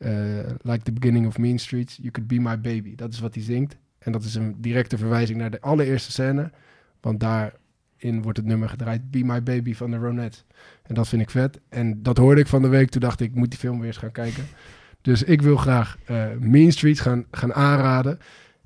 Eh, 0.01 0.12
like 0.62 0.82
the 0.82 0.92
beginning 0.92 1.26
of 1.26 1.38
Mean 1.38 1.59
Streets, 1.59 1.96
you 1.96 2.11
could 2.11 2.28
be 2.28 2.40
my 2.40 2.61
baby. 2.61 2.94
Dat 2.94 3.12
is 3.12 3.20
wat 3.20 3.34
hij 3.34 3.42
zingt. 3.42 3.76
En 3.98 4.12
dat 4.12 4.24
is 4.24 4.34
een 4.34 4.55
directe 4.59 4.98
verwijzing 4.98 5.38
naar 5.38 5.51
de 5.51 5.61
allereerste 5.61 6.12
scène. 6.12 6.51
Want 7.01 7.20
daarin 7.20 8.22
wordt 8.22 8.38
het 8.38 8.46
nummer 8.46 8.68
gedraaid, 8.68 9.11
Be 9.11 9.24
My 9.24 9.42
Baby 9.42 9.74
van 9.74 9.90
de 9.90 9.96
Ronettes. 9.96 10.44
En 10.82 10.94
dat 10.94 11.09
vind 11.09 11.22
ik 11.22 11.30
vet. 11.30 11.61
En 11.68 12.03
dat 12.03 12.16
hoorde 12.16 12.40
ik 12.40 12.46
van 12.46 12.62
de 12.62 12.68
week, 12.68 12.90
toen 12.90 13.01
dacht 13.01 13.20
ik, 13.20 13.30
ik 13.30 13.34
moet 13.34 13.51
die 13.51 13.59
film 13.59 13.78
weer 13.78 13.86
eens 13.86 13.96
gaan 13.96 14.12
kijken. 14.12 14.44
Dus 15.03 15.22
ik 15.22 15.42
wil 15.42 15.57
graag 15.57 15.98
eh, 16.05 16.26
Mean 16.38 16.72
Streets 16.72 17.01
gaan, 17.01 17.24
gaan 17.30 17.55
aanraden. 17.55 18.18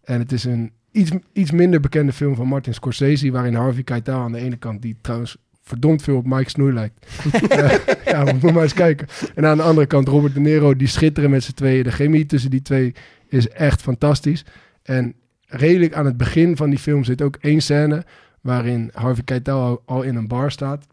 En 0.05 0.19
het 0.19 0.33
is 0.33 0.45
een 0.45 0.73
iets, 0.91 1.11
iets 1.33 1.51
minder 1.51 1.81
bekende 1.81 2.13
film 2.13 2.35
van 2.35 2.47
Martin 2.47 2.75
Scorsese, 2.75 3.31
waarin 3.31 3.55
Harvey 3.55 3.83
Keitel 3.83 4.21
aan 4.21 4.33
de 4.33 4.39
ene 4.39 4.57
kant, 4.57 4.83
die 4.83 4.97
trouwens 5.01 5.37
verdomd 5.65 6.03
veel 6.03 6.17
op 6.17 6.27
Mike 6.27 6.51
Snoei 6.51 6.73
lijkt. 6.73 7.07
Eh, 7.49 7.77
ja, 8.05 8.25
moet 8.25 8.53
maar 8.53 8.63
eens 8.63 8.73
kijken. 8.73 9.07
En 9.35 9.47
aan 9.47 9.57
de 9.57 9.63
andere 9.63 9.87
kant 9.87 10.09
Robert 10.09 10.35
De 10.35 10.41
Niro, 10.41 10.77
die 10.77 10.87
schitteren 10.87 11.31
met 11.31 11.45
z'n 11.45 11.53
tweeën. 11.53 11.85
De 11.85 11.93
chemie 11.93 12.27
tussen 12.27 12.51
die 12.51 12.63
twee 12.63 12.95
is 13.29 13.49
echt 13.49 13.83
fantastisch. 13.83 14.45
En 14.83 15.15
redelijk 15.47 15.95
aan 15.95 16.05
het 16.05 16.17
begin 16.17 16.57
van 16.57 16.71
die 16.71 16.79
film 16.79 17.05
zit 17.05 17.23
ook 17.23 17.37
één 17.41 17.61
scène 17.61 18.05
waarin 18.41 18.91
Harvey 18.93 19.25
Keitel 19.25 19.83
al, 19.87 20.03
in 20.03 20.17
een 20.17 20.29
bar 20.29 20.51
staat 20.51 20.87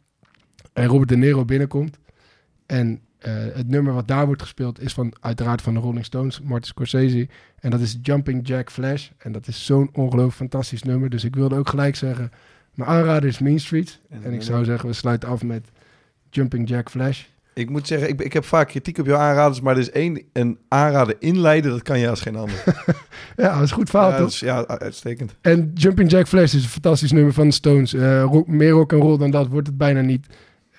en 0.74 0.86
Robert 0.86 1.10
De 1.10 1.18
Niro 1.18 1.46
binnenkomt. 1.46 1.98
En 2.66 3.00
eh, 3.18 3.34
het 3.54 3.68
nummer 3.68 3.94
wat 3.94 4.08
daar 4.08 4.26
wordt 4.26 4.42
gespeeld 4.42 4.82
is 4.82 4.94
van, 4.94 5.14
uiteraard 5.20 5.62
van 5.62 5.74
de 5.74 5.80
Rolling 5.80 6.06
Stones, 6.06 6.42
Martin 6.42 6.68
Scorsese. 6.68 7.28
En 7.60 7.72
dat 7.72 7.80
is 7.80 7.98
Jumping 8.02 8.48
Jack 8.48 8.72
Flash. 8.72 9.10
En 9.18 9.32
dat 9.32 9.48
is 9.48 9.66
zo'n 9.66 9.90
ongelooflijk 9.94 10.36
fantastisch 10.36 10.84
nummer. 10.84 11.10
Dus 11.10 11.24
ik 11.24 11.36
wilde 11.36 11.56
ook 11.56 11.70
gelijk 11.70 11.96
zeggen, 11.96 12.32
mijn 12.74 12.90
aanrader 12.90 13.30
is 13.30 13.40
Mean 13.40 13.60
Street. 13.60 14.00
En 14.10 14.34
ik 14.34 14.42
zou 14.42 14.66
zeggen, 14.66 14.90
we 14.90 14.96
sluiten 14.96 15.30
af 15.30 15.44
met 15.44 15.68
Jumping 16.30 16.70
Jack 16.70 16.90
Flash. 16.90 17.24
Ik 17.54 17.70
moet 17.70 17.88
zeggen, 17.88 18.10
ik, 18.10 18.22
ik 18.22 18.34
heb 18.34 18.46
vaak 18.46 18.68
kritiek 18.68 18.98
op 18.98 19.06
jouw 19.06 19.18
aanraders, 19.18 19.62
maar 19.62 19.74
er 19.74 19.80
is 19.80 19.92
één 19.92 20.22
een 20.34 20.58
aanrader 20.68 21.16
inleiden, 21.20 21.72
dat 21.72 21.82
kan 21.82 22.00
je 22.00 22.10
als 22.10 22.22
geen 22.22 22.36
ander. 22.36 22.64
Ja, 23.36 23.54
dat 23.54 23.64
is 23.64 23.72
goed 23.72 23.90
verhaal, 23.90 24.10
ja, 24.12 24.18
toch? 24.18 24.26
dus, 24.28 24.40
ja, 24.40 24.68
uitstekend. 24.68 25.36
En 25.42 25.72
Jumping 25.74 26.12
Jack 26.12 26.28
Flash 26.28 26.54
is 26.54 26.64
een 26.64 26.70
fantastisch 26.70 27.12
nummer 27.12 27.34
van 27.34 27.48
de 27.48 27.54
Stones. 27.54 27.94
Rock- 28.22 28.48
meer 28.48 28.70
rock 28.70 28.92
en 28.92 28.98
roll 28.98 29.18
dan 29.18 29.32
dat 29.32 29.48
wordt 29.48 29.68
het 29.68 29.78
bijna 29.78 30.02
niet. 30.02 30.28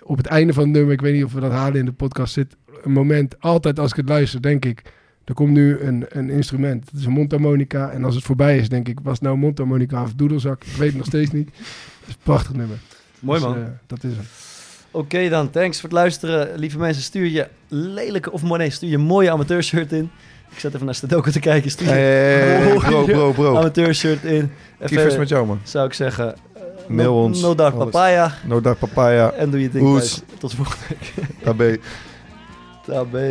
Op 0.02 0.16
het 0.16 0.26
einde 0.26 0.52
van 0.52 0.62
het 0.62 0.72
nummer, 0.72 0.92
ik 0.92 1.00
weet 1.00 1.14
niet 1.14 1.24
of 1.24 1.32
we 1.32 1.40
dat 1.40 1.52
halen 1.52 1.78
in 1.78 1.84
de 1.84 1.92
podcast, 1.92 2.32
zit 2.32 2.56
een 2.82 2.92
moment, 2.92 3.40
altijd 3.40 3.78
als 3.78 3.90
ik 3.90 3.96
het 3.96 4.08
luister, 4.08 4.42
denk 4.42 4.64
ik, 4.64 4.82
er 5.24 5.34
komt 5.34 5.50
nu 5.50 5.80
een, 5.80 6.04
een 6.08 6.30
instrument. 6.30 6.90
Het 6.90 7.00
is 7.00 7.06
een 7.06 7.12
mondharmonica. 7.12 7.90
En 7.90 8.04
als 8.04 8.14
het 8.14 8.24
voorbij 8.24 8.58
is, 8.58 8.68
denk 8.68 8.88
ik, 8.88 8.98
was 9.02 9.12
het 9.12 9.22
nou 9.22 9.36
mondharmonica 9.36 10.02
of 10.02 10.12
doedelzak? 10.14 10.64
Ik 10.64 10.76
weet 10.76 10.88
het 10.88 10.96
nog 10.96 11.06
steeds 11.06 11.30
niet. 11.30 11.48
Het 11.56 12.08
is 12.08 12.14
een 12.14 12.20
prachtig 12.22 12.54
nummer. 12.54 12.76
Mooi 13.20 13.40
Dus, 13.40 13.48
man. 13.48 13.58
eh, 13.58 13.62
dat 13.86 14.04
is 14.04 14.12
hem. 14.12 14.26
Oké 14.90 15.28
dan, 15.28 15.50
thanks 15.50 15.80
voor 15.80 15.88
het 15.88 15.98
luisteren. 15.98 16.58
Lieve 16.58 16.78
mensen, 16.78 17.02
stuur 17.02 17.26
je 17.26 17.48
lelijke 17.68 18.32
of 18.32 18.42
nee, 18.42 18.70
stuur 18.70 18.90
je 18.90 18.98
mooie 18.98 19.30
amateurshirt 19.30 19.92
in. 19.92 20.10
Ik 20.50 20.58
zet 20.58 20.74
even 20.74 20.86
naar 20.86 20.94
Stedoco 20.94 21.30
te 21.30 21.40
kijken. 21.40 21.70
Stuur 21.70 21.86
hey, 21.86 22.00
hey, 22.00 22.76
bro, 22.76 23.04
bro, 23.04 23.32
bro. 23.32 23.56
Amateur 23.56 23.94
shirt 23.94 24.24
in. 24.24 24.50
Kievers 24.84 25.16
met 25.16 25.28
jou, 25.28 25.46
man. 25.46 25.60
zou 25.62 25.86
ik 25.86 25.92
zeggen, 25.92 26.34
eh, 26.34 26.62
Mail 26.88 27.12
no, 27.12 27.22
ons. 27.22 27.40
No 27.40 27.54
dark 27.54 27.78
papaya. 27.78 28.34
No 28.46 28.60
Dark 28.60 28.78
Papaya. 28.78 29.30
En 29.30 29.50
doe 29.50 29.60
je 29.60 29.70
ding. 29.70 30.02
Tot 30.38 30.54
volgende 30.54 30.84
week. 30.88 31.12
Daarbij. 31.44 31.80
Tabé. 32.84 33.22